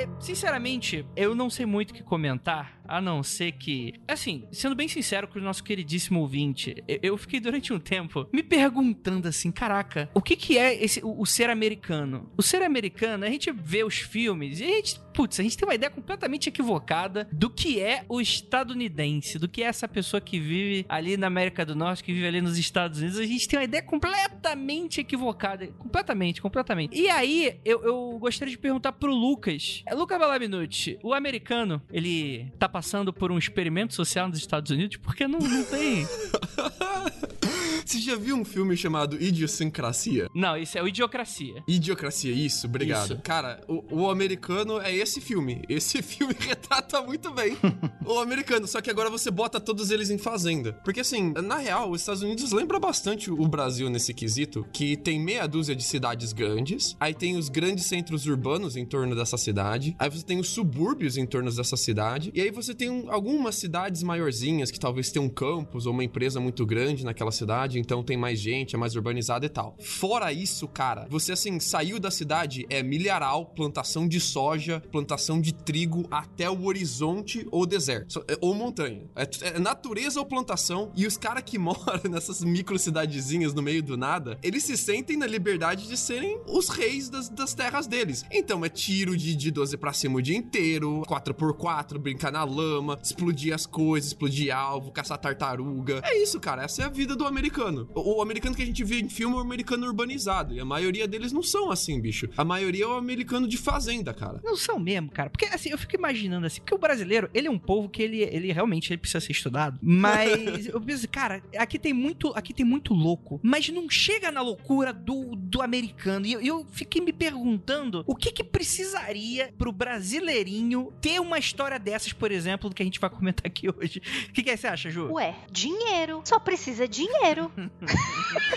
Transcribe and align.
é, 0.00 0.08
sinceramente, 0.18 1.06
eu 1.14 1.34
não 1.34 1.50
sei 1.50 1.66
muito 1.66 1.90
o 1.90 1.94
que 1.94 2.02
comentar, 2.02 2.79
a 2.90 3.00
não 3.00 3.22
ser 3.22 3.52
que. 3.52 3.94
Assim, 4.06 4.44
sendo 4.50 4.74
bem 4.74 4.88
sincero 4.88 5.28
com 5.28 5.38
o 5.38 5.42
nosso 5.42 5.62
queridíssimo 5.62 6.20
ouvinte, 6.20 6.82
eu, 7.02 7.16
fiquei 7.16 7.38
durante 7.38 7.72
um 7.72 7.78
tempo 7.78 8.28
me 8.32 8.42
perguntando 8.42 9.28
assim: 9.28 9.52
caraca, 9.52 10.10
o 10.12 10.20
que, 10.20 10.36
que 10.36 10.58
é 10.58 10.82
esse, 10.82 11.00
o, 11.02 11.20
o 11.20 11.24
ser 11.24 11.48
americano? 11.48 12.30
O 12.36 12.42
ser 12.42 12.62
americano, 12.62 13.24
a 13.24 13.30
gente 13.30 13.52
vê 13.52 13.84
os 13.84 13.98
filmes 13.98 14.60
e 14.60 14.64
a 14.64 14.68
gente 14.68 15.00
putz, 15.12 15.38
a 15.38 15.42
gente 15.42 15.56
tem 15.56 15.68
uma 15.68 15.74
ideia 15.74 15.90
completamente 15.90 16.48
equivocada 16.48 17.28
do 17.32 17.50
que 17.50 17.80
é 17.80 18.04
o 18.08 18.20
estadunidense, 18.20 19.38
do 19.38 19.48
que 19.48 19.62
é 19.62 19.66
essa 19.66 19.86
pessoa 19.86 20.20
que 20.20 20.38
vive 20.38 20.86
ali 20.88 21.16
na 21.16 21.26
América 21.26 21.66
do 21.66 21.74
Norte, 21.74 22.02
que 22.02 22.12
vive 22.12 22.26
ali 22.26 22.40
nos 22.40 22.56
Estados 22.56 23.00
Unidos. 23.00 23.18
A 23.18 23.26
gente 23.26 23.46
tem 23.46 23.58
uma 23.58 23.64
ideia 23.64 23.82
completamente 23.82 25.00
equivocada. 25.00 25.66
Completamente, 25.78 26.40
completamente. 26.40 26.96
E 26.96 27.10
aí, 27.10 27.58
eu, 27.64 27.82
eu 27.82 28.18
gostaria 28.18 28.52
de 28.52 28.58
perguntar 28.58 28.92
pro 28.92 29.12
Lucas. 29.12 29.82
É, 29.84 29.94
Lucas 29.94 30.18
Balaminuti, 30.18 30.98
o 31.02 31.12
americano, 31.12 31.82
ele 31.92 32.50
tá 32.58 32.68
passando 32.68 32.79
por 33.12 33.30
um 33.30 33.38
experimento 33.38 33.94
social 33.94 34.28
nos 34.28 34.38
Estados 34.38 34.70
Unidos? 34.70 34.96
Porque 34.96 35.26
não, 35.26 35.38
não 35.38 35.64
tem. 35.64 36.06
Você 37.84 37.98
já 37.98 38.16
viu 38.16 38.36
um 38.36 38.44
filme 38.44 38.76
chamado 38.76 39.20
Idiosincrasia? 39.20 40.28
Não, 40.34 40.56
isso 40.56 40.78
é 40.78 40.82
o 40.82 40.88
Idiocracia. 40.88 41.62
Idiocracia, 41.66 42.32
isso, 42.32 42.66
obrigado. 42.66 43.14
Isso. 43.14 43.22
Cara, 43.22 43.60
o, 43.68 44.02
o 44.02 44.10
americano 44.10 44.80
é 44.80 44.94
esse 44.94 45.20
filme. 45.20 45.62
Esse 45.68 46.00
filme 46.02 46.34
retrata 46.38 47.00
muito 47.02 47.30
bem 47.32 47.56
o 48.04 48.18
americano, 48.18 48.66
só 48.66 48.80
que 48.80 48.90
agora 48.90 49.10
você 49.10 49.30
bota 49.30 49.60
todos 49.60 49.90
eles 49.90 50.10
em 50.10 50.18
fazenda. 50.18 50.72
Porque 50.84 51.00
assim, 51.00 51.32
na 51.42 51.56
real, 51.58 51.90
os 51.90 52.00
Estados 52.02 52.22
Unidos 52.22 52.52
lembra 52.52 52.78
bastante 52.78 53.30
o 53.30 53.46
Brasil 53.48 53.88
nesse 53.90 54.14
quesito, 54.14 54.64
que 54.72 54.96
tem 54.96 55.20
meia 55.20 55.46
dúzia 55.46 55.74
de 55.74 55.82
cidades 55.82 56.32
grandes, 56.32 56.96
aí 57.00 57.14
tem 57.14 57.36
os 57.36 57.48
grandes 57.48 57.86
centros 57.86 58.26
urbanos 58.26 58.76
em 58.76 58.84
torno 58.84 59.14
dessa 59.14 59.36
cidade, 59.36 59.94
aí 59.98 60.08
você 60.08 60.24
tem 60.24 60.38
os 60.38 60.48
subúrbios 60.48 61.16
em 61.16 61.26
torno 61.26 61.50
dessa 61.52 61.76
cidade, 61.76 62.30
e 62.34 62.40
aí 62.40 62.50
você 62.50 62.74
tem 62.74 62.90
um- 62.90 63.10
algumas 63.10 63.56
cidades 63.56 64.02
maiorzinhas 64.02 64.70
que 64.70 64.78
talvez 64.80 65.10
tenham 65.10 65.26
um 65.26 65.28
campus 65.28 65.86
ou 65.86 65.92
uma 65.92 66.04
empresa 66.04 66.40
muito 66.40 66.64
grande 66.64 67.04
naquela 67.04 67.32
cidade, 67.32 67.69
então 67.78 68.02
tem 68.02 68.16
mais 68.16 68.38
gente, 68.38 68.74
é 68.74 68.78
mais 68.78 68.94
urbanizada 68.96 69.46
e 69.46 69.48
tal. 69.48 69.76
Fora 69.80 70.32
isso, 70.32 70.66
cara, 70.68 71.06
você 71.08 71.32
assim, 71.32 71.58
saiu 71.60 71.98
da 71.98 72.10
cidade, 72.10 72.66
é 72.68 72.82
milharal, 72.82 73.46
plantação 73.46 74.06
de 74.06 74.20
soja, 74.20 74.82
plantação 74.92 75.40
de 75.40 75.52
trigo 75.52 76.06
até 76.10 76.48
o 76.50 76.64
horizonte 76.64 77.46
ou 77.50 77.66
deserto, 77.66 78.24
é- 78.28 78.38
ou 78.40 78.54
montanha. 78.54 79.02
É, 79.16 79.28
é 79.56 79.58
natureza 79.58 80.18
ou 80.20 80.26
plantação, 80.26 80.92
e 80.96 81.06
os 81.06 81.16
caras 81.16 81.42
que 81.44 81.56
moram 81.58 82.10
nessas 82.10 82.42
micro 82.42 82.78
cidadezinhas 82.78 83.54
no 83.54 83.62
meio 83.62 83.82
do 83.82 83.96
nada, 83.96 84.38
eles 84.42 84.64
se 84.64 84.76
sentem 84.76 85.16
na 85.16 85.26
liberdade 85.26 85.86
de 85.88 85.96
serem 85.96 86.40
os 86.46 86.68
reis 86.68 87.08
das, 87.08 87.28
das 87.28 87.54
terras 87.54 87.86
deles. 87.86 88.24
Então 88.30 88.64
é 88.64 88.68
tiro 88.68 89.16
de, 89.16 89.34
de 89.34 89.50
12 89.50 89.76
pra 89.76 89.92
cima 89.92 90.18
o 90.18 90.22
dia 90.22 90.36
inteiro, 90.36 91.02
4x4, 91.06 91.98
brincar 91.98 92.32
na 92.32 92.44
lama, 92.44 92.98
explodir 93.02 93.54
as 93.54 93.66
coisas, 93.66 94.08
explodir 94.10 94.54
alvo, 94.54 94.90
caçar 94.90 95.18
tartaruga. 95.18 96.00
É 96.04 96.22
isso, 96.22 96.40
cara. 96.40 96.64
Essa 96.64 96.82
é 96.82 96.84
a 96.86 96.88
vida 96.88 97.14
do 97.16 97.26
americano. 97.26 97.59
O, 97.94 98.18
o 98.18 98.22
americano 98.22 98.54
que 98.54 98.62
a 98.62 98.66
gente 98.66 98.82
vê 98.84 99.00
em 99.00 99.08
filme 99.08 99.34
é 99.34 99.38
o 99.38 99.40
americano 99.40 99.86
urbanizado. 99.86 100.54
E 100.54 100.60
a 100.60 100.64
maioria 100.64 101.06
deles 101.06 101.32
não 101.32 101.42
são 101.42 101.70
assim, 101.70 102.00
bicho. 102.00 102.28
A 102.36 102.44
maioria 102.44 102.84
é 102.84 102.86
o 102.86 102.94
americano 102.94 103.46
de 103.46 103.56
fazenda, 103.56 104.12
cara. 104.14 104.40
Não 104.42 104.56
são 104.56 104.78
mesmo, 104.78 105.10
cara. 105.10 105.30
Porque 105.30 105.46
assim, 105.46 105.70
eu 105.70 105.78
fico 105.78 105.96
imaginando 105.96 106.46
assim, 106.46 106.60
porque 106.60 106.74
o 106.74 106.78
brasileiro, 106.78 107.28
ele 107.34 107.48
é 107.48 107.50
um 107.50 107.58
povo 107.58 107.88
que 107.88 108.02
ele, 108.02 108.22
ele 108.22 108.52
realmente 108.52 108.92
ele 108.92 108.98
precisa 108.98 109.20
ser 109.20 109.32
estudado. 109.32 109.78
Mas 109.82 110.66
eu 110.68 110.80
penso, 110.80 111.08
cara, 111.08 111.42
aqui 111.56 111.78
tem 111.78 111.92
muito, 111.92 112.32
aqui 112.34 112.52
tem 112.52 112.64
muito 112.64 112.94
louco, 112.94 113.40
mas 113.42 113.68
não 113.68 113.88
chega 113.88 114.30
na 114.30 114.40
loucura 114.40 114.92
do, 114.92 115.36
do 115.36 115.62
americano. 115.62 116.26
E 116.26 116.32
eu, 116.32 116.40
eu 116.40 116.66
fiquei 116.70 117.00
me 117.00 117.12
perguntando 117.12 118.04
o 118.06 118.14
que 118.14 118.32
que 118.32 118.44
precisaria 118.44 119.52
pro 119.58 119.72
brasileirinho 119.72 120.92
ter 121.00 121.20
uma 121.20 121.38
história 121.38 121.78
dessas, 121.78 122.12
por 122.12 122.30
exemplo, 122.30 122.68
do 122.68 122.74
que 122.74 122.82
a 122.82 122.84
gente 122.84 123.00
vai 123.00 123.10
comentar 123.10 123.46
aqui 123.46 123.68
hoje. 123.68 124.00
O 124.28 124.32
que 124.32 124.42
que 124.42 124.56
você 124.56 124.66
acha, 124.66 124.90
Ju? 124.90 125.12
Ué, 125.12 125.34
dinheiro. 125.50 126.22
Só 126.24 126.38
precisa 126.38 126.86
dinheiro, 126.86 127.49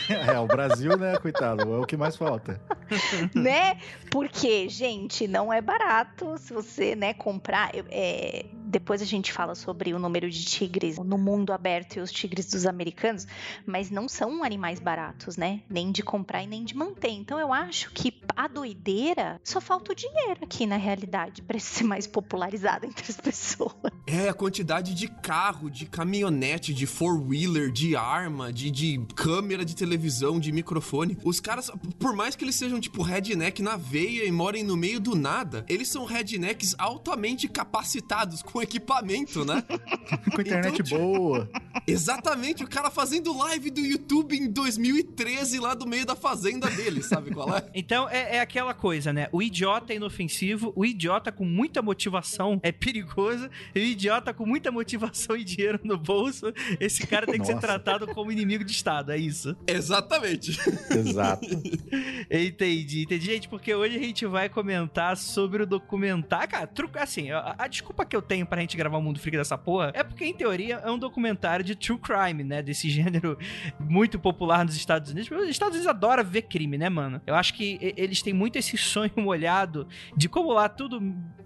É, 0.09 0.37
o 0.37 0.45
Brasil, 0.45 0.97
né, 0.97 1.15
coitado, 1.17 1.61
é 1.61 1.79
o 1.79 1.85
que 1.85 1.95
mais 1.95 2.17
falta. 2.17 2.59
né? 3.33 3.77
Porque, 4.11 4.67
gente, 4.67 5.27
não 5.29 5.51
é 5.51 5.61
barato 5.61 6.37
se 6.37 6.53
você, 6.53 6.93
né, 6.93 7.13
comprar. 7.13 7.71
é, 7.89 8.45
depois 8.73 9.03
a 9.03 9.05
gente 9.05 9.31
fala 9.31 9.53
sobre 9.53 9.93
o 9.93 9.99
número 9.99 10.27
de 10.27 10.43
tigres 10.43 10.97
no 10.97 11.15
mundo 11.15 11.53
aberto 11.53 11.97
e 11.97 11.99
os 11.99 12.11
tigres 12.11 12.49
dos 12.49 12.65
americanos, 12.65 13.27
mas 13.67 13.91
não 13.91 14.09
são 14.09 14.43
animais 14.43 14.79
baratos, 14.79 15.37
né? 15.37 15.61
Nem 15.69 15.91
de 15.91 16.01
comprar 16.01 16.41
e 16.41 16.47
nem 16.47 16.65
de 16.65 16.75
manter. 16.75 17.11
Então 17.11 17.39
eu 17.39 17.53
acho 17.53 17.91
que 17.91 18.11
a 18.35 18.47
doideira 18.47 19.39
só 19.43 19.61
falta 19.61 19.91
o 19.91 19.95
dinheiro 19.95 20.39
aqui 20.41 20.65
na 20.65 20.75
realidade 20.75 21.43
para 21.43 21.59
ser 21.59 21.83
mais 21.83 22.07
popularizado 22.07 22.87
entre 22.87 23.11
as 23.11 23.17
pessoas. 23.17 23.75
É, 24.07 24.27
a 24.27 24.33
quantidade 24.33 24.95
de 24.95 25.07
carro, 25.07 25.69
de 25.69 25.85
caminhonete, 25.85 26.73
de 26.73 26.87
four-wheeler, 26.87 27.71
de 27.71 27.95
arma, 27.95 28.51
de, 28.51 28.71
de 28.71 29.05
câmera 29.15 29.63
de 29.63 29.75
televisão, 29.75 30.39
de 30.39 30.51
microfone. 30.51 31.15
Os 31.23 31.39
caras, 31.39 31.69
por 31.99 32.15
mais 32.15 32.35
que 32.35 32.43
eles 32.43 32.55
sejam 32.55 32.79
tipo 32.79 33.03
redneck 33.03 33.61
na 33.61 33.77
veia 33.77 34.25
e 34.25 34.31
morem 34.31 34.63
no 34.63 34.75
meio 34.75 34.99
do 34.99 35.15
nada, 35.15 35.63
eles 35.69 35.89
são 35.89 36.05
rednecks 36.05 36.73
altamente 36.79 37.47
capacitados 37.47 38.41
com 38.41 38.62
equipamento, 38.63 39.45
né? 39.45 39.63
Com 40.33 40.41
internet 40.41 40.73
Então, 40.73 40.83
tipo, 40.83 40.97
boa. 40.97 41.49
Exatamente, 41.87 42.63
o 42.63 42.67
cara 42.67 42.89
fazendo 42.89 43.37
live 43.37 43.69
do 43.69 43.81
YouTube 43.81 44.35
em 44.35 44.49
2013 44.49 45.59
lá 45.59 45.73
do 45.73 45.85
meio 45.85 46.05
da 46.05 46.15
fazenda 46.15 46.69
dele, 46.69 47.01
sabe 47.03 47.31
qual 47.31 47.55
é? 47.55 47.63
Então 47.73 48.09
é, 48.09 48.37
é 48.37 48.39
aquela 48.39 48.73
coisa, 48.73 49.11
né? 49.11 49.27
O 49.31 49.41
idiota 49.41 49.93
é 49.93 49.95
inofensivo, 49.95 50.71
o 50.75 50.85
idiota 50.85 51.31
com 51.31 51.45
muita 51.45 51.81
motivação 51.81 52.59
é 52.63 52.71
perigoso, 52.71 53.49
e 53.75 53.79
o 53.79 53.83
idiota 53.83 54.33
com 54.33 54.45
muita 54.45 54.71
motivação 54.71 55.35
e 55.35 55.43
dinheiro 55.43 55.79
no 55.83 55.97
bolso, 55.97 56.53
esse 56.79 57.05
cara 57.05 57.25
tem 57.25 57.39
que 57.39 57.45
ser 57.45 57.55
Nossa. 57.55 57.67
tratado 57.67 58.07
como 58.07 58.31
inimigo 58.31 58.63
de 58.63 58.71
Estado, 58.71 59.11
é 59.11 59.17
isso. 59.17 59.55
Exatamente. 59.67 60.57
Exato. 60.89 61.47
Entendi, 62.29 63.03
entendi, 63.03 63.25
gente, 63.25 63.49
porque 63.49 63.73
hoje 63.73 63.97
a 63.97 63.99
gente 63.99 64.25
vai 64.25 64.49
comentar 64.49 65.15
sobre 65.17 65.63
o 65.63 65.65
documentário. 65.65 66.47
Cara, 66.47 66.67
truco, 66.67 66.97
assim, 66.97 67.31
a, 67.31 67.55
a 67.57 67.67
desculpa 67.67 68.05
que 68.05 68.15
eu 68.15 68.21
tenho 68.21 68.45
pra 68.53 68.61
gente 68.61 68.77
gravar 68.77 68.99
o 68.99 69.01
Mundo 69.01 69.19
Freak 69.19 69.35
dessa 69.35 69.57
porra 69.57 69.91
é 69.95 70.03
porque, 70.03 70.23
em 70.23 70.33
teoria, 70.33 70.75
é 70.75 70.91
um 70.91 70.99
documentário 70.99 71.65
de 71.65 71.75
true 71.75 71.97
crime, 71.97 72.43
né? 72.43 72.61
Desse 72.61 72.87
gênero 72.91 73.35
muito 73.79 74.19
popular 74.19 74.63
nos 74.63 74.75
Estados 74.75 75.11
Unidos. 75.11 75.31
Os 75.31 75.49
Estados 75.49 75.75
Unidos 75.75 75.87
adoram 75.87 76.23
ver 76.23 76.43
crime, 76.43 76.77
né, 76.77 76.87
mano? 76.87 77.19
Eu 77.25 77.33
acho 77.33 77.55
que 77.55 77.79
eles 77.97 78.21
têm 78.21 78.33
muito 78.33 78.57
esse 78.57 78.77
sonho 78.77 79.11
molhado 79.17 79.87
de 80.15 80.29
como 80.29 80.53
lá 80.53 80.69
tudo 80.69 81.01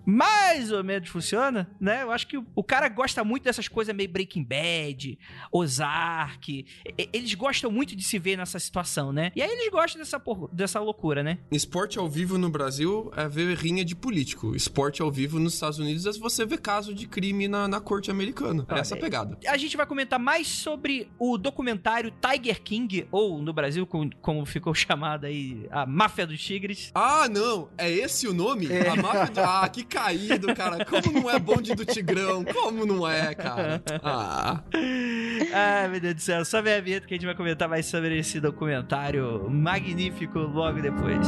mais 0.06 0.72
ou 0.72 0.82
menos 0.86 1.10
funciona, 1.10 1.70
né? 1.82 2.04
Eu 2.04 2.12
acho 2.12 2.28
que 2.28 2.38
o, 2.38 2.64
cara 2.64 2.88
gosta 2.88 3.26
muito 3.26 3.44
dessas 3.44 3.68
coisas 3.68 3.94
meio 3.94 4.10
Breaking 4.10 4.42
Bad, 4.42 5.20
Ozark. 5.52 6.66
Eles 7.12 7.34
gostam 7.34 7.70
muito 7.70 7.94
de 7.94 8.04
se 8.04 8.18
ver 8.18 8.38
nessa 8.38 8.58
situação, 8.58 9.12
né? 9.12 9.34
E 9.36 9.42
aí 9.42 9.52
eles 9.52 9.70
gostam 9.70 10.00
dessa, 10.00 10.22
dessa 10.54 10.80
loucura, 10.80 11.22
né? 11.22 11.40
Esporte 11.52 12.00
ao 12.00 12.10
vivo 12.10 12.38
no 12.38 12.50
Brasil 12.50 13.12
é 13.18 13.28
ver 13.28 13.58
rinha 13.58 13.84
de 13.84 13.98
político. 13.98 14.56
Esporte 14.56 15.02
ao 15.02 15.12
vivo 15.12 15.40
nos 15.40 15.56
Estados 15.56 15.78
Unidos 15.78 16.06
é 16.06 16.14
você 16.14 16.46
ver 16.46 16.60
caso 16.88 16.94
de 16.94 17.08
crime 17.08 17.48
na, 17.48 17.68
na 17.68 17.80
corte 17.82 18.10
americana. 18.10 18.66
É 18.68 18.74
Olha 18.74 18.82
essa 18.82 18.96
a 18.96 18.98
aí. 18.98 19.02
pegada. 19.02 19.38
A 19.48 19.58
gente 19.58 19.76
vai 19.76 19.86
comentar 19.86 20.20
mais 20.20 20.48
sobre 20.48 21.10
o 21.20 21.38
documentário 21.38 22.14
Tiger 22.22 22.62
King, 22.62 23.08
ou 23.12 23.42
no 23.42 23.52
Brasil, 23.54 23.86
como, 23.86 24.10
como 24.22 24.46
ficou 24.46 24.74
chamado 24.76 25.26
aí, 25.26 25.68
a 25.72 25.86
Máfia 25.86 26.26
dos 26.26 26.42
Tigres. 26.42 26.92
Ah, 26.94 27.28
não! 27.30 27.70
É 27.78 27.90
esse 27.90 28.28
o 28.28 28.34
nome? 28.34 28.68
A 28.68 28.96
máfia 28.96 29.32
do... 29.34 29.40
Ah, 29.42 29.70
que 29.70 29.84
caído, 29.84 30.54
cara. 30.56 30.86
Como 30.86 31.12
não 31.12 31.30
é 31.30 31.40
bonde 31.40 31.74
do 31.76 31.86
Tigrão? 31.86 32.44
Como 32.44 32.86
não 32.86 33.08
é, 33.08 33.34
cara? 33.34 33.82
Ah. 34.04 34.62
Ai, 35.54 35.88
meu 35.90 36.00
Deus 36.00 36.16
do 36.16 36.22
céu. 36.22 36.46
Só 36.46 36.62
vem 36.62 36.74
a 36.74 36.82
vinheta 36.82 37.08
que 37.08 37.14
a 37.14 37.18
gente 37.18 37.26
vai 37.26 37.36
comentar 37.36 37.68
mais 37.68 37.86
sobre 37.86 38.18
esse 38.18 38.40
documentário 38.40 39.50
magnífico 39.50 40.40
logo 40.40 40.82
depois. 40.82 41.28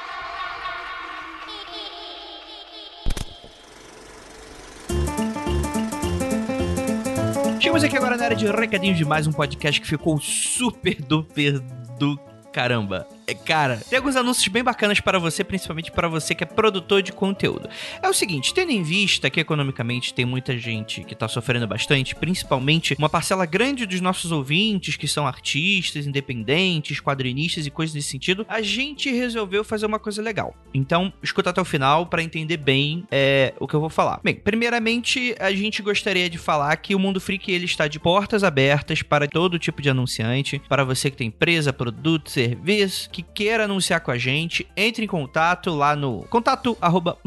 Chegamos 7.61 7.83
aqui 7.83 7.95
agora 7.95 8.17
na 8.17 8.25
área 8.25 8.35
de 8.35 8.47
recadinhos 8.47 8.97
de 8.97 9.05
mais 9.05 9.27
um 9.27 9.31
podcast 9.31 9.79
que 9.79 9.85
ficou 9.85 10.19
super 10.19 10.99
duper 10.99 11.59
do 11.99 12.17
caramba. 12.51 13.07
É, 13.31 13.33
cara, 13.33 13.79
tem 13.89 13.95
alguns 13.95 14.17
anúncios 14.17 14.45
bem 14.49 14.61
bacanas 14.61 14.99
para 14.99 15.17
você, 15.17 15.41
principalmente 15.41 15.89
para 15.89 16.09
você 16.09 16.35
que 16.35 16.43
é 16.43 16.45
produtor 16.45 17.01
de 17.01 17.13
conteúdo. 17.13 17.69
É 18.03 18.09
o 18.09 18.13
seguinte, 18.13 18.53
tendo 18.53 18.73
em 18.73 18.83
vista 18.83 19.29
que 19.29 19.39
economicamente 19.39 20.13
tem 20.13 20.25
muita 20.25 20.57
gente 20.57 21.01
que 21.05 21.15
tá 21.15 21.29
sofrendo 21.29 21.65
bastante, 21.65 22.13
principalmente 22.13 22.93
uma 22.99 23.07
parcela 23.07 23.45
grande 23.45 23.85
dos 23.85 24.01
nossos 24.01 24.33
ouvintes 24.33 24.97
que 24.97 25.07
são 25.07 25.25
artistas, 25.25 26.05
independentes, 26.05 26.99
quadrinistas 26.99 27.65
e 27.65 27.71
coisas 27.71 27.95
nesse 27.95 28.09
sentido, 28.09 28.45
a 28.49 28.61
gente 28.61 29.09
resolveu 29.09 29.63
fazer 29.63 29.85
uma 29.85 29.97
coisa 29.97 30.21
legal. 30.21 30.53
Então, 30.73 31.13
escuta 31.23 31.51
até 31.51 31.61
o 31.61 31.65
final 31.65 32.07
para 32.07 32.21
entender 32.21 32.57
bem 32.57 33.05
é, 33.09 33.53
o 33.61 33.67
que 33.67 33.73
eu 33.73 33.79
vou 33.79 33.89
falar. 33.89 34.19
Bem, 34.21 34.35
primeiramente, 34.35 35.33
a 35.39 35.53
gente 35.53 35.81
gostaria 35.81 36.29
de 36.29 36.37
falar 36.37 36.75
que 36.75 36.93
o 36.93 36.99
Mundo 36.99 37.21
Freak 37.21 37.49
ele 37.49 37.63
está 37.63 37.87
de 37.87 37.97
portas 37.97 38.43
abertas 38.43 39.01
para 39.01 39.25
todo 39.25 39.57
tipo 39.57 39.81
de 39.81 39.89
anunciante, 39.89 40.61
para 40.67 40.83
você 40.83 41.09
que 41.09 41.15
tem 41.15 41.27
empresa, 41.27 41.71
produto, 41.71 42.29
serviço, 42.29 43.09
que 43.09 43.20
queira 43.21 43.65
anunciar 43.65 44.01
com 44.01 44.11
a 44.11 44.17
gente, 44.17 44.67
entre 44.75 45.03
em 45.03 45.07
contato 45.07 45.71
lá 45.71 45.95
no 45.95 46.23
contato 46.29 46.77
arroba 46.81 47.17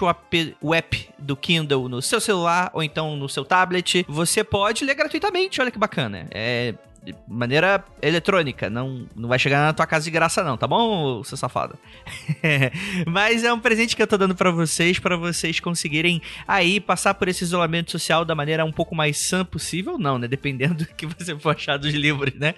app, 0.09 0.55
o 0.61 0.73
app 0.73 0.90
do 1.17 1.35
Kindle 1.35 1.87
no 1.87 2.01
seu 2.01 2.19
celular 2.19 2.69
ou 2.73 2.81
então 2.83 3.15
no 3.15 3.29
seu 3.29 3.45
tablet, 3.45 4.05
você 4.07 4.43
pode 4.43 4.83
ler 4.83 4.95
gratuitamente. 4.95 5.61
Olha 5.61 5.71
que 5.71 5.77
bacana. 5.77 6.27
É 6.31 6.73
de 7.03 7.15
maneira 7.27 7.83
eletrônica, 8.01 8.69
não, 8.69 9.07
não 9.15 9.27
vai 9.27 9.39
chegar 9.39 9.65
na 9.65 9.73
tua 9.73 9.87
casa 9.87 10.05
de 10.05 10.11
graça 10.11 10.43
não, 10.43 10.55
tá 10.55 10.67
bom, 10.67 11.23
seu 11.23 11.35
safado? 11.35 11.77
Mas 13.07 13.43
é 13.43 13.51
um 13.51 13.59
presente 13.59 13.95
que 13.95 14.01
eu 14.01 14.07
tô 14.07 14.17
dando 14.17 14.35
para 14.35 14.51
vocês, 14.51 14.99
para 14.99 15.17
vocês 15.17 15.59
conseguirem 15.59 16.21
aí 16.47 16.79
passar 16.79 17.15
por 17.15 17.27
esse 17.27 17.43
isolamento 17.43 17.91
social 17.91 18.23
da 18.23 18.35
maneira 18.35 18.63
um 18.63 18.71
pouco 18.71 18.93
mais 18.93 19.17
sã 19.17 19.43
possível, 19.43 19.97
não, 19.97 20.19
né? 20.19 20.27
Dependendo 20.27 20.75
do 20.85 20.85
que 20.85 21.07
você 21.07 21.37
for 21.37 21.55
achar 21.55 21.77
dos 21.77 21.93
livros, 21.93 22.33
né? 22.35 22.53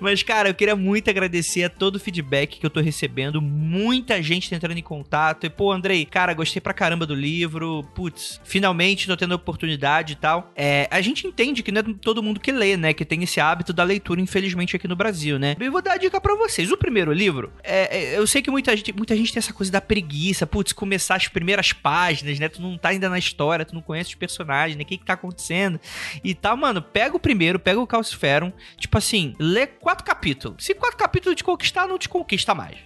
Mas, 0.00 0.22
cara, 0.22 0.50
eu 0.50 0.54
queria 0.54 0.76
muito 0.76 1.10
agradecer 1.10 1.64
a 1.64 1.68
todo 1.68 1.96
o 1.96 2.00
feedback 2.00 2.60
que 2.60 2.66
eu 2.66 2.70
tô 2.70 2.80
recebendo, 2.80 3.42
muita 3.42 4.22
gente 4.22 4.48
tá 4.48 4.56
entrando 4.56 4.78
em 4.78 4.82
contato, 4.82 5.44
e 5.44 5.50
pô, 5.50 5.72
Andrei, 5.72 6.04
cara, 6.04 6.34
gostei 6.34 6.60
pra 6.60 6.72
caramba 6.72 7.04
do 7.04 7.14
livro, 7.14 7.82
putz, 7.94 8.40
finalmente 8.44 9.06
tô 9.06 9.16
tendo 9.16 9.34
oportunidade 9.34 10.12
e 10.12 10.16
tal. 10.16 10.52
É, 10.54 10.88
a 10.90 11.00
gente 11.00 11.26
entende 11.26 11.62
que 11.62 11.72
não 11.72 11.80
é 11.80 11.84
todo 12.00 12.22
mundo 12.22 12.38
que 12.38 12.52
lê, 12.52 12.76
né, 12.76 12.92
que 12.92 13.04
tem 13.04 13.22
esse 13.22 13.40
hábito 13.40 13.71
da 13.72 13.84
leitura, 13.84 14.20
infelizmente, 14.20 14.76
aqui 14.76 14.88
no 14.88 14.96
Brasil, 14.96 15.38
né? 15.38 15.56
Eu 15.58 15.72
vou 15.72 15.82
dar 15.82 15.92
a 15.92 15.96
dica 15.96 16.20
pra 16.20 16.34
vocês. 16.34 16.70
O 16.70 16.76
primeiro 16.76 17.12
livro, 17.12 17.52
é, 17.62 17.98
é, 17.98 18.18
eu 18.18 18.26
sei 18.26 18.42
que 18.42 18.50
muita 18.50 18.76
gente, 18.76 18.92
muita 18.92 19.16
gente 19.16 19.32
tem 19.32 19.38
essa 19.38 19.52
coisa 19.52 19.70
da 19.70 19.80
preguiça, 19.80 20.46
putz, 20.46 20.72
começar 20.72 21.16
as 21.16 21.28
primeiras 21.28 21.72
páginas, 21.72 22.38
né? 22.38 22.48
Tu 22.48 22.60
não 22.60 22.76
tá 22.76 22.90
ainda 22.90 23.08
na 23.08 23.18
história, 23.18 23.64
tu 23.64 23.74
não 23.74 23.82
conhece 23.82 24.10
os 24.10 24.14
personagens, 24.14 24.76
né? 24.76 24.82
O 24.82 24.86
que 24.86 24.98
que 24.98 25.04
tá 25.04 25.14
acontecendo 25.14 25.80
e 26.22 26.34
tal, 26.34 26.56
mano. 26.56 26.82
Pega 26.82 27.16
o 27.16 27.20
primeiro, 27.20 27.58
pega 27.58 27.80
o 27.80 27.86
Calciferum, 27.86 28.52
tipo 28.76 28.98
assim, 28.98 29.34
lê 29.38 29.66
quatro 29.66 30.04
capítulos. 30.04 30.64
Se 30.64 30.74
quatro 30.74 30.96
capítulos 30.96 31.36
te 31.36 31.44
conquistar, 31.44 31.86
não 31.86 31.98
te 31.98 32.08
conquista 32.08 32.54
mais. 32.54 32.76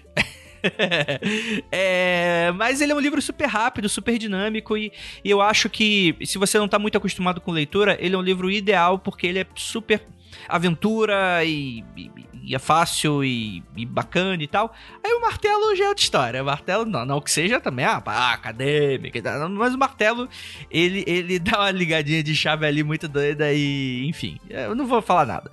é, 1.71 2.52
mas 2.57 2.81
ele 2.81 2.93
é 2.93 2.95
um 2.95 3.00
livro 3.00 3.21
super 3.21 3.47
rápido, 3.47 3.88
super 3.88 4.19
dinâmico 4.19 4.76
e, 4.76 4.93
e, 5.25 5.31
eu 5.31 5.40
acho 5.40 5.69
que 5.69 6.16
se 6.25 6.38
você 6.38 6.59
não 6.59 6.69
tá 6.69 6.78
muito 6.78 6.99
acostumado 6.99 7.40
com 7.40 7.52
leitura, 7.52 7.97
ele 8.00 8.14
é 8.14 8.19
um 8.19 8.23
livro 8.23 8.50
ideal 8.50 8.99
porque 8.99 9.26
ele 9.26 9.40
é 9.40 9.47
super 9.55 10.02
aventura 10.49 11.45
e, 11.45 11.85
e, 11.97 12.11
e 12.47 12.55
é 12.55 12.59
fácil 12.61 13.25
e, 13.25 13.61
e, 13.76 13.85
bacana 13.85 14.41
e 14.41 14.47
tal. 14.47 14.73
Aí 15.05 15.12
o 15.12 15.21
martelo 15.21 15.75
já 15.75 15.87
é 15.87 15.88
outra 15.88 16.03
história. 16.03 16.43
O 16.43 16.47
martelo, 16.47 16.85
não, 16.85 17.05
não 17.05 17.21
que 17.21 17.31
seja 17.31 17.59
também, 17.59 17.85
ah, 17.85 18.00
acadêmica 18.33 19.19
e 19.19 19.23
tal. 19.23 19.49
Mas 19.49 19.75
o 19.75 19.79
martelo, 19.79 20.29
ele, 20.71 21.03
ele 21.09 21.38
dá 21.41 21.59
uma 21.59 21.71
ligadinha 21.73 22.23
de 22.23 22.37
chave 22.37 22.65
ali 22.65 22.85
muito 22.85 23.09
doida 23.09 23.53
e, 23.53 24.07
enfim, 24.07 24.38
eu 24.49 24.76
não 24.76 24.87
vou 24.87 25.03
falar 25.03 25.26
nada. 25.26 25.50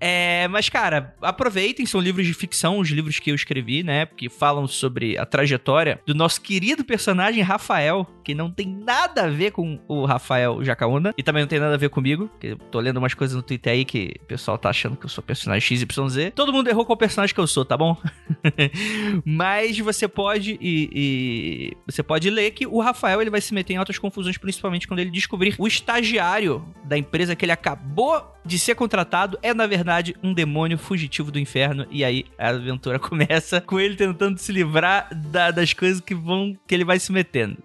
É, 0.00 0.48
mas, 0.48 0.70
cara, 0.70 1.14
aproveitem, 1.20 1.84
são 1.84 2.00
livros 2.00 2.26
de 2.26 2.32
ficção, 2.32 2.78
os 2.78 2.88
livros 2.88 3.18
que 3.18 3.30
eu 3.30 3.34
escrevi, 3.34 3.82
né? 3.82 4.06
Que 4.06 4.30
falam 4.30 4.66
sobre 4.66 5.18
a 5.18 5.26
trajetória 5.26 6.00
do 6.06 6.14
nosso 6.14 6.40
querido 6.40 6.82
personagem 6.82 7.42
Rafael, 7.42 8.06
que 8.24 8.34
não 8.34 8.50
tem 8.50 8.66
nada 8.66 9.24
a 9.24 9.28
ver 9.28 9.50
com 9.50 9.78
o 9.86 10.06
Rafael 10.06 10.64
Jacaúna 10.64 11.12
e 11.18 11.22
também 11.22 11.42
não 11.42 11.48
tem 11.48 11.60
nada 11.60 11.74
a 11.74 11.78
ver 11.78 11.90
comigo, 11.90 12.30
que 12.40 12.48
eu 12.48 12.56
tô 12.56 12.80
lendo 12.80 12.96
umas 12.96 13.12
coisas 13.12 13.36
no 13.36 13.42
Twitter 13.42 13.74
aí 13.74 13.84
que 13.84 14.14
o 14.22 14.24
pessoal 14.24 14.56
tá 14.56 14.70
achando 14.70 14.96
que 14.96 15.04
eu 15.04 15.10
sou 15.10 15.22
personagem 15.22 15.76
XYZ. 15.76 16.29
Todo 16.30 16.52
mundo 16.52 16.68
errou 16.68 16.84
qual 16.84 16.96
personagem 16.96 17.34
que 17.34 17.40
eu 17.40 17.46
sou, 17.46 17.64
tá 17.64 17.76
bom? 17.76 17.96
Mas 19.24 19.78
você 19.78 20.06
pode 20.08 20.58
e, 20.60 20.90
e, 20.92 21.76
você 21.86 22.02
pode 22.02 22.30
ler 22.30 22.50
que 22.52 22.66
o 22.66 22.80
Rafael 22.80 23.20
ele 23.20 23.30
vai 23.30 23.40
se 23.40 23.54
meter 23.54 23.74
em 23.74 23.76
altas 23.76 23.98
confusões, 23.98 24.38
principalmente 24.38 24.86
quando 24.86 25.00
ele 25.00 25.10
descobrir 25.10 25.54
o 25.58 25.66
estagiário 25.66 26.64
da 26.84 26.96
empresa 26.96 27.36
que 27.36 27.44
ele 27.44 27.52
acabou 27.52 28.24
de 28.44 28.58
ser 28.58 28.74
contratado 28.74 29.38
é 29.42 29.52
na 29.52 29.66
verdade 29.66 30.16
um 30.22 30.32
demônio 30.32 30.78
fugitivo 30.78 31.30
do 31.30 31.38
inferno 31.38 31.86
e 31.90 32.02
aí 32.02 32.24
a 32.38 32.48
aventura 32.48 32.98
começa 33.00 33.60
com 33.60 33.78
ele 33.78 33.96
tentando 33.96 34.38
se 34.38 34.50
livrar 34.50 35.08
da, 35.14 35.50
das 35.50 35.72
coisas 35.72 36.00
que 36.00 36.14
vão 36.14 36.56
que 36.66 36.74
ele 36.74 36.84
vai 36.84 36.98
se 36.98 37.12
metendo. 37.12 37.58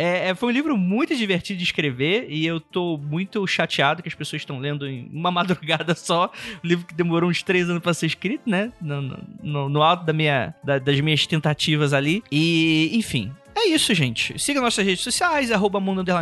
É, 0.00 0.30
é, 0.30 0.34
foi 0.34 0.48
um 0.48 0.52
livro 0.52 0.78
muito 0.78 1.14
divertido 1.14 1.58
de 1.58 1.64
escrever 1.64 2.24
e 2.30 2.46
eu 2.46 2.58
tô 2.58 2.96
muito 2.96 3.46
chateado 3.46 4.02
que 4.02 4.08
as 4.08 4.14
pessoas 4.14 4.40
estão 4.40 4.58
lendo 4.58 4.88
em 4.88 5.06
uma 5.12 5.28
madrugada 5.30 5.94
só. 5.94 6.32
Um 6.64 6.66
livro 6.66 6.86
que 6.86 6.94
demorou 6.94 7.28
uns 7.28 7.42
três 7.42 7.68
anos 7.68 7.82
para 7.82 7.92
ser 7.92 8.06
escrito, 8.06 8.48
né? 8.48 8.72
No, 8.80 9.02
no, 9.42 9.68
no 9.68 9.82
alto 9.82 10.06
da 10.06 10.14
minha, 10.14 10.54
da, 10.64 10.78
das 10.78 10.98
minhas 11.00 11.26
tentativas 11.26 11.92
ali. 11.92 12.24
E, 12.32 12.90
enfim, 12.94 13.30
é 13.54 13.68
isso, 13.68 13.92
gente. 13.92 14.38
Siga 14.38 14.58
nossas 14.58 14.86
redes 14.86 15.04
sociais, 15.04 15.52
arroba 15.52 15.78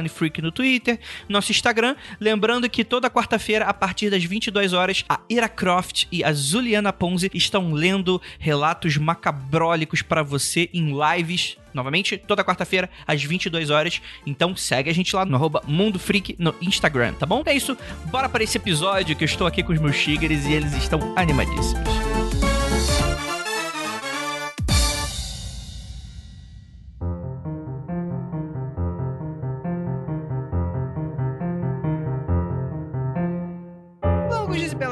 Freak 0.09 0.43
no 0.43 0.51
Twitter, 0.51 0.99
nosso 1.29 1.53
Instagram. 1.53 1.95
Lembrando 2.19 2.69
que 2.69 2.85
toda 2.85 3.09
quarta-feira, 3.09 3.67
a 3.67 3.73
partir 3.73 4.11
das 4.11 4.25
22 4.25 4.73
horas, 4.73 5.05
a 5.09 5.21
Ira 5.31 5.49
Croft 5.49 6.07
e 6.11 6.25
a 6.25 6.33
Juliana 6.33 6.93
Ponzi 6.93 7.31
estão 7.33 7.73
lendo 7.73 8.21
relatos 8.41 8.97
macabrólicos 8.97 10.03
para 10.03 10.25
você 10.25 10.69
em 10.75 10.97
lives 10.99 11.57
novamente, 11.79 12.19
toda 12.19 12.45
quarta-feira, 12.45 12.91
às 13.07 13.23
22 13.23 13.71
horas. 13.71 14.03
Então 14.27 14.55
segue 14.55 14.91
a 14.91 14.95
gente 14.95 15.15
lá 15.17 15.25
no 15.25 15.39
Mundo 15.67 15.99
Freak 15.99 16.37
no 16.39 16.55
Instagram, 16.61 17.15
tá 17.15 17.25
bom? 17.25 17.43
É 17.47 17.55
isso, 17.55 17.77
bora 18.07 18.29
para 18.29 18.45
esse 18.45 18.59
episódio 18.59 19.17
que 19.17 19.25
eu 19.25 19.27
estou 19.27 19.47
aqui 19.47 19.63
com 19.63 19.73
os 19.73 19.81
meus 19.81 19.99
tigres 19.99 20.45
e 20.45 20.53
eles 20.53 20.75
estão 20.75 21.15
animadíssimos. 21.17 22.28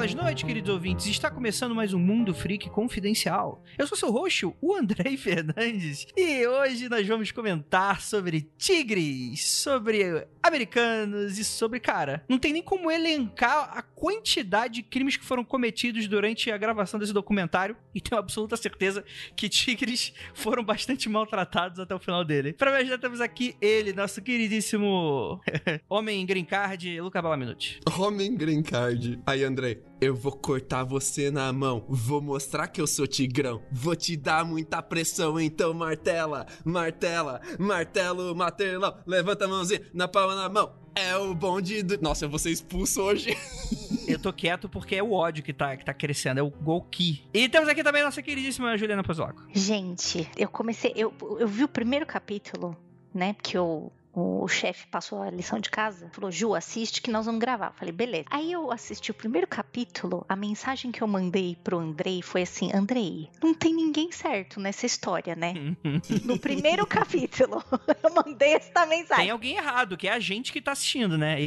Belas 0.07 0.23
noites, 0.23 0.45
queridos 0.45 0.73
ouvintes. 0.73 1.07
Está 1.07 1.29
começando 1.29 1.75
mais 1.75 1.93
um 1.93 1.99
Mundo 1.99 2.33
Freak 2.33 2.71
Confidencial. 2.71 3.65
Eu 3.77 3.89
sou 3.89 3.99
seu 3.99 4.13
host, 4.13 4.47
o 4.47 4.73
Andrei 4.73 5.17
Fernandes, 5.19 6.07
e 6.17 6.47
hoje 6.47 6.89
nós 6.89 7.05
vamos 7.09 7.33
comentar 7.33 8.01
sobre 8.01 8.49
tigres, 8.57 9.45
sobre 9.51 10.25
americanos 10.41 11.39
e 11.41 11.45
sobre, 11.45 11.81
cara, 11.81 12.25
não 12.29 12.39
tem 12.39 12.53
nem 12.53 12.63
como 12.63 12.89
elencar 12.89 13.77
a 13.77 13.83
quantidade 13.83 14.75
de 14.75 14.83
crimes 14.85 15.17
que 15.17 15.25
foram 15.25 15.45
cometidos 15.45 16.07
durante 16.07 16.53
a 16.53 16.57
gravação 16.57 17.01
desse 17.01 17.13
documentário, 17.13 17.77
e 17.93 18.01
tenho 18.01 18.21
absoluta 18.21 18.57
certeza 18.57 19.05
que 19.35 19.49
tigres 19.49 20.13
foram 20.35 20.63
bastante 20.63 21.09
maltratados 21.09 21.81
até 21.81 21.93
o 21.93 21.99
final 21.99 22.25
dele. 22.25 22.53
Para 22.53 22.71
me 22.71 22.77
ajudar, 22.79 22.99
temos 22.99 23.21
aqui 23.21 23.57
ele, 23.61 23.93
nosso 23.93 24.23
queridíssimo 24.23 25.41
homem 25.91 26.25
green 26.25 26.45
card, 26.45 27.01
Luca 27.01 27.21
Balaminuti. 27.21 27.81
Homem 27.99 28.37
Green 28.37 28.63
Card. 28.63 29.19
Aí, 29.27 29.43
Andrei, 29.43 29.83
eu 30.01 30.15
vou 30.15 30.33
cortar 30.33 30.85
você 30.85 31.31
na 31.31 31.53
mão. 31.53 31.85
Vou 31.89 32.21
mostrar 32.21 32.69
que 32.69 32.81
eu 32.81 32.87
sou 32.87 33.07
tigrão. 33.07 33.63
Vou 33.71 33.97
te 33.97 34.17
dar 34.17 34.45
muita 34.45 34.83
pressão, 34.83 35.41
então 35.41 35.73
martela, 35.73 36.47
martela, 36.65 37.41
martelo, 37.59 38.35
martelão. 38.35 38.97
Levanta 39.07 39.45
a 39.45 39.49
mãozinha 39.49 39.83
na 39.93 40.07
palma 40.07 40.35
da 40.35 40.49
mão. 40.49 40.73
É 40.95 41.15
o 41.17 41.35
bonde 41.35 41.83
do. 41.83 42.01
Nossa, 42.01 42.25
eu 42.25 42.31
vou 42.31 42.39
ser 42.39 42.51
expulso 42.51 43.03
hoje. 43.03 43.37
Eu 44.09 44.21
tô 44.21 44.33
quieto 44.33 44.69
porque 44.69 44.95
é 44.95 45.03
o 45.03 45.13
ódio 45.13 45.43
que 45.43 45.53
tá, 45.53 45.77
que 45.77 45.85
tá 45.85 45.93
crescendo, 45.93 46.39
é 46.39 46.43
o 46.43 46.49
Golki. 46.49 47.25
E 47.35 47.49
temos 47.49 47.69
aqui 47.69 47.83
também 47.83 48.03
a 48.03 48.05
nossa 48.05 48.23
queridíssima 48.23 48.79
Juliana 48.79 49.03
Pozolaco. 49.03 49.43
Gente, 49.53 50.31
eu 50.37 50.49
comecei. 50.49 50.93
Eu, 50.95 51.13
eu 51.41 51.49
vi 51.49 51.65
o 51.65 51.69
primeiro 51.69 52.07
capítulo, 52.07 52.77
né? 53.13 53.33
Porque 53.33 53.59
eu. 53.59 53.93
O 54.19 54.49
chefe 54.49 54.87
passou 54.87 55.21
a 55.21 55.29
lição 55.29 55.61
de 55.61 55.69
casa, 55.69 56.09
falou: 56.11 56.31
Ju, 56.31 56.55
assiste 56.55 57.03
que 57.03 57.11
nós 57.11 57.27
vamos 57.27 57.39
gravar. 57.39 57.67
Eu 57.67 57.73
falei, 57.75 57.93
beleza. 57.93 58.25
Aí 58.31 58.51
eu 58.51 58.73
assisti 58.73 59.11
o 59.11 59.15
primeiro 59.15 59.47
capítulo, 59.47 60.25
a 60.27 60.35
mensagem 60.35 60.91
que 60.91 61.03
eu 61.03 61.07
mandei 61.07 61.55
pro 61.63 61.79
Andrei 61.79 62.23
foi 62.23 62.41
assim: 62.41 62.71
Andrei, 62.73 63.29
não 63.43 63.53
tem 63.53 63.75
ninguém 63.75 64.11
certo 64.11 64.59
nessa 64.59 64.87
história, 64.87 65.37
né? 65.37 65.53
No 66.25 66.39
primeiro 66.39 66.87
capítulo, 66.87 67.63
eu 68.03 68.15
mandei 68.15 68.55
esta 68.55 68.87
mensagem. 68.87 69.25
Tem 69.25 69.31
alguém 69.31 69.57
errado, 69.59 69.99
que 69.99 70.09
é 70.09 70.13
a 70.13 70.19
gente 70.19 70.51
que 70.51 70.63
tá 70.63 70.73
assistindo, 70.73 71.19
né? 71.19 71.37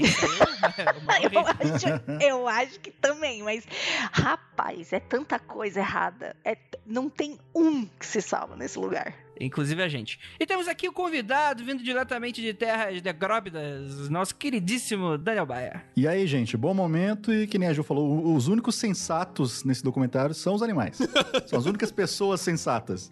É 0.78 1.00
maior 1.02 1.32
Eu 1.34 1.40
erro. 1.40 1.76
acho, 1.76 2.24
eu 2.24 2.48
acho 2.48 2.80
que 2.80 2.92
também, 2.92 3.42
mas 3.42 3.66
rapaz, 4.12 4.94
é 4.94 5.00
tanta 5.00 5.40
coisa 5.40 5.80
errada. 5.80 6.36
É 6.46 6.56
não 6.86 7.10
tem 7.10 7.40
um 7.56 7.86
que 7.86 8.06
se 8.06 8.22
salva 8.22 8.56
nesse 8.56 8.78
lugar. 8.78 9.14
Inclusive 9.40 9.82
a 9.82 9.88
gente. 9.88 10.20
E 10.40 10.46
temos 10.46 10.68
aqui 10.68 10.88
o 10.88 10.94
convidado, 10.94 11.64
vindo 11.64 11.82
diretamente 11.82 12.42
de 12.42 12.54
terras 12.54 13.02
negróbidas, 13.02 14.10
nosso 14.10 14.36
queridíssimo 14.36 15.18
Daniel 15.18 15.46
Baia. 15.46 15.84
E 15.96 16.08
aí, 16.08 16.28
gente, 16.28 16.58
bom 16.58 16.74
momento 16.74 17.34
e 17.34 17.48
que 17.48 17.58
nem 17.58 17.70
a 17.70 17.74
Ju 17.74 17.84
falou, 17.84 18.34
os 18.36 18.48
únicos 18.48 18.76
sensatos 18.76 19.64
nesse 19.64 19.84
documentário 19.84 20.36
são 20.36 20.54
os 20.54 20.62
animais. 20.62 20.98
são 21.48 21.60
as 21.60 21.66
únicas 21.66 21.92
pessoas 21.92 22.42
sensatas. 22.42 23.12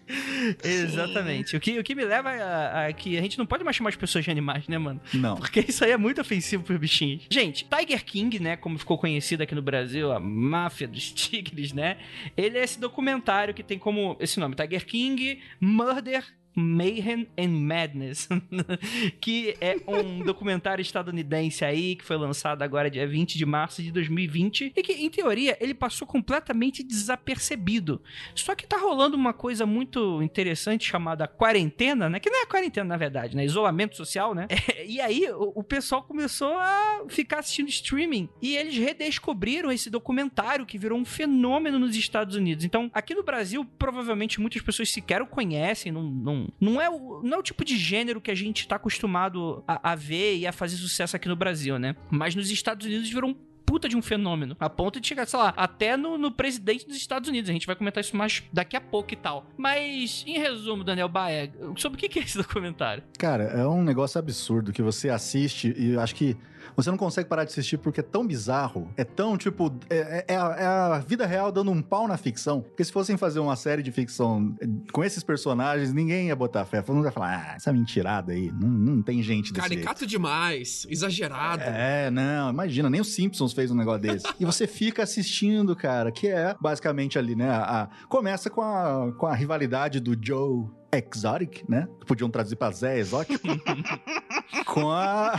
Exatamente. 0.62 1.56
O 1.56 1.60
que, 1.60 1.78
o 1.78 1.84
que 1.84 1.94
me 1.94 2.04
leva 2.04 2.30
a, 2.30 2.86
a 2.86 2.92
que 2.92 3.16
a 3.16 3.22
gente 3.22 3.38
não 3.38 3.46
pode 3.46 3.64
mais 3.64 3.76
chamar 3.76 3.90
as 3.90 3.96
pessoas 3.96 4.24
de 4.24 4.30
animais, 4.30 4.68
né, 4.68 4.78
mano? 4.78 5.00
Não. 5.14 5.36
Porque 5.36 5.60
isso 5.60 5.84
aí 5.84 5.92
é 5.92 5.96
muito 5.96 6.20
ofensivo 6.20 6.62
pros 6.62 6.78
bichinhos. 6.78 7.26
Gente, 7.30 7.64
Tiger 7.64 8.04
King, 8.04 8.38
né, 8.40 8.56
como 8.56 8.78
ficou 8.78 8.98
conhecido 8.98 9.42
aqui 9.42 9.54
no 9.54 9.62
Brasil, 9.62 10.12
a 10.12 10.20
máfia 10.20 10.86
dos 10.86 11.10
tigres, 11.12 11.72
né? 11.72 11.98
Ele 12.36 12.58
é 12.58 12.64
esse 12.64 12.78
documentário 12.78 13.54
que 13.54 13.62
tem 13.62 13.78
como 13.78 14.16
esse 14.20 14.38
nome, 14.38 14.54
Tiger 14.54 14.84
King, 14.84 15.40
Murder, 15.60 16.17
Mayhem 16.58 17.28
and 17.38 17.50
Madness, 17.50 18.28
que 19.20 19.56
é 19.60 19.76
um 19.86 20.20
documentário 20.26 20.82
estadunidense 20.82 21.64
aí 21.64 21.96
que 21.96 22.04
foi 22.04 22.16
lançado 22.16 22.62
agora 22.62 22.90
dia 22.90 23.06
20 23.06 23.38
de 23.38 23.46
março 23.46 23.82
de 23.82 23.92
2020 23.92 24.72
e 24.76 24.82
que 24.82 24.92
em 24.92 25.08
teoria 25.08 25.56
ele 25.60 25.74
passou 25.74 26.06
completamente 26.06 26.82
desapercebido. 26.82 28.02
Só 28.34 28.54
que 28.54 28.66
tá 28.66 28.76
rolando 28.76 29.16
uma 29.16 29.32
coisa 29.32 29.64
muito 29.64 30.20
interessante 30.22 30.84
chamada 30.84 31.28
quarentena, 31.28 32.08
né? 32.08 32.18
Que 32.18 32.30
não 32.30 32.42
é 32.42 32.46
quarentena 32.46 32.84
na 32.84 32.96
verdade, 32.96 33.36
né? 33.36 33.44
Isolamento 33.44 33.96
social, 33.96 34.34
né? 34.34 34.48
e 34.86 35.00
aí 35.00 35.30
o, 35.30 35.52
o 35.56 35.62
pessoal 35.62 36.02
começou 36.02 36.52
a 36.58 37.04
ficar 37.08 37.38
assistindo 37.38 37.68
streaming 37.68 38.28
e 38.42 38.56
eles 38.56 38.76
redescobriram 38.76 39.70
esse 39.70 39.90
documentário 39.90 40.66
que 40.66 40.78
virou 40.78 40.98
um 40.98 41.04
fenômeno 41.04 41.78
nos 41.78 41.94
Estados 41.94 42.34
Unidos. 42.34 42.64
Então, 42.64 42.90
aqui 42.92 43.14
no 43.14 43.22
Brasil, 43.22 43.64
provavelmente 43.78 44.40
muitas 44.40 44.62
pessoas 44.62 44.90
sequer 44.90 45.22
o 45.22 45.26
conhecem, 45.26 45.92
não, 45.92 46.02
não, 46.02 46.47
não, 46.60 46.80
é, 46.80 46.88
o, 46.88 47.20
não 47.22 47.36
é 47.36 47.40
o 47.40 47.42
tipo 47.42 47.64
de 47.64 47.76
gênero 47.76 48.20
que 48.20 48.30
a 48.30 48.34
gente 48.34 48.66
tá 48.66 48.76
acostumado 48.76 49.62
a, 49.66 49.92
a 49.92 49.94
ver 49.94 50.36
e 50.36 50.46
a 50.46 50.52
fazer 50.52 50.76
sucesso 50.76 51.16
aqui 51.16 51.28
no 51.28 51.36
Brasil, 51.36 51.78
né? 51.78 51.96
Mas 52.10 52.34
nos 52.34 52.50
Estados 52.50 52.86
Unidos 52.86 53.08
virou 53.08 53.30
um 53.30 53.34
puta 53.68 53.86
de 53.86 53.94
um 53.94 54.00
fenômeno. 54.00 54.56
A 54.58 54.70
ponto 54.70 54.98
de 54.98 55.06
chegar, 55.06 55.26
sei 55.26 55.38
lá, 55.38 55.52
até 55.54 55.94
no, 55.94 56.16
no 56.16 56.32
presidente 56.32 56.86
dos 56.86 56.96
Estados 56.96 57.28
Unidos. 57.28 57.50
A 57.50 57.52
gente 57.52 57.66
vai 57.66 57.76
comentar 57.76 58.02
isso 58.02 58.16
mais 58.16 58.42
daqui 58.50 58.74
a 58.74 58.80
pouco 58.80 59.12
e 59.12 59.16
tal. 59.16 59.44
Mas, 59.58 60.24
em 60.26 60.38
resumo, 60.38 60.82
Daniel 60.82 61.08
Baia, 61.08 61.52
sobre 61.76 61.98
o 61.98 62.08
que 62.08 62.18
é 62.18 62.22
esse 62.22 62.38
documentário? 62.38 63.02
Cara, 63.18 63.44
é 63.44 63.66
um 63.66 63.82
negócio 63.82 64.18
absurdo 64.18 64.72
que 64.72 64.80
você 64.80 65.10
assiste 65.10 65.74
e 65.76 65.98
acho 65.98 66.14
que 66.14 66.34
você 66.76 66.90
não 66.90 66.96
consegue 66.98 67.28
parar 67.28 67.44
de 67.44 67.50
assistir 67.50 67.78
porque 67.78 68.00
é 68.00 68.02
tão 68.02 68.26
bizarro, 68.26 68.88
é 68.96 69.04
tão 69.04 69.36
tipo. 69.36 69.72
É, 69.90 70.24
é 70.28 70.36
a, 70.36 70.56
é 70.58 70.66
a 70.66 70.98
vida 70.98 71.26
real 71.26 71.50
dando 71.52 71.70
um 71.70 71.82
pau 71.82 72.06
na 72.08 72.16
ficção. 72.16 72.60
Porque 72.62 72.84
se 72.84 72.92
fossem 72.92 73.16
fazer 73.16 73.38
uma 73.40 73.56
série 73.56 73.82
de 73.82 73.90
ficção 73.92 74.54
eh, 74.60 74.66
com 74.92 75.02
esses 75.04 75.22
personagens, 75.22 75.92
ninguém 75.92 76.28
ia 76.28 76.36
botar 76.36 76.64
fé. 76.64 76.82
Todo 76.82 76.96
mundo 76.96 77.04
ia 77.06 77.12
falar, 77.12 77.34
ah, 77.52 77.56
essa 77.56 77.72
mentirada 77.72 78.32
aí, 78.32 78.50
não, 78.52 78.68
não 78.68 79.02
tem 79.02 79.22
gente 79.22 79.52
desse 79.52 79.68
jeito. 79.68 79.82
Caricato 79.84 80.06
demais, 80.06 80.86
exagerado. 80.88 81.62
É, 81.64 82.10
não, 82.10 82.50
imagina, 82.50 82.88
nem 82.90 83.00
os 83.00 83.12
Simpsons 83.14 83.52
fez 83.52 83.70
um 83.70 83.74
negócio 83.74 84.02
desse. 84.02 84.26
e 84.38 84.44
você 84.44 84.66
fica 84.66 85.02
assistindo, 85.02 85.74
cara, 85.76 86.10
que 86.12 86.28
é 86.28 86.54
basicamente 86.60 87.18
ali, 87.18 87.34
né? 87.34 87.48
A, 87.50 87.82
a- 87.82 87.88
começa 88.08 88.48
com 88.50 88.60
a, 88.62 89.12
com 89.16 89.26
a 89.26 89.34
rivalidade 89.34 90.00
do 90.00 90.16
Joe 90.20 90.66
Exotic, 90.92 91.64
né? 91.68 91.88
Podiam 92.06 92.30
traduzir 92.30 92.56
pra 92.56 92.70
Zé 92.70 92.98
Exótico. 92.98 93.46
com 94.64 94.90
a, 94.90 95.34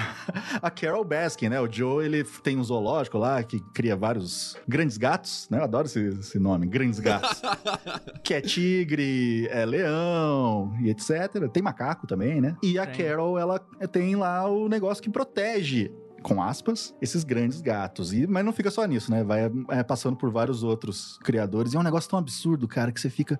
a 0.61 0.69
Carol 0.69 1.03
Baskin, 1.03 1.49
né? 1.49 1.59
O 1.59 1.71
Joe, 1.71 2.05
ele 2.05 2.23
tem 2.43 2.57
um 2.57 2.63
zoológico 2.63 3.17
lá 3.17 3.41
que 3.43 3.59
cria 3.73 3.95
vários 3.95 4.55
grandes 4.67 4.97
gatos, 4.97 5.47
né? 5.49 5.59
Eu 5.59 5.63
adoro 5.63 5.87
esse, 5.87 5.99
esse 5.99 6.39
nome, 6.39 6.67
grandes 6.67 6.99
gatos. 6.99 7.41
que 8.23 8.33
é 8.33 8.41
tigre, 8.41 9.47
é 9.49 9.65
leão 9.65 10.75
e 10.81 10.89
etc. 10.89 11.49
Tem 11.51 11.63
macaco 11.63 12.05
também, 12.05 12.41
né? 12.41 12.55
E 12.61 12.77
a. 12.77 12.89
Carol, 12.89 13.37
ela 13.37 13.59
tem 13.91 14.15
lá 14.15 14.49
o 14.49 14.67
negócio 14.67 15.01
que 15.01 15.09
protege 15.09 15.91
com 16.21 16.41
aspas, 16.41 16.93
esses 17.01 17.23
grandes 17.23 17.61
gatos. 17.61 18.13
E, 18.13 18.27
mas 18.27 18.45
não 18.45 18.53
fica 18.53 18.69
só 18.69 18.85
nisso, 18.85 19.11
né? 19.11 19.23
Vai 19.23 19.51
é, 19.69 19.83
passando 19.83 20.15
por 20.15 20.31
vários 20.31 20.63
outros 20.63 21.17
criadores. 21.23 21.73
E 21.73 21.77
é 21.77 21.79
um 21.79 21.83
negócio 21.83 22.09
tão 22.09 22.19
absurdo, 22.19 22.67
cara, 22.67 22.91
que 22.91 22.99
você 22.99 23.09
fica. 23.09 23.39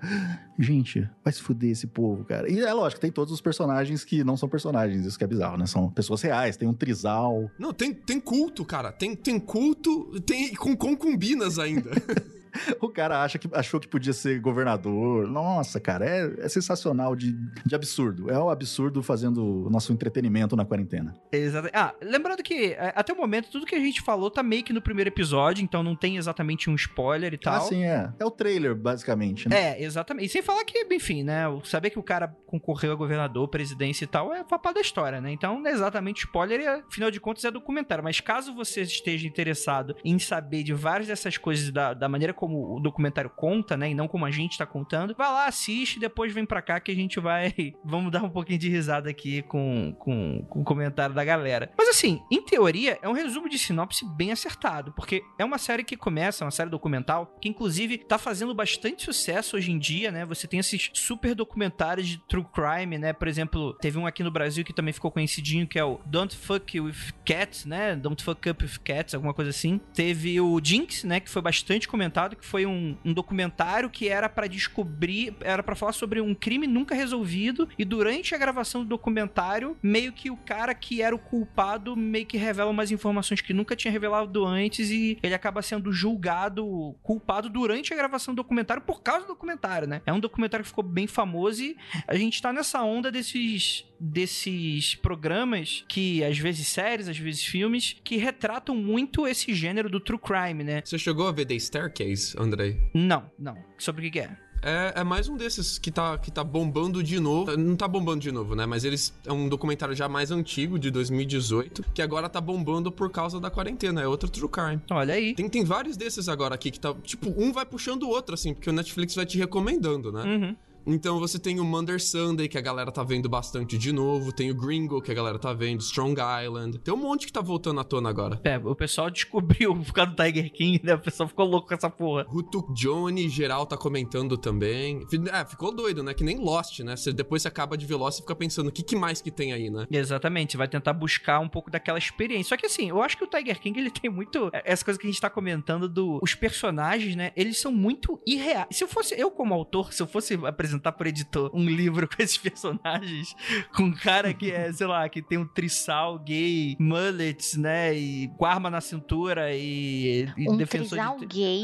Gente, 0.57 1.09
vai 1.23 1.33
se 1.33 1.41
fuder 1.41 1.71
esse 1.71 1.87
povo, 1.87 2.23
cara. 2.25 2.51
E 2.51 2.59
é 2.59 2.73
lógico, 2.73 3.01
tem 3.01 3.11
todos 3.11 3.33
os 3.33 3.41
personagens 3.41 4.03
que 4.03 4.23
não 4.23 4.37
são 4.37 4.49
personagens, 4.49 5.05
isso 5.05 5.17
que 5.17 5.23
é 5.23 5.27
bizarro, 5.27 5.57
né? 5.57 5.65
São 5.65 5.89
pessoas 5.89 6.21
reais, 6.21 6.57
tem 6.57 6.67
um 6.67 6.73
trisal. 6.73 7.49
Não, 7.57 7.73
tem, 7.73 7.93
tem 7.93 8.19
culto, 8.19 8.65
cara. 8.65 8.91
Tem, 8.91 9.15
tem 9.15 9.39
culto, 9.39 10.19
tem 10.21 10.53
com 10.55 10.75
concubinas 10.75 11.59
ainda. 11.59 11.91
O 12.79 12.89
cara 12.89 13.23
acha 13.23 13.37
que, 13.37 13.49
achou 13.53 13.79
que 13.79 13.87
podia 13.87 14.13
ser 14.13 14.39
governador. 14.39 15.27
Nossa, 15.27 15.79
cara, 15.79 16.05
é, 16.05 16.45
é 16.45 16.49
sensacional 16.49 17.15
de, 17.15 17.33
de 17.65 17.75
absurdo. 17.75 18.29
É 18.29 18.37
o 18.37 18.49
absurdo 18.49 19.01
fazendo 19.03 19.65
o 19.65 19.69
nosso 19.69 19.91
entretenimento 19.91 20.55
na 20.55 20.65
quarentena. 20.65 21.13
Exato. 21.31 21.69
Ah, 21.73 21.93
lembrando 22.01 22.41
que 22.41 22.73
é, 22.73 22.93
até 22.95 23.13
o 23.13 23.17
momento 23.17 23.49
tudo 23.49 23.65
que 23.65 23.75
a 23.75 23.79
gente 23.79 24.01
falou 24.01 24.31
tá 24.31 24.41
meio 24.41 24.63
que 24.63 24.73
no 24.73 24.81
primeiro 24.81 25.09
episódio, 25.09 25.63
então 25.63 25.83
não 25.83 25.95
tem 25.95 26.17
exatamente 26.17 26.69
um 26.69 26.75
spoiler 26.75 27.33
e 27.33 27.37
tal. 27.37 27.55
Ah, 27.55 27.61
sim, 27.61 27.83
é. 27.83 28.11
É 28.19 28.25
o 28.25 28.31
trailer, 28.31 28.75
basicamente, 28.75 29.49
né? 29.49 29.77
É, 29.77 29.83
exatamente. 29.83 30.25
E 30.25 30.29
sem 30.29 30.41
falar 30.41 30.63
que, 30.63 30.87
enfim, 30.91 31.23
né? 31.23 31.43
Saber 31.63 31.89
que 31.89 31.99
o 31.99 32.03
cara 32.03 32.27
concorreu 32.45 32.93
a 32.93 32.95
governador, 32.95 33.47
presidência 33.47 34.05
e 34.05 34.07
tal 34.07 34.33
é 34.33 34.43
papo 34.43 34.73
da 34.73 34.81
história, 34.81 35.21
né? 35.21 35.31
Então 35.31 35.59
não 35.59 35.69
é 35.69 35.73
exatamente 35.73 36.25
spoiler, 36.25 36.59
e, 36.59 36.67
afinal 36.67 37.11
de 37.11 37.19
contas 37.19 37.45
é 37.45 37.51
documentário. 37.51 38.03
Mas 38.03 38.19
caso 38.19 38.53
você 38.53 38.81
esteja 38.81 39.27
interessado 39.27 39.95
em 40.03 40.17
saber 40.19 40.63
de 40.63 40.73
várias 40.73 41.07
dessas 41.07 41.37
coisas, 41.37 41.69
da, 41.71 41.93
da 41.93 42.09
maneira 42.09 42.33
como 42.39 42.77
o 42.77 42.79
documentário 42.79 43.29
conta, 43.29 43.75
né? 43.75 43.91
E 43.91 43.93
não 43.93 44.07
como 44.07 44.25
a 44.25 44.31
gente 44.31 44.57
tá 44.57 44.65
contando. 44.65 45.13
Vai 45.13 45.27
lá, 45.27 45.45
assiste, 45.45 45.99
depois 45.99 46.33
vem 46.33 46.45
pra 46.45 46.61
cá 46.61 46.79
que 46.79 46.89
a 46.89 46.95
gente 46.95 47.19
vai. 47.19 47.53
Vamos 47.83 48.13
dar 48.13 48.23
um 48.23 48.29
pouquinho 48.29 48.57
de 48.57 48.69
risada 48.69 49.09
aqui 49.09 49.41
com, 49.41 49.93
com, 49.99 50.45
com 50.47 50.61
o 50.61 50.63
comentário 50.63 51.13
da 51.13 51.25
galera. 51.25 51.69
Mas 51.77 51.89
assim, 51.89 52.21
em 52.31 52.41
teoria, 52.41 52.97
é 53.01 53.09
um 53.09 53.11
resumo 53.11 53.49
de 53.49 53.59
sinopse 53.59 54.05
bem 54.15 54.31
acertado, 54.31 54.93
porque 54.93 55.21
é 55.37 55.43
uma 55.43 55.57
série 55.57 55.83
que 55.83 55.97
começa, 55.97 56.45
uma 56.45 56.51
série 56.51 56.69
documental, 56.69 57.35
que 57.41 57.49
inclusive 57.49 57.97
tá 57.97 58.17
fazendo 58.17 58.55
bastante 58.55 59.03
sucesso 59.03 59.57
hoje 59.57 59.73
em 59.73 59.77
dia, 59.77 60.09
né? 60.09 60.23
Você 60.23 60.47
tem 60.47 60.61
esses 60.61 60.91
super 60.93 61.35
documentários 61.35 62.07
de 62.07 62.19
true 62.19 62.45
crime, 62.45 62.97
né? 62.97 63.11
Por 63.11 63.27
exemplo, 63.27 63.73
teve 63.81 63.97
um 63.97 64.07
aqui 64.07 64.23
no 64.23 64.31
Brasil 64.31 64.63
que 64.63 64.71
também 64.71 64.93
ficou 64.93 65.11
conhecidinho, 65.11 65.67
que 65.67 65.77
é 65.77 65.83
o 65.83 65.99
Don't 66.05 66.33
Fuck 66.37 66.79
With 66.79 67.13
Cats, 67.25 67.65
né? 67.65 67.97
Don't 67.97 68.23
Fuck 68.23 68.49
Up 68.49 68.63
With 68.63 68.79
Cats, 68.81 69.13
alguma 69.13 69.33
coisa 69.33 69.49
assim. 69.49 69.81
Teve 69.93 70.39
o 70.39 70.57
Jinx, 70.63 71.03
né? 71.03 71.19
Que 71.19 71.29
foi 71.29 71.41
bastante 71.41 71.85
comentado, 71.85 72.28
que 72.35 72.45
foi 72.45 72.65
um, 72.65 72.95
um 73.03 73.13
documentário 73.13 73.89
que 73.89 74.07
era 74.07 74.29
para 74.29 74.47
descobrir, 74.47 75.35
era 75.41 75.63
para 75.63 75.75
falar 75.75 75.93
sobre 75.93 76.21
um 76.21 76.33
crime 76.33 76.67
nunca 76.67 76.95
resolvido 76.95 77.67
e 77.77 77.85
durante 77.85 78.33
a 78.33 78.37
gravação 78.37 78.83
do 78.83 78.89
documentário, 78.89 79.77
meio 79.81 80.11
que 80.11 80.29
o 80.29 80.37
cara 80.37 80.73
que 80.73 81.01
era 81.01 81.15
o 81.15 81.19
culpado 81.19 81.95
meio 81.95 82.25
que 82.25 82.37
revela 82.37 82.71
umas 82.71 82.91
informações 82.91 83.41
que 83.41 83.53
nunca 83.53 83.75
tinha 83.75 83.91
revelado 83.91 84.45
antes 84.45 84.89
e 84.89 85.17
ele 85.21 85.33
acaba 85.33 85.61
sendo 85.61 85.91
julgado, 85.91 86.95
culpado 87.01 87.49
durante 87.49 87.93
a 87.93 87.97
gravação 87.97 88.33
do 88.33 88.37
documentário 88.37 88.81
por 88.81 89.01
causa 89.01 89.25
do 89.25 89.29
documentário, 89.29 89.87
né? 89.87 90.01
É 90.05 90.13
um 90.13 90.19
documentário 90.19 90.63
que 90.63 90.69
ficou 90.69 90.83
bem 90.83 91.07
famoso 91.07 91.61
e 91.63 91.77
a 92.07 92.15
gente 92.15 92.41
tá 92.41 92.53
nessa 92.53 92.81
onda 92.83 93.11
desses 93.11 93.85
desses 93.99 94.95
programas 94.95 95.83
que 95.87 96.23
às 96.23 96.37
vezes 96.37 96.67
séries, 96.67 97.07
às 97.07 97.17
vezes 97.17 97.43
filmes 97.43 97.97
que 98.03 98.15
retratam 98.15 98.73
muito 98.73 99.27
esse 99.27 99.53
gênero 99.53 99.89
do 99.89 99.99
true 99.99 100.19
crime, 100.19 100.63
né? 100.63 100.81
Você 100.85 100.97
chegou 100.97 101.27
a 101.27 101.31
ver 101.31 101.45
The 101.45 101.59
Staircase, 101.59 102.18
Andrei? 102.37 102.79
Não, 102.93 103.23
não. 103.37 103.57
Sobre 103.77 104.01
o 104.01 104.03
que 104.05 104.19
que 104.19 104.19
é? 104.19 104.37
É, 104.61 104.93
é 104.97 105.03
mais 105.03 105.29
um 105.29 105.37
desses 105.37 105.77
que 105.77 105.89
tá, 105.89 106.17
que 106.17 106.29
tá 106.29 106.43
bombando 106.43 107.01
de 107.01 107.19
novo. 107.19 107.55
Não 107.57 107.75
tá 107.75 107.87
bombando 107.87 108.19
de 108.19 108.31
novo, 108.31 108.55
né? 108.55 108.65
Mas 108.65 108.83
eles 108.83 109.13
é 109.25 109.31
um 109.31 109.47
documentário 109.47 109.95
já 109.95 110.09
mais 110.09 110.31
antigo, 110.31 110.77
de 110.77 110.91
2018, 110.91 111.85
que 111.93 112.01
agora 112.01 112.27
tá 112.29 112.41
bombando 112.41 112.91
por 112.91 113.09
causa 113.09 113.39
da 113.39 113.49
quarentena. 113.49 114.01
É 114.01 114.07
outro 114.07 114.29
true 114.29 114.49
crime. 114.49 114.81
Olha 114.91 115.13
aí. 115.13 115.33
Tem, 115.33 115.47
tem 115.47 115.63
vários 115.63 115.95
desses 115.95 116.27
agora 116.27 116.55
aqui 116.55 116.71
que 116.71 116.79
tá. 116.79 116.93
Tipo, 117.03 117.33
um 117.37 117.51
vai 117.51 117.65
puxando 117.65 118.03
o 118.03 118.09
outro, 118.09 118.35
assim, 118.35 118.53
porque 118.53 118.69
o 118.69 118.73
Netflix 118.73 119.15
vai 119.15 119.25
te 119.25 119.37
recomendando, 119.37 120.11
né? 120.11 120.23
Uhum. 120.23 120.55
Então 120.85 121.19
você 121.19 121.37
tem 121.37 121.59
o 121.59 121.63
Mother 121.63 122.01
Sunday, 122.01 122.47
que 122.47 122.57
a 122.57 122.61
galera 122.61 122.91
tá 122.91 123.03
vendo 123.03 123.29
bastante 123.29 123.77
de 123.77 123.91
novo. 123.91 124.31
Tem 124.31 124.49
o 124.51 124.55
Gringo, 124.55 125.01
que 125.01 125.11
a 125.11 125.13
galera 125.13 125.37
tá 125.37 125.53
vendo. 125.53 125.81
Strong 125.81 126.19
Island. 126.45 126.79
Tem 126.79 126.93
um 126.93 126.97
monte 126.97 127.25
que 127.25 127.33
tá 127.33 127.41
voltando 127.41 127.79
à 127.79 127.83
tona 127.83 128.09
agora. 128.09 128.39
É, 128.43 128.57
o 128.57 128.75
pessoal 128.75 129.09
descobriu 129.11 129.75
por 129.75 129.93
causa 129.93 130.11
do 130.11 130.23
Tiger 130.23 130.51
King, 130.51 130.79
né? 130.83 130.95
O 130.95 130.99
pessoal 130.99 131.29
ficou 131.29 131.45
louco 131.45 131.67
com 131.67 131.73
essa 131.73 131.89
porra. 131.89 132.25
Rutuk 132.27 132.73
Johnny, 132.73 133.29
geral 133.29 133.65
tá 133.65 133.77
comentando 133.77 134.37
também. 134.37 135.05
É, 135.31 135.45
ficou 135.45 135.73
doido, 135.73 136.03
né? 136.03 136.13
Que 136.13 136.23
nem 136.23 136.37
Lost, 136.37 136.79
né? 136.79 136.95
Você, 136.95 137.13
depois 137.13 137.41
você 137.41 137.47
acaba 137.47 137.77
de 137.77 137.85
ver 137.85 137.95
Lost 137.95 138.19
e 138.19 138.21
fica 138.21 138.35
pensando 138.35 138.67
o 138.67 138.71
que, 138.71 138.83
que 138.83 138.95
mais 138.95 139.21
que 139.21 139.31
tem 139.31 139.53
aí, 139.53 139.69
né? 139.69 139.85
Exatamente, 139.91 140.57
vai 140.57 140.67
tentar 140.67 140.93
buscar 140.93 141.39
um 141.39 141.49
pouco 141.49 141.69
daquela 141.69 141.97
experiência. 141.97 142.49
Só 142.49 142.57
que 142.57 142.65
assim, 142.65 142.89
eu 142.89 143.01
acho 143.01 143.17
que 143.17 143.23
o 143.23 143.27
Tiger 143.27 143.59
King 143.59 143.79
ele 143.79 143.91
tem 143.91 144.09
muito. 144.09 144.49
Essa 144.53 144.83
coisa 144.83 144.99
que 144.99 145.05
a 145.05 145.09
gente 145.09 145.21
tá 145.21 145.29
comentando 145.29 145.87
do. 145.87 146.19
Os 146.21 146.33
personagens, 146.33 147.15
né? 147.15 147.31
Eles 147.35 147.59
são 147.59 147.71
muito 147.71 148.19
irreais. 148.25 148.67
Se 148.71 148.83
eu 148.83 148.87
fosse, 148.87 149.19
eu 149.19 149.29
como 149.29 149.53
autor, 149.53 149.93
se 149.93 150.01
eu 150.01 150.07
fosse 150.07 150.33
apresentar 150.45 150.68
por 150.97 151.07
editor 151.07 151.49
um 151.53 151.65
livro 151.65 152.07
com 152.07 152.21
esses 152.21 152.37
personagens, 152.37 153.35
com 153.75 153.83
um 153.83 153.93
cara 153.93 154.33
que 154.33 154.51
é, 154.51 154.71
sei 154.73 154.85
lá, 154.87 155.07
que 155.09 155.21
tem 155.21 155.37
um 155.37 155.47
trissal 155.47 156.19
gay, 156.19 156.75
mullets, 156.79 157.55
né? 157.55 157.95
E 157.95 158.27
com 158.37 158.45
arma 158.45 158.69
na 158.69 158.81
cintura 158.81 159.53
e, 159.55 160.27
e 160.37 160.49
Um 160.49 160.57
defensor 160.57 160.89
trisal 160.97 161.17
de. 161.19 161.25
gay 161.25 161.63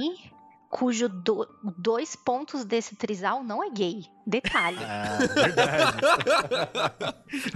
cujo 0.67 1.07
do- 1.07 1.47
dois 1.77 2.17
pontos 2.17 2.65
desse 2.65 2.97
trisal 2.97 3.41
não 3.43 3.63
é 3.63 3.69
gay. 3.69 4.03
Detalhe. 4.27 4.77
Ah, 4.81 5.17
verdade. 5.33 5.97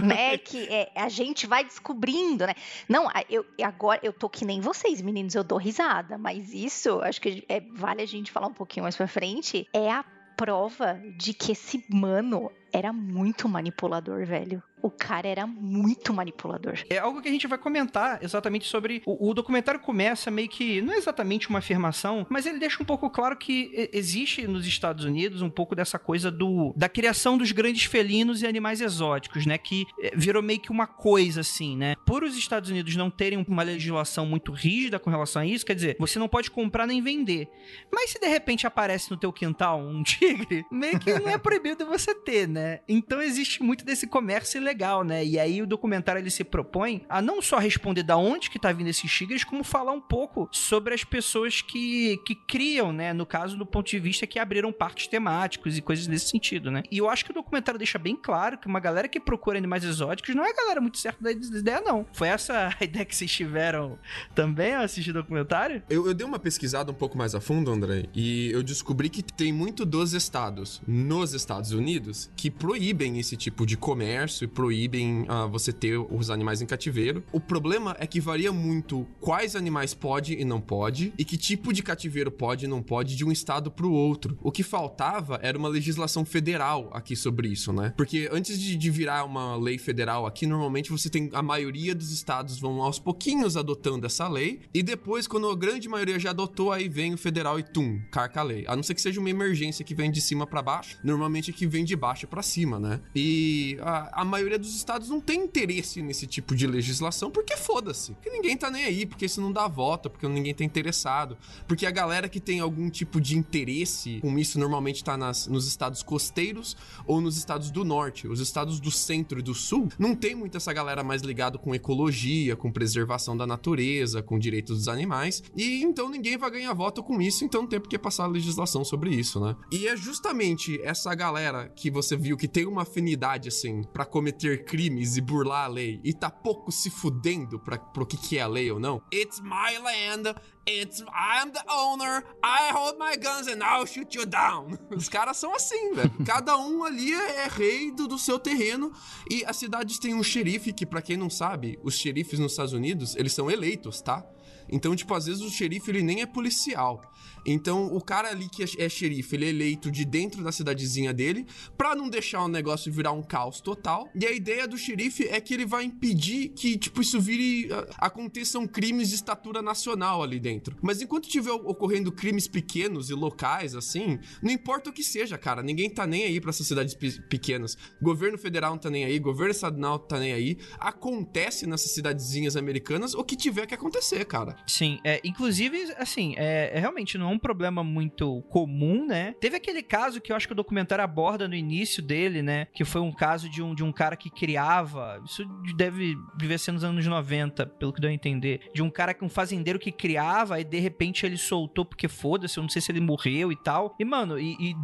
né? 0.00 0.38
Que 0.38 0.64
é, 0.68 0.90
a 0.96 1.08
gente 1.08 1.46
vai 1.46 1.62
descobrindo, 1.64 2.46
né? 2.46 2.54
Não, 2.88 3.08
eu 3.28 3.44
agora 3.62 4.00
eu 4.02 4.12
tô 4.12 4.28
que 4.28 4.44
nem 4.44 4.60
vocês, 4.60 5.02
meninos, 5.02 5.34
eu 5.34 5.44
dou 5.44 5.58
risada, 5.58 6.16
mas 6.16 6.52
isso 6.54 7.00
acho 7.02 7.20
que 7.20 7.44
é, 7.48 7.60
vale 7.74 8.00
a 8.00 8.06
gente 8.06 8.30
falar 8.32 8.46
um 8.46 8.54
pouquinho 8.54 8.84
mais 8.84 8.96
pra 8.96 9.06
frente. 9.06 9.68
É 9.74 9.90
a 9.90 10.02
prova 10.40 10.98
de 11.18 11.34
que 11.34 11.52
esse 11.52 11.84
mano 11.90 12.50
era 12.72 12.94
muito 12.94 13.46
manipulador, 13.46 14.24
velho. 14.24 14.62
O 14.82 14.90
cara 14.90 15.28
era 15.28 15.46
muito 15.46 16.12
manipulador. 16.12 16.78
É 16.88 16.98
algo 16.98 17.20
que 17.20 17.28
a 17.28 17.32
gente 17.32 17.46
vai 17.46 17.58
comentar 17.58 18.22
exatamente 18.22 18.66
sobre. 18.66 19.02
O, 19.06 19.30
o 19.30 19.34
documentário 19.34 19.80
começa 19.80 20.30
meio 20.30 20.48
que. 20.48 20.80
Não 20.80 20.94
é 20.94 20.96
exatamente 20.96 21.48
uma 21.48 21.58
afirmação, 21.58 22.26
mas 22.28 22.46
ele 22.46 22.58
deixa 22.58 22.82
um 22.82 22.86
pouco 22.86 23.10
claro 23.10 23.36
que 23.36 23.90
existe 23.92 24.46
nos 24.46 24.66
Estados 24.66 25.04
Unidos 25.04 25.42
um 25.42 25.50
pouco 25.50 25.74
dessa 25.74 25.98
coisa 25.98 26.30
do 26.30 26.72
da 26.76 26.88
criação 26.88 27.36
dos 27.36 27.52
grandes 27.52 27.84
felinos 27.84 28.42
e 28.42 28.46
animais 28.46 28.80
exóticos, 28.80 29.46
né? 29.46 29.58
Que 29.58 29.86
eh, 30.00 30.12
virou 30.14 30.42
meio 30.42 30.60
que 30.60 30.70
uma 30.70 30.86
coisa 30.86 31.40
assim, 31.40 31.76
né? 31.76 31.94
Por 32.06 32.22
os 32.22 32.36
Estados 32.36 32.70
Unidos 32.70 32.96
não 32.96 33.10
terem 33.10 33.44
uma 33.46 33.62
legislação 33.62 34.26
muito 34.26 34.52
rígida 34.52 34.98
com 34.98 35.10
relação 35.10 35.42
a 35.42 35.46
isso, 35.46 35.66
quer 35.66 35.74
dizer, 35.74 35.96
você 35.98 36.18
não 36.18 36.28
pode 36.28 36.50
comprar 36.50 36.86
nem 36.86 37.02
vender. 37.02 37.48
Mas 37.92 38.10
se 38.10 38.20
de 38.20 38.26
repente 38.26 38.66
aparece 38.66 39.10
no 39.10 39.16
teu 39.16 39.32
quintal 39.32 39.80
um 39.80 40.02
tigre, 40.04 40.64
meio 40.70 40.98
que 40.98 41.12
não 41.18 41.28
é 41.28 41.38
proibido 41.38 41.86
você 41.86 42.14
ter, 42.14 42.48
né? 42.48 42.80
Então 42.88 43.20
existe 43.20 43.62
muito 43.62 43.84
desse 43.84 44.06
comércio 44.06 44.60
ilegal, 44.60 44.69
né? 45.04 45.24
E 45.24 45.38
aí 45.38 45.62
o 45.62 45.66
documentário 45.66 46.20
ele 46.20 46.30
se 46.30 46.44
propõe 46.44 47.04
a 47.08 47.20
não 47.20 47.42
só 47.42 47.58
responder 47.58 48.02
da 48.02 48.16
onde 48.16 48.50
que 48.50 48.58
tá 48.58 48.72
vindo 48.72 48.88
esses 48.88 49.10
tigres, 49.10 49.44
como 49.44 49.64
falar 49.64 49.92
um 49.92 50.00
pouco 50.00 50.48
sobre 50.52 50.94
as 50.94 51.04
pessoas 51.04 51.60
que, 51.60 52.18
que 52.26 52.34
criam, 52.34 52.92
né? 52.92 53.12
No 53.12 53.26
caso, 53.26 53.56
do 53.56 53.66
ponto 53.66 53.88
de 53.88 53.98
vista 53.98 54.26
que 54.26 54.38
abriram 54.38 54.72
parques 54.72 55.06
temáticos 55.06 55.76
e 55.76 55.82
coisas 55.82 56.06
nesse 56.06 56.28
sentido, 56.28 56.70
né? 56.70 56.82
E 56.90 56.98
eu 56.98 57.08
acho 57.08 57.24
que 57.24 57.30
o 57.30 57.34
documentário 57.34 57.78
deixa 57.78 57.98
bem 57.98 58.16
claro 58.16 58.58
que 58.58 58.66
uma 58.66 58.80
galera 58.80 59.08
que 59.08 59.20
procura 59.20 59.58
animais 59.58 59.84
exóticos 59.84 60.34
não 60.34 60.44
é 60.44 60.50
a 60.50 60.54
galera 60.54 60.80
muito 60.80 60.98
certa 60.98 61.22
da 61.22 61.30
ideia, 61.32 61.80
não. 61.80 62.06
Foi 62.12 62.28
essa 62.28 62.74
a 62.80 62.84
ideia 62.84 63.04
que 63.04 63.14
vocês 63.14 63.30
tiveram 63.30 63.98
também 64.34 64.74
ao 64.74 64.82
assistir 64.82 65.10
o 65.10 65.14
documentário? 65.14 65.82
Eu, 65.88 66.06
eu 66.06 66.14
dei 66.14 66.26
uma 66.26 66.38
pesquisada 66.38 66.90
um 66.90 66.94
pouco 66.94 67.16
mais 67.16 67.34
a 67.34 67.40
fundo, 67.40 67.70
André, 67.70 68.04
e 68.14 68.50
eu 68.50 68.62
descobri 68.62 69.08
que 69.08 69.22
tem 69.22 69.52
muito 69.52 69.84
dos 69.84 70.12
estados 70.12 70.80
nos 70.86 71.34
Estados 71.34 71.72
Unidos 71.72 72.30
que 72.36 72.50
proíbem 72.50 73.18
esse 73.18 73.36
tipo 73.36 73.66
de 73.66 73.76
comércio 73.76 74.44
e 74.44 74.48
proíbem 74.60 75.24
ah, 75.26 75.46
você 75.46 75.72
ter 75.72 75.96
os 75.96 76.28
animais 76.28 76.60
em 76.60 76.66
cativeiro. 76.66 77.24
O 77.32 77.40
problema 77.40 77.96
é 77.98 78.06
que 78.06 78.20
varia 78.20 78.52
muito 78.52 79.06
quais 79.18 79.56
animais 79.56 79.94
pode 79.94 80.34
e 80.34 80.44
não 80.44 80.60
pode, 80.60 81.14
e 81.16 81.24
que 81.24 81.38
tipo 81.38 81.72
de 81.72 81.82
cativeiro 81.82 82.30
pode 82.30 82.66
e 82.66 82.68
não 82.68 82.82
pode 82.82 83.16
de 83.16 83.24
um 83.24 83.32
estado 83.32 83.70
pro 83.70 83.90
outro. 83.90 84.36
O 84.42 84.52
que 84.52 84.62
faltava 84.62 85.40
era 85.42 85.56
uma 85.56 85.68
legislação 85.68 86.26
federal 86.26 86.90
aqui 86.92 87.16
sobre 87.16 87.48
isso, 87.48 87.72
né? 87.72 87.94
Porque 87.96 88.28
antes 88.30 88.60
de, 88.60 88.76
de 88.76 88.90
virar 88.90 89.24
uma 89.24 89.56
lei 89.56 89.78
federal 89.78 90.26
aqui, 90.26 90.46
normalmente 90.46 90.90
você 90.90 91.08
tem 91.08 91.30
a 91.32 91.42
maioria 91.42 91.94
dos 91.94 92.12
estados 92.12 92.60
vão 92.60 92.82
aos 92.82 92.98
pouquinhos 92.98 93.56
adotando 93.56 94.04
essa 94.04 94.28
lei, 94.28 94.60
e 94.74 94.82
depois, 94.82 95.26
quando 95.26 95.48
a 95.48 95.56
grande 95.56 95.88
maioria 95.88 96.18
já 96.18 96.30
adotou, 96.30 96.70
aí 96.70 96.86
vem 96.86 97.14
o 97.14 97.18
federal 97.18 97.58
e 97.58 97.62
tum, 97.62 97.98
carca 98.10 98.40
a 98.40 98.42
lei. 98.42 98.66
A 98.68 98.76
não 98.76 98.82
ser 98.82 98.94
que 98.94 99.00
seja 99.00 99.20
uma 99.20 99.30
emergência 99.30 99.82
que 99.82 99.94
vem 99.94 100.10
de 100.10 100.20
cima 100.20 100.46
pra 100.46 100.60
baixo, 100.60 100.98
normalmente 101.02 101.50
é 101.50 101.54
que 101.54 101.66
vem 101.66 101.82
de 101.82 101.96
baixo 101.96 102.26
pra 102.26 102.42
cima, 102.42 102.78
né? 102.78 103.00
E 103.16 103.78
a, 103.80 104.20
a 104.20 104.24
maioria 104.24 104.49
dos 104.58 104.74
estados 104.74 105.08
não 105.08 105.20
tem 105.20 105.44
interesse 105.44 106.02
nesse 106.02 106.26
tipo 106.26 106.54
de 106.54 106.66
legislação, 106.66 107.30
porque 107.30 107.56
foda-se. 107.56 108.12
Porque 108.12 108.30
ninguém 108.30 108.56
tá 108.56 108.70
nem 108.70 108.84
aí, 108.84 109.06
porque 109.06 109.26
isso 109.26 109.40
não 109.40 109.52
dá 109.52 109.66
voto, 109.68 110.10
porque 110.10 110.26
ninguém 110.28 110.54
tá 110.54 110.64
interessado. 110.64 111.36
Porque 111.66 111.86
a 111.86 111.90
galera 111.90 112.28
que 112.28 112.40
tem 112.40 112.60
algum 112.60 112.88
tipo 112.90 113.20
de 113.20 113.36
interesse 113.36 114.18
com 114.20 114.38
isso 114.38 114.58
normalmente 114.58 115.02
tá 115.02 115.16
nas, 115.16 115.46
nos 115.46 115.66
estados 115.66 116.02
costeiros 116.02 116.76
ou 117.06 117.20
nos 117.20 117.36
estados 117.36 117.70
do 117.70 117.84
norte. 117.84 118.26
Os 118.28 118.40
estados 118.40 118.80
do 118.80 118.90
centro 118.90 119.38
e 119.38 119.42
do 119.42 119.54
sul 119.54 119.88
não 119.98 120.14
tem 120.14 120.34
muito 120.34 120.56
essa 120.56 120.72
galera 120.72 121.02
mais 121.02 121.22
ligado 121.22 121.58
com 121.58 121.74
ecologia, 121.74 122.56
com 122.56 122.70
preservação 122.70 123.36
da 123.36 123.46
natureza, 123.46 124.22
com 124.22 124.38
direitos 124.38 124.78
dos 124.78 124.88
animais. 124.88 125.42
E 125.56 125.82
então 125.82 126.08
ninguém 126.08 126.36
vai 126.36 126.50
ganhar 126.50 126.72
voto 126.72 127.02
com 127.02 127.20
isso, 127.20 127.44
então 127.44 127.62
não 127.62 127.68
tem 127.68 127.80
por 127.80 127.88
que 127.88 127.98
passar 127.98 128.26
legislação 128.26 128.84
sobre 128.84 129.14
isso, 129.14 129.40
né? 129.40 129.56
E 129.70 129.86
é 129.86 129.96
justamente 129.96 130.80
essa 130.82 131.14
galera 131.14 131.68
que 131.68 131.90
você 131.90 132.16
viu 132.16 132.36
que 132.36 132.48
tem 132.48 132.66
uma 132.66 132.82
afinidade 132.82 133.48
assim 133.48 133.82
pra 133.92 134.04
cometer 134.04 134.39
crimes 134.66 135.16
e 135.16 135.20
burlar 135.20 135.64
a 135.64 135.68
lei 135.68 136.00
e 136.04 136.12
tá 136.12 136.30
pouco 136.30 136.70
se 136.72 136.90
fudendo 136.90 137.58
pra, 137.58 137.78
pro 137.78 138.06
que, 138.06 138.16
que 138.16 138.38
é 138.38 138.42
a 138.42 138.46
lei 138.46 138.70
ou 138.70 138.80
não. 138.80 139.02
It's 139.12 139.40
my 139.40 139.78
land, 139.82 140.34
it's 140.68 141.00
I'm 141.00 141.50
the 141.52 141.64
owner, 141.68 142.24
I 142.42 142.72
hold 142.72 142.96
my 142.98 143.16
guns 143.16 143.48
and 143.48 143.62
I'll 143.62 143.86
shoot 143.86 144.16
you 144.16 144.26
down. 144.26 144.78
Os 144.94 145.08
caras 145.08 145.36
são 145.36 145.54
assim, 145.54 145.94
velho. 145.94 146.12
Cada 146.24 146.56
um 146.56 146.84
ali 146.84 147.12
é, 147.12 147.44
é 147.44 147.48
rei 147.48 147.90
do, 147.90 148.06
do 148.06 148.18
seu 148.18 148.38
terreno 148.38 148.92
e 149.30 149.44
as 149.44 149.56
cidades 149.56 149.98
têm 149.98 150.14
um 150.14 150.22
xerife 150.22 150.72
que, 150.72 150.86
pra 150.86 151.02
quem 151.02 151.16
não 151.16 151.30
sabe, 151.30 151.78
os 151.82 151.94
xerifes 151.94 152.38
nos 152.38 152.52
Estados 152.52 152.72
Unidos, 152.72 153.16
eles 153.16 153.32
são 153.32 153.50
eleitos, 153.50 154.00
tá? 154.00 154.24
Então, 154.70 154.94
tipo, 154.94 155.12
às 155.14 155.26
vezes 155.26 155.42
o 155.42 155.50
xerife 155.50 155.90
ele 155.90 156.02
nem 156.02 156.22
é 156.22 156.26
policial. 156.26 157.02
Então, 157.44 157.86
o 157.94 158.00
cara 158.00 158.28
ali 158.28 158.48
que 158.48 158.62
é, 158.62 158.66
é 158.84 158.88
xerife, 158.88 159.34
ele 159.34 159.46
é 159.46 159.48
eleito 159.48 159.90
de 159.90 160.04
dentro 160.04 160.42
da 160.42 160.52
cidadezinha 160.52 161.12
dele, 161.12 161.46
pra 161.76 161.94
não 161.94 162.08
deixar 162.08 162.42
o 162.44 162.48
negócio 162.48 162.92
virar 162.92 163.12
um 163.12 163.22
caos 163.22 163.60
total. 163.60 164.08
E 164.14 164.26
a 164.26 164.32
ideia 164.32 164.66
do 164.66 164.76
xerife 164.76 165.26
é 165.28 165.40
que 165.40 165.54
ele 165.54 165.66
vai 165.66 165.84
impedir 165.84 166.50
que, 166.50 166.76
tipo, 166.76 167.00
isso 167.00 167.20
vire. 167.20 167.68
Aconteçam 167.98 168.66
crimes 168.66 169.08
de 169.08 169.14
estatura 169.14 169.62
nacional 169.62 170.22
ali 170.22 170.38
dentro. 170.38 170.76
Mas 170.82 171.00
enquanto 171.00 171.28
tiver 171.28 171.52
ocorrendo 171.52 172.12
crimes 172.12 172.46
pequenos 172.48 173.10
e 173.10 173.14
locais, 173.14 173.74
assim, 173.74 174.18
não 174.42 174.50
importa 174.50 174.90
o 174.90 174.92
que 174.92 175.02
seja, 175.02 175.38
cara, 175.38 175.62
ninguém 175.62 175.88
tá 175.88 176.06
nem 176.06 176.24
aí 176.24 176.40
pra 176.40 176.50
essas 176.50 176.66
cidades 176.66 176.94
pequenas. 177.28 177.76
Governo 178.00 178.38
federal 178.38 178.72
não 178.72 178.78
tá 178.78 178.90
nem 178.90 179.04
aí, 179.04 179.18
governo 179.18 179.52
estadual 179.52 179.98
não 179.98 179.98
tá 179.98 180.18
nem 180.18 180.32
aí. 180.32 180.58
Acontece 180.78 181.66
nessas 181.66 181.92
cidadezinhas 181.92 182.56
americanas 182.56 183.14
o 183.14 183.24
que 183.24 183.36
tiver 183.36 183.66
que 183.66 183.74
acontecer, 183.74 184.24
cara. 184.24 184.56
Sim, 184.66 185.00
é, 185.04 185.20
inclusive, 185.24 185.92
assim, 185.96 186.34
é, 186.36 186.72
é 186.74 186.80
realmente 186.80 187.16
não 187.16 187.29
um 187.30 187.38
problema 187.38 187.82
muito 187.82 188.42
comum, 188.50 189.06
né? 189.06 189.34
Teve 189.40 189.56
aquele 189.56 189.82
caso 189.82 190.20
que 190.20 190.32
eu 190.32 190.36
acho 190.36 190.46
que 190.46 190.52
o 190.52 190.56
documentário 190.56 191.04
aborda 191.04 191.48
no 191.48 191.54
início 191.54 192.02
dele, 192.02 192.42
né? 192.42 192.66
Que 192.74 192.84
foi 192.84 193.00
um 193.00 193.12
caso 193.12 193.48
de 193.48 193.62
um, 193.62 193.74
de 193.74 193.82
um 193.82 193.92
cara 193.92 194.16
que 194.16 194.30
criava. 194.30 195.22
Isso 195.24 195.44
deve 195.76 196.16
viver 196.38 196.58
ser 196.58 196.72
nos 196.72 196.84
anos 196.84 197.06
90, 197.06 197.66
pelo 197.66 197.92
que 197.92 198.00
deu 198.00 198.10
a 198.10 198.12
entender. 198.12 198.60
De 198.74 198.82
um 198.82 198.90
cara, 198.90 199.16
um 199.22 199.28
fazendeiro 199.28 199.78
que 199.78 199.92
criava 199.92 200.60
e 200.60 200.64
de 200.64 200.78
repente 200.78 201.24
ele 201.26 201.36
soltou 201.36 201.84
porque 201.84 202.08
foda-se, 202.08 202.58
eu 202.58 202.62
não 202.62 202.68
sei 202.68 202.82
se 202.82 202.92
ele 202.92 203.00
morreu 203.00 203.52
e 203.52 203.56
tal. 203.56 203.94
E, 203.98 204.04
mano, 204.04 204.38
e, 204.38 204.56
e 204.60 204.76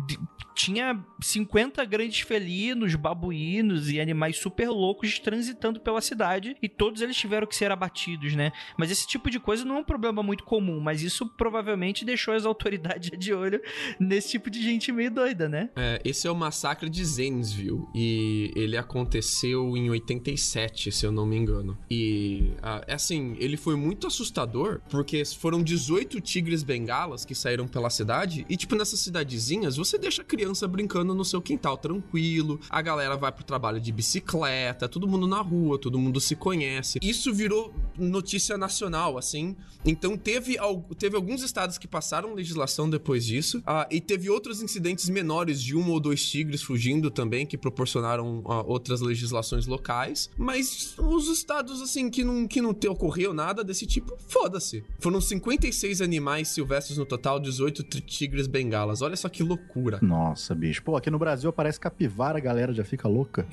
tinha 0.54 0.98
50 1.20 1.84
grandes 1.84 2.20
felinos, 2.20 2.94
babuínos 2.94 3.90
e 3.90 4.00
animais 4.00 4.38
super 4.38 4.68
loucos 4.70 5.18
transitando 5.18 5.78
pela 5.80 6.00
cidade 6.00 6.56
e 6.62 6.68
todos 6.68 7.02
eles 7.02 7.16
tiveram 7.16 7.46
que 7.46 7.54
ser 7.54 7.70
abatidos, 7.70 8.34
né? 8.34 8.52
Mas 8.76 8.90
esse 8.90 9.06
tipo 9.06 9.30
de 9.30 9.38
coisa 9.38 9.64
não 9.64 9.76
é 9.76 9.78
um 9.80 9.84
problema 9.84 10.22
muito 10.22 10.44
comum, 10.44 10.80
mas 10.80 11.02
isso 11.02 11.26
provavelmente 11.26 12.04
deixou 12.04 12.34
as 12.36 12.44
autoridades 12.44 13.10
de 13.18 13.32
olho 13.32 13.60
nesse 13.98 14.30
tipo 14.30 14.50
de 14.50 14.62
gente 14.62 14.92
meio 14.92 15.10
doida, 15.10 15.48
né? 15.48 15.70
É, 15.76 16.00
esse 16.04 16.26
é 16.26 16.30
o 16.30 16.34
massacre 16.34 16.88
de 16.88 17.04
Zanesville 17.04 17.84
e 17.94 18.52
ele 18.54 18.76
aconteceu 18.76 19.76
em 19.76 19.90
87, 19.90 20.92
se 20.92 21.06
eu 21.06 21.12
não 21.12 21.26
me 21.26 21.36
engano. 21.36 21.76
E, 21.90 22.52
é 22.86 22.94
assim, 22.94 23.36
ele 23.38 23.56
foi 23.56 23.76
muito 23.76 24.06
assustador 24.06 24.80
porque 24.90 25.24
foram 25.24 25.62
18 25.62 26.20
tigres 26.20 26.62
bengalas 26.62 27.24
que 27.24 27.34
saíram 27.34 27.66
pela 27.66 27.90
cidade 27.90 28.44
e, 28.48 28.56
tipo, 28.56 28.74
nessas 28.74 29.00
cidadezinhas, 29.00 29.76
você 29.76 29.98
deixa 29.98 30.22
a 30.22 30.24
criança 30.24 30.66
brincando 30.68 31.14
no 31.14 31.24
seu 31.24 31.40
quintal 31.40 31.76
tranquilo, 31.76 32.60
a 32.68 32.82
galera 32.82 33.16
vai 33.16 33.32
pro 33.32 33.44
trabalho 33.44 33.80
de 33.80 33.92
bicicleta, 33.92 34.88
todo 34.88 35.08
mundo 35.08 35.26
na 35.26 35.40
rua, 35.40 35.78
todo 35.78 35.98
mundo 35.98 36.20
se 36.20 36.36
conhece. 36.36 36.98
Isso 37.02 37.32
virou 37.32 37.72
notícia 37.98 38.56
nacional, 38.58 39.18
assim. 39.18 39.56
Então 39.84 40.16
teve, 40.16 40.56
teve 40.98 41.16
alguns 41.16 41.42
estados 41.42 41.78
que 41.78 41.86
passaram 41.86 42.25
legislação 42.34 42.88
depois 42.88 43.24
disso, 43.24 43.58
uh, 43.58 43.86
e 43.90 44.00
teve 44.00 44.30
outros 44.30 44.62
incidentes 44.62 45.08
menores 45.08 45.62
de 45.62 45.76
um 45.76 45.90
ou 45.90 46.00
dois 46.00 46.24
tigres 46.24 46.62
fugindo 46.62 47.10
também, 47.10 47.46
que 47.46 47.56
proporcionaram 47.56 48.38
uh, 48.40 48.64
outras 48.66 49.00
legislações 49.00 49.66
locais. 49.66 50.30
Mas 50.36 50.94
os 50.98 51.28
estados, 51.28 51.80
assim, 51.80 52.10
que 52.10 52.24
não, 52.24 52.46
que 52.46 52.60
não 52.60 52.74
te 52.74 52.88
ocorreu 52.88 53.32
nada 53.32 53.62
desse 53.62 53.86
tipo, 53.86 54.16
foda-se. 54.28 54.84
Foram 54.98 55.20
56 55.20 56.00
animais 56.00 56.48
silvestres 56.48 56.98
no 56.98 57.06
total, 57.06 57.38
18 57.38 57.82
tigres 58.02 58.46
bengalas. 58.46 59.02
Olha 59.02 59.16
só 59.16 59.28
que 59.28 59.42
loucura. 59.42 59.98
Nossa, 60.02 60.54
bicho. 60.54 60.82
Pô, 60.82 60.96
aqui 60.96 61.10
no 61.10 61.18
Brasil 61.18 61.50
aparece 61.50 61.78
capivara, 61.80 62.38
a 62.38 62.40
galera 62.40 62.72
já 62.72 62.84
fica 62.84 63.08
louca. 63.08 63.46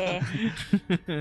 É. 0.00 0.20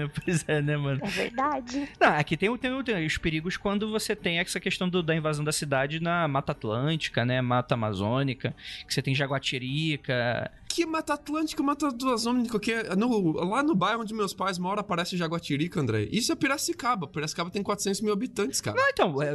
pois 0.24 0.44
é, 0.48 0.62
né, 0.62 0.78
mano? 0.78 1.00
É 1.04 1.10
verdade. 1.10 1.90
Não, 2.00 2.10
aqui 2.10 2.38
tem, 2.38 2.56
tem, 2.58 2.84
tem 2.84 3.06
os 3.06 3.18
perigos 3.18 3.58
quando 3.58 3.90
você 3.90 4.16
tem 4.16 4.40
essa 4.40 4.60
questão 4.60 4.90
do, 4.90 5.02
da 5.02 5.16
invasão 5.16 5.44
da 5.44 5.52
cidade 5.52 6.00
na 6.00 6.28
Mata 6.28 6.52
Atlântica, 6.52 6.67
né? 7.26 7.42
Mata 7.42 7.76
Amazônica, 7.76 8.54
que 8.86 8.94
você 8.94 9.02
tem 9.02 9.16
Jaguatirica, 9.16 10.52
que 10.68 10.86
Mata 10.86 11.14
Atlântica, 11.14 11.64
Mata 11.64 11.88
Amazônica, 11.88 12.60
que 12.60 12.72
é 12.72 12.96
no, 12.96 13.32
lá 13.32 13.64
no 13.64 13.76
bairro 13.76 14.02
onde 14.02 14.14
meus 14.14 14.34
pais 14.34 14.58
moram 14.58 14.82
aparece 14.82 15.18
Jaguatirica, 15.18 15.80
André. 15.80 16.08
Isso 16.12 16.32
é 16.32 16.36
Piracicaba. 16.36 17.08
Piracicaba 17.08 17.50
tem 17.50 17.64
400 17.64 18.02
mil 18.02 18.14
habitantes, 18.14 18.62
cara. 18.62 18.78
Não, 18.78 18.90
então, 18.90 19.22
é, 19.22 19.32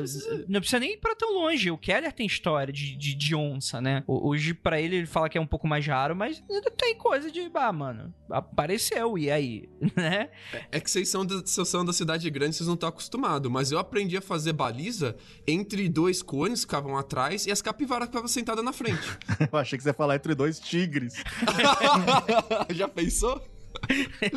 não 0.49 0.61
precisa 0.61 0.81
nem 0.81 0.95
ir 0.95 0.99
pra 0.99 1.15
tão 1.15 1.33
longe. 1.33 1.71
O 1.71 1.79
Keller 1.79 2.13
tem 2.13 2.27
história 2.27 2.73
de, 2.73 2.97
de, 2.97 3.15
de 3.15 3.35
onça, 3.35 3.81
né? 3.81 4.05
Hoje, 4.07 4.55
para 4.55 4.81
ele, 4.81 4.97
ele 4.97 5.07
fala 5.07 5.29
que 5.29 5.39
é 5.39 5.41
um 5.41 5.47
pouco 5.47 5.67
mais 5.67 5.87
raro, 5.87 6.15
mas 6.15 6.43
tem 6.77 6.97
coisa 6.97 7.31
de, 7.31 7.51
ah, 7.55 7.73
mano, 7.73 8.13
apareceu, 8.31 9.17
e 9.19 9.31
aí, 9.31 9.69
né? 9.97 10.31
É, 10.53 10.67
é 10.73 10.81
que 10.81 10.91
vocês 10.91 11.09
são, 11.09 11.25
da, 11.25 11.37
vocês 11.37 11.69
são 11.69 11.85
da 11.85 11.93
cidade 11.93 12.29
grande, 12.31 12.57
vocês 12.57 12.67
não 12.67 12.75
estão 12.75 12.89
acostumados, 12.89 13.51
mas 13.51 13.73
eu 13.73 13.79
aprendi 13.79 14.17
a 14.17 14.21
fazer 14.21 14.53
baliza 14.53 15.17
entre 15.47 15.89
dois 15.89 16.23
cones 16.23 16.65
que 16.65 16.73
ficavam 16.73 16.97
atrás 16.97 17.47
e 17.47 17.51
as 17.51 17.63
capivaras 17.63 18.07
que 18.07 18.13
ficavam 18.13 18.29
sentadas 18.29 18.65
na 18.65 18.73
frente. 18.73 19.03
eu 19.53 19.59
achei 19.59 19.77
que 19.77 19.83
você 19.83 19.91
ia 19.91 19.95
falar 19.95 20.17
entre 20.17 20.35
dois 20.35 20.59
tigres. 20.59 21.22
Já 22.71 22.89
pensou? 22.89 23.43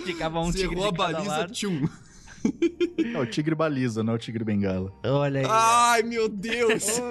Ficava 0.05 0.39
um 0.39 0.51
tigre 0.51 0.83
a 0.83 0.91
baliza, 0.91 1.47
tchum. 1.47 1.87
É 3.13 3.17
o 3.17 3.25
tigre 3.25 3.55
baliza, 3.55 4.03
não 4.03 4.13
é 4.13 4.15
o 4.15 4.19
tigre 4.19 4.43
bengala. 4.43 4.93
Olha 5.03 5.41
aí. 5.41 5.45
Ai, 5.49 6.03
meu 6.03 6.29
Deus! 6.29 7.01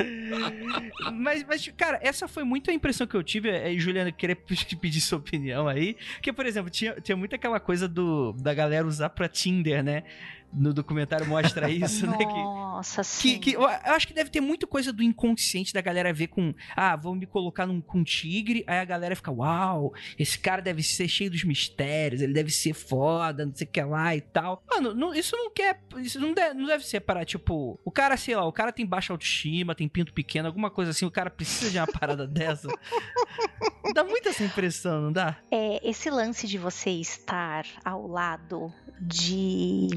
mas, 1.12 1.44
mas, 1.44 1.68
cara, 1.76 1.98
essa 2.02 2.28
foi 2.28 2.44
muito 2.44 2.70
a 2.70 2.74
impressão 2.74 3.06
que 3.06 3.16
eu 3.16 3.22
tive. 3.22 3.48
É, 3.50 3.76
Juliana, 3.76 4.12
querer 4.12 4.36
pedir 4.80 5.00
sua 5.00 5.18
opinião 5.18 5.68
aí. 5.68 5.96
Que, 6.22 6.32
por 6.32 6.46
exemplo, 6.46 6.70
tinha, 6.70 6.94
tinha 7.00 7.16
muito 7.16 7.34
aquela 7.34 7.60
coisa 7.60 7.88
do, 7.88 8.32
da 8.32 8.54
galera 8.54 8.86
usar 8.86 9.10
pra 9.10 9.28
Tinder, 9.28 9.82
né? 9.82 10.04
No 10.52 10.72
documentário 10.72 11.26
mostra 11.26 11.68
isso, 11.70 12.06
né? 12.06 12.18
Que, 12.18 12.24
Nossa, 12.24 13.02
sim. 13.02 13.38
Que, 13.38 13.38
que, 13.38 13.56
eu 13.56 13.66
acho 13.66 14.06
que 14.06 14.14
deve 14.14 14.30
ter 14.30 14.40
muita 14.40 14.66
coisa 14.66 14.92
do 14.92 15.02
inconsciente 15.02 15.72
da 15.72 15.80
galera 15.80 16.12
ver 16.12 16.28
com, 16.28 16.54
ah, 16.76 16.96
vou 16.96 17.14
me 17.14 17.26
colocar 17.26 17.66
num, 17.66 17.80
com 17.80 17.98
um 17.98 18.04
tigre, 18.04 18.64
aí 18.66 18.78
a 18.78 18.84
galera 18.84 19.14
fica, 19.14 19.30
uau, 19.30 19.92
esse 20.18 20.38
cara 20.38 20.60
deve 20.60 20.82
ser 20.82 21.08
cheio 21.08 21.30
dos 21.30 21.44
mistérios, 21.44 22.20
ele 22.20 22.32
deve 22.32 22.50
ser 22.50 22.74
foda, 22.74 23.46
não 23.46 23.54
sei 23.54 23.66
o 23.66 23.70
que 23.70 23.82
lá 23.82 24.14
e 24.14 24.20
tal. 24.20 24.62
Mano, 24.68 24.94
não, 24.94 25.14
isso 25.14 25.36
não 25.36 25.50
quer, 25.50 25.80
isso 25.98 26.18
não 26.20 26.32
deve, 26.32 26.54
não 26.54 26.66
deve 26.66 26.84
ser 26.84 27.00
para, 27.00 27.24
tipo, 27.24 27.78
o 27.84 27.90
cara, 27.90 28.16
sei 28.16 28.34
lá, 28.36 28.46
o 28.46 28.52
cara 28.52 28.72
tem 28.72 28.86
baixa 28.86 29.12
autoestima, 29.12 29.74
tem 29.74 29.88
pinto 29.88 30.12
pequeno, 30.12 30.48
alguma 30.48 30.70
coisa 30.70 30.90
assim, 30.90 31.04
o 31.04 31.10
cara 31.10 31.30
precisa 31.30 31.70
de 31.70 31.78
uma 31.78 31.86
parada 31.86 32.26
dessa. 32.28 32.68
Dá 33.94 34.04
muita 34.04 34.30
essa 34.30 34.44
impressão, 34.44 35.00
não 35.02 35.12
dá? 35.12 35.38
É, 35.50 35.88
esse 35.88 36.10
lance 36.10 36.46
de 36.46 36.58
você 36.58 36.90
estar 36.90 37.64
ao 37.84 38.06
lado 38.06 38.72
de 39.00 39.88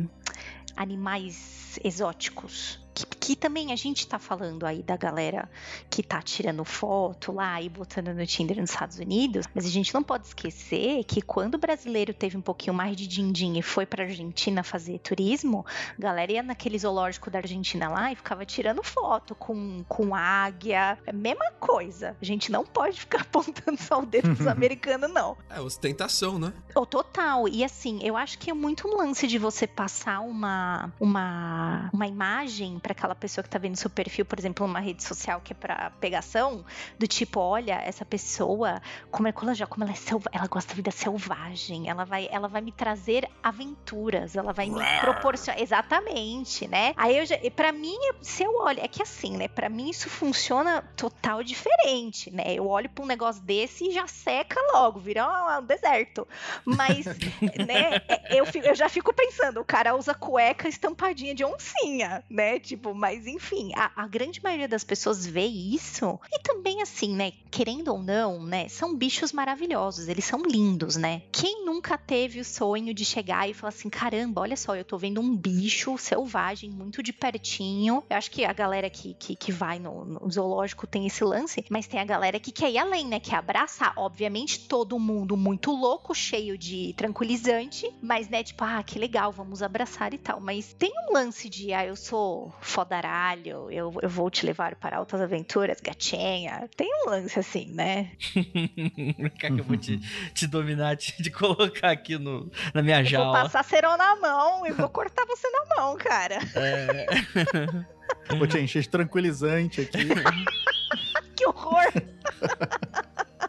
animais 0.75 1.79
exóticos 1.83 2.79
que, 2.93 3.05
que, 3.05 3.35
também 3.35 3.71
a 3.71 3.75
gente 3.75 4.07
tá 4.07 4.19
falando 4.19 4.65
aí 4.65 4.83
da 4.83 4.95
galera 4.95 5.49
que 5.89 6.03
tá 6.03 6.21
tirando 6.21 6.63
foto 6.63 7.31
lá 7.31 7.61
e 7.61 7.69
botando 7.69 8.13
no 8.13 8.25
Tinder 8.25 8.59
nos 8.59 8.71
Estados 8.71 8.99
Unidos, 8.99 9.45
mas 9.53 9.65
a 9.65 9.69
gente 9.69 9.93
não 9.93 10.03
pode 10.03 10.27
esquecer 10.27 11.03
que 11.05 11.21
quando 11.21 11.55
o 11.55 11.57
brasileiro 11.57 12.13
teve 12.13 12.37
um 12.37 12.41
pouquinho 12.41 12.73
mais 12.73 12.95
de 12.95 13.07
din-din 13.07 13.57
e 13.57 13.61
foi 13.61 13.85
pra 13.85 14.03
Argentina 14.03 14.63
fazer 14.63 14.99
turismo, 14.99 15.65
a 15.97 16.01
galera 16.01 16.31
ia 16.31 16.43
naquele 16.43 16.77
zoológico 16.77 17.29
da 17.29 17.39
Argentina 17.39 17.89
lá 17.89 18.11
e 18.11 18.15
ficava 18.15 18.45
tirando 18.45 18.83
foto 18.83 19.33
com, 19.35 19.83
com 19.87 20.15
águia, 20.15 20.97
é 21.05 21.09
a 21.09 21.13
mesma 21.13 21.51
coisa. 21.59 22.15
A 22.21 22.25
gente 22.25 22.51
não 22.51 22.65
pode 22.65 22.99
ficar 22.99 23.21
apontando 23.33 23.81
só 23.81 24.01
o 24.01 24.05
dedo 24.05 24.33
dos 24.35 24.45
americanos, 24.47 25.11
não. 25.11 25.37
É, 25.49 25.59
ostentação, 25.59 26.37
né? 26.37 26.53
O 26.75 26.85
total. 26.85 27.47
E 27.47 27.63
assim, 27.63 27.99
eu 28.03 28.15
acho 28.15 28.37
que 28.37 28.49
é 28.49 28.53
muito 28.53 28.87
um 28.87 28.97
lance 28.97 29.27
de 29.27 29.37
você 29.37 29.65
passar 29.65 30.19
uma, 30.21 30.93
uma, 30.99 31.89
uma 31.93 32.07
imagem 32.07 32.79
para 32.83 32.91
aquela 32.91 33.15
pessoa 33.15 33.41
que 33.41 33.49
tá 33.49 33.57
vendo 33.57 33.77
seu 33.77 33.89
perfil, 33.89 34.25
por 34.25 34.37
exemplo, 34.37 34.67
numa 34.67 34.81
rede 34.81 35.01
social 35.01 35.39
que 35.41 35.53
é 35.53 35.55
para 35.55 35.89
pegação, 36.01 36.65
do 36.99 37.07
tipo, 37.07 37.39
olha, 37.39 37.81
essa 37.81 38.03
pessoa, 38.03 38.81
como 39.09 39.27
é 39.27 39.33
ela 39.41 39.55
já, 39.55 39.65
como 39.65 39.83
ela 39.83 39.93
é 39.93 39.95
selva, 39.95 40.29
ela 40.31 40.47
gosta 40.47 40.69
da 40.69 40.75
vida 40.75 40.91
selvagem, 40.91 41.89
ela 41.89 42.03
vai, 42.05 42.27
ela 42.31 42.47
vai 42.47 42.61
me 42.61 42.71
trazer 42.71 43.29
aventuras, 43.41 44.35
ela 44.35 44.53
vai 44.53 44.69
me 44.69 44.81
proporcionar, 44.99 45.61
exatamente, 45.61 46.67
né? 46.67 46.93
Aí 46.97 47.17
eu 47.17 47.25
já, 47.25 47.37
para 47.55 47.71
mim, 47.71 47.97
se 48.21 48.43
eu 48.43 48.55
olho, 48.55 48.79
é 48.81 48.87
que 48.87 49.01
assim, 49.01 49.37
né? 49.37 49.47
Para 49.47 49.69
mim 49.69 49.89
isso 49.89 50.09
funciona 50.09 50.81
total 50.95 51.43
diferente, 51.43 52.31
né? 52.31 52.43
Eu 52.53 52.67
olho 52.67 52.89
para 52.89 53.03
um 53.03 53.07
negócio 53.07 53.41
desse 53.43 53.87
e 53.87 53.91
já 53.91 54.07
seca 54.07 54.59
logo, 54.73 54.99
vira 54.99 55.25
um, 55.25 55.59
um 55.59 55.65
deserto. 55.65 56.27
Mas, 56.65 57.05
né? 57.05 58.01
É, 58.13 58.39
eu, 58.39 58.45
eu 58.63 58.75
já 58.75 58.87
fico 58.89 59.13
pensando, 59.13 59.59
o 59.59 59.65
cara 59.65 59.95
usa 59.95 60.13
cueca 60.13 60.67
estampadinha 60.67 61.33
de 61.33 61.43
oncinha, 61.43 62.23
né? 62.29 62.59
Tipo, 62.73 62.95
mas 62.95 63.27
enfim, 63.27 63.71
a, 63.75 63.91
a, 64.03 64.07
grande 64.07 64.41
maioria 64.43 64.67
das 64.67 64.83
pessoas 64.83 65.27
vê 65.27 65.45
isso. 65.45 66.19
E 66.31 66.39
também, 66.39 66.81
assim, 66.81 67.15
né? 67.15 67.31
Querendo 67.51 67.89
ou 67.89 68.01
não, 68.01 68.43
né? 68.43 68.67
São 68.67 68.95
bichos 68.95 69.31
maravilhosos, 69.31 70.07
eles 70.07 70.25
são 70.25 70.41
lindos, 70.41 70.95
né? 70.95 71.21
Quem 71.31 71.63
nunca 71.63 71.99
teve 71.99 72.39
o 72.39 72.43
sonho 72.43 72.91
de 72.91 73.05
chegar 73.05 73.47
e 73.47 73.53
falar 73.53 73.69
assim: 73.69 73.91
caramba, 73.91 74.41
olha 74.41 74.57
só, 74.57 74.75
eu 74.75 74.83
tô 74.83 74.97
vendo 74.97 75.21
um 75.21 75.37
bicho 75.37 75.95
selvagem 75.99 76.71
muito 76.71 77.03
de 77.03 77.13
pertinho. 77.13 78.03
Eu 78.09 78.17
acho 78.17 78.31
que 78.31 78.43
a 78.43 78.51
galera 78.51 78.89
que, 78.89 79.13
que, 79.13 79.35
que 79.35 79.51
vai 79.51 79.77
no, 79.77 80.03
no 80.03 80.31
zoológico 80.31 80.87
tem 80.87 81.05
esse 81.05 81.23
lance, 81.23 81.63
mas 81.69 81.85
tem 81.85 81.99
a 81.99 82.05
galera 82.05 82.39
que 82.39 82.51
quer 82.51 82.71
ir 82.71 82.79
além, 82.79 83.05
né? 83.05 83.19
Quer 83.19 83.35
abraçar. 83.35 83.93
Obviamente, 83.97 84.61
todo 84.61 84.97
mundo 84.97 85.37
muito 85.37 85.71
louco, 85.71 86.15
cheio 86.15 86.57
de 86.57 86.95
tranquilizante, 86.97 87.87
mas, 88.01 88.27
né, 88.29 88.43
tipo, 88.43 88.63
ah, 88.63 88.81
que 88.81 88.97
legal, 88.97 89.31
vamos 89.31 89.61
abraçar 89.61 90.11
e 90.11 90.17
tal. 90.17 90.39
Mas 90.39 90.73
tem 90.73 90.91
um 91.07 91.13
lance 91.13 91.47
de, 91.47 91.71
ah, 91.71 91.85
eu 91.85 91.95
sou 91.95 92.51
fodaralho, 92.63 93.69
eu, 93.71 93.93
eu 94.01 94.09
vou 94.09 94.29
te 94.29 94.45
levar 94.45 94.75
para 94.75 94.97
altas 94.97 95.21
aventuras, 95.21 95.79
gatinha. 95.81 96.69
Tem 96.75 96.89
um 97.03 97.09
lance 97.09 97.37
assim, 97.39 97.71
né? 97.71 98.11
Cara, 99.39 99.55
eu 99.55 99.63
vou 99.63 99.77
te, 99.77 99.99
te 100.33 100.47
dominar, 100.47 100.95
te, 100.97 101.21
te, 101.21 101.29
colocar 101.29 101.91
aqui 101.91 102.17
no, 102.17 102.51
na 102.73 102.81
minha 102.81 103.01
eu 103.01 103.05
jaula. 103.05 103.33
Vou 103.33 103.43
passar 103.43 103.63
cerol 103.63 103.97
na 103.97 104.15
mão 104.15 104.65
e 104.65 104.71
vou 104.71 104.89
cortar 104.89 105.25
você 105.25 105.47
na 105.49 105.75
mão, 105.75 105.97
cara. 105.97 106.39
É. 106.55 108.35
vou 108.35 108.47
te 108.47 108.59
encher 108.59 108.81
de 108.81 108.89
tranquilizante 108.89 109.81
aqui. 109.81 110.07
que 111.35 111.45
horror! 111.45 111.91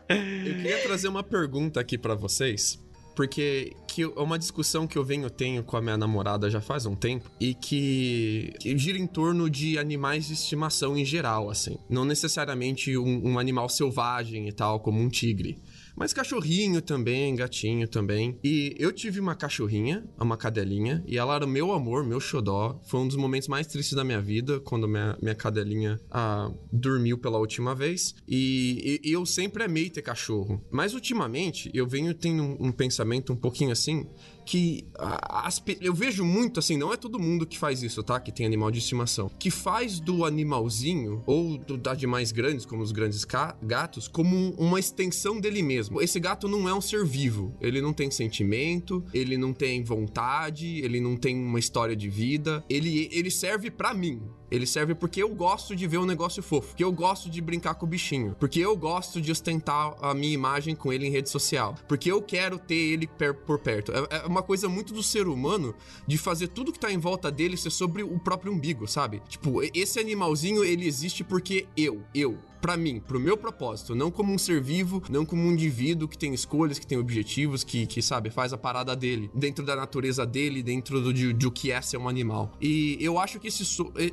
Eu 0.09 0.55
queria 0.57 0.83
trazer 0.83 1.09
uma 1.09 1.23
pergunta 1.23 1.81
aqui 1.81 1.97
para 1.97 2.15
vocês. 2.15 2.83
Porque 3.15 3.73
que 3.87 4.03
é 4.03 4.07
uma 4.21 4.39
discussão 4.39 4.87
que 4.87 4.99
eu 4.99 5.05
venho 5.05 5.31
tenho 5.31 5.63
com 5.63 5.77
a 5.77 5.81
minha 5.81 5.97
namorada 5.97 6.51
já 6.51 6.61
faz 6.61 6.85
um 6.85 6.97
tempo 6.97 7.31
e 7.41 7.55
que, 7.55 8.53
que 8.59 8.77
gira 8.77 8.99
em 8.99 9.07
torno 9.07 9.49
de 9.49 9.79
animais 9.79 10.27
de 10.27 10.33
estimação 10.33 10.97
em 10.97 11.05
geral, 11.05 11.49
assim. 11.49 11.79
Não 11.89 12.05
necessariamente 12.05 12.97
um, 12.99 13.33
um 13.33 13.39
animal 13.39 13.69
selvagem 13.69 14.49
e 14.49 14.53
tal, 14.53 14.81
como 14.81 15.01
um 15.01 15.09
tigre. 15.09 15.63
Mas 15.97 16.13
cachorrinho 16.13 16.83
também, 16.83 17.35
gatinho 17.37 17.87
também. 17.87 18.39
E 18.43 18.75
eu 18.79 18.93
tive 18.93 19.21
uma 19.21 19.35
cachorrinha, 19.35 20.05
uma 20.19 20.37
cadelinha, 20.37 21.03
e 21.07 21.17
ela 21.17 21.37
era 21.37 21.47
meu 21.47 21.73
amor, 21.73 22.05
meu 22.05 22.21
xodó. 22.21 22.81
Foi 22.87 23.01
um 23.01 23.07
dos 23.07 23.17
momentos 23.17 23.49
mais 23.49 23.67
tristes 23.67 23.95
da 23.95 24.03
minha 24.03 24.21
vida, 24.21 24.59
quando 24.61 24.89
minha, 24.89 25.17
minha 25.23 25.35
cadelinha 25.35 26.01
ah, 26.11 26.51
dormiu 26.73 27.17
pela 27.17 27.39
última 27.39 27.75
vez. 27.75 28.15
E, 28.27 29.01
e, 29.05 29.13
eu 29.13 29.25
sempre 29.25 29.65
amei 29.65 29.89
ter 29.89 30.03
cachorro. 30.03 30.63
Mas 30.71 30.95
ultimamente, 30.95 31.71
eu 31.73 31.87
venho 31.87 32.13
tendo 32.13 32.43
um, 32.43 32.57
um 32.69 32.73
pensamento 32.73 33.33
um 33.33 33.37
pouquinho 33.37 33.71
assim, 33.71 34.07
que 34.45 34.87
as, 35.29 35.63
eu 35.81 35.95
vejo 35.95 36.25
muito 36.25 36.61
assim, 36.61 36.77
não 36.77 36.93
é 36.93 36.97
todo 36.97 37.19
mundo 37.19 37.47
que 37.47 37.59
faz 37.59 37.83
isso, 37.83 38.03
tá? 38.03 38.21
Que 38.21 38.33
tem 38.33 38.47
animal 38.47 38.71
de 38.71 38.79
estimação. 38.79 39.31
Que 39.39 39.51
faz 39.51 40.01
do 40.01 40.25
animalzinho, 40.25 41.23
ou 41.27 41.59
do, 41.59 41.77
de 41.77 41.89
animais 41.89 42.33
grandes, 42.33 42.67
como 42.67 42.83
os 42.83 42.93
grandes 42.93 43.25
gatos, 43.63 44.09
como 44.09 44.51
uma 44.59 44.79
extensão 44.79 45.41
dele 45.41 45.63
mesmo. 45.63 46.01
Esse 46.01 46.21
gato 46.21 46.49
não 46.49 46.69
é 46.69 46.75
um 46.75 46.81
ser 46.81 47.05
vivo. 47.05 47.55
Ele 47.61 47.81
não 47.81 47.93
tem 47.93 48.11
sentimento, 48.11 49.05
ele 49.13 49.37
não 49.37 49.53
tem 49.53 49.83
vontade, 49.83 50.81
ele 50.81 51.01
não 51.01 51.17
tem 51.17 51.37
uma 51.37 51.59
história 51.59 51.97
de 51.97 52.09
vida. 52.09 52.65
Ele, 52.69 53.09
ele 53.13 53.31
serve 53.31 53.71
para 53.71 53.95
mim. 53.95 54.23
Ele 54.55 54.67
serve 54.67 54.95
porque 54.95 55.23
eu 55.23 55.29
gosto 55.29 55.75
de 55.75 55.87
ver 55.87 55.99
um 55.99 56.07
negócio 56.07 56.43
fofo, 56.43 56.69
porque 56.69 56.85
eu 56.85 56.93
gosto 56.93 57.29
de 57.29 57.41
brincar 57.41 57.75
com 57.75 57.87
o 57.87 57.89
bichinho, 57.89 58.37
porque 58.39 58.61
eu 58.61 58.77
gosto 58.77 59.21
de 59.21 59.31
ostentar 59.33 59.95
a 60.01 60.15
minha 60.15 60.33
imagem 60.33 60.75
com 60.75 60.93
ele 60.93 61.07
em 61.07 61.11
rede 61.11 61.29
social, 61.29 61.75
porque 61.89 62.11
eu 62.11 62.23
quero 62.23 62.59
ter 62.59 62.75
ele 62.75 63.07
per 63.07 63.35
por 63.35 63.59
perto. 63.59 63.93
É, 63.93 64.19
é, 64.19 64.27
uma 64.27 64.43
coisa 64.43 64.69
muito 64.69 64.95
do 64.95 65.03
ser 65.03 65.27
humano 65.27 65.75
de 66.07 66.17
fazer 66.17 66.49
tudo 66.49 66.73
que 66.73 66.79
tá 66.79 66.93
em 66.93 66.99
volta 66.99 67.31
dele 67.31 67.57
ser 67.57 67.71
sobre 67.71 68.03
o 68.03 68.19
próprio 68.19 68.53
umbigo, 68.53 68.87
sabe? 68.87 69.23
Tipo, 69.29 69.61
esse 69.75 69.99
animalzinho 69.99 70.65
ele 70.65 70.87
existe 70.87 71.25
porque 71.25 71.67
eu, 71.77 72.03
eu, 72.15 72.39
para 72.65 72.79
mim, 72.79 72.99
pro 72.99 73.21
meu 73.21 73.37
propósito, 73.37 73.95
não 73.95 74.11
como 74.11 74.33
um 74.33 74.39
ser 74.39 74.59
vivo, 74.59 75.03
não 75.11 75.27
como 75.27 75.43
um 75.43 75.53
indivíduo 75.53 76.09
que 76.09 76.17
tem 76.17 76.33
escolhas, 76.33 76.79
que 76.79 76.87
tem 76.87 76.97
objetivos, 76.97 77.63
que, 77.63 77.87
que 77.87 78.01
sabe, 78.01 78.31
faz 78.31 78.55
a 78.55 78.57
parada 78.57 78.97
dele, 78.97 79.31
dentro 79.35 79.63
da 79.67 79.77
natureza 79.77 80.25
dele, 80.25 80.63
dentro 80.63 80.99
do, 80.99 81.13
de, 81.13 81.35
de 81.35 81.47
o 81.47 81.51
que 81.51 81.71
é 81.71 81.83
ser 81.83 81.99
um 81.99 82.09
animal. 82.09 82.57
E 82.59 82.97
eu 82.99 83.19
acho 83.19 83.39
que 83.39 83.49
esse, 83.49 83.65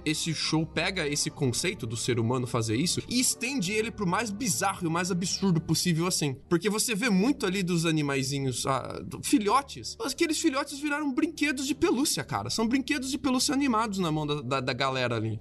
esse 0.03 0.33
show 0.33 0.65
pega 0.65 1.07
esse 1.07 1.29
conceito 1.29 1.87
do 1.87 1.95
ser 1.95 2.19
humano 2.19 2.45
fazer 2.45 2.75
isso 2.75 3.01
e 3.07 3.21
estende 3.21 3.71
ele 3.71 3.89
pro 3.89 4.05
mais 4.05 4.29
bizarro 4.29 4.83
e 4.83 4.87
o 4.87 4.91
mais 4.91 5.11
absurdo 5.11 5.61
possível 5.61 6.05
assim. 6.05 6.35
Porque 6.49 6.69
você 6.69 6.93
vê 6.93 7.09
muito 7.09 7.45
ali 7.45 7.63
dos 7.63 7.85
animaizinhos, 7.85 8.65
ah, 8.65 9.01
filhotes, 9.23 9.95
aqueles 10.03 10.41
filhotes 10.41 10.77
viraram 10.77 11.13
brinquedos 11.13 11.65
de 11.65 11.73
pelúcia, 11.73 12.21
cara. 12.21 12.49
São 12.49 12.67
brinquedos 12.67 13.11
de 13.11 13.17
pelúcia 13.17 13.55
animados 13.55 13.99
na 13.99 14.11
mão 14.11 14.27
da, 14.27 14.41
da, 14.41 14.59
da 14.59 14.73
galera 14.73 15.15
ali. 15.15 15.39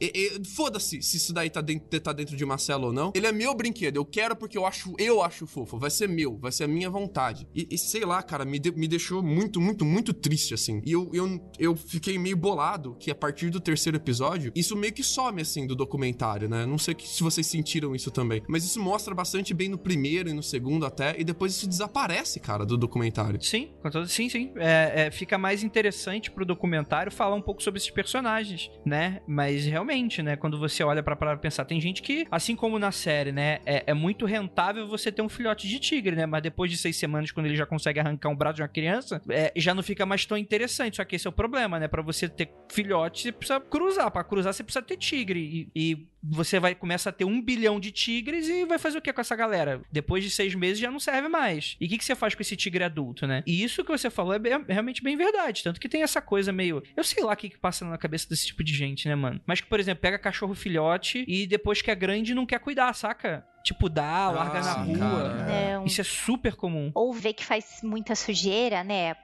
Foda-se 0.55 1.03
se 1.03 1.17
isso 1.17 1.33
daí 1.33 1.51
tá 1.51 1.61
dentro, 1.61 2.01
tá 2.01 2.13
dentro 2.13 2.37
de 2.37 2.45
uma 2.45 2.57
cela 2.57 2.87
ou 2.87 2.93
não 2.93 3.00
não. 3.01 3.13
Ele 3.15 3.27
é 3.27 3.33
meu 3.33 3.55
brinquedo. 3.55 3.97
Eu 3.97 4.05
quero 4.05 4.37
porque 4.37 4.59
eu 4.59 4.67
acho, 4.67 4.95
eu 4.99 5.23
acho 5.23 5.47
fofo. 5.47 5.79
Vai 5.79 5.91
ser 5.91 6.09
meu, 6.09 6.37
vai 6.39 6.53
ser 6.53 6.65
a 6.65 6.69
minha 6.69 6.91
vontade. 6.91 7.49
E, 7.55 7.67
e 7.71 7.79
sei 7.79 8.05
lá, 8.05 8.23
cara, 8.23 8.45
me, 8.45 8.59
de, 8.59 8.71
me 8.73 8.87
deixou 8.87 9.23
muito, 9.23 9.61
muito, 9.61 9.85
muito 9.85 10.13
triste, 10.13 10.53
assim. 10.53 10.83
E 10.85 10.93
eu, 10.93 11.11
eu, 11.15 11.51
eu 11.59 11.77
fiquei 11.77 12.19
meio 12.19 12.37
bolado 12.37 12.97
que 12.99 13.11
a 13.11 13.15
partir 13.15 13.49
do 13.49 13.61
terceiro 13.61 13.97
episódio, 13.97 14.53
isso 14.55 14.77
meio 14.77 14.93
que 14.93 15.03
some, 15.03 15.41
assim, 15.41 15.67
do 15.67 15.75
documentário, 15.75 16.49
né? 16.49 16.67
Não 16.67 16.79
sei 16.79 16.95
se 16.99 17.23
vocês 17.23 17.47
sentiram 17.47 17.95
isso 17.95 18.11
também. 18.11 18.43
Mas 18.47 18.65
isso 18.65 18.81
mostra 18.81 19.15
bastante 19.15 19.55
bem 19.55 19.69
no 19.69 19.79
primeiro 19.79 20.29
e 20.29 20.33
no 20.33 20.43
segundo 20.43 20.85
até. 20.85 21.19
E 21.19 21.25
depois 21.25 21.53
isso 21.53 21.67
desaparece, 21.69 22.39
cara, 22.39 22.67
do 22.67 22.77
documentário. 22.77 23.43
Sim, 23.43 23.71
sim, 24.07 24.29
sim. 24.29 24.53
É, 24.57 25.07
é, 25.07 25.11
fica 25.11 25.39
mais 25.39 25.63
interessante 25.63 26.31
pro 26.31 26.45
documentário 26.45 27.11
falar 27.11 27.35
um 27.35 27.43
pouco 27.43 27.63
sobre 27.63 27.79
esses 27.79 27.91
personagens, 27.91 28.71
né? 28.85 29.21
Mas 29.27 29.65
realmente, 29.65 30.23
né? 30.23 30.37
Quando 30.37 30.59
você 30.59 30.83
olha 30.83 31.03
para 31.03 31.37
pensar, 31.37 31.65
tem 31.65 31.81
gente 31.81 32.03
que, 32.03 32.27
assim 32.31 32.55
como 32.55 32.79
na 32.79 32.90
série, 32.93 33.33
né? 33.33 33.61
É, 33.65 33.85
é, 33.89 33.95
muito 33.95 34.25
rentável 34.27 34.87
você 34.87 35.11
ter 35.11 35.23
um 35.23 35.29
filhote 35.29 35.69
de 35.69 35.79
tigre, 35.79 36.15
né? 36.17 36.27
Mas 36.27 36.43
depois 36.43 36.71
de 36.71 36.77
seis 36.77 36.97
semanas, 36.97 37.31
quando 37.31 37.47
ele 37.47 37.57
já 37.57 37.67
consegue 37.67 38.01
arrancar 38.01 38.29
um 38.29 38.37
braço 38.37 38.57
de 38.57 38.63
uma 38.63 38.69
criança, 38.69 39.21
é, 39.29 39.53
já 39.57 39.75
não 39.75 39.83
fica 39.83 40.05
mais 40.07 40.25
tão 40.27 40.37
interessante. 40.37 40.97
Só 40.97 41.05
que 41.05 41.17
esse 41.17 41.27
é 41.27 41.31
o 41.31 41.33
problema, 41.33 41.79
né? 41.79 41.89
Para 41.89 42.03
você 42.03 42.29
ter 42.29 42.51
filhote, 42.71 43.23
você 43.23 43.33
precisa 43.33 43.61
cruzar. 43.61 44.11
Para 44.11 44.25
cruzar, 44.25 44.53
você 44.53 44.63
precisa 44.63 44.83
ter 44.83 44.97
tigre. 44.97 45.71
E, 45.75 45.93
e 45.93 46.07
você 46.23 46.59
vai 46.61 46.75
começa 46.75 47.11
a 47.11 47.13
ter 47.13 47.25
um 47.25 47.41
bilhão 47.41 47.81
de 47.81 47.91
tigres 47.91 48.49
e 48.49 48.65
vai 48.65 48.79
fazer 48.79 48.99
o 48.99 49.03
que 49.03 49.13
com 49.13 49.21
essa 49.21 49.37
galera? 49.37 49.81
Depois 49.91 50.23
de 50.23 50.31
seis 50.31 50.55
meses 50.55 50.79
já 50.79 50.91
não 50.91 51.01
serve 51.01 51.29
mais. 51.29 51.77
E 51.81 51.87
o 51.87 51.89
que, 51.89 51.99
que 51.99 52.05
você 52.05 52.15
faz 52.15 52.35
com 52.35 52.43
esse 52.43 52.57
tigre 52.57 52.85
adulto, 52.85 53.27
né? 53.27 53.43
E 53.47 53.63
isso 53.63 53.85
que 53.85 53.91
você 53.91 54.11
falou 54.11 54.35
é, 54.35 54.39
bem, 54.39 54.53
é 54.53 54.73
realmente 54.73 55.03
bem 55.03 55.17
verdade. 55.17 55.63
Tanto 55.63 55.81
que 55.81 55.89
tem 55.89 56.03
essa 56.03 56.21
coisa 56.21 56.53
meio. 56.53 56.83
Eu 56.97 57.05
sei 57.05 57.23
lá 57.25 57.33
o 57.33 57.37
que, 57.37 57.51
que 57.51 57.59
passa 57.59 57.85
na 57.85 57.99
cabeça 57.99 58.29
desse 58.29 58.47
tipo 58.47 58.63
de 58.63 58.75
gente, 58.75 59.09
né, 59.09 59.15
mano? 59.15 59.41
Mas 59.47 59.61
que, 59.61 59.67
por 59.67 59.81
exemplo, 59.81 60.03
pega 60.03 60.19
cachorro 60.19 60.55
filhote 60.55 61.25
e 61.27 61.47
depois 61.47 61.83
que 61.83 61.91
é 61.91 61.95
grande 61.95 62.35
não 62.35 62.47
quer 62.47 62.61
cuidar, 62.61 62.93
saca? 62.95 63.45
Tipo, 63.63 63.89
dá, 63.91 64.31
larga 64.31 64.59
ah, 64.59 64.63
na 64.63 64.73
rua. 64.73 65.35
Não. 65.75 65.85
Isso 65.85 66.01
é 66.01 66.05
super 66.05 66.55
comum. 66.55 66.91
Ou 66.95 67.13
vê 67.13 67.33
que 67.33 67.45
faz 67.45 67.81
muita 67.83 68.15
sujeira, 68.15 68.83
né? 68.83 69.15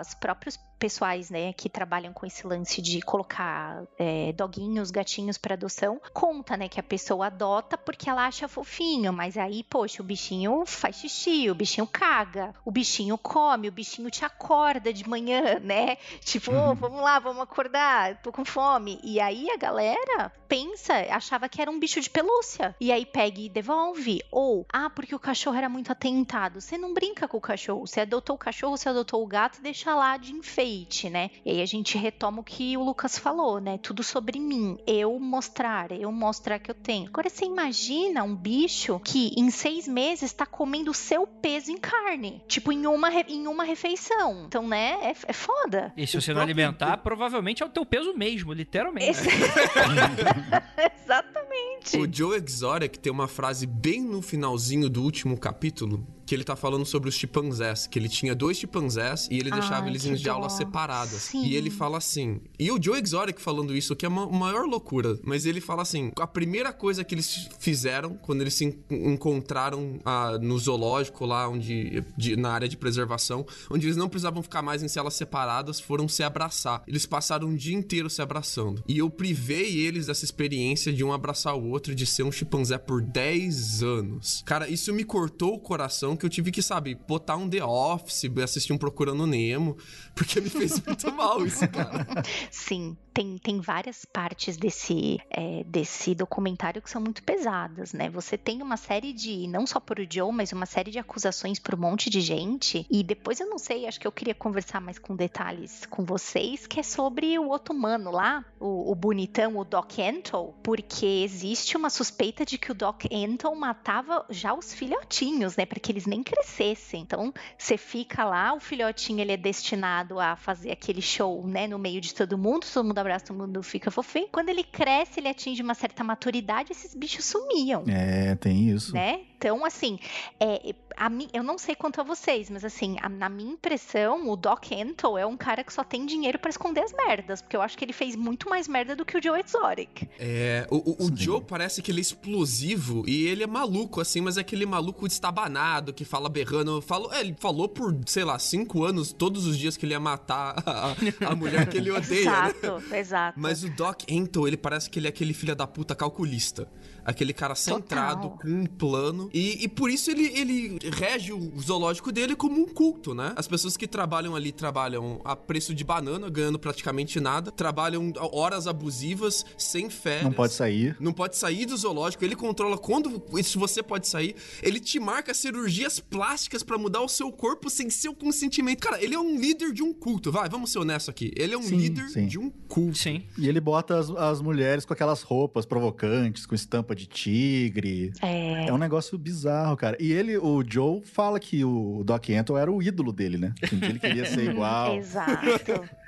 Os 0.00 0.14
próprios 0.14 0.58
pessoais, 0.78 1.30
né, 1.30 1.52
que 1.52 1.68
trabalham 1.68 2.12
com 2.12 2.26
esse 2.26 2.46
lance 2.46 2.82
de 2.82 3.00
colocar 3.00 3.84
é, 3.98 4.32
doguinhos, 4.32 4.90
gatinhos 4.90 5.38
para 5.38 5.54
adoção, 5.54 6.00
conta, 6.12 6.56
né, 6.56 6.68
que 6.68 6.80
a 6.80 6.82
pessoa 6.82 7.26
adota 7.26 7.78
porque 7.78 8.10
ela 8.10 8.26
acha 8.26 8.48
fofinho, 8.48 9.12
mas 9.12 9.36
aí, 9.36 9.62
poxa, 9.64 10.02
o 10.02 10.04
bichinho 10.04 10.64
faz 10.66 10.96
xixi, 10.96 11.50
o 11.50 11.54
bichinho 11.54 11.86
caga, 11.86 12.54
o 12.64 12.70
bichinho 12.70 13.16
come, 13.16 13.68
o 13.68 13.72
bichinho 13.72 14.10
te 14.10 14.24
acorda 14.24 14.92
de 14.92 15.08
manhã, 15.08 15.58
né? 15.64 15.96
Tipo, 16.20 16.52
oh, 16.52 16.74
vamos 16.74 17.00
lá, 17.00 17.18
vamos 17.18 17.42
acordar, 17.42 18.20
tô 18.22 18.32
com 18.32 18.44
fome. 18.44 19.00
E 19.02 19.20
aí 19.20 19.50
a 19.50 19.56
galera 19.56 20.32
pensa, 20.48 20.94
achava 21.10 21.48
que 21.48 21.60
era 21.60 21.70
um 21.70 21.78
bicho 21.78 22.00
de 22.00 22.10
pelúcia. 22.10 22.74
E 22.80 22.92
aí 22.92 23.06
pega 23.06 23.40
e 23.40 23.48
devolve. 23.48 24.22
Ou, 24.30 24.66
ah, 24.72 24.90
porque 24.90 25.14
o 25.14 25.18
cachorro 25.18 25.56
era 25.56 25.68
muito 25.68 25.90
atentado. 25.90 26.60
Você 26.60 26.78
não 26.78 26.94
brinca 26.94 27.26
com 27.26 27.38
o 27.38 27.40
cachorro. 27.40 27.86
Você 27.86 28.00
adotou 28.00 28.36
o 28.36 28.38
cachorro, 28.38 28.76
você 28.76 28.88
adotou 28.88 29.22
o 29.22 29.26
gato 29.26 29.58
e 29.58 29.62
deixa 29.62 29.94
lá 29.94 30.16
de 30.16 30.32
enfeite 30.32 30.73
né? 31.10 31.30
E 31.44 31.50
aí 31.50 31.62
a 31.62 31.66
gente 31.66 31.96
retoma 31.96 32.40
o 32.40 32.44
que 32.44 32.76
o 32.76 32.82
Lucas 32.82 33.18
falou, 33.18 33.60
né? 33.60 33.78
Tudo 33.78 34.02
sobre 34.02 34.38
mim. 34.38 34.78
Eu 34.86 35.18
mostrar, 35.18 35.92
eu 35.92 36.10
mostrar 36.10 36.58
que 36.58 36.70
eu 36.70 36.74
tenho. 36.74 37.08
Agora 37.08 37.28
você 37.28 37.44
imagina 37.44 38.22
um 38.22 38.34
bicho 38.34 39.00
que 39.00 39.32
em 39.36 39.50
seis 39.50 39.86
meses 39.86 40.24
está 40.24 40.44
comendo 40.44 40.90
o 40.90 40.94
seu 40.94 41.26
peso 41.26 41.70
em 41.70 41.78
carne. 41.78 42.42
Tipo, 42.48 42.72
em 42.72 42.86
uma, 42.86 43.10
em 43.28 43.46
uma 43.46 43.64
refeição. 43.64 44.44
Então, 44.46 44.66
né? 44.66 44.98
É, 45.02 45.14
é 45.28 45.32
foda. 45.32 45.92
E 45.96 46.06
se 46.06 46.20
você 46.20 46.34
não 46.34 46.40
alimentar, 46.40 46.98
provavelmente 46.98 47.62
é 47.62 47.66
o 47.66 47.70
teu 47.70 47.86
peso 47.86 48.14
mesmo, 48.14 48.52
literalmente. 48.52 49.10
Esse... 49.10 49.28
Exatamente. 51.04 51.98
O 51.98 52.08
Joe 52.10 52.36
Exotic 52.36 52.96
tem 52.98 53.12
uma 53.12 53.28
frase 53.28 53.66
bem 53.66 54.02
no 54.02 54.22
finalzinho 54.22 54.88
do 54.88 55.02
último 55.02 55.38
capítulo 55.38 56.06
que 56.26 56.34
ele 56.34 56.44
tá 56.44 56.56
falando 56.56 56.84
sobre 56.86 57.08
os 57.08 57.14
chimpanzés, 57.14 57.86
que 57.86 57.98
ele 57.98 58.08
tinha 58.08 58.34
dois 58.34 58.56
chimpanzés 58.58 59.28
e 59.30 59.38
ele 59.38 59.50
deixava 59.50 59.88
eles 59.88 60.04
em 60.04 60.16
jaulas 60.16 60.52
dó. 60.52 60.58
separadas. 60.58 61.22
Sim. 61.22 61.44
E 61.44 61.56
ele 61.56 61.70
fala 61.70 61.98
assim, 61.98 62.40
e 62.58 62.70
o 62.70 62.82
Joe 62.82 63.00
Exotic 63.00 63.38
falando 63.40 63.76
isso, 63.76 63.94
que 63.96 64.04
é 64.06 64.08
uma 64.08 64.26
maior 64.26 64.64
loucura, 64.66 65.18
mas 65.22 65.46
ele 65.46 65.60
fala 65.60 65.82
assim, 65.82 66.10
a 66.18 66.26
primeira 66.26 66.72
coisa 66.72 67.04
que 67.04 67.14
eles 67.14 67.48
fizeram 67.58 68.14
quando 68.16 68.40
eles 68.40 68.54
se 68.54 68.64
en- 68.64 69.12
encontraram 69.24 69.98
ah, 70.04 70.38
no 70.40 70.58
zoológico 70.58 71.24
lá 71.26 71.48
onde 71.48 72.04
de- 72.16 72.36
na 72.36 72.50
área 72.52 72.68
de 72.68 72.76
preservação, 72.76 73.46
onde 73.70 73.86
eles 73.86 73.96
não 73.96 74.08
precisavam 74.08 74.42
ficar 74.42 74.62
mais 74.62 74.82
em 74.82 74.88
celas 74.88 75.14
separadas, 75.14 75.80
foram 75.80 76.08
se 76.08 76.22
abraçar. 76.22 76.82
Eles 76.86 77.06
passaram 77.06 77.48
um 77.48 77.54
dia 77.56 77.74
inteiro 77.76 78.08
se 78.10 78.20
abraçando. 78.22 78.82
E 78.86 78.98
eu 78.98 79.08
privei 79.10 79.78
eles 79.80 80.06
dessa 80.06 80.24
experiência 80.24 80.92
de 80.92 81.02
um 81.04 81.12
abraçar 81.12 81.54
o 81.56 81.68
outro, 81.70 81.94
de 81.94 82.06
ser 82.06 82.22
um 82.22 82.32
chimpanzé 82.32 82.78
por 82.78 83.02
10 83.02 83.82
anos. 83.82 84.42
Cara, 84.44 84.68
isso 84.68 84.92
me 84.92 85.04
cortou 85.04 85.54
o 85.54 85.58
coração 85.58 86.13
que 86.16 86.24
eu 86.24 86.30
tive 86.30 86.50
que, 86.50 86.62
sabe, 86.62 86.94
botar 86.94 87.36
um 87.36 87.48
The 87.48 87.64
Office, 87.64 88.24
assistir 88.42 88.72
um 88.72 88.78
Procurando 88.78 89.26
Nemo, 89.26 89.76
porque 90.14 90.40
me 90.40 90.48
fez 90.48 90.80
muito 90.84 91.10
mal 91.14 91.44
isso, 91.44 91.66
cara. 91.68 92.06
Sim, 92.50 92.96
tem, 93.14 93.38
tem 93.38 93.60
várias 93.60 94.04
partes 94.04 94.56
desse, 94.56 95.20
é, 95.30 95.62
desse 95.64 96.14
documentário 96.14 96.82
que 96.82 96.90
são 96.90 97.00
muito 97.00 97.22
pesadas, 97.22 97.92
né? 97.92 98.10
Você 98.10 98.36
tem 98.36 98.60
uma 98.60 98.76
série 98.76 99.12
de, 99.12 99.46
não 99.46 99.66
só 99.66 99.78
por 99.78 100.00
o 100.00 100.06
Joe, 100.10 100.32
mas 100.32 100.52
uma 100.52 100.66
série 100.66 100.90
de 100.90 100.98
acusações 100.98 101.60
por 101.60 101.76
um 101.76 101.78
monte 101.78 102.10
de 102.10 102.20
gente. 102.20 102.84
E 102.90 103.04
depois 103.04 103.38
eu 103.38 103.48
não 103.48 103.58
sei, 103.58 103.86
acho 103.86 104.00
que 104.00 104.06
eu 104.06 104.12
queria 104.12 104.34
conversar 104.34 104.80
mais 104.80 104.98
com 104.98 105.14
detalhes 105.14 105.86
com 105.86 106.04
vocês, 106.04 106.66
que 106.66 106.80
é 106.80 106.82
sobre 106.82 107.38
o 107.38 107.48
outro 107.48 107.72
mano 107.72 108.10
lá, 108.10 108.44
o, 108.58 108.90
o 108.90 108.94
bonitão, 108.96 109.56
o 109.56 109.64
Doc 109.64 109.92
Antle, 109.98 110.52
porque 110.62 111.06
existe 111.06 111.76
uma 111.76 111.90
suspeita 111.90 112.44
de 112.44 112.58
que 112.58 112.72
o 112.72 112.74
Doc 112.74 113.04
Antle 113.12 113.54
matava 113.54 114.26
já 114.28 114.52
os 114.52 114.74
filhotinhos, 114.74 115.56
né? 115.56 115.64
Para 115.64 115.78
que 115.78 115.92
eles 115.92 116.06
nem 116.06 116.22
crescessem. 116.22 117.02
Então, 117.02 117.32
você 117.56 117.76
fica 117.76 118.24
lá, 118.24 118.52
o 118.52 118.60
filhotinho 118.60 119.20
ele 119.20 119.32
é 119.32 119.36
destinado 119.36 120.18
a 120.18 120.34
fazer 120.34 120.72
aquele 120.72 121.00
show, 121.00 121.46
né, 121.46 121.68
no 121.68 121.78
meio 121.78 122.00
de 122.00 122.12
todo 122.12 122.36
mundo, 122.36 122.66
todo 122.72 122.84
mundo 122.84 123.03
abraça, 123.04 123.26
todo 123.26 123.36
mundo 123.38 123.62
fica 123.62 123.90
fofinho. 123.90 124.28
Quando 124.32 124.48
ele 124.48 124.64
cresce, 124.64 125.20
ele 125.20 125.28
atinge 125.28 125.62
uma 125.62 125.74
certa 125.74 126.02
maturidade, 126.02 126.72
esses 126.72 126.94
bichos 126.94 127.24
sumiam. 127.24 127.84
É, 127.86 128.34
tem 128.36 128.68
isso. 128.68 128.92
Né? 128.94 129.20
Então, 129.44 129.62
assim, 129.62 129.98
é, 130.40 130.74
a 130.96 131.10
mim, 131.10 131.28
eu 131.34 131.42
não 131.42 131.58
sei 131.58 131.74
quanto 131.74 132.00
a 132.00 132.04
vocês, 132.04 132.48
mas 132.48 132.64
assim, 132.64 132.96
a- 133.02 133.10
na 133.10 133.28
minha 133.28 133.52
impressão, 133.52 134.26
o 134.30 134.36
Doc 134.36 134.72
Antle 134.72 135.18
é 135.18 135.26
um 135.26 135.36
cara 135.36 135.62
que 135.62 135.70
só 135.70 135.84
tem 135.84 136.06
dinheiro 136.06 136.38
pra 136.38 136.48
esconder 136.48 136.80
as 136.80 136.94
merdas, 136.94 137.42
porque 137.42 137.54
eu 137.54 137.60
acho 137.60 137.76
que 137.76 137.84
ele 137.84 137.92
fez 137.92 138.16
muito 138.16 138.48
mais 138.48 138.66
merda 138.66 138.96
do 138.96 139.04
que 139.04 139.18
o 139.18 139.22
Joe 139.22 139.38
Exotic. 139.38 140.08
É, 140.18 140.66
o, 140.70 140.76
o- 140.76 141.06
o. 141.08 141.14
Joe 141.14 141.42
parece 141.42 141.82
que 141.82 141.90
ele 141.92 142.00
é 142.00 142.02
explosivo 142.02 143.04
e 143.06 143.26
ele 143.26 143.42
é 143.42 143.46
maluco, 143.46 144.00
assim, 144.00 144.22
mas 144.22 144.38
é 144.38 144.40
aquele 144.40 144.64
maluco 144.64 145.06
estabanado 145.06 145.92
que 145.92 146.06
fala 146.06 146.30
berrando. 146.30 146.80
Falou, 146.80 147.12
é, 147.12 147.20
ele 147.20 147.36
falou 147.38 147.68
por, 147.68 147.94
sei 148.06 148.24
lá, 148.24 148.38
cinco 148.38 148.82
anos, 148.82 149.12
todos 149.12 149.46
os 149.46 149.58
dias 149.58 149.76
que 149.76 149.84
ele 149.84 149.92
ia 149.92 150.00
matar 150.00 150.54
a, 150.64 150.94
a 151.30 151.36
mulher 151.36 151.68
que 151.68 151.76
ele 151.76 151.90
odeia, 151.92 152.24
né? 152.24 152.48
Exato, 152.48 152.94
exato. 152.94 153.38
Mas 153.38 153.62
o 153.62 153.68
Doc 153.68 154.04
Antle, 154.10 154.46
ele 154.48 154.56
parece 154.56 154.88
que 154.88 154.98
ele 154.98 155.06
é 155.06 155.10
aquele 155.10 155.34
filho 155.34 155.54
da 155.54 155.66
puta 155.66 155.94
calculista. 155.94 156.66
Aquele 157.04 157.32
cara 157.32 157.54
centrado, 157.54 158.22
Total. 158.22 158.38
com 158.38 158.48
um 158.48 158.66
plano. 158.66 159.30
E, 159.32 159.64
e 159.64 159.68
por 159.68 159.90
isso 159.90 160.10
ele, 160.10 160.26
ele 160.38 160.78
rege 160.90 161.32
o 161.32 161.52
zoológico 161.60 162.10
dele 162.10 162.34
como 162.34 162.60
um 162.60 162.66
culto, 162.66 163.14
né? 163.14 163.32
As 163.36 163.46
pessoas 163.46 163.76
que 163.76 163.86
trabalham 163.86 164.34
ali 164.34 164.52
trabalham 164.52 165.20
a 165.24 165.36
preço 165.36 165.74
de 165.74 165.84
banana, 165.84 166.28
ganhando 166.28 166.58
praticamente 166.58 167.20
nada. 167.20 167.50
Trabalham 167.50 168.12
horas 168.32 168.66
abusivas, 168.66 169.44
sem 169.58 169.90
férias. 169.90 170.24
Não 170.24 170.32
pode 170.32 170.52
sair. 170.54 170.96
Não 171.00 171.12
pode 171.12 171.36
sair 171.36 171.66
do 171.66 171.76
zoológico, 171.76 172.24
ele 172.24 172.36
controla 172.36 172.78
quando 172.78 173.22
se 173.42 173.58
você 173.58 173.82
pode 173.82 174.08
sair. 174.08 174.34
Ele 174.62 174.80
te 174.80 174.98
marca 174.98 175.34
cirurgias 175.34 176.00
plásticas 176.00 176.62
pra 176.62 176.78
mudar 176.78 177.02
o 177.02 177.08
seu 177.08 177.30
corpo 177.30 177.68
sem 177.68 177.90
seu 177.90 178.14
consentimento. 178.14 178.80
Cara, 178.80 179.02
ele 179.02 179.14
é 179.14 179.18
um 179.18 179.36
líder 179.38 179.72
de 179.72 179.82
um 179.82 179.92
culto. 179.92 180.32
Vai, 180.32 180.48
vamos 180.48 180.70
ser 180.70 180.78
honestos 180.78 181.08
aqui. 181.08 181.32
Ele 181.36 181.54
é 181.54 181.58
um 181.58 181.62
Sim, 181.62 181.76
líder 181.76 182.08
sim. 182.08 182.26
de 182.26 182.38
um 182.38 182.50
culto. 182.50 182.98
Sim. 182.98 183.22
E 183.38 183.48
ele 183.48 183.60
bota 183.60 183.98
as, 183.98 184.10
as 184.10 184.40
mulheres 184.40 184.84
com 184.84 184.92
aquelas 184.92 185.22
roupas 185.22 185.66
provocantes, 185.66 186.46
com 186.46 186.54
estampa 186.54 186.93
de 186.94 187.06
tigre. 187.06 188.12
É, 188.22 188.66
É 188.66 188.72
um 188.72 188.78
negócio 188.78 189.16
bizarro, 189.18 189.76
cara. 189.76 189.96
E 190.00 190.12
ele, 190.12 190.36
o 190.38 190.62
Joe, 190.66 191.02
fala 191.04 191.38
que 191.40 191.64
o 191.64 192.02
Doc 192.04 192.28
Antle 192.30 192.56
era 192.58 192.70
o 192.70 192.82
ídolo 192.82 193.12
dele, 193.12 193.36
né? 193.38 193.52
Que 193.68 193.74
um 193.74 193.78
dia 193.78 193.88
ele 193.90 193.98
queria 193.98 194.26
ser 194.26 194.44
igual. 194.50 194.94
Exato, 194.96 195.44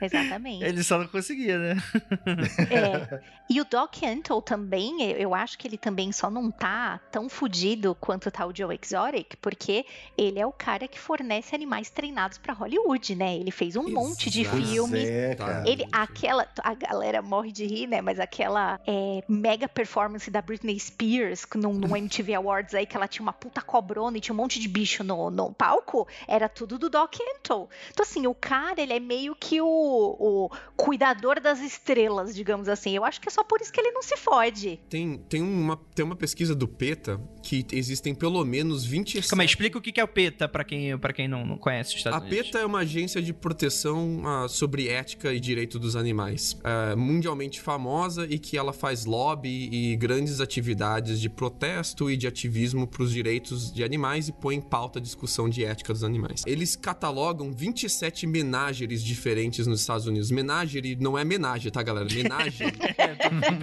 exatamente. 0.01 0.65
Ele 0.65 0.83
só 0.83 0.99
não 0.99 1.07
conseguia, 1.07 1.59
né? 1.59 1.77
É. 2.71 3.21
E 3.49 3.61
o 3.61 3.65
Doc 3.65 3.95
Antle 4.03 4.43
também, 4.43 5.01
eu- 5.13 5.33
acho 5.33 5.57
que 5.57 5.69
ele 5.69 5.79
também 5.79 6.11
só 6.11 6.29
não 6.29 6.51
tá 6.51 6.99
tão 7.13 7.29
fudido 7.29 7.95
quanto 7.95 8.29
tá 8.29 8.45
o 8.45 8.53
Joe 8.53 8.77
Exotic, 8.83 9.37
porque 9.41 9.85
ele 10.19 10.41
é 10.41 10.45
o 10.45 10.51
cara 10.51 10.89
que 10.89 10.99
fornece 10.99 11.55
animais 11.55 11.89
treinados 11.89 12.39
pra 12.39 12.53
Hollywood, 12.53 13.15
né? 13.15 13.37
Ele 13.37 13.53
fez 13.53 13.77
um 13.77 13.89
monte 13.89 14.31
de 14.31 14.41
Exato. 14.41 14.57
filme. 14.57 14.99
É, 14.99 15.37
cara. 15.37 15.63
Ele, 15.65 15.87
aquela, 15.93 16.45
a 16.61 16.75
galera 16.75 17.23
morre 17.23 17.53
de 17.53 17.65
rir, 17.65 17.87
né? 17.87 18.01
Mas 18.01 18.19
aquela 18.19 18.81
é, 18.85 19.23
mega 19.29 19.69
performance 19.69 20.29
da 20.29 20.43
Britney 20.43 20.76
Spears 20.79 21.47
num, 21.55 21.73
num 21.73 21.97
MTV 21.97 22.35
Awards 22.35 22.75
aí, 22.75 22.87
que 22.87 22.97
ela 22.97 23.09
tinha 23.09 23.23
uma 23.23 23.33
puta 23.33 23.61
cobrona 23.61 24.19
e 24.19 24.21
tinha 24.21 24.35
um 24.35 24.37
monte 24.37 24.59
de 24.59 24.69
bicho 24.69 25.03
no, 25.03 25.31
no 25.31 25.53
palco, 25.53 26.07
era 26.29 26.49
tudo 26.49 26.79
do 26.79 26.91
Doc 26.91 27.15
Antle. 27.15 27.69
Então, 27.91 28.03
assim, 28.03 28.27
o 28.27 28.35
cara, 28.35 28.81
ele 28.81 28.93
é 28.93 29.01
meio 29.01 29.35
que 29.35 29.61
o, 29.61 29.67
o 29.67 30.51
cuidador 30.77 31.41
das 31.41 31.61
estrelas, 31.61 32.35
digamos 32.35 32.69
assim. 32.69 32.95
Eu 32.95 33.05
acho 33.05 33.21
que 33.21 33.29
é 33.29 33.31
só 33.31 33.43
por 33.43 33.61
isso 33.61 33.73
que 33.73 33.81
ele 33.81 33.91
não 33.91 34.03
se 34.03 34.17
fode. 34.17 34.79
Tem, 34.89 35.19
tem, 35.29 35.43
uma, 35.43 35.77
tem 35.95 36.05
uma 36.05 36.17
pesquisa 36.17 36.55
do 36.55 36.69
PETA 36.69 37.21
que 37.43 37.65
existem 37.73 38.15
pelo 38.15 38.45
menos 38.45 38.85
27... 38.85 39.29
Calma 39.29 39.43
aí, 39.43 39.47
explica 39.47 39.79
o 39.79 39.81
que 39.81 40.01
é 40.01 40.05
o 40.05 40.09
PETA 40.09 40.49
pra 40.49 40.65
quem, 40.65 40.99
pra 40.99 41.13
quem 41.13 41.29
não, 41.29 41.47
não 41.47 41.59
conhece 41.59 41.91
os 41.91 41.97
Estados 41.97 42.19
A 42.19 42.23
Unidos. 42.23 42.47
PETA 42.47 42.59
é 42.59 42.67
uma 42.67 42.81
agência 42.81 43.23
de 43.23 43.33
proteção 43.33 44.23
ah, 44.25 44.49
sobre 44.49 44.89
ética 44.89 45.33
e 45.33 45.41
direito 45.41 45.79
dos 45.79 45.97
animais, 45.97 46.59
ah, 46.65 46.95
mundialmente 46.97 47.61
famosa 47.61 48.27
e 48.29 48.39
que 48.39 48.59
ela 48.59 48.73
faz 48.73 49.05
lobby 49.05 49.69
e 49.73 49.97
grandes 49.97 50.41
atividades 50.41 50.66
de 50.75 51.29
protesto 51.29 52.11
e 52.11 52.17
de 52.17 52.27
ativismo 52.27 52.87
para 52.87 53.03
os 53.03 53.13
direitos 53.13 53.73
de 53.73 53.85
animais 53.85 54.29
e 54.29 54.33
põe 54.33 54.57
em 54.57 54.61
pauta 54.61 54.99
a 54.99 55.03
discussão 55.03 55.49
de 55.49 55.65
ética 55.65 55.93
dos 55.93 56.03
animais. 56.03 56.43
Eles 56.47 56.75
catalogam 56.75 57.53
27 57.53 58.27
menageries 58.27 59.03
diferentes 59.03 59.67
nos 59.67 59.81
Estados 59.81 60.07
Unidos. 60.07 60.31
Menagerie 60.31 60.97
não 60.97 61.17
é 61.17 61.25
menagem, 61.25 61.71
tá, 61.71 61.83
galera? 61.83 62.07
Menagerie. 62.13 62.73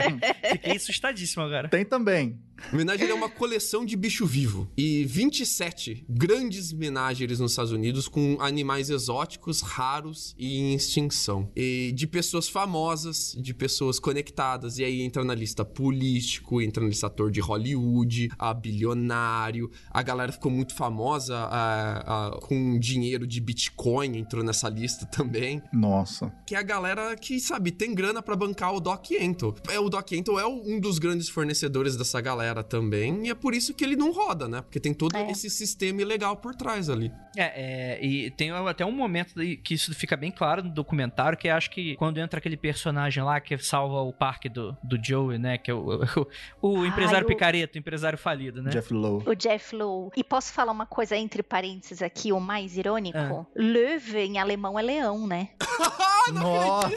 Fiquei 0.51 0.75
assustadíssimo 0.77 1.43
agora. 1.43 1.69
Tem 1.69 1.85
também. 1.85 2.39
Menagerie 2.71 3.11
é 3.11 3.13
uma 3.15 3.29
coleção 3.29 3.85
de 3.85 3.95
bicho 3.95 4.25
vivo. 4.25 4.67
E 4.77 5.03
27 5.05 6.05
grandes 6.09 6.71
menageries 6.73 7.39
nos 7.39 7.51
Estados 7.51 7.71
Unidos 7.71 8.07
com 8.07 8.37
animais 8.39 8.89
exóticos, 8.89 9.61
raros 9.61 10.33
e 10.37 10.57
em 10.59 10.73
extinção. 10.75 11.51
E 11.55 11.91
de 11.93 12.07
pessoas 12.07 12.47
famosas, 12.49 13.35
de 13.39 13.53
pessoas 13.53 13.99
conectadas. 13.99 14.77
E 14.79 14.83
aí 14.83 15.01
entra 15.01 15.23
na 15.23 15.35
lista 15.35 15.63
político, 15.65 16.61
entra 16.61 16.81
na 16.83 16.89
lista 16.89 17.07
ator 17.07 17.29
de 17.31 17.39
Hollywood, 17.39 18.29
a 18.39 18.53
bilionário. 18.53 19.69
A 19.91 20.01
galera 20.01 20.31
ficou 20.31 20.51
muito 20.51 20.73
famosa 20.75 21.35
a- 21.37 22.27
a- 22.27 22.39
com 22.41 22.77
dinheiro 22.79 23.27
de 23.27 23.39
Bitcoin, 23.39 24.17
entrou 24.17 24.43
nessa 24.43 24.69
lista 24.69 25.05
também 25.05 25.61
Nossa. 25.71 26.33
que 26.45 26.55
é 26.55 26.57
a 26.57 26.63
galera 26.63 27.15
que, 27.15 27.39
sabe, 27.39 27.71
tem 27.71 27.93
grana 27.93 28.21
pra 28.21 28.35
bancar 28.35 28.73
o 28.73 28.79
Doc 28.79 29.05
Antle. 29.19 29.55
É, 29.69 29.79
o 29.79 29.89
Doc 29.89 30.11
Antle 30.13 30.39
é 30.39 30.45
um 30.45 30.79
dos 30.79 30.97
grandes 30.99 31.29
fornecedores 31.29 31.95
dessa 31.95 32.19
galera 32.21 32.52
também, 32.61 33.25
e 33.27 33.29
é 33.29 33.33
por 33.35 33.53
isso 33.55 33.73
que 33.73 33.83
ele 33.85 33.95
não 33.95 34.11
roda, 34.11 34.47
né? 34.49 34.61
Porque 34.61 34.79
tem 34.81 34.93
todo 34.93 35.15
É. 35.15 35.31
esse 35.31 35.49
sistema 35.49 36.01
ilegal 36.01 36.35
por 36.35 36.53
trás 36.53 36.89
ali. 36.89 37.09
É, 37.37 37.95
é, 37.95 38.05
e 38.05 38.29
tem 38.31 38.51
até 38.51 38.85
um 38.85 38.91
momento 38.91 39.33
que 39.63 39.73
isso 39.73 39.95
fica 39.95 40.17
bem 40.17 40.29
claro 40.29 40.61
no 40.61 40.69
documentário, 40.69 41.37
que 41.37 41.47
acho 41.49 41.71
que 41.71 41.95
quando 41.95 42.17
entra 42.19 42.37
aquele 42.39 42.57
personagem 42.57 43.23
lá 43.23 43.39
que 43.39 43.57
salva 43.57 44.01
o 44.01 44.11
parque 44.11 44.49
do, 44.49 44.77
do 44.83 45.03
Joey, 45.03 45.39
né? 45.39 45.57
Que 45.57 45.71
é 45.71 45.73
o, 45.73 46.01
o, 46.03 46.27
o 46.61 46.81
Ai, 46.81 46.87
empresário 46.89 47.25
o- 47.25 47.27
picareta, 47.27 47.77
o 47.77 47.79
empresário 47.79 48.17
falido, 48.19 48.61
né? 48.61 48.69
Jeff 48.71 48.93
Lowe. 48.93 49.23
O 49.25 49.33
Jeff 49.33 49.73
Lowe. 49.75 50.11
E 50.17 50.23
posso 50.23 50.51
falar 50.51 50.71
uma 50.73 50.85
coisa 50.85 51.15
entre 51.15 51.41
parênteses 51.41 52.01
aqui, 52.01 52.33
o 52.33 52.39
mais 52.39 52.75
irônico? 52.77 53.17
Ah. 53.17 53.45
Löwe 53.55 54.17
em 54.17 54.37
alemão 54.37 54.77
é 54.77 54.81
leão, 54.81 55.25
né? 55.25 55.49
Nossa. 56.33 56.89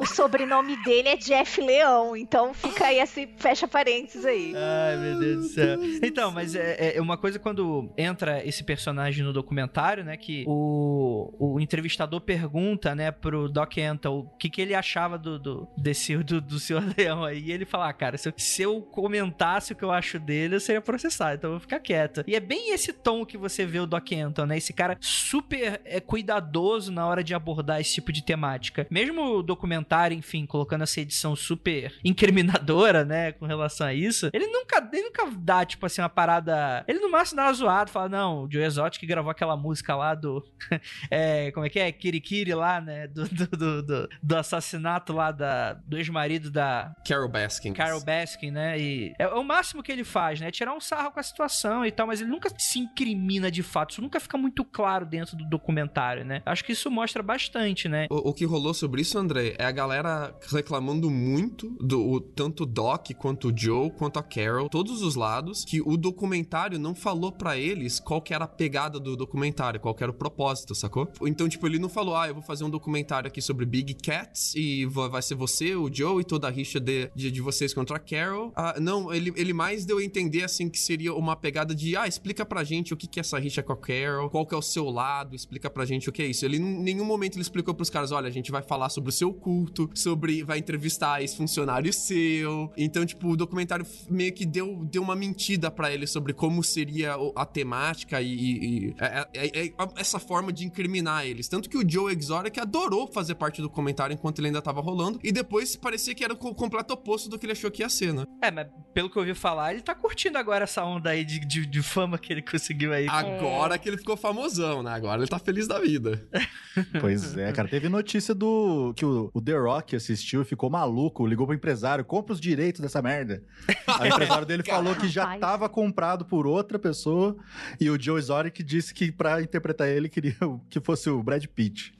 O 0.00 0.06
sobrenome 0.06 0.76
dele 0.84 1.08
é 1.08 1.16
Jeff 1.16 1.60
Leão, 1.60 2.16
então 2.16 2.54
fica 2.54 2.86
aí 2.86 2.98
esse 3.00 3.26
fecha 3.36 3.66
parênteses 3.66 4.24
aí. 4.24 4.52
Ai, 4.88 4.96
meu 4.96 5.18
Deus 5.18 5.36
do 5.42 5.48
céu. 5.48 5.78
Então, 6.02 6.30
mas 6.30 6.54
é, 6.54 6.96
é 6.96 7.00
uma 7.00 7.16
coisa 7.16 7.38
quando 7.38 7.92
entra 7.96 8.44
esse 8.46 8.64
personagem 8.64 9.24
no 9.24 9.32
documentário, 9.32 10.04
né? 10.04 10.16
Que 10.16 10.44
o, 10.46 11.34
o 11.38 11.60
entrevistador 11.60 12.20
pergunta, 12.20 12.94
né, 12.94 13.10
pro 13.10 13.48
Doc 13.48 13.76
Antle 13.78 14.18
o 14.18 14.24
que, 14.38 14.48
que 14.48 14.60
ele 14.60 14.74
achava 14.74 15.18
do, 15.18 15.38
do, 15.38 15.68
desse, 15.76 16.16
do, 16.18 16.40
do 16.40 16.58
Senhor 16.58 16.82
Leão 16.96 17.24
aí. 17.24 17.40
E 17.40 17.52
ele 17.52 17.64
fala, 17.64 17.88
ah, 17.88 17.92
cara, 17.92 18.16
se 18.16 18.28
eu, 18.28 18.32
se 18.36 18.62
eu 18.62 18.80
comentasse 18.80 19.72
o 19.72 19.76
que 19.76 19.84
eu 19.84 19.90
acho 19.90 20.18
dele, 20.18 20.56
eu 20.56 20.60
seria 20.60 20.80
processado, 20.80 21.36
então 21.36 21.50
eu 21.50 21.54
vou 21.54 21.60
ficar 21.60 21.80
quieto. 21.80 22.24
E 22.26 22.34
é 22.34 22.40
bem 22.40 22.72
esse 22.72 22.92
tom 22.92 23.24
que 23.24 23.36
você 23.36 23.66
vê 23.66 23.80
o 23.80 23.86
Doc 23.86 24.10
Antle, 24.12 24.46
né? 24.46 24.56
Esse 24.56 24.72
cara 24.72 24.96
super 25.00 25.80
é, 25.84 26.00
cuidadoso 26.00 26.90
na 26.90 27.06
hora 27.06 27.22
de 27.22 27.34
abordar 27.34 27.80
esse 27.80 27.94
tipo 27.94 28.12
de 28.12 28.22
temática. 28.22 28.38
temática. 28.38 28.86
Mesmo 28.90 29.38
o 29.38 29.42
documentário, 29.42 30.16
enfim, 30.16 30.46
colocando 30.46 30.82
essa 30.82 31.00
edição 31.00 31.34
super 31.34 31.92
incriminadora, 32.04 33.04
né, 33.04 33.32
com 33.32 33.46
relação 33.46 33.86
a 33.86 33.94
isso, 33.94 34.30
ele 34.32 34.46
nunca, 34.46 34.77
ele 34.92 35.02
nunca 35.02 35.30
dá, 35.38 35.64
tipo 35.64 35.84
assim, 35.86 36.00
uma 36.00 36.08
parada. 36.08 36.84
Ele 36.86 36.98
no 36.98 37.10
máximo 37.10 37.36
dá 37.36 37.46
uma 37.46 37.52
zoada, 37.52 37.90
fala, 37.90 38.08
não, 38.08 38.44
o 38.44 38.52
Joe 38.52 38.62
Exotic 38.62 39.06
gravou 39.06 39.30
aquela 39.30 39.56
música 39.56 39.94
lá 39.94 40.14
do. 40.14 40.44
é, 41.10 41.50
como 41.52 41.66
é 41.66 41.68
que 41.68 41.78
é? 41.78 41.90
Kirikiri 41.90 42.54
lá, 42.54 42.80
né? 42.80 43.06
Do, 43.06 43.28
do, 43.28 43.46
do, 43.46 43.82
do, 43.82 44.08
do 44.22 44.36
assassinato 44.36 45.12
lá 45.12 45.30
da, 45.30 45.74
do 45.74 45.96
ex-marido 45.96 46.50
da. 46.50 46.94
Carol 47.06 47.28
Baskin. 47.28 47.72
Carol 47.72 48.04
Baskin, 48.04 48.50
né? 48.50 48.78
E 48.78 49.14
é, 49.18 49.24
é 49.24 49.28
o 49.28 49.44
máximo 49.44 49.82
que 49.82 49.92
ele 49.92 50.04
faz, 50.04 50.40
né? 50.40 50.50
Tirar 50.50 50.74
um 50.74 50.80
sarro 50.80 51.12
com 51.12 51.20
a 51.20 51.22
situação 51.22 51.84
e 51.84 51.92
tal, 51.92 52.06
mas 52.06 52.20
ele 52.20 52.30
nunca 52.30 52.50
se 52.56 52.78
incrimina 52.78 53.50
de 53.50 53.62
fato. 53.62 53.92
Isso 53.92 54.02
nunca 54.02 54.20
fica 54.20 54.36
muito 54.38 54.64
claro 54.64 55.04
dentro 55.06 55.36
do 55.36 55.44
documentário, 55.44 56.24
né? 56.24 56.42
Acho 56.44 56.64
que 56.64 56.72
isso 56.72 56.90
mostra 56.90 57.22
bastante, 57.22 57.88
né? 57.88 58.06
O, 58.10 58.30
o 58.30 58.34
que 58.34 58.44
rolou 58.44 58.74
sobre 58.74 59.02
isso, 59.02 59.18
André, 59.18 59.54
é 59.58 59.64
a 59.64 59.72
galera 59.72 60.34
reclamando 60.52 61.10
muito 61.10 61.70
do 61.80 62.08
o, 62.08 62.20
tanto 62.20 62.62
o 62.62 62.66
Doc 62.66 63.10
quanto 63.16 63.48
o 63.48 63.56
Joe, 63.56 63.90
quanto 63.90 64.18
a 64.18 64.22
Carol, 64.22 64.67
todos 64.68 65.02
os 65.02 65.14
lados, 65.14 65.64
que 65.64 65.80
o 65.80 65.96
documentário 65.96 66.78
não 66.78 66.94
falou 66.94 67.32
para 67.32 67.56
eles 67.56 68.00
qual 68.00 68.20
que 68.20 68.34
era 68.34 68.44
a 68.44 68.48
pegada 68.48 68.98
do 68.98 69.16
documentário, 69.16 69.80
qual 69.80 69.94
que 69.94 70.02
era 70.02 70.10
o 70.10 70.14
propósito, 70.14 70.74
sacou? 70.74 71.08
Então, 71.22 71.48
tipo, 71.48 71.66
ele 71.66 71.78
não 71.78 71.88
falou, 71.88 72.16
ah, 72.16 72.28
eu 72.28 72.34
vou 72.34 72.42
fazer 72.42 72.64
um 72.64 72.70
documentário 72.70 73.28
aqui 73.28 73.40
sobre 73.40 73.64
Big 73.64 73.94
Cats 73.94 74.54
e 74.54 74.86
vai 74.86 75.22
ser 75.22 75.34
você, 75.34 75.74
o 75.74 75.92
Joe 75.92 76.20
e 76.20 76.24
toda 76.24 76.48
a 76.48 76.50
rixa 76.50 76.80
de, 76.80 77.10
de, 77.14 77.30
de 77.30 77.40
vocês 77.40 77.74
contra 77.74 77.96
a 77.96 78.00
Carol. 78.00 78.52
Ah, 78.56 78.76
não, 78.80 79.12
ele, 79.12 79.32
ele 79.36 79.52
mais 79.52 79.84
deu 79.84 79.98
a 79.98 80.04
entender, 80.04 80.44
assim, 80.44 80.68
que 80.68 80.78
seria 80.78 81.14
uma 81.14 81.36
pegada 81.36 81.74
de, 81.74 81.96
ah, 81.96 82.06
explica 82.06 82.44
pra 82.44 82.64
gente 82.64 82.92
o 82.94 82.96
que, 82.96 83.06
que 83.06 83.18
é 83.18 83.22
essa 83.22 83.38
rixa 83.38 83.62
com 83.62 83.72
a 83.72 83.76
Carol, 83.76 84.30
qual 84.30 84.46
que 84.46 84.54
é 84.54 84.58
o 84.58 84.62
seu 84.62 84.88
lado, 84.90 85.34
explica 85.34 85.68
pra 85.68 85.84
gente 85.84 86.08
o 86.08 86.12
que 86.12 86.22
é 86.22 86.26
isso. 86.26 86.44
Ele, 86.44 86.56
em 86.56 86.82
nenhum 86.82 87.04
momento, 87.04 87.34
ele 87.34 87.42
explicou 87.42 87.74
pros 87.74 87.90
caras, 87.90 88.12
olha, 88.12 88.28
a 88.28 88.32
gente 88.32 88.50
vai 88.50 88.62
falar 88.62 88.88
sobre 88.88 89.10
o 89.10 89.12
seu 89.12 89.32
culto, 89.32 89.90
sobre, 89.94 90.42
vai 90.42 90.58
entrevistar 90.58 91.20
ex-funcionário 91.20 91.92
seu. 91.92 92.72
Então, 92.76 93.04
tipo, 93.04 93.28
o 93.28 93.36
documentário 93.36 93.86
meio 94.08 94.32
que 94.32 94.46
deu, 94.58 94.84
deu 94.90 95.02
uma 95.02 95.14
mentida 95.14 95.70
para 95.70 95.92
ele 95.92 96.06
sobre 96.06 96.32
como 96.32 96.62
seria 96.64 97.14
a 97.36 97.46
temática 97.46 98.20
e, 98.20 98.26
e, 98.26 98.88
e 98.88 98.96
é, 98.98 99.28
é, 99.34 99.66
é, 99.66 99.72
essa 99.96 100.18
forma 100.18 100.52
de 100.52 100.64
incriminar 100.64 101.24
eles. 101.24 101.48
Tanto 101.48 101.68
que 101.68 101.76
o 101.76 101.88
Joe 101.88 102.12
Exotic 102.12 102.58
adorou 102.58 103.06
fazer 103.06 103.36
parte 103.36 103.62
do 103.62 103.70
comentário 103.70 104.14
enquanto 104.14 104.40
ele 104.40 104.48
ainda 104.48 104.60
tava 104.60 104.80
rolando, 104.80 105.20
e 105.22 105.30
depois 105.30 105.76
parecia 105.76 106.14
que 106.14 106.24
era 106.24 106.32
o 106.32 106.36
completo 106.36 106.94
oposto 106.94 107.28
do 107.28 107.38
que 107.38 107.46
ele 107.46 107.52
achou 107.52 107.70
que 107.70 107.82
ia 107.82 107.88
ser, 107.88 108.12
né? 108.12 108.24
É, 108.42 108.50
mas 108.50 108.66
pelo 108.92 109.08
que 109.08 109.16
eu 109.16 109.22
ouvi 109.22 109.34
falar, 109.34 109.72
ele 109.72 109.82
tá 109.82 109.94
curtindo 109.94 110.38
agora 110.38 110.64
essa 110.64 110.84
onda 110.84 111.10
aí 111.10 111.24
de, 111.24 111.38
de, 111.40 111.66
de 111.66 111.82
fama 111.82 112.18
que 112.18 112.32
ele 112.32 112.42
conseguiu 112.42 112.92
aí. 112.92 113.06
Agora 113.08 113.76
é. 113.76 113.78
que 113.78 113.88
ele 113.88 113.96
ficou 113.96 114.16
famosão, 114.16 114.82
né? 114.82 114.90
Agora 114.90 115.20
ele 115.20 115.28
tá 115.28 115.38
feliz 115.38 115.68
da 115.68 115.78
vida. 115.78 116.26
pois 117.00 117.36
é, 117.36 117.52
cara. 117.52 117.68
Teve 117.68 117.88
notícia 117.88 118.34
do 118.34 118.92
que 118.94 119.04
o, 119.04 119.30
o 119.32 119.40
The 119.40 119.56
Rock 119.56 119.94
assistiu 119.94 120.42
e 120.42 120.44
ficou 120.44 120.70
maluco, 120.70 121.26
ligou 121.26 121.46
pro 121.46 121.54
empresário, 121.54 122.04
compra 122.04 122.32
os 122.32 122.40
direitos 122.40 122.80
dessa 122.80 123.00
merda. 123.00 123.42
Aí 123.86 124.10
o 124.10 124.14
empresário 124.14 124.46
dele 124.48 124.62
falou 124.64 124.94
que 124.94 125.08
já 125.08 125.36
tava 125.38 125.68
comprado 125.68 126.24
por 126.24 126.46
outra 126.46 126.78
pessoa 126.78 127.36
e 127.80 127.88
o 127.90 128.00
Joe 128.00 128.18
Exotic 128.18 128.62
disse 128.64 128.92
que 128.92 129.12
pra 129.12 129.40
interpretar 129.42 129.88
ele 129.88 130.08
queria 130.08 130.36
que 130.68 130.80
fosse 130.80 131.08
o 131.10 131.22
Brad 131.22 131.44
Pitt. 131.46 131.94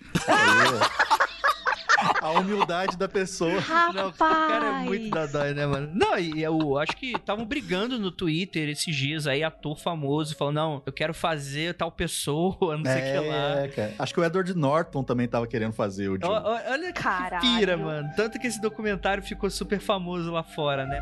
A 2.21 2.31
humildade 2.31 2.97
da 2.97 3.09
pessoa. 3.09 3.59
Rapaz. 3.61 3.95
Não, 3.95 4.09
o 4.09 4.13
cara 4.13 4.67
é 4.67 4.73
muito 4.85 5.11
dadói, 5.11 5.55
né, 5.55 5.67
mano? 5.67 5.91
Não, 5.95 6.19
e 6.19 6.43
eu 6.43 6.79
acho 6.79 6.97
que 6.97 7.13
estavam 7.13 7.45
brigando 7.45 7.99
no 7.99 8.11
Twitter 8.11 8.69
esses 8.69 8.95
dias 8.95 9.27
aí, 9.27 9.43
ator 9.43 9.79
famoso, 9.79 10.37
falou, 10.37 10.53
não, 10.53 10.83
eu 10.87 10.93
quero 10.93 11.15
fazer 11.15 11.75
tal 11.75 11.91
pessoa, 11.91 12.57
não 12.77 12.85
sei 12.85 12.95
o 12.95 13.05
é, 13.05 13.13
que 13.13 13.29
lá. 13.29 13.61
É, 13.61 13.69
cara. 13.69 13.95
Acho 13.99 14.15
que 14.15 14.21
o 14.21 14.25
Edward 14.25 14.55
Norton 14.55 15.03
também 15.03 15.29
tava 15.29 15.47
querendo 15.47 15.73
fazer 15.73 16.09
o 16.09 16.19
Joe. 16.21 16.31
Olha 16.31 16.93
que 16.93 17.03
Caralho. 17.03 17.41
pira, 17.41 17.77
mano. 17.77 18.09
Tanto 18.17 18.39
que 18.39 18.47
esse 18.47 18.61
documentário 18.61 19.23
ficou 19.23 19.51
super 19.51 19.81
famoso 19.81 20.31
lá 20.31 20.43
fora, 20.43 20.87
né? 20.87 21.01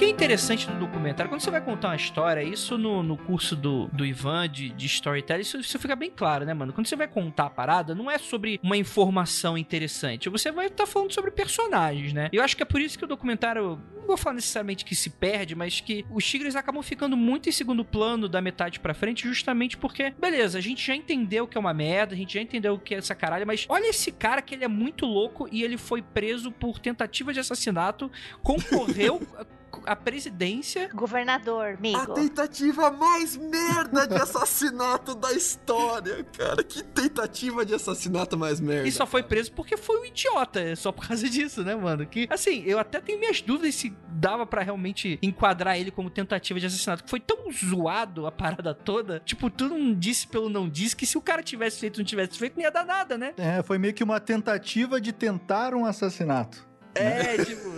Que 0.00 0.06
é 0.06 0.08
interessante 0.08 0.66
do 0.66 0.78
documentário, 0.78 1.28
quando 1.28 1.42
você 1.42 1.50
vai 1.50 1.60
contar 1.60 1.88
uma 1.88 1.96
história, 1.96 2.42
isso 2.42 2.78
no, 2.78 3.02
no 3.02 3.18
curso 3.18 3.54
do, 3.54 3.86
do 3.88 4.06
Ivan 4.06 4.48
de, 4.48 4.70
de 4.70 4.86
storytelling, 4.86 5.42
isso, 5.42 5.58
isso 5.58 5.78
fica 5.78 5.94
bem 5.94 6.10
claro, 6.10 6.46
né, 6.46 6.54
mano? 6.54 6.72
Quando 6.72 6.86
você 6.86 6.96
vai 6.96 7.06
contar 7.06 7.44
a 7.44 7.50
parada, 7.50 7.94
não 7.94 8.10
é 8.10 8.16
sobre 8.16 8.58
uma 8.62 8.78
informação 8.78 9.58
interessante, 9.58 10.30
você 10.30 10.50
vai 10.50 10.68
estar 10.68 10.86
tá 10.86 10.90
falando 10.90 11.12
sobre 11.12 11.30
personagens, 11.30 12.14
né? 12.14 12.30
Eu 12.32 12.42
acho 12.42 12.56
que 12.56 12.62
é 12.62 12.64
por 12.64 12.80
isso 12.80 12.98
que 12.98 13.04
o 13.04 13.06
documentário, 13.06 13.78
não 13.94 14.06
vou 14.06 14.16
falar 14.16 14.36
necessariamente 14.36 14.86
que 14.86 14.96
se 14.96 15.10
perde, 15.10 15.54
mas 15.54 15.82
que 15.82 16.06
os 16.10 16.24
tigres 16.24 16.56
acabam 16.56 16.82
ficando 16.82 17.14
muito 17.14 17.50
em 17.50 17.52
segundo 17.52 17.84
plano 17.84 18.26
da 18.26 18.40
metade 18.40 18.80
para 18.80 18.94
frente, 18.94 19.28
justamente 19.28 19.76
porque, 19.76 20.14
beleza, 20.18 20.56
a 20.56 20.62
gente 20.62 20.86
já 20.86 20.96
entendeu 20.96 21.46
que 21.46 21.58
é 21.58 21.60
uma 21.60 21.74
merda, 21.74 22.14
a 22.14 22.16
gente 22.16 22.32
já 22.32 22.40
entendeu 22.40 22.72
o 22.72 22.78
que 22.78 22.94
é 22.94 22.98
essa 22.98 23.14
caralho, 23.14 23.46
mas 23.46 23.66
olha 23.68 23.90
esse 23.90 24.10
cara 24.10 24.40
que 24.40 24.54
ele 24.54 24.64
é 24.64 24.68
muito 24.68 25.04
louco 25.04 25.46
e 25.52 25.62
ele 25.62 25.76
foi 25.76 26.00
preso 26.00 26.50
por 26.50 26.78
tentativa 26.78 27.34
de 27.34 27.40
assassinato, 27.40 28.10
concorreu 28.42 29.20
a 29.86 29.96
presidência. 29.96 30.88
Governador, 30.94 31.74
amigo. 31.78 31.98
A 31.98 32.06
tentativa 32.06 32.90
mais 32.90 33.36
merda 33.36 34.06
de 34.06 34.14
assassinato 34.14 35.14
da 35.14 35.32
história, 35.32 36.24
cara. 36.36 36.62
Que 36.62 36.82
tentativa 36.82 37.64
de 37.64 37.74
assassinato 37.74 38.36
mais 38.36 38.60
merda. 38.60 38.88
E 38.88 38.92
só 38.92 39.06
foi 39.06 39.22
preso 39.22 39.52
porque 39.52 39.76
foi 39.76 40.00
um 40.00 40.04
idiota, 40.04 40.60
é 40.60 40.74
só 40.74 40.92
por 40.92 41.06
causa 41.06 41.28
disso, 41.28 41.62
né, 41.62 41.74
mano? 41.74 42.06
Que, 42.06 42.26
assim, 42.30 42.62
eu 42.64 42.78
até 42.78 43.00
tenho 43.00 43.18
minhas 43.18 43.40
dúvidas 43.40 43.74
se 43.74 43.94
dava 44.08 44.46
para 44.46 44.62
realmente 44.62 45.18
enquadrar 45.22 45.78
ele 45.78 45.90
como 45.90 46.10
tentativa 46.10 46.58
de 46.58 46.66
assassinato. 46.66 47.04
Foi 47.06 47.20
tão 47.20 47.50
zoado 47.52 48.26
a 48.26 48.32
parada 48.32 48.74
toda. 48.74 49.20
Tipo, 49.24 49.50
tu 49.50 49.68
não 49.68 49.94
disse 49.94 50.26
pelo 50.26 50.48
não 50.48 50.68
disse 50.68 50.96
que 50.96 51.06
se 51.06 51.16
o 51.16 51.22
cara 51.22 51.42
tivesse 51.42 51.80
feito 51.80 51.96
ou 51.96 52.00
não 52.00 52.06
tivesse 52.06 52.38
feito, 52.38 52.56
não 52.56 52.62
ia 52.62 52.70
dar 52.70 52.84
nada, 52.84 53.16
né? 53.16 53.34
É, 53.36 53.62
foi 53.62 53.78
meio 53.78 53.94
que 53.94 54.04
uma 54.04 54.20
tentativa 54.20 55.00
de 55.00 55.12
tentar 55.12 55.74
um 55.74 55.84
assassinato. 55.84 56.69
É, 56.94 57.44
tipo. 57.44 57.70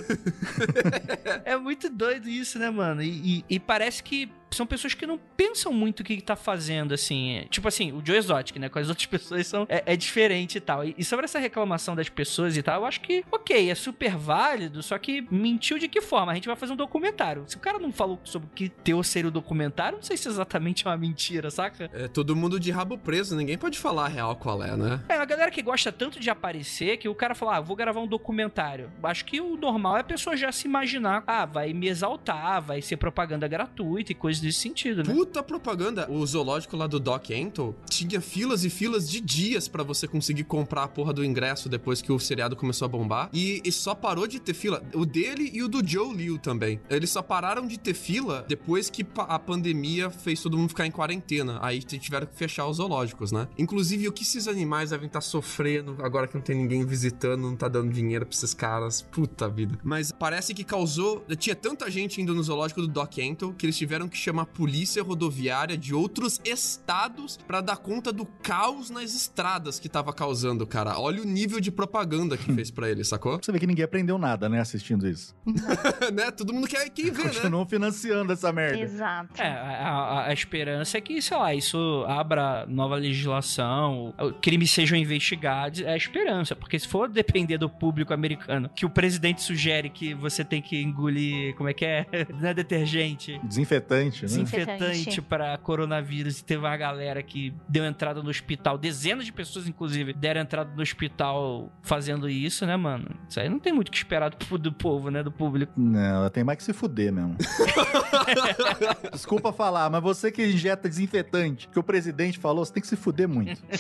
é 1.44 1.56
muito 1.56 1.88
doido 1.88 2.28
isso, 2.28 2.58
né, 2.58 2.70
mano? 2.70 3.02
E, 3.02 3.38
e, 3.38 3.44
e, 3.48 3.60
parece 3.60 4.02
que 4.02 4.30
são 4.54 4.66
pessoas 4.66 4.94
que 4.94 5.06
não 5.06 5.18
pensam 5.36 5.72
muito 5.72 6.00
o 6.00 6.04
que, 6.04 6.16
que 6.16 6.22
tá 6.22 6.36
fazendo, 6.36 6.94
assim. 6.94 7.46
Tipo 7.50 7.68
assim, 7.68 7.92
o 7.92 8.02
Joe 8.04 8.16
Exotic, 8.16 8.58
né? 8.58 8.68
Com 8.68 8.78
as 8.78 8.88
outras 8.90 9.06
pessoas 9.06 9.46
são, 9.46 9.66
é, 9.68 9.82
é 9.86 9.96
diferente 9.96 10.58
e 10.58 10.60
tal. 10.60 10.84
E, 10.84 10.94
e, 10.98 11.04
sobre 11.04 11.24
essa 11.24 11.38
reclamação 11.38 11.94
das 11.94 12.08
pessoas 12.08 12.56
e 12.56 12.62
tal, 12.62 12.82
eu 12.82 12.86
acho 12.86 13.00
que, 13.00 13.24
ok, 13.30 13.70
é 13.70 13.74
super 13.74 14.16
válido, 14.16 14.82
só 14.82 14.98
que 14.98 15.26
mentiu 15.30 15.78
de 15.78 15.88
que 15.88 16.00
forma? 16.00 16.32
A 16.32 16.34
gente 16.34 16.46
vai 16.46 16.56
fazer 16.56 16.72
um 16.72 16.76
documentário. 16.76 17.44
Se 17.46 17.56
o 17.56 17.60
cara 17.60 17.78
não 17.78 17.92
falou 17.92 18.20
sobre 18.24 18.48
o 18.48 18.50
que 18.54 18.68
teu 18.68 19.02
ser 19.02 19.26
o 19.26 19.30
documentário, 19.30 19.96
não 19.96 20.02
sei 20.02 20.16
se 20.16 20.28
exatamente 20.28 20.86
é 20.86 20.90
uma 20.90 20.96
mentira, 20.96 21.50
saca? 21.50 21.90
É 21.92 22.08
todo 22.08 22.34
mundo 22.36 22.58
de 22.58 22.70
rabo 22.70 22.98
preso, 22.98 23.36
ninguém 23.36 23.58
pode 23.58 23.78
falar 23.78 24.06
a 24.06 24.08
real 24.08 24.36
qual 24.36 24.62
é, 24.62 24.76
né? 24.76 25.00
É, 25.08 25.14
a 25.14 25.24
galera 25.24 25.50
que 25.50 25.62
gosta 25.62 25.90
tanto 25.92 26.18
de 26.20 26.30
aparecer 26.30 26.96
que 26.96 27.08
o 27.08 27.14
cara 27.14 27.34
fala, 27.34 27.56
ah, 27.56 27.60
vou 27.60 27.76
gravar 27.76 28.00
um 28.00 28.06
documentário. 28.06 28.90
Acho 29.02 29.24
que 29.24 29.40
o 29.40 29.56
normal 29.56 29.96
é 29.96 30.00
a 30.00 30.04
pessoa 30.04 30.36
já 30.36 30.50
se 30.52 30.66
imaginar, 30.66 31.22
ah, 31.26 31.44
vai 31.44 31.72
me 31.72 31.88
exaltar, 31.88 32.60
vai 32.60 32.82
ser 32.82 32.96
propaganda 32.96 33.46
gratuita 33.48 34.12
e 34.12 34.14
coisas 34.14 34.41
nesse 34.42 34.60
sentido, 34.60 35.02
né? 35.02 35.12
Puta 35.12 35.42
propaganda. 35.42 36.10
O 36.10 36.24
zoológico 36.26 36.76
lá 36.76 36.86
do 36.86 36.98
Doc 36.98 37.30
Antle 37.30 37.74
tinha 37.88 38.20
filas 38.20 38.64
e 38.64 38.70
filas 38.70 39.08
de 39.08 39.20
dias 39.20 39.68
para 39.68 39.82
você 39.82 40.06
conseguir 40.06 40.44
comprar 40.44 40.84
a 40.84 40.88
porra 40.88 41.12
do 41.12 41.24
ingresso 41.24 41.68
depois 41.68 42.02
que 42.02 42.12
o 42.12 42.18
seriado 42.18 42.56
começou 42.56 42.86
a 42.86 42.88
bombar. 42.88 43.30
E, 43.32 43.60
e, 43.64 43.72
só 43.72 43.94
parou 43.94 44.26
de 44.26 44.40
ter 44.40 44.54
fila. 44.54 44.82
O 44.94 45.04
dele 45.04 45.50
e 45.52 45.62
o 45.62 45.68
do 45.68 45.86
Joe 45.86 46.14
Liu 46.14 46.38
também. 46.38 46.80
Eles 46.88 47.10
só 47.10 47.22
pararam 47.22 47.66
de 47.66 47.78
ter 47.78 47.94
fila 47.94 48.44
depois 48.48 48.90
que 48.90 49.06
a 49.16 49.38
pandemia 49.38 50.10
fez 50.10 50.40
todo 50.40 50.56
mundo 50.56 50.68
ficar 50.68 50.86
em 50.86 50.90
quarentena. 50.90 51.58
Aí 51.62 51.82
tiveram 51.82 52.26
que 52.26 52.36
fechar 52.36 52.66
os 52.66 52.76
zoológicos, 52.76 53.32
né? 53.32 53.48
Inclusive, 53.58 54.08
o 54.08 54.12
que 54.12 54.22
esses 54.22 54.48
animais 54.48 54.90
devem 54.90 55.06
estar 55.06 55.20
tá 55.20 55.24
sofrendo 55.24 55.96
agora 56.00 56.26
que 56.26 56.34
não 56.34 56.42
tem 56.42 56.56
ninguém 56.56 56.84
visitando, 56.84 57.42
não 57.42 57.56
tá 57.56 57.68
dando 57.68 57.92
dinheiro 57.92 58.26
pra 58.26 58.34
esses 58.34 58.54
caras. 58.54 59.02
Puta 59.02 59.48
vida. 59.48 59.78
Mas 59.82 60.12
parece 60.12 60.54
que 60.54 60.64
causou. 60.64 61.24
Tinha 61.38 61.54
tanta 61.54 61.90
gente 61.90 62.20
indo 62.20 62.34
no 62.34 62.42
zoológico 62.42 62.80
do 62.80 62.88
Doc 62.88 63.18
Antle 63.18 63.54
que 63.54 63.66
eles 63.66 63.76
tiveram 63.76 64.08
que 64.08 64.16
chamar 64.16 64.31
polícia 64.46 65.02
rodoviária 65.02 65.76
de 65.76 65.94
outros 65.94 66.40
estados 66.44 67.38
para 67.46 67.60
dar 67.60 67.76
conta 67.76 68.12
do 68.12 68.24
caos 68.24 68.90
nas 68.90 69.14
estradas 69.14 69.78
que 69.78 69.88
tava 69.88 70.12
causando, 70.12 70.66
cara. 70.66 70.98
Olha 70.98 71.22
o 71.22 71.24
nível 71.26 71.60
de 71.60 71.70
propaganda 71.70 72.36
que 72.36 72.50
fez 72.54 72.70
para 72.70 72.90
ele, 72.90 73.04
sacou? 73.04 73.38
Você 73.42 73.52
vê 73.52 73.58
que 73.58 73.66
ninguém 73.66 73.84
aprendeu 73.84 74.18
nada, 74.18 74.48
né, 74.48 74.60
assistindo 74.60 75.08
isso. 75.08 75.34
né? 76.12 76.30
Todo 76.30 76.52
mundo 76.52 76.66
quer, 76.66 76.88
quer 76.90 77.10
ver, 77.10 77.34
Continuam 77.34 77.62
né? 77.62 77.68
financiando 77.68 78.32
essa 78.32 78.52
merda. 78.52 78.78
Exato. 78.78 79.40
É, 79.40 79.48
a, 79.48 80.26
a, 80.26 80.32
esperança 80.32 80.98
é 80.98 81.00
que, 81.00 81.20
sei 81.20 81.36
lá, 81.36 81.54
isso 81.54 82.04
abra 82.08 82.66
nova 82.66 82.96
legislação, 82.96 84.14
crimes 84.40 84.70
sejam 84.70 84.96
investigados, 84.96 85.80
é 85.80 85.92
a 85.92 85.96
esperança, 85.96 86.54
porque 86.54 86.78
se 86.78 86.88
for 86.88 87.08
depender 87.08 87.58
do 87.58 87.68
público 87.68 88.12
americano, 88.12 88.68
que 88.74 88.86
o 88.86 88.90
presidente 88.90 89.42
sugere 89.42 89.90
que 89.90 90.14
você 90.14 90.44
tem 90.44 90.62
que 90.62 90.80
engolir, 90.80 91.54
como 91.56 91.68
é 91.68 91.74
que 91.74 91.84
é? 91.84 92.06
Não 92.40 92.48
é 92.48 92.54
detergente. 92.54 93.40
Desinfetante. 93.44 94.21
Desinfetante, 94.26 94.82
né? 94.82 94.88
desinfetante 94.90 95.22
pra 95.22 95.56
coronavírus 95.58 96.40
e 96.40 96.44
teve 96.44 96.60
uma 96.60 96.76
galera 96.76 97.22
que 97.22 97.54
deu 97.68 97.84
entrada 97.84 98.22
no 98.22 98.30
hospital, 98.30 98.78
dezenas 98.78 99.24
de 99.24 99.32
pessoas, 99.32 99.66
inclusive, 99.66 100.12
deram 100.12 100.40
entrada 100.40 100.72
no 100.74 100.82
hospital 100.82 101.72
fazendo 101.82 102.28
isso, 102.28 102.66
né, 102.66 102.76
mano? 102.76 103.08
Isso 103.28 103.40
aí 103.40 103.48
não 103.48 103.58
tem 103.58 103.72
muito 103.72 103.88
o 103.88 103.90
que 103.90 103.96
esperar 103.96 104.30
do, 104.30 104.58
do 104.58 104.72
povo, 104.72 105.10
né? 105.10 105.22
Do 105.22 105.32
público. 105.32 105.72
Não, 105.76 106.00
ela 106.00 106.30
tem 106.30 106.44
mais 106.44 106.58
que 106.58 106.64
se 106.64 106.72
fuder 106.72 107.12
mesmo. 107.12 107.36
Desculpa 109.12 109.52
falar, 109.52 109.90
mas 109.90 110.02
você 110.02 110.30
que 110.30 110.44
injeta 110.44 110.88
desinfetante, 110.88 111.68
que 111.68 111.78
o 111.78 111.82
presidente 111.82 112.38
falou, 112.38 112.64
você 112.64 112.72
tem 112.72 112.80
que 112.80 112.86
se 112.88 112.96
fuder 112.96 113.28
muito. 113.28 113.62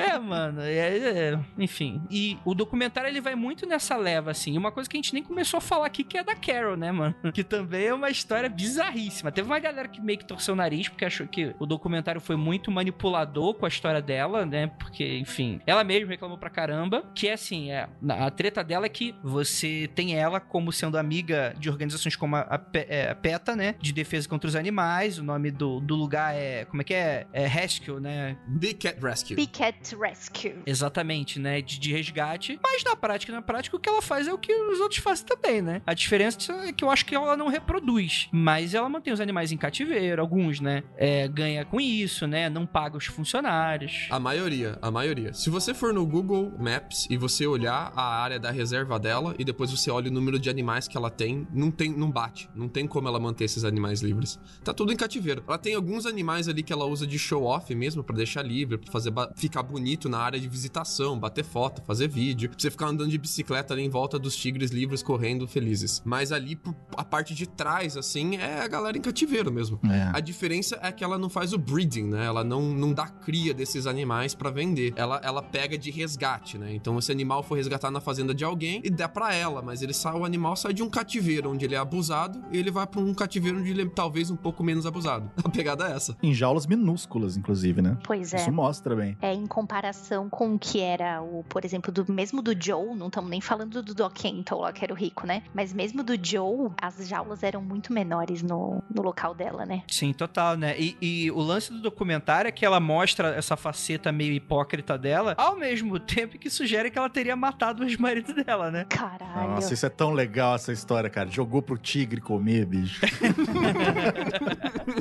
É, 0.00 0.18
mano, 0.18 0.60
é, 0.62 0.98
é, 0.98 1.40
enfim. 1.58 2.02
E 2.10 2.38
o 2.44 2.54
documentário 2.54 3.08
ele 3.08 3.20
vai 3.20 3.34
muito 3.34 3.66
nessa 3.66 3.96
leva, 3.96 4.30
assim. 4.30 4.54
E 4.54 4.58
Uma 4.58 4.72
coisa 4.72 4.88
que 4.88 4.96
a 4.96 4.98
gente 4.98 5.12
nem 5.12 5.22
começou 5.22 5.58
a 5.58 5.60
falar 5.60 5.86
aqui, 5.86 6.02
que 6.02 6.16
é 6.16 6.24
da 6.24 6.34
Carol, 6.34 6.76
né, 6.76 6.90
mano? 6.90 7.14
Que 7.32 7.44
também 7.44 7.86
é 7.86 7.94
uma 7.94 8.10
história 8.10 8.48
bizarríssima. 8.48 9.19
Teve 9.30 9.46
uma 9.46 9.58
galera 9.58 9.88
que 9.88 10.00
meio 10.00 10.18
que 10.18 10.24
torceu 10.24 10.54
o 10.54 10.56
nariz, 10.56 10.88
porque 10.88 11.04
achou 11.04 11.26
que 11.26 11.54
o 11.58 11.66
documentário 11.66 12.20
foi 12.20 12.36
muito 12.36 12.70
manipulador 12.70 13.54
com 13.54 13.66
a 13.66 13.68
história 13.68 14.00
dela, 14.00 14.46
né? 14.46 14.68
Porque, 14.78 15.18
enfim, 15.18 15.60
ela 15.66 15.84
mesma 15.84 16.10
reclamou 16.10 16.38
pra 16.38 16.48
caramba. 16.48 17.04
Que 17.14 17.28
é 17.28 17.32
assim, 17.32 17.70
é, 17.70 17.88
a 18.08 18.30
treta 18.30 18.62
dela 18.62 18.86
é 18.86 18.88
que 18.88 19.14
você 19.22 19.90
tem 19.94 20.16
ela 20.16 20.40
como 20.40 20.72
sendo 20.72 20.96
amiga 20.96 21.54
de 21.58 21.68
organizações 21.68 22.16
como 22.16 22.36
a, 22.36 22.40
a 22.40 22.60
é, 22.74 23.10
a 23.10 23.14
PETA, 23.14 23.56
né? 23.56 23.74
De 23.80 23.92
defesa 23.92 24.28
contra 24.28 24.48
os 24.48 24.56
animais. 24.56 25.18
O 25.18 25.24
nome 25.24 25.50
do, 25.50 25.80
do 25.80 25.94
lugar 25.94 26.34
é. 26.34 26.64
Como 26.64 26.82
é 26.82 26.84
que 26.84 26.94
é? 26.94 27.26
É 27.32 27.46
Rescue, 27.46 28.00
né? 28.00 28.36
Big 28.46 28.74
Cat 28.74 28.98
Rescue. 29.02 29.36
Big 29.36 29.52
Cat 29.52 29.96
Rescue. 29.96 30.62
Exatamente, 30.64 31.38
né? 31.38 31.60
De, 31.60 31.78
de 31.78 31.92
resgate. 31.92 32.58
Mas 32.62 32.84
na 32.84 32.96
prática, 32.96 33.32
na 33.32 33.42
prática, 33.42 33.76
o 33.76 33.80
que 33.80 33.88
ela 33.88 34.02
faz 34.02 34.28
é 34.28 34.32
o 34.32 34.38
que 34.38 34.52
os 34.52 34.80
outros 34.80 35.00
fazem 35.00 35.26
também, 35.26 35.60
né? 35.60 35.82
A 35.86 35.94
diferença 35.94 36.52
é 36.66 36.72
que 36.72 36.84
eu 36.84 36.90
acho 36.90 37.04
que 37.04 37.14
ela 37.14 37.36
não 37.36 37.48
reproduz. 37.48 38.28
Mas 38.32 38.74
ela 38.74 38.88
mantém 38.88 39.09
os 39.12 39.20
animais 39.20 39.52
em 39.52 39.56
cativeiro, 39.56 40.20
alguns, 40.20 40.60
né? 40.60 40.82
É, 40.96 41.28
ganha 41.28 41.64
com 41.64 41.80
isso, 41.80 42.26
né? 42.26 42.48
Não 42.48 42.66
paga 42.66 42.96
os 42.96 43.06
funcionários. 43.06 44.06
A 44.10 44.18
maioria, 44.18 44.78
a 44.80 44.90
maioria. 44.90 45.32
Se 45.32 45.50
você 45.50 45.74
for 45.74 45.92
no 45.92 46.06
Google 46.06 46.52
Maps 46.58 47.06
e 47.10 47.16
você 47.16 47.46
olhar 47.46 47.92
a 47.94 48.22
área 48.22 48.38
da 48.38 48.50
reserva 48.50 48.98
dela 48.98 49.34
e 49.38 49.44
depois 49.44 49.70
você 49.70 49.90
olha 49.90 50.10
o 50.10 50.12
número 50.12 50.38
de 50.38 50.50
animais 50.50 50.88
que 50.88 50.96
ela 50.96 51.10
tem, 51.10 51.46
não 51.52 51.70
tem, 51.70 51.90
não 51.90 52.10
bate. 52.10 52.48
Não 52.54 52.68
tem 52.68 52.86
como 52.86 53.08
ela 53.08 53.18
manter 53.20 53.44
esses 53.44 53.64
animais 53.64 54.00
livres. 54.00 54.38
Tá 54.64 54.72
tudo 54.72 54.92
em 54.92 54.96
cativeiro. 54.96 55.42
Ela 55.46 55.58
tem 55.58 55.74
alguns 55.74 56.06
animais 56.06 56.48
ali 56.48 56.62
que 56.62 56.72
ela 56.72 56.84
usa 56.84 57.06
de 57.06 57.18
show 57.18 57.44
off 57.44 57.74
mesmo 57.74 58.02
pra 58.02 58.16
deixar 58.16 58.42
livre, 58.42 58.78
pra 58.78 58.92
fazer 58.92 59.12
ficar 59.36 59.62
bonito 59.62 60.08
na 60.08 60.18
área 60.18 60.38
de 60.38 60.48
visitação, 60.48 61.18
bater 61.18 61.44
foto, 61.44 61.82
fazer 61.82 62.08
vídeo, 62.08 62.50
pra 62.50 62.58
você 62.58 62.70
ficar 62.70 62.86
andando 62.86 63.10
de 63.10 63.18
bicicleta 63.18 63.74
ali 63.74 63.82
em 63.82 63.88
volta 63.88 64.18
dos 64.18 64.36
tigres 64.36 64.70
livres 64.70 65.02
correndo 65.02 65.46
felizes. 65.46 66.02
Mas 66.04 66.32
ali 66.32 66.58
a 66.96 67.04
parte 67.04 67.34
de 67.34 67.46
trás 67.46 67.96
assim 67.96 68.36
é 68.36 68.60
a 68.60 68.68
galera 68.68 68.96
em 69.00 69.02
cativeiro 69.02 69.50
mesmo. 69.50 69.80
É. 69.90 70.10
A 70.12 70.20
diferença 70.20 70.78
é 70.82 70.92
que 70.92 71.02
ela 71.02 71.18
não 71.18 71.28
faz 71.28 71.52
o 71.52 71.58
breeding, 71.58 72.04
né? 72.04 72.26
Ela 72.26 72.44
não, 72.44 72.62
não 72.62 72.92
dá 72.92 73.08
cria 73.08 73.52
desses 73.52 73.86
animais 73.86 74.34
pra 74.34 74.50
vender. 74.50 74.92
Ela, 74.94 75.20
ela 75.24 75.42
pega 75.42 75.76
de 75.76 75.90
resgate, 75.90 76.58
né? 76.58 76.74
Então 76.74 76.98
esse 76.98 77.10
animal 77.10 77.42
foi 77.42 77.58
resgatado 77.58 77.92
na 77.92 78.00
fazenda 78.00 78.34
de 78.34 78.44
alguém 78.44 78.80
e 78.84 78.90
dá 78.90 79.08
pra 79.08 79.34
ela, 79.34 79.62
mas 79.62 79.82
ele 79.82 79.92
sai, 79.92 80.14
o 80.14 80.24
animal 80.24 80.54
sai 80.54 80.72
de 80.72 80.82
um 80.82 80.90
cativeiro 80.90 81.50
onde 81.50 81.64
ele 81.64 81.74
é 81.74 81.78
abusado 81.78 82.42
e 82.52 82.58
ele 82.58 82.70
vai 82.70 82.86
pra 82.86 83.00
um 83.00 83.14
cativeiro 83.14 83.58
onde 83.58 83.70
ele 83.70 83.82
é 83.82 83.86
talvez 83.86 84.30
um 84.30 84.36
pouco 84.36 84.62
menos 84.62 84.86
abusado. 84.86 85.30
A 85.42 85.48
pegada 85.48 85.88
é 85.88 85.96
essa. 85.96 86.16
Em 86.22 86.34
jaulas 86.34 86.66
minúsculas, 86.66 87.36
inclusive, 87.36 87.80
né? 87.80 87.96
Pois 88.04 88.34
é. 88.34 88.36
Isso 88.36 88.52
mostra 88.52 88.94
bem. 88.94 89.16
É, 89.20 89.32
em 89.32 89.46
comparação 89.46 90.28
com 90.28 90.54
o 90.54 90.58
que 90.58 90.80
era 90.80 91.22
o, 91.22 91.44
por 91.48 91.64
exemplo, 91.64 91.90
do 91.90 92.12
mesmo 92.12 92.42
do 92.42 92.54
Joe, 92.58 92.94
não 92.94 93.06
estamos 93.06 93.30
nem 93.30 93.40
falando 93.40 93.82
do 93.82 93.94
Doc 93.94 94.12
Kenton 94.12 94.60
lá, 94.60 94.72
que 94.72 94.84
era 94.84 94.92
o 94.92 94.96
rico, 94.96 95.26
né? 95.26 95.42
Mas 95.54 95.72
mesmo 95.72 96.02
do 96.02 96.14
Joe, 96.20 96.70
as 96.80 97.08
jaulas 97.08 97.42
eram 97.42 97.62
muito 97.62 97.92
menores 97.92 98.42
no, 98.42 98.82
no 98.94 99.02
local 99.02 99.34
dela, 99.34 99.64
né? 99.64 99.82
Sim, 99.88 100.12
total, 100.12 100.56
né? 100.56 100.74
E, 100.78 100.96
e 101.00 101.30
o 101.30 101.38
lance 101.40 101.72
do 101.72 101.80
documentário 101.80 102.48
é 102.48 102.52
que 102.52 102.64
ela 102.64 102.80
mostra 102.80 103.34
essa 103.34 103.56
faceta 103.56 104.10
meio 104.12 104.32
hipócrita 104.32 104.96
dela, 104.98 105.34
ao 105.38 105.56
mesmo 105.56 105.98
tempo 106.00 106.38
que 106.38 106.50
sugere 106.50 106.90
que 106.90 106.98
ela 106.98 107.08
teria 107.10 107.36
matado 107.36 107.82
o 107.82 107.86
ex-marido 107.86 108.32
dela, 108.34 108.70
né? 108.70 108.86
Caralho. 108.88 109.50
Nossa, 109.50 109.72
isso 109.74 109.86
é 109.86 109.90
tão 109.90 110.12
legal 110.12 110.54
essa 110.56 110.72
história, 110.72 111.08
cara. 111.08 111.30
Jogou 111.30 111.62
pro 111.62 111.78
tigre 111.78 112.20
comer, 112.20 112.66
bicho. 112.66 113.00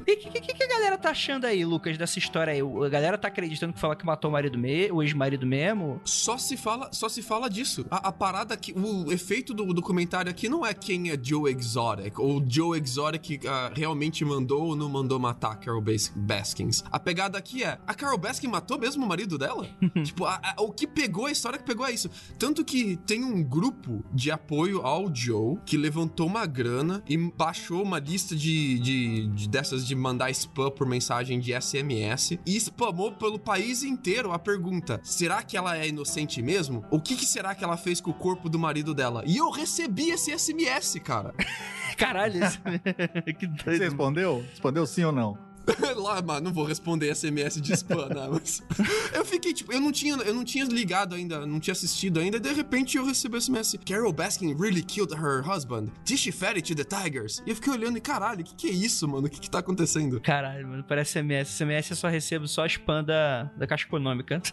E 0.08 0.14
o 0.14 0.18
que, 0.18 0.42
que, 0.42 0.54
que 0.54 0.64
a 0.64 0.68
galera 0.68 0.98
tá 0.98 1.10
achando 1.12 1.46
aí, 1.46 1.64
Lucas, 1.66 1.98
dessa 1.98 2.18
história 2.20 2.54
aí? 2.54 2.62
O- 2.64 2.84
A 2.84 2.90
galera 2.90 3.18
tá 3.18 3.28
acreditando 3.28 3.74
que 3.74 3.80
fala 3.80 3.96
que 3.96 4.06
matou 4.06 4.30
o 4.30 4.32
marido 4.34 4.58
me 4.58 4.92
o 4.92 5.02
ex-marido 5.04 5.46
mesmo? 5.46 6.00
Só 6.04 6.38
se 6.38 6.58
fala, 6.58 6.90
só 6.92 7.08
se 7.10 7.22
fala 7.22 7.50
disso. 7.50 7.86
A, 7.90 8.10
a 8.10 8.12
parada 8.12 8.56
que 8.58 8.74
o 8.74 9.12
efeito 9.12 9.54
do 9.54 9.74
documentário 9.74 10.30
aqui 10.30 10.50
não 10.50 10.66
é 10.66 10.74
quem 10.74 11.12
é 11.12 11.18
Joe 11.22 11.52
Exotic 11.54 12.20
ou 12.20 12.44
Joe 12.48 12.80
Exotic 12.80 13.46
ah, 13.46 13.72
realmente 13.80 14.24
mandou 14.26 14.68
ou 14.68 14.76
não 14.76 14.90
mandou 14.90 15.18
matar 15.20 15.54
a 15.54 15.56
Carol 15.56 15.82
Bas- 15.82 16.12
Baskins. 16.16 16.84
A 16.92 17.00
pegada 17.00 17.38
aqui 17.38 17.64
é 17.64 17.80
a 17.88 17.94
Carol 17.94 18.18
Baskin 18.18 18.48
matou 18.48 18.78
mesmo 18.78 19.06
o 19.06 19.08
marido 19.08 19.38
dela? 19.38 19.68
tipo, 20.04 20.26
a- 20.26 20.40
a- 20.44 20.62
o 20.62 20.72
que 20.72 20.86
pegou 20.86 21.26
a 21.26 21.32
história 21.32 21.58
que 21.58 21.66
pegou 21.66 21.86
é 21.86 21.92
isso. 21.92 22.10
Tanto 22.38 22.64
que 22.66 22.98
tem 22.98 23.24
um 23.24 23.42
grupo 23.42 24.04
de 24.14 24.30
apoio 24.32 24.82
ao 24.86 25.14
Joe 25.14 25.58
que 25.66 25.78
levantou 25.78 26.28
uma 26.28 26.46
grana 26.46 27.02
e 27.08 27.18
baixou 27.18 27.82
uma 27.82 28.00
lista 28.00 28.36
de, 28.36 28.78
de, 28.80 29.28
de 29.28 29.50
dessas 29.50 29.88
de 29.88 29.96
mandar 29.96 30.30
spam 30.32 30.70
por 30.70 30.86
mensagem 30.88 31.40
de 31.40 31.54
SMS 31.60 32.38
e 32.46 32.60
spamou 32.60 33.12
pelo 33.14 33.40
país 33.40 33.82
inteiro 33.84 34.32
a 34.32 34.38
pergunta: 34.40 35.00
será 35.04 35.42
que 35.42 35.56
ela 35.56 35.78
é 35.78 35.88
inocente 35.88 36.42
mesmo? 36.42 36.84
O 36.92 37.00
que, 37.00 37.16
que 37.16 37.26
será 37.26 37.56
que 37.56 37.64
ela 37.64 37.78
fez 37.78 38.02
com 38.02 38.12
o 38.12 38.14
corpo 38.14 38.50
do 38.50 38.60
marido 38.60 38.94
dela? 38.94 39.24
E 39.26 39.38
eu 39.38 39.50
recebi 39.50 40.10
esse 40.10 40.38
SMS, 40.38 41.00
cara. 41.04 41.34
Caralho, 42.00 42.44
isso... 42.44 42.60
que 43.38 43.46
Você 43.46 43.64
doido. 43.66 43.82
respondeu? 43.82 44.46
Respondeu 44.50 44.86
sim 44.88 45.04
ou 45.04 45.12
não? 45.12 45.38
Lá, 45.96 46.22
mano, 46.22 46.46
não 46.46 46.54
vou 46.54 46.66
responder 46.66 47.14
SMS 47.14 47.62
de 47.62 47.74
spam, 47.74 48.08
né? 48.08 48.28
Mas 48.32 48.64
eu 49.14 49.26
fiquei, 49.26 49.54
tipo, 49.54 49.72
eu 49.72 49.82
não 49.82 49.92
tinha, 49.92 50.16
eu 50.16 50.34
não 50.34 50.44
tinha 50.44 50.66
ligado 50.66 51.16
ainda, 51.16 51.46
não 51.46 51.60
tinha 51.60 51.74
assistido 51.74 52.20
ainda, 52.20 52.38
e 52.38 52.40
de 52.40 52.54
repente 52.54 52.98
eu 52.98 53.06
recebi 53.06 53.38
o 53.38 53.42
SMS. 53.42 53.78
Carol 53.86 54.14
Baskin 54.14 54.56
really 54.56 54.82
killed 54.82 55.14
her 55.14 55.44
husband. 55.48 55.90
Did 56.06 56.18
she 56.18 56.32
fed 56.32 56.56
it 56.56 56.74
to 56.74 56.76
the 56.76 56.84
tigers? 56.84 57.42
E 57.46 57.50
eu 57.50 57.56
fiquei 57.56 57.74
olhando 57.74 57.98
e, 57.98 58.02
caralho, 58.02 58.42
o 58.42 58.44
que, 58.44 58.56
que 58.56 58.68
é 58.68 58.72
isso, 58.72 59.08
mano? 59.08 59.28
O 59.28 59.30
que, 59.30 59.40
que 59.40 59.50
tá 59.50 59.60
acontecendo? 59.60 60.20
Caralho, 60.22 60.68
mano, 60.68 60.84
parece 60.84 61.20
SMS. 61.20 61.50
SMS 61.50 61.90
eu 61.90 61.96
só 61.96 62.08
recebo 62.08 62.48
só 62.48 62.66
spam 62.66 63.04
da, 63.04 63.44
da 63.58 63.68
Caixa 63.68 63.86
Econômica. 63.86 64.42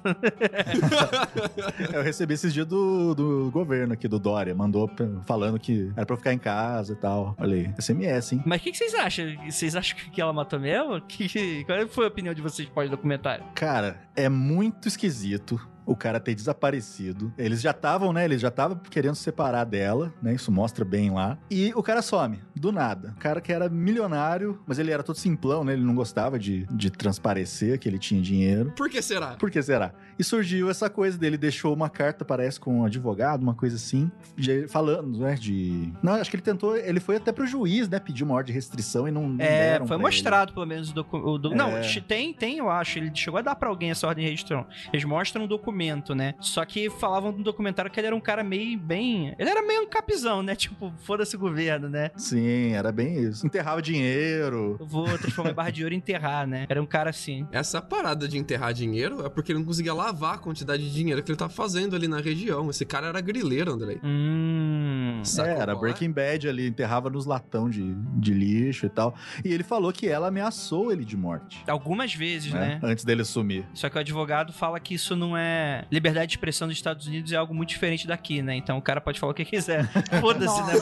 Eu 1.93 2.03
recebi 2.03 2.35
esses 2.35 2.53
dias 2.53 2.67
do, 2.67 3.15
do 3.15 3.51
governo 3.51 3.93
aqui, 3.93 4.09
do 4.09 4.19
Dória. 4.19 4.55
Mandou 4.55 4.91
falando 5.27 5.59
que 5.59 5.93
era 5.97 6.07
pra 6.07 6.15
eu 6.15 6.19
ficar 6.19 6.33
em 6.33 6.39
casa 6.39 6.93
e 6.93 6.97
tal. 6.97 7.35
Olha 7.39 7.57
aí, 7.57 7.75
SMS, 7.79 8.33
hein? 8.33 8.43
Mas 8.47 8.61
o 8.61 8.65
que, 8.65 8.73
que 8.73 8.79
vocês 8.79 8.95
acham? 8.95 9.27
Vocês 9.49 9.77
acham 9.77 9.99
que 10.11 10.21
ela 10.21 10.33
matou 10.33 10.59
mesmo? 10.59 11.01
Que, 11.09 11.65
qual 11.65 11.89
foi 11.89 12.05
a 12.05 12.09
opinião 12.09 12.35
de 12.35 12.43
vocês 12.43 12.69
pós-documentário? 12.69 13.45
Cara, 13.55 14.01
é 14.15 14.29
muito 14.29 14.89
esquisito 14.89 15.61
o 15.87 15.95
cara 15.97 16.19
ter 16.21 16.35
desaparecido. 16.35 17.33
Eles 17.39 17.61
já 17.61 17.71
estavam, 17.71 18.13
né? 18.13 18.25
Eles 18.25 18.41
já 18.41 18.49
estavam 18.49 18.77
querendo 18.91 19.15
se 19.15 19.23
separar 19.23 19.65
dela, 19.65 20.13
né? 20.23 20.35
Isso 20.35 20.51
mostra 20.51 20.85
bem 20.85 21.11
lá. 21.11 21.39
E 21.51 21.73
o 21.75 21.83
cara 21.83 22.03
some, 22.03 22.41
do 22.55 22.73
nada. 22.73 23.15
O 23.17 23.21
cara 23.21 23.41
que 23.41 23.53
era 23.53 23.69
milionário, 23.69 24.61
mas 24.67 24.79
ele 24.79 24.91
era 24.91 25.03
todo 25.03 25.17
simplão, 25.17 25.65
né? 25.65 25.73
Ele 25.75 25.83
não 25.85 25.95
gostava 25.95 26.39
de, 26.39 26.67
de 26.73 26.91
transparecer 26.91 27.79
que 27.79 27.89
ele 27.89 27.99
tinha 27.99 28.21
dinheiro. 28.21 28.73
Por 28.77 28.91
que 28.91 29.01
será? 29.01 29.29
Por 29.37 29.51
que 29.51 29.63
será? 29.63 29.93
E 30.19 30.25
surgiu 30.25 30.69
essa 30.71 30.89
coisa 30.91 31.17
dele, 31.17 31.37
deixou 31.37 31.73
uma 31.75 31.89
carta, 31.91 32.25
parece, 32.25 32.59
com 32.59 32.81
um 32.81 32.85
advogado, 32.85 33.43
uma 33.43 33.55
coisa 33.55 33.77
assim, 33.77 34.11
de- 34.37 34.67
falando, 34.67 35.19
né, 35.19 35.35
de... 35.35 35.93
Não, 36.03 36.15
acho 36.15 36.31
que 36.31 36.37
ele 36.37 36.43
tentou, 36.43 36.77
ele 36.77 37.01
foi 37.01 37.17
até 37.17 37.31
pro 37.33 37.47
juiz, 37.47 37.89
né, 37.89 37.99
pedir 37.99 38.25
uma 38.25 38.35
ordem 38.35 38.47
de 38.47 38.53
restrição 38.55 39.07
e 39.07 39.11
não, 39.11 39.29
não 39.29 39.45
É, 39.45 39.73
deram 39.73 39.87
foi 39.87 39.97
pra 39.97 40.07
mostrado 40.07 40.53
pelo 40.53 40.67
menos 40.67 40.91
o 40.91 40.95
documento. 40.95 41.53
É. 41.53 41.57
Não, 41.57 41.71
tem, 42.07 42.33
tem, 42.33 42.59
eu 42.59 42.71
acho. 42.71 42.99
Ele 42.99 43.11
chegou 43.15 43.39
a 43.39 43.43
dar 43.43 43.55
pra 43.57 43.69
alguém 43.69 43.91
essa 43.91 44.07
ordem 44.07 44.25
de 44.25 44.31
registrão. 44.31 44.67
Eles 44.93 45.05
mostram 45.05 45.45
um 45.45 45.47
documento, 45.47 45.76
né? 46.15 46.35
Só 46.41 46.65
que 46.65 46.89
falavam 46.91 47.33
no 47.33 47.43
documentário 47.43 47.91
que 47.91 48.01
ele 48.01 48.07
era 48.09 48.17
um 48.17 48.21
cara 48.21 48.43
meio 48.43 48.79
bem. 48.79 49.35
Ele 49.39 49.51
era 49.51 49.63
meio 49.63 49.83
um 49.83 49.89
capizão, 49.89 50.43
né? 50.43 50.55
Tipo, 50.67 50.93
foda-se 50.99 51.37
o 51.37 51.39
governo, 51.39 51.89
né? 51.89 52.11
Sim, 52.17 52.73
era 52.73 52.91
bem 52.91 53.21
isso. 53.21 53.47
Enterrava 53.47 53.81
dinheiro. 53.81 54.77
Eu 54.81 54.87
vou 54.87 55.07
transformar 55.19 55.51
em 55.51 55.55
barra 55.55 55.71
de 55.71 55.85
ouro 55.85 55.95
e 55.95 55.97
enterrar, 55.97 56.47
né? 56.47 56.67
Era 56.69 56.83
um 56.83 56.87
cara 56.87 57.11
assim. 57.11 57.47
Essa 57.53 57.81
parada 57.81 58.27
de 58.27 58.37
enterrar 58.37 58.73
dinheiro 58.73 59.25
é 59.25 59.29
porque 59.29 59.53
ele 59.53 59.59
não 59.61 59.67
conseguia 59.67 59.95
lavar 59.95 60.35
a 60.35 60.39
quantidade 60.39 60.83
de 60.83 60.93
dinheiro 60.93 61.23
que 61.23 61.31
ele 61.31 61.39
tava 61.39 61.53
fazendo 61.53 61.95
ali 61.95 62.09
na 62.09 62.21
região. 62.21 62.69
Esse 62.71 62.85
cara 62.85 63.07
era 63.09 63.21
grileiro, 63.21 63.73
André. 63.73 63.99
Hum. 64.03 65.21
Sacou 65.23 65.53
é, 65.53 65.59
era 65.59 65.73
é? 65.73 65.75
Breaking 65.75 66.11
Bad 66.11 66.49
ali, 66.49 66.67
enterrava 66.69 67.09
nos 67.11 67.27
latão 67.27 67.69
de, 67.71 67.95
de 68.19 68.33
lixo 68.35 68.87
e 68.87 68.89
tal. 68.89 69.15
E 69.45 69.53
ele 69.53 69.63
falou 69.63 69.93
que 69.93 70.09
ela 70.09 70.29
ameaçou 70.29 70.91
ele 70.93 71.05
de 71.05 71.17
morte. 71.17 71.63
Algumas 71.69 72.15
vezes, 72.15 72.53
Né? 72.53 72.81
né? 72.81 72.81
Antes 72.83 73.05
dele 73.05 73.25
sumir. 73.25 73.65
Só 73.75 73.89
que 73.89 73.97
o 73.97 74.01
advogado 74.01 74.53
fala 74.53 74.81
que 74.81 74.95
isso 74.95 75.15
não 75.15 75.37
é. 75.37 75.66
Liberdade 75.91 76.29
de 76.29 76.33
expressão 76.35 76.69
dos 76.69 76.77
Estados 76.77 77.07
Unidos 77.07 77.33
é 77.33 77.37
algo 77.37 77.55
muito 77.55 77.71
diferente 77.71 78.07
daqui, 78.07 78.43
né? 78.43 78.55
Então 78.57 78.79
o 78.79 78.83
cara 78.83 79.01
pode 79.01 79.19
falar 79.19 79.33
o 79.33 79.35
que 79.35 79.45
quiser. 79.45 79.87
Foda-se, 80.21 80.63
né? 80.63 80.73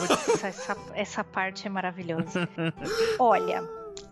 Essa, 0.47 0.77
essa 0.93 1.23
parte 1.23 1.67
é 1.67 1.69
maravilhosa. 1.69 2.47
Olha, 3.19 3.63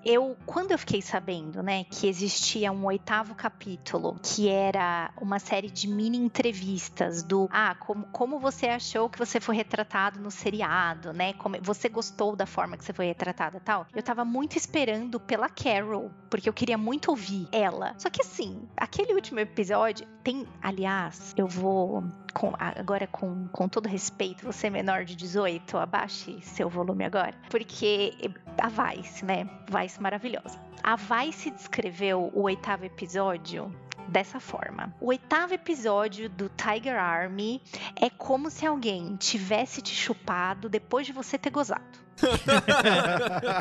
eu 0.05 0.35
quando 0.45 0.71
eu 0.71 0.77
fiquei 0.77 1.01
sabendo, 1.01 1.63
né, 1.63 1.85
que 1.85 2.07
existia 2.07 2.71
um 2.71 2.85
oitavo 2.85 3.35
capítulo, 3.35 4.19
que 4.21 4.49
era 4.49 5.11
uma 5.19 5.39
série 5.39 5.69
de 5.69 5.87
mini 5.87 6.17
entrevistas 6.17 7.23
do 7.23 7.47
ah, 7.51 7.75
como, 7.75 8.05
como 8.07 8.39
você 8.39 8.67
achou 8.67 9.09
que 9.09 9.17
você 9.17 9.39
foi 9.39 9.55
retratado 9.55 10.19
no 10.19 10.31
seriado, 10.31 11.13
né? 11.13 11.33
Como 11.33 11.57
você 11.61 11.89
gostou 11.89 12.35
da 12.35 12.45
forma 12.45 12.77
que 12.77 12.83
você 12.83 12.93
foi 12.93 13.05
retratada, 13.05 13.59
tal. 13.59 13.87
Eu 13.93 14.03
tava 14.03 14.25
muito 14.25 14.57
esperando 14.57 15.19
pela 15.19 15.49
Carol, 15.49 16.11
porque 16.29 16.49
eu 16.49 16.53
queria 16.53 16.77
muito 16.77 17.09
ouvir 17.09 17.47
ela. 17.51 17.93
Só 17.97 18.09
que 18.09 18.21
assim, 18.21 18.67
aquele 18.75 19.13
último 19.13 19.39
episódio 19.39 20.07
tem, 20.23 20.47
aliás, 20.61 21.33
eu 21.37 21.47
vou 21.47 22.03
com, 22.33 22.53
agora 22.57 23.07
com, 23.07 23.47
com 23.49 23.67
todo 23.67 23.87
respeito, 23.87 24.45
você 24.45 24.67
é 24.67 24.69
menor 24.69 25.05
de 25.05 25.15
18, 25.15 25.77
abaixe 25.77 26.41
seu 26.41 26.69
volume 26.69 27.05
agora, 27.05 27.33
porque 27.49 28.13
a 28.57 28.69
Vice, 28.69 29.23
né? 29.23 29.47
Vice 29.69 30.01
maravilhosa. 30.01 30.59
A 30.83 30.95
Vice 30.95 31.51
descreveu 31.51 32.31
o 32.33 32.41
oitavo 32.41 32.85
episódio 32.85 33.73
dessa 34.07 34.39
forma. 34.39 34.93
O 34.99 35.07
oitavo 35.07 35.53
episódio 35.53 36.29
do 36.29 36.49
Tiger 36.49 36.99
Army 36.99 37.61
é 37.95 38.09
como 38.09 38.49
se 38.49 38.65
alguém 38.65 39.15
tivesse 39.15 39.81
te 39.81 39.93
chupado 39.93 40.67
depois 40.67 41.05
de 41.05 41.13
você 41.13 41.37
ter 41.37 41.49
gozado. 41.49 42.02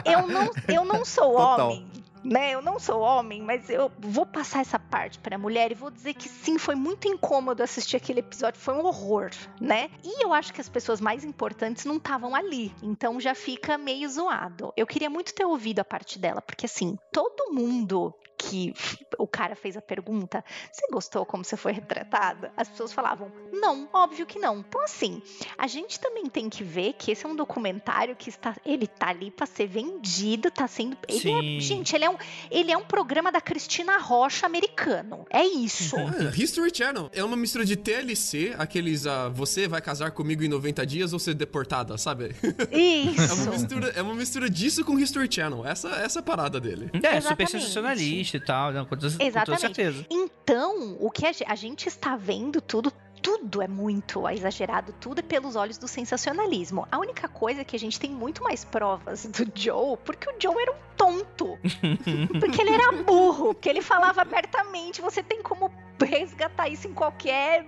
Eu, 0.04 0.26
não, 0.26 0.50
eu 0.68 0.84
não 0.84 1.04
sou 1.04 1.32
Total. 1.32 1.70
homem 1.70 2.02
né? 2.24 2.52
Eu 2.52 2.62
não 2.62 2.78
sou 2.78 3.00
homem, 3.00 3.42
mas 3.42 3.68
eu 3.68 3.90
vou 3.98 4.24
passar 4.24 4.60
essa 4.60 4.78
parte 4.78 5.18
para 5.18 5.36
a 5.36 5.38
mulher 5.38 5.72
e 5.72 5.74
vou 5.74 5.90
dizer 5.90 6.14
que 6.14 6.28
sim, 6.28 6.58
foi 6.58 6.74
muito 6.74 7.08
incômodo 7.08 7.62
assistir 7.62 7.96
aquele 7.96 8.20
episódio, 8.20 8.60
foi 8.60 8.74
um 8.74 8.84
horror, 8.84 9.30
né? 9.60 9.90
E 10.04 10.24
eu 10.24 10.32
acho 10.32 10.52
que 10.52 10.60
as 10.60 10.68
pessoas 10.68 11.00
mais 11.00 11.24
importantes 11.24 11.84
não 11.84 11.96
estavam 11.96 12.34
ali, 12.34 12.72
então 12.82 13.20
já 13.20 13.34
fica 13.34 13.76
meio 13.76 14.08
zoado. 14.08 14.72
Eu 14.76 14.86
queria 14.86 15.10
muito 15.10 15.34
ter 15.34 15.44
ouvido 15.44 15.80
a 15.80 15.84
parte 15.84 16.18
dela, 16.18 16.40
porque 16.40 16.66
assim, 16.66 16.96
todo 17.12 17.52
mundo 17.52 18.14
que 18.42 18.74
o 19.18 19.26
cara 19.26 19.54
fez 19.54 19.76
a 19.76 19.82
pergunta: 19.82 20.44
Você 20.70 20.86
gostou 20.90 21.24
como 21.24 21.44
você 21.44 21.56
foi 21.56 21.72
retratada? 21.72 22.52
As 22.56 22.68
pessoas 22.68 22.92
falavam: 22.92 23.30
Não, 23.52 23.88
óbvio 23.92 24.26
que 24.26 24.38
não. 24.38 24.58
Então, 24.58 24.82
assim, 24.82 25.22
a 25.56 25.66
gente 25.66 26.00
também 26.00 26.26
tem 26.26 26.48
que 26.48 26.64
ver 26.64 26.94
que 26.94 27.12
esse 27.12 27.24
é 27.24 27.28
um 27.28 27.36
documentário 27.36 28.16
que 28.16 28.28
está, 28.28 28.56
ele 28.64 28.86
tá 28.86 29.08
ali 29.08 29.30
para 29.30 29.46
ser 29.46 29.66
vendido, 29.66 30.50
tá 30.50 30.66
sendo. 30.66 30.96
Ele 31.08 31.58
é, 31.58 31.60
gente, 31.60 31.94
ele 31.94 32.04
é, 32.04 32.10
um, 32.10 32.16
ele 32.50 32.72
é 32.72 32.76
um 32.76 32.84
programa 32.84 33.30
da 33.30 33.40
Cristina 33.40 33.98
Rocha 33.98 34.46
americano. 34.46 35.24
É 35.30 35.44
isso. 35.44 35.96
É, 35.96 36.36
History 36.36 36.70
Channel 36.74 37.10
é 37.12 37.22
uma 37.22 37.36
mistura 37.36 37.64
de 37.64 37.76
TLC, 37.76 38.54
aqueles 38.58 39.06
uh, 39.06 39.30
Você 39.32 39.68
vai 39.68 39.80
casar 39.80 40.10
comigo 40.10 40.42
em 40.42 40.48
90 40.48 40.86
dias 40.86 41.12
ou 41.12 41.18
ser 41.18 41.34
deportada, 41.34 41.96
sabe? 41.96 42.34
Isso. 42.72 43.22
é, 43.22 43.34
uma 43.34 43.52
mistura, 43.52 43.88
é 43.96 44.02
uma 44.02 44.14
mistura 44.14 44.50
disso 44.50 44.84
com 44.84 44.98
History 44.98 45.28
Channel. 45.30 45.64
Essa, 45.64 45.88
essa 45.90 46.18
é 46.18 46.20
a 46.20 46.22
parada 46.22 46.60
dele. 46.60 46.90
É, 46.94 47.16
Exatamente. 47.16 47.28
super 47.28 47.48
sensacionalista 47.48 48.31
e 48.36 48.40
tal, 48.40 48.72
não, 48.72 48.84
com, 48.84 48.94
Exatamente. 48.94 49.34
com 49.34 49.44
toda 49.44 49.58
certeza. 49.58 50.06
Então, 50.10 50.96
o 51.00 51.10
que 51.10 51.26
a, 51.26 51.32
a 51.46 51.54
gente 51.54 51.88
está 51.88 52.16
vendo 52.16 52.60
tudo 52.60 52.92
tudo 53.22 53.62
é 53.62 53.68
muito 53.68 54.28
exagerado, 54.28 54.92
tudo 55.00 55.20
é 55.20 55.22
pelos 55.22 55.54
olhos 55.54 55.78
do 55.78 55.86
sensacionalismo. 55.86 56.86
A 56.90 56.98
única 56.98 57.28
coisa 57.28 57.60
é 57.60 57.64
que 57.64 57.76
a 57.76 57.78
gente 57.78 57.98
tem 57.98 58.10
muito 58.10 58.42
mais 58.42 58.64
provas 58.64 59.24
do 59.26 59.46
Joe, 59.54 59.96
porque 60.04 60.28
o 60.28 60.34
Joe 60.42 60.60
era 60.60 60.72
um 60.72 60.76
tonto. 60.96 61.56
porque 62.40 62.60
ele 62.60 62.70
era 62.70 62.90
burro, 63.04 63.54
que 63.54 63.68
ele 63.68 63.80
falava 63.80 64.22
abertamente. 64.22 65.00
Você 65.00 65.22
tem 65.22 65.40
como 65.40 65.70
resgatar 66.04 66.68
isso 66.68 66.88
em 66.88 66.92
qualquer 66.92 67.64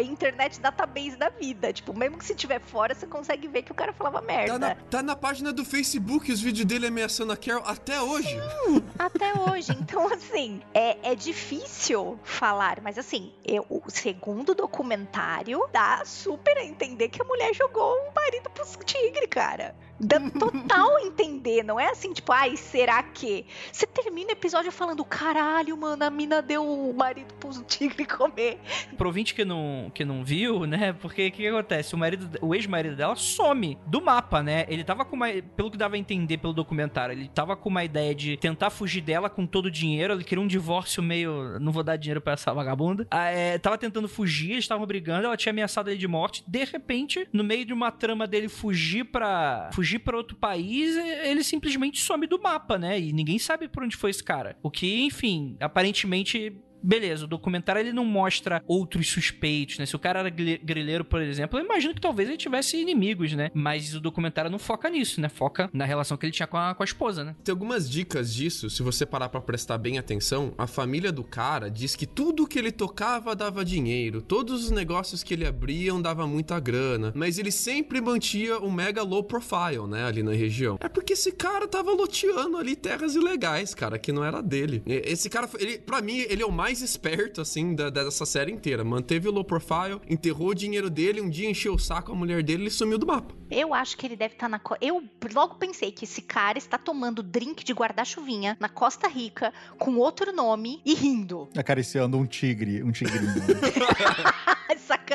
internet 0.00 0.60
database 0.60 1.16
da 1.16 1.28
vida. 1.28 1.72
Tipo, 1.72 1.92
mesmo 1.96 2.18
que 2.18 2.24
se 2.24 2.34
tiver 2.34 2.60
fora, 2.60 2.94
você 2.94 3.06
consegue 3.06 3.48
ver 3.48 3.62
que 3.62 3.72
o 3.72 3.74
cara 3.74 3.92
falava 3.92 4.20
merda. 4.20 4.52
Tá 4.52 4.58
na, 4.58 4.74
tá 4.74 5.02
na 5.02 5.16
página 5.16 5.52
do 5.52 5.64
Facebook 5.64 6.30
os 6.32 6.40
vídeos 6.40 6.64
dele 6.64 6.86
ameaçando 6.86 7.32
a 7.32 7.36
Carol 7.36 7.62
até 7.66 8.00
hoje. 8.00 8.28
Sim, 8.28 8.84
até 8.98 9.32
hoje. 9.34 9.72
Então, 9.78 10.12
assim, 10.12 10.60
é, 10.72 11.10
é 11.10 11.14
difícil 11.14 12.18
falar, 12.22 12.80
mas 12.82 12.98
assim, 12.98 13.32
eu, 13.44 13.66
o 13.68 13.82
segundo 13.90 14.54
documentário 14.54 15.60
dá 15.72 16.02
super 16.04 16.56
a 16.56 16.64
entender 16.64 17.08
que 17.08 17.20
a 17.20 17.24
mulher 17.24 17.54
jogou 17.54 17.94
o 18.08 18.14
marido 18.14 18.48
pro 18.50 18.64
tigre, 18.84 19.26
cara. 19.26 19.74
Dá 20.00 20.20
total 20.30 20.98
entender, 21.00 21.64
não 21.64 21.78
é 21.78 21.90
assim, 21.90 22.12
tipo, 22.12 22.32
ai, 22.32 22.56
será 22.56 23.02
que? 23.02 23.44
Você 23.72 23.84
termina 23.86 24.28
o 24.28 24.32
episódio 24.32 24.70
falando, 24.70 25.04
caralho, 25.04 25.76
mano, 25.76 26.04
a 26.04 26.10
mina 26.10 26.40
deu 26.40 26.64
o 26.64 26.94
marido 26.94 27.34
pro 27.34 27.50
tigre 27.64 28.06
comer. 28.06 28.58
Pro 28.96 29.08
ouvinte 29.08 29.34
que 29.34 29.44
não, 29.44 29.90
que 29.92 30.04
não 30.04 30.24
viu, 30.24 30.66
né? 30.66 30.92
Porque 30.92 31.26
o 31.26 31.32
que, 31.32 31.38
que, 31.38 31.48
acontece? 31.48 31.94
O 31.94 31.98
marido, 31.98 32.38
o 32.40 32.54
ex-marido 32.54 32.94
dela 32.94 33.16
some 33.16 33.76
do 33.86 34.00
mapa, 34.00 34.42
né? 34.42 34.66
Ele 34.68 34.84
tava 34.84 35.04
com 35.04 35.16
uma. 35.16 35.28
Pelo 35.56 35.70
que 35.70 35.76
dava 35.76 35.96
a 35.96 35.98
entender 35.98 36.38
pelo 36.38 36.52
documentário, 36.52 37.12
ele 37.12 37.28
tava 37.28 37.56
com 37.56 37.68
uma 37.68 37.82
ideia 37.82 38.14
de 38.14 38.36
tentar 38.36 38.70
fugir 38.70 39.00
dela 39.00 39.28
com 39.28 39.46
todo 39.46 39.66
o 39.66 39.70
dinheiro. 39.70 40.14
Ele 40.14 40.24
queria 40.24 40.42
um 40.42 40.46
divórcio 40.46 41.02
meio. 41.02 41.58
Não 41.58 41.72
vou 41.72 41.82
dar 41.82 41.96
dinheiro 41.96 42.20
pra 42.20 42.34
essa 42.34 42.52
vagabunda. 42.54 43.06
Ah, 43.10 43.30
é, 43.30 43.58
tava 43.58 43.76
tentando 43.76 44.08
fugir, 44.08 44.52
eles 44.52 44.64
estavam 44.64 44.86
brigando, 44.86 45.26
ela 45.26 45.36
tinha 45.36 45.50
ameaçado 45.50 45.90
ele 45.90 45.98
de 45.98 46.08
morte. 46.08 46.44
De 46.46 46.64
repente, 46.64 47.28
no 47.32 47.42
meio 47.42 47.64
de 47.64 47.72
uma 47.72 47.90
trama 47.90 48.26
dele 48.26 48.48
fugir 48.48 49.04
pra. 49.04 49.70
fugir 49.72 49.87
para 49.96 50.16
outro 50.16 50.36
país, 50.36 50.96
ele 50.96 51.44
simplesmente 51.44 52.00
some 52.00 52.26
do 52.26 52.42
mapa, 52.42 52.76
né? 52.76 52.98
E 52.98 53.12
ninguém 53.12 53.38
sabe 53.38 53.68
por 53.68 53.84
onde 53.84 53.96
foi 53.96 54.10
esse 54.10 54.24
cara. 54.24 54.58
O 54.60 54.72
que, 54.72 55.02
enfim, 55.02 55.56
aparentemente 55.60 56.52
beleza, 56.82 57.24
o 57.24 57.28
documentário 57.28 57.80
ele 57.80 57.92
não 57.92 58.04
mostra 58.04 58.62
outros 58.66 59.08
suspeitos, 59.08 59.78
né? 59.78 59.86
Se 59.86 59.96
o 59.96 59.98
cara 59.98 60.20
era 60.20 60.30
grileiro, 60.30 61.04
por 61.04 61.20
exemplo, 61.20 61.58
eu 61.58 61.64
imagino 61.64 61.94
que 61.94 62.00
talvez 62.00 62.28
ele 62.28 62.38
tivesse 62.38 62.76
inimigos, 62.76 63.32
né? 63.32 63.50
Mas 63.54 63.94
o 63.94 64.00
documentário 64.00 64.50
não 64.50 64.58
foca 64.58 64.88
nisso, 64.88 65.20
né? 65.20 65.28
Foca 65.28 65.68
na 65.72 65.84
relação 65.84 66.16
que 66.16 66.26
ele 66.26 66.32
tinha 66.32 66.46
com 66.46 66.56
a, 66.56 66.74
com 66.74 66.82
a 66.82 66.84
esposa, 66.84 67.24
né? 67.24 67.34
Tem 67.44 67.52
algumas 67.52 67.88
dicas 67.88 68.34
disso, 68.34 68.70
se 68.70 68.82
você 68.82 69.04
parar 69.06 69.28
para 69.28 69.40
prestar 69.40 69.78
bem 69.78 69.98
atenção. 69.98 70.52
A 70.58 70.66
família 70.66 71.12
do 71.12 71.24
cara 71.24 71.70
diz 71.70 71.96
que 71.96 72.06
tudo 72.06 72.46
que 72.46 72.58
ele 72.58 72.72
tocava 72.72 73.34
dava 73.34 73.64
dinheiro, 73.64 74.22
todos 74.22 74.64
os 74.64 74.70
negócios 74.70 75.22
que 75.22 75.34
ele 75.34 75.46
abriam 75.46 76.00
dava 76.00 76.26
muita 76.26 76.58
grana, 76.60 77.12
mas 77.14 77.38
ele 77.38 77.50
sempre 77.50 78.00
mantinha 78.00 78.58
um 78.58 78.70
mega 78.70 79.02
low 79.02 79.22
profile, 79.22 79.86
né? 79.88 80.04
Ali 80.04 80.22
na 80.22 80.32
região. 80.32 80.78
É 80.80 80.88
porque 80.88 81.12
esse 81.12 81.32
cara 81.32 81.66
tava 81.66 81.92
loteando 81.92 82.56
ali 82.56 82.76
terras 82.76 83.14
ilegais, 83.14 83.74
cara, 83.74 83.98
que 83.98 84.12
não 84.12 84.24
era 84.24 84.42
dele. 84.42 84.82
Esse 84.86 85.28
cara, 85.28 85.48
ele, 85.58 85.78
para 85.78 86.00
mim, 86.00 86.18
ele 86.28 86.42
é 86.42 86.46
o 86.46 86.52
mais 86.52 86.67
mais 86.68 86.82
esperto, 86.82 87.40
assim, 87.40 87.74
da, 87.74 87.88
dessa 87.88 88.26
série 88.26 88.52
inteira. 88.52 88.84
Manteve 88.84 89.26
o 89.26 89.32
low 89.32 89.42
profile, 89.42 90.02
enterrou 90.06 90.48
o 90.48 90.54
dinheiro 90.54 90.90
dele, 90.90 91.18
um 91.18 91.30
dia 91.30 91.48
encheu 91.48 91.72
o 91.72 91.78
saco 91.78 92.12
a 92.12 92.14
mulher 92.14 92.42
dele 92.42 92.66
e 92.66 92.70
sumiu 92.70 92.98
do 92.98 93.06
mapa. 93.06 93.34
Eu 93.50 93.72
acho 93.72 93.96
que 93.96 94.06
ele 94.06 94.14
deve 94.14 94.34
estar 94.34 94.50
tá 94.50 94.50
na. 94.50 94.76
Eu 94.78 95.02
logo 95.32 95.54
pensei 95.54 95.90
que 95.90 96.04
esse 96.04 96.20
cara 96.20 96.58
está 96.58 96.76
tomando 96.76 97.22
drink 97.22 97.64
de 97.64 97.72
guarda-chuvinha 97.72 98.54
na 98.60 98.68
Costa 98.68 99.08
Rica 99.08 99.50
com 99.78 99.96
outro 99.96 100.30
nome 100.30 100.82
e 100.84 100.92
rindo. 100.94 101.48
Acariciando 101.56 102.18
um 102.18 102.26
tigre, 102.26 102.82
um 102.82 102.92
tigrinho. 102.92 103.32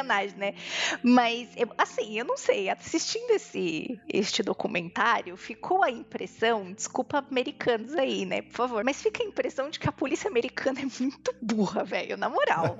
Sacanagem, 0.03 0.37
né? 0.37 0.53
Mas, 1.01 1.49
assim, 1.77 2.17
eu 2.17 2.25
não 2.25 2.37
sei. 2.37 2.69
Assistindo 2.69 3.31
esse, 3.31 3.99
este 4.07 4.43
documentário, 4.43 5.35
ficou 5.37 5.83
a 5.83 5.89
impressão, 5.89 6.71
desculpa 6.73 7.19
americanos 7.29 7.93
aí, 7.95 8.25
né? 8.25 8.41
Por 8.41 8.53
favor, 8.53 8.83
mas 8.83 9.01
fica 9.01 9.23
a 9.23 9.25
impressão 9.25 9.69
de 9.69 9.79
que 9.79 9.87
a 9.87 9.91
polícia 9.91 10.29
americana 10.29 10.81
é 10.81 10.85
muito 10.99 11.33
burra, 11.41 11.83
velho, 11.83 12.17
na 12.17 12.29
moral. 12.29 12.77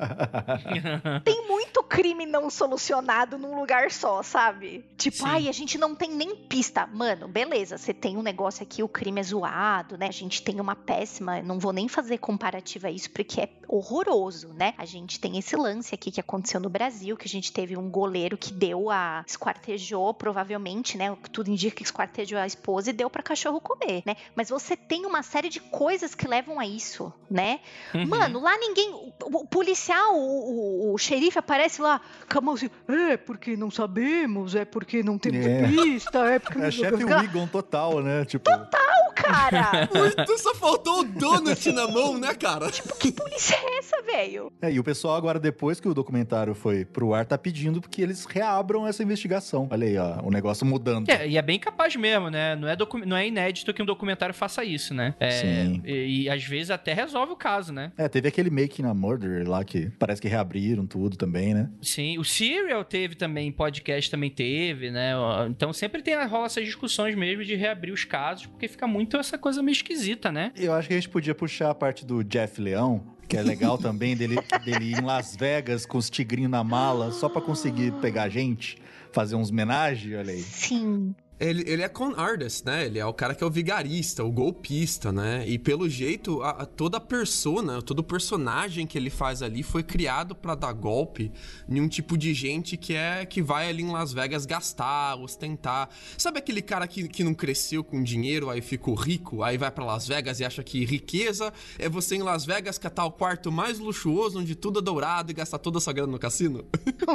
tem 1.24 1.48
muito 1.48 1.82
crime 1.84 2.26
não 2.26 2.50
solucionado 2.50 3.38
num 3.38 3.56
lugar 3.60 3.92
só, 3.92 4.22
sabe? 4.22 4.86
Tipo, 4.98 5.18
Sim. 5.18 5.26
ai, 5.26 5.50
a 5.50 5.52
gente 5.52 5.78
não 5.78 5.96
tem 5.96 6.12
nem 6.12 6.36
pista. 6.36 6.86
Mano, 6.88 7.28
beleza, 7.28 7.78
você 7.78 7.94
tem 7.94 8.18
um 8.18 8.22
negócio 8.22 8.64
aqui, 8.64 8.84
o 8.84 8.88
crime 8.88 9.20
é 9.20 9.24
zoado, 9.24 9.98
né? 9.98 10.08
A 10.08 10.12
gente 10.12 10.42
tem 10.42 10.60
uma 10.60 10.76
péssima, 10.76 11.42
não 11.42 11.60
vou 11.60 11.72
nem 11.72 11.88
fazer 11.88 12.18
comparativa 12.18 12.88
a 12.88 12.92
isso 12.92 13.10
porque 13.12 13.42
é 13.42 13.50
horroroso, 13.68 14.50
né? 14.54 14.74
A 14.78 14.86
gente 14.86 15.20
tem 15.20 15.38
esse 15.38 15.56
lance 15.56 15.96
aqui 15.96 16.12
que 16.12 16.20
aconteceu 16.20 16.60
no 16.60 16.70
Brasil, 16.70 17.13
que 17.18 17.28
a 17.28 17.30
gente 17.30 17.52
teve 17.52 17.78
um 17.78 17.90
goleiro 17.90 18.38
que 18.38 18.52
deu 18.52 18.90
a 18.90 19.24
esquartejou, 19.28 20.14
provavelmente, 20.14 20.98
né? 20.98 21.16
Tudo 21.32 21.50
indica 21.50 21.76
que 21.76 21.84
esquartejou 21.84 22.38
a 22.38 22.46
esposa 22.46 22.90
e 22.90 22.94
deu 22.94 23.10
para 23.10 23.24
cachorro 23.24 23.60
comer, 23.60 24.04
né? 24.06 24.16
Mas 24.36 24.50
você 24.50 24.76
tem 24.76 25.06
uma 25.06 25.24
série 25.24 25.50
de 25.50 25.60
coisas 25.60 26.16
que 26.16 26.28
levam 26.28 26.60
a 26.60 26.66
isso, 26.66 27.12
né? 27.30 27.60
Uhum. 27.94 28.08
Mano, 28.08 28.42
lá 28.42 28.58
ninguém. 28.58 28.92
O, 28.92 29.14
o 29.24 29.48
policial, 29.48 30.16
o, 30.16 30.90
o, 30.90 30.94
o, 30.94 30.98
xerife 30.98 31.40
aparece 31.40 31.82
lá, 31.82 32.02
com 32.32 32.38
a 32.38 32.42
mão 32.42 32.54
assim, 32.54 32.70
é 32.88 33.18
porque 33.18 33.56
não 33.56 33.72
sabemos, 33.72 34.56
é 34.56 34.66
porque 34.66 35.04
não 35.04 35.18
temos 35.18 35.46
é. 35.46 35.68
pista, 35.68 36.20
é 36.26 36.40
porque. 36.40 36.54
É 36.64 36.72
chefe 36.72 37.04
Wigon 37.04 37.46
total, 37.48 38.02
né? 38.02 38.24
Tipo... 38.24 38.50
Total, 38.50 39.14
cara! 39.16 39.90
Muito 39.94 40.38
só 40.38 40.56
faltou 40.56 41.00
o 41.00 41.04
donut 41.04 41.72
na 41.74 41.88
mão, 41.88 42.18
né, 42.18 42.34
cara? 42.34 42.72
Tipo, 42.72 42.96
que 42.98 43.12
polícia 43.12 43.56
é? 43.56 43.73
E-mail. 44.14 44.52
É, 44.62 44.72
e 44.72 44.80
o 44.80 44.84
pessoal 44.84 45.16
agora, 45.16 45.40
depois 45.40 45.80
que 45.80 45.88
o 45.88 45.94
documentário 45.94 46.54
foi 46.54 46.86
pro 46.86 47.14
ar, 47.14 47.26
tá 47.26 47.38
pedindo 47.38 47.82
que 47.82 48.02
eles 48.02 48.26
reabram 48.26 48.88
essa 48.88 49.04
investigação. 49.04 49.68
Olha 49.72 49.88
aí, 49.88 49.98
ó, 49.98 50.22
o 50.24 50.32
negócio 50.32 50.66
mudando. 50.66 51.10
É, 51.10 51.28
e 51.28 51.38
é 51.38 51.42
bem 51.42 51.60
capaz 51.60 51.96
mesmo, 51.96 52.30
né? 52.30 52.56
Não 52.56 52.68
é, 52.68 52.76
docu- 52.76 53.06
não 53.06 53.18
é 53.18 53.28
inédito 53.28 53.74
que 53.74 53.82
um 53.82 53.86
documentário 53.86 54.34
faça 54.34 54.64
isso, 54.64 54.94
né? 54.94 55.16
É, 55.20 55.32
Sim. 55.32 55.82
E, 55.86 56.24
e 56.24 56.30
às 56.30 56.44
vezes 56.44 56.72
até 56.72 56.94
resolve 56.94 57.34
o 57.34 57.36
caso, 57.36 57.74
né? 57.74 57.92
É, 57.98 58.08
teve 58.08 58.28
aquele 58.28 58.50
Making 58.50 58.86
a 58.86 58.94
Murder 58.94 59.48
lá 59.50 59.64
que 59.64 59.90
parece 60.00 60.22
que 60.22 60.28
reabriram 60.28 60.86
tudo 60.86 61.18
também, 61.18 61.54
né? 61.54 61.70
Sim, 61.82 62.18
o 62.18 62.24
Serial 62.24 62.84
teve 62.84 63.16
também, 63.16 63.52
podcast 63.52 64.10
também 64.10 64.30
teve, 64.30 64.92
né? 64.92 65.14
Então 65.50 65.74
sempre 65.74 66.02
tem, 66.02 66.14
rola 66.26 66.46
essas 66.46 66.66
discussões 66.66 67.16
mesmo 67.16 67.44
de 67.44 67.56
reabrir 67.56 67.92
os 67.92 68.06
casos, 68.06 68.46
porque 68.46 68.68
fica 68.68 68.88
muito 68.88 69.18
essa 69.18 69.38
coisa 69.38 69.62
meio 69.62 69.74
esquisita, 69.74 70.32
né? 70.32 70.52
Eu 70.56 70.74
acho 70.74 70.88
que 70.88 70.94
a 70.94 70.98
gente 70.98 71.10
podia 71.10 71.36
puxar 71.36 71.70
a 71.70 71.76
parte 71.76 72.06
do 72.06 72.24
Jeff 72.24 72.62
Leão, 72.62 73.04
que 73.28 73.38
é 73.38 73.42
legal 73.42 73.78
também, 73.78 74.16
dele, 74.16 74.38
dele 74.64 74.92
ir 74.92 75.00
em 75.00 75.06
Las 75.06 75.36
Vegas 75.36 75.86
com 75.86 75.98
os 75.98 76.10
tigrinhos 76.10 76.52
na 76.52 76.64
mala, 76.64 77.12
só 77.12 77.28
pra 77.28 77.42
conseguir 77.42 77.92
pegar 77.94 78.30
gente, 78.30 78.78
fazer 79.12 79.36
uns 79.36 79.50
homenagem, 79.50 80.16
olha 80.16 80.34
aí. 80.34 80.42
Sim. 80.42 81.16
Ele, 81.44 81.64
ele 81.68 81.82
é 81.82 81.90
con 81.90 82.14
artist, 82.16 82.66
né? 82.66 82.86
Ele 82.86 83.00
é 83.00 83.06
o 83.06 83.14
cara 83.14 83.36
que 83.36 83.44
é 83.44 83.48
o 83.48 83.50
vigarista, 83.50 84.24
o 84.24 84.32
golpista, 84.32 85.12
né? 85.12 85.44
E 85.48 85.60
pelo 85.60 85.90
jeito, 85.90 86.42
a- 86.42 86.50
a- 86.52 86.66
toda 86.66 86.98
a 86.98 87.02
persona, 87.02 87.82
todo 87.82 88.00
o 88.00 88.04
personagem 88.04 88.88
que 88.88 88.98
ele 88.98 89.10
faz 89.10 89.42
ali 89.42 89.62
foi 89.64 89.84
criado 89.84 90.34
pra 90.36 90.56
dar 90.56 90.72
golpe 90.74 91.32
em 91.68 91.82
um 91.82 91.88
tipo 91.88 92.18
de 92.18 92.34
gente 92.34 92.78
que 92.78 92.96
é 92.96 93.26
que 93.26 93.42
vai 93.42 93.68
ali 93.70 93.84
em 93.84 93.92
Las 93.92 94.14
Vegas 94.14 94.46
gastar, 94.46 95.16
ostentar. 95.20 95.90
Sabe 96.18 96.40
aquele 96.40 96.62
cara 96.62 96.88
que, 96.88 97.08
que 97.08 97.24
não 97.24 97.34
cresceu 97.34 97.84
com 97.84 98.02
dinheiro, 98.02 98.50
aí 98.50 98.62
ficou 98.62 98.96
rico, 98.96 99.44
aí 99.44 99.58
vai 99.58 99.70
pra 99.72 99.84
Las 99.84 100.08
Vegas 100.08 100.40
e 100.40 100.46
acha 100.46 100.64
que 100.64 100.86
riqueza 100.86 101.52
é 101.78 101.90
você 101.90 102.16
em 102.16 102.22
Las 102.24 102.46
Vegas 102.46 102.78
catar 102.78 103.06
o 103.06 103.12
quarto 103.12 103.52
mais 103.52 103.80
luxuoso, 103.80 104.40
onde 104.40 104.56
tudo 104.56 104.80
é 104.80 104.82
dourado 104.82 105.32
e 105.32 105.34
gastar 105.34 105.58
toda 105.60 105.78
a 105.78 105.82
sua 105.82 105.92
grana 105.92 106.12
no 106.12 106.20
cassino? 106.20 106.64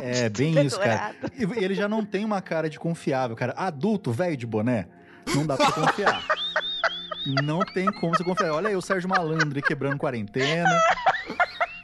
É, 0.03 0.29
bem 0.29 0.53
Tudo 0.53 0.67
isso, 0.67 0.79
cara. 0.79 1.15
E 1.39 1.65
ele 1.65 1.75
já 1.75 1.89
não 1.89 2.05
tem 2.05 2.25
uma 2.25 2.43
cara 2.43 2.69
de 2.69 2.79
confiável, 2.79 3.35
cara. 3.35 3.55
Adulto, 3.57 4.13
velho 4.19 4.37
de 4.37 4.47
boné, 4.47 4.87
não 5.35 5.47
dá 5.47 5.57
pra 5.57 5.71
confiar. 5.71 6.25
Não 7.43 7.61
tem 7.61 7.87
como 8.01 8.17
você 8.17 8.25
confiar. 8.25 8.53
Olha 8.53 8.69
aí 8.69 8.77
o 8.77 8.83
Sérgio 8.83 9.09
Malandro 9.09 9.63
quebrando 9.63 9.99
quarentena. 9.99 10.69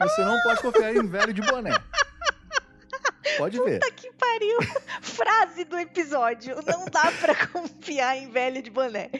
Você 0.00 0.24
não 0.24 0.36
pode 0.42 0.60
confiar 0.60 0.94
em 0.94 1.06
velho 1.06 1.32
de 1.32 1.40
boné. 1.42 1.74
Pode 3.38 3.58
ver. 3.58 3.80
Puta 3.80 3.90
que 3.92 4.10
pariu. 4.12 4.58
Frase 5.02 5.64
do 5.64 5.76
episódio. 5.78 6.54
Não 6.66 6.86
dá 6.86 7.12
pra 7.20 7.34
confiar 7.48 8.16
em 8.18 8.30
velho 8.30 8.62
de 8.62 8.70
boné. 8.70 9.10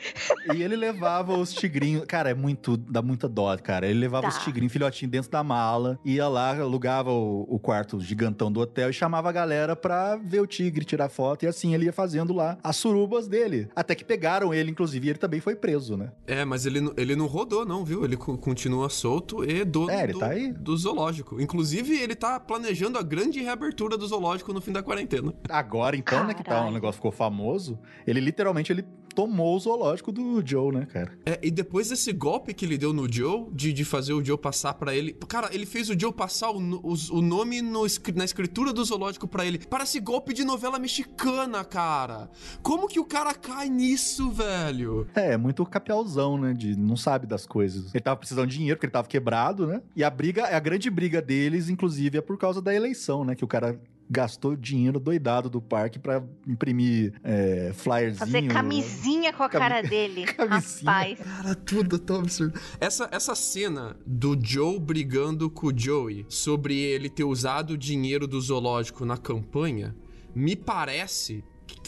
E 0.54 0.62
ele 0.62 0.76
levava 0.76 1.36
os 1.36 1.52
tigrinhos. 1.52 2.04
Cara, 2.06 2.30
é 2.30 2.34
muito. 2.34 2.76
dá 2.76 3.02
muita 3.02 3.28
dó, 3.28 3.56
cara. 3.58 3.86
Ele 3.86 3.98
levava 4.00 4.28
Dá. 4.28 4.36
os 4.36 4.38
tigrinhos 4.44 4.72
filhotinhos 4.72 5.10
dentro 5.10 5.30
da 5.30 5.42
mala, 5.42 5.98
ia 6.04 6.26
lá, 6.28 6.56
alugava 6.58 7.10
o, 7.10 7.46
o 7.48 7.58
quarto 7.58 8.00
gigantão 8.00 8.50
do 8.50 8.60
hotel 8.60 8.90
e 8.90 8.92
chamava 8.92 9.28
a 9.28 9.32
galera 9.32 9.74
pra 9.76 10.16
ver 10.16 10.40
o 10.40 10.46
tigre, 10.46 10.84
tirar 10.84 11.08
foto. 11.08 11.44
E 11.44 11.48
assim 11.48 11.74
ele 11.74 11.86
ia 11.86 11.92
fazendo 11.92 12.32
lá 12.32 12.58
as 12.62 12.76
surubas 12.76 13.28
dele. 13.28 13.68
Até 13.74 13.94
que 13.94 14.04
pegaram 14.04 14.52
ele, 14.54 14.70
inclusive, 14.70 15.06
e 15.06 15.10
ele 15.10 15.18
também 15.18 15.40
foi 15.40 15.54
preso, 15.56 15.96
né? 15.96 16.12
É, 16.26 16.44
mas 16.44 16.66
ele, 16.66 16.80
não- 16.80 16.94
ele 16.96 17.14
não 17.16 17.26
rodou, 17.26 17.64
não, 17.64 17.84
viu? 17.84 18.04
Ele 18.04 18.16
co- 18.16 18.36
continua 18.38 18.88
solto 18.88 19.44
e 19.48 19.64
dono 19.64 19.90
É, 19.90 20.04
ele 20.04 20.12
do, 20.14 20.18
tá 20.18 20.28
aí. 20.28 20.52
do 20.52 20.76
zoológico. 20.76 21.40
Inclusive, 21.40 21.96
ele 22.00 22.14
tá 22.14 22.38
planejando 22.40 22.98
a 22.98 23.02
grande 23.02 23.40
reabertura 23.40 23.93
do 23.96 24.06
zoológico 24.06 24.52
no 24.52 24.60
fim 24.60 24.72
da 24.72 24.82
quarentena. 24.82 25.32
Agora, 25.48 25.96
então, 25.96 26.24
né, 26.26 26.34
que 26.34 26.42
tá, 26.42 26.64
o 26.64 26.70
negócio 26.70 26.94
ficou 26.94 27.12
famoso, 27.12 27.78
ele 28.06 28.20
literalmente 28.20 28.72
ele 28.72 28.84
tomou 29.14 29.56
o 29.56 29.58
zoológico 29.60 30.10
do 30.12 30.42
Joe, 30.44 30.72
né, 30.74 30.86
cara? 30.86 31.12
É, 31.24 31.38
e 31.42 31.50
depois 31.50 31.88
desse 31.88 32.12
golpe 32.12 32.52
que 32.54 32.64
ele 32.64 32.76
deu 32.78 32.92
no 32.92 33.10
Joe, 33.12 33.46
de, 33.52 33.72
de 33.72 33.84
fazer 33.84 34.12
o 34.12 34.24
Joe 34.24 34.36
passar 34.38 34.74
pra 34.74 34.94
ele. 34.94 35.12
Cara, 35.28 35.48
ele 35.52 35.66
fez 35.66 35.88
o 35.88 35.98
Joe 35.98 36.12
passar 36.12 36.50
o, 36.50 36.80
os- 36.82 37.10
o 37.10 37.20
nome 37.20 37.62
no 37.62 37.84
na 38.14 38.24
escritura 38.24 38.72
do 38.72 38.84
zoológico 38.84 39.26
pra 39.28 39.44
ele. 39.44 39.58
Parece 39.58 40.00
golpe 40.00 40.32
de 40.34 40.44
novela 40.44 40.78
mexicana, 40.78 41.64
cara. 41.64 42.30
Como 42.62 42.88
que 42.88 42.98
o 42.98 43.04
cara 43.04 43.34
cai 43.34 43.68
nisso, 43.68 44.30
velho? 44.30 45.06
É, 45.14 45.32
é 45.32 45.36
muito 45.36 45.64
capialzão, 45.66 46.38
né, 46.38 46.52
de 46.52 46.76
não 46.76 46.96
sabe 46.96 47.26
das 47.26 47.46
coisas. 47.46 47.94
Ele 47.94 48.02
tava 48.02 48.16
precisando 48.16 48.48
de 48.48 48.56
dinheiro 48.56 48.76
porque 48.76 48.86
ele 48.86 48.92
tava 48.92 49.08
quebrado, 49.08 49.66
né? 49.66 49.82
E 49.94 50.02
a 50.02 50.10
briga, 50.10 50.46
a 50.46 50.60
grande 50.60 50.88
briga 50.90 51.20
deles, 51.22 51.68
inclusive, 51.68 52.18
é 52.18 52.20
por 52.20 52.36
causa 52.38 52.60
da 52.60 52.74
eleição, 52.74 53.24
né, 53.24 53.34
que 53.34 53.44
o 53.44 53.48
cara 53.48 53.78
gastou 54.10 54.54
dinheiro 54.54 55.00
doidado 55.00 55.48
do 55.48 55.60
parque 55.60 55.98
pra 55.98 56.22
imprimir 56.46 57.14
é, 57.24 57.72
flyerzinho. 57.74 58.18
Fazer 58.18 58.46
camisinha 58.48 59.32
com 59.32 59.42
a 59.42 59.48
Cami- 59.48 59.64
cara 59.68 59.82
dele. 59.82 60.24
Camisinha. 60.34 60.90
Rapaz. 60.92 61.18
Cara, 61.18 61.54
tudo 61.54 61.98
tão 61.98 62.20
absurdo. 62.20 62.58
Essa, 62.80 63.08
essa 63.10 63.34
cena 63.34 63.96
do 64.06 64.38
Joe 64.40 64.78
brigando 64.78 65.48
com 65.50 65.68
o 65.68 65.72
Joey 65.78 66.26
sobre 66.28 66.78
ele 66.78 67.08
ter 67.08 67.24
usado 67.24 67.70
o 67.72 67.78
dinheiro 67.78 68.26
do 68.26 68.40
zoológico 68.40 69.04
na 69.04 69.16
campanha, 69.16 69.94
me 70.34 70.54
parece. 70.54 71.42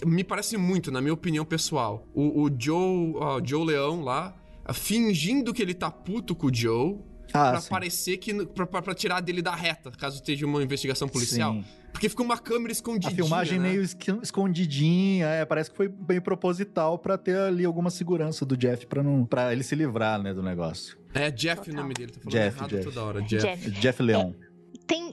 Me 0.04 0.24
parece 0.24 0.56
muito, 0.56 0.90
na 0.90 1.00
minha 1.00 1.14
opinião 1.14 1.44
pessoal. 1.44 2.06
O, 2.14 2.42
o 2.44 2.50
Joe, 2.58 3.12
ó, 3.16 3.40
Joe 3.44 3.64
Leão 3.66 4.02
lá, 4.02 4.34
fingindo 4.72 5.52
que 5.54 5.62
ele 5.62 5.74
tá 5.74 5.90
puto 5.90 6.34
com 6.34 6.48
o 6.48 6.54
Joe. 6.54 6.98
Ah, 7.36 7.50
pra 7.52 7.60
sim. 7.60 7.68
parecer 7.70 8.16
que. 8.18 8.46
Pra 8.46 8.94
tirar 8.94 9.20
dele 9.20 9.42
da 9.42 9.54
reta, 9.54 9.90
caso 9.90 10.16
esteja 10.16 10.46
uma 10.46 10.62
investigação 10.62 11.08
policial. 11.08 11.52
Sim. 11.54 11.64
Porque 11.92 12.08
fica 12.10 12.22
uma 12.22 12.36
câmera 12.36 12.70
A 12.70 12.72
escondidinha. 12.72 13.14
filmagem 13.14 13.58
né? 13.58 13.70
meio 13.70 13.82
escondidinha, 14.22 15.26
é, 15.26 15.44
parece 15.44 15.70
que 15.70 15.76
foi 15.76 15.88
bem 15.88 16.20
proposital 16.20 16.98
pra 16.98 17.16
ter 17.16 17.36
ali 17.38 17.64
alguma 17.64 17.88
segurança 17.90 18.44
do 18.44 18.56
Jeff 18.56 18.86
pra 18.86 19.02
não 19.02 19.24
para 19.24 19.52
ele 19.52 19.62
se 19.62 19.74
livrar, 19.74 20.20
né, 20.22 20.34
do 20.34 20.42
negócio. 20.42 20.98
É 21.14 21.30
Jeff 21.30 21.62
Total. 21.62 21.72
o 21.74 21.76
nome 21.78 21.94
dele, 21.94 22.12
tá 22.12 22.20
falando 22.20 22.32
Jeff, 22.32 22.58
errado 22.58 22.70
Jeff. 22.70 22.84
toda 22.84 23.02
hora. 23.02 23.22
Jeff. 23.22 23.46
Jeff. 23.46 23.70
Jeff 23.70 24.02
Leon. 24.02 24.32
Tem, 24.32 24.45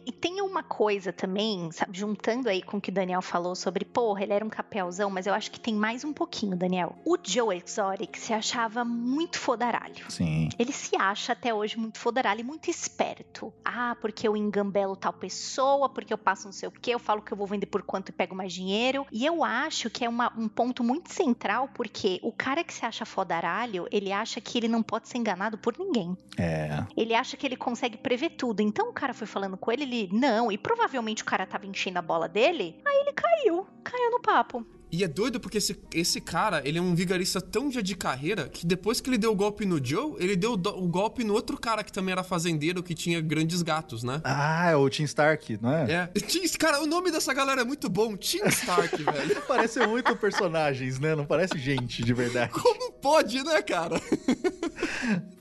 e 0.06 0.12
tem 0.12 0.41
uma 0.41 0.64
coisa 0.64 1.12
também, 1.14 1.72
sabe, 1.72 1.97
juntando 1.97 2.49
aí 2.49 2.62
com 2.62 2.78
o 2.78 2.82
que 2.82 2.89
o 2.89 2.93
Daniel 2.93 3.22
falou 3.22 3.56
sobre, 3.56 3.86
porra, 3.86 4.24
ele 4.24 4.34
era 4.34 4.43
um 4.45 4.49
capelzão, 4.49 5.10
mas 5.10 5.26
eu 5.28 5.34
acho 5.34 5.51
que 5.51 5.60
tem 5.60 5.74
mais 5.74 6.04
um 6.04 6.14
pouquinho, 6.14 6.56
Daniel. 6.56 6.95
O 7.06 7.18
Joe 7.22 7.56
Exotic 7.64 8.18
se 8.18 8.34
achava 8.34 8.84
muito 8.86 9.39
fodaralho. 9.39 10.10
Sim. 10.10 10.49
Ele 10.60 10.72
se 10.72 10.95
acha 10.97 11.34
até 11.34 11.54
hoje 11.54 11.78
muito 11.78 11.97
fodaralho 11.99 12.41
e 12.41 12.43
muito 12.43 12.70
esperto. 12.70 13.54
Ah, 13.64 13.95
porque 13.99 14.28
eu 14.28 14.36
engambelo 14.36 14.95
tal 14.95 15.14
pessoa, 15.14 15.89
porque 15.89 16.14
eu 16.14 16.18
passo 16.18 16.45
não 16.45 16.51
sei 16.54 16.68
o 16.70 16.72
quê, 16.72 16.91
eu 16.93 16.99
falo 16.99 17.22
que 17.22 17.32
eu 17.32 17.38
vou 17.38 17.47
vender 17.47 17.66
por 17.68 17.82
quanto 17.84 18.10
e 18.10 18.12
pego 18.12 18.36
mais 18.36 18.54
dinheiro. 18.54 19.06
E 19.12 19.26
eu 19.26 19.43
acho 19.43 19.89
que 19.89 20.04
é 20.06 20.10
uma- 20.10 20.32
um 20.38 20.47
ponto 20.47 20.84
muito 20.84 21.12
central, 21.14 21.70
porque 21.74 22.20
o 22.24 22.32
cara 22.32 22.64
que 22.64 22.74
se 22.74 22.86
acha 22.86 23.06
fodaralho, 23.06 23.88
ele 23.91 24.12
acha 24.12 24.39
que 24.41 24.58
ele 24.58 24.68
não 24.68 24.84
pode 24.84 25.08
ser 25.08 25.18
enganado 25.18 25.58
por 25.58 25.78
ninguém. 25.78 26.18
É. 26.38 26.84
Ele 26.95 27.14
acha 27.14 27.38
que 27.38 27.45
ele 27.45 27.56
consegue 27.56 27.97
prever 27.97 28.32
tudo. 28.32 28.62
Então 28.62 28.89
o 28.89 28.93
cara 28.93 29.14
foi 29.14 29.28
falando 29.28 29.58
com 29.58 29.72
ele, 29.72 29.84
ele 29.84 29.93
não, 30.12 30.52
e 30.52 30.58
provavelmente 30.58 31.24
o 31.24 31.26
cara 31.26 31.46
tava 31.46 31.66
enchendo 31.66 32.00
a 32.00 32.02
bola 32.02 32.28
dele, 32.28 32.82
aí 32.86 32.98
ele 33.02 33.14
caiu, 33.14 33.68
caiu 33.84 34.12
no 34.12 34.22
papo. 34.22 34.66
E 34.94 35.04
é 35.04 35.08
doido 35.08 35.39
porque 35.39 35.58
esse, 35.58 35.76
esse 35.91 36.22
cara, 36.22 36.62
ele 36.64 36.78
é 36.78 36.82
um 36.82 36.94
vigarista 36.94 37.41
tão 37.41 37.72
já 37.72 37.82
de 37.82 37.96
carreira 37.96 38.48
que 38.48 38.64
depois 38.64 39.02
que 39.02 39.10
ele 39.10 39.18
deu 39.18 39.32
o 39.32 39.36
golpe 39.36 39.66
no 39.66 39.84
Joe, 39.84 40.14
ele 40.20 40.36
deu 40.36 40.54
o, 40.54 40.88
golpe 40.88 41.24
no 41.24 41.34
outro 41.34 41.58
cara 41.60 41.84
que 41.84 41.91
também 41.91 42.12
era 42.12 42.24
fazendeiro, 42.24 42.84
que 42.84 42.94
tinha 42.94 43.20
grandes 43.20 43.64
gatos, 43.64 44.04
né? 44.04 44.22
Ah, 44.24 44.70
é 44.70 44.76
o 44.76 44.88
Tim 44.88 45.06
Stark, 45.06 45.58
não 45.60 45.74
é? 45.74 45.91
É. 45.91 46.08
Tim- 46.22 46.44
Cara, 46.60 46.84
o 46.84 46.86
nome 46.86 47.10
dessa 47.10 47.34
galera 47.34 47.62
é 47.62 47.64
muito 47.64 47.89
bom. 47.89 48.16
Tim 48.16 48.46
Stark, 48.46 48.96
velho. 49.02 49.41
Parece 49.48 49.84
muito 49.88 50.16
personagens, 50.16 51.00
né? 51.00 51.16
Não 51.16 51.26
parece 51.26 51.58
gente 51.58 52.04
de 52.04 52.14
verdade. 52.14 52.52
Como 52.54 52.91
pode, 52.91 53.44
né, 53.44 53.64
cara? 53.64 54.00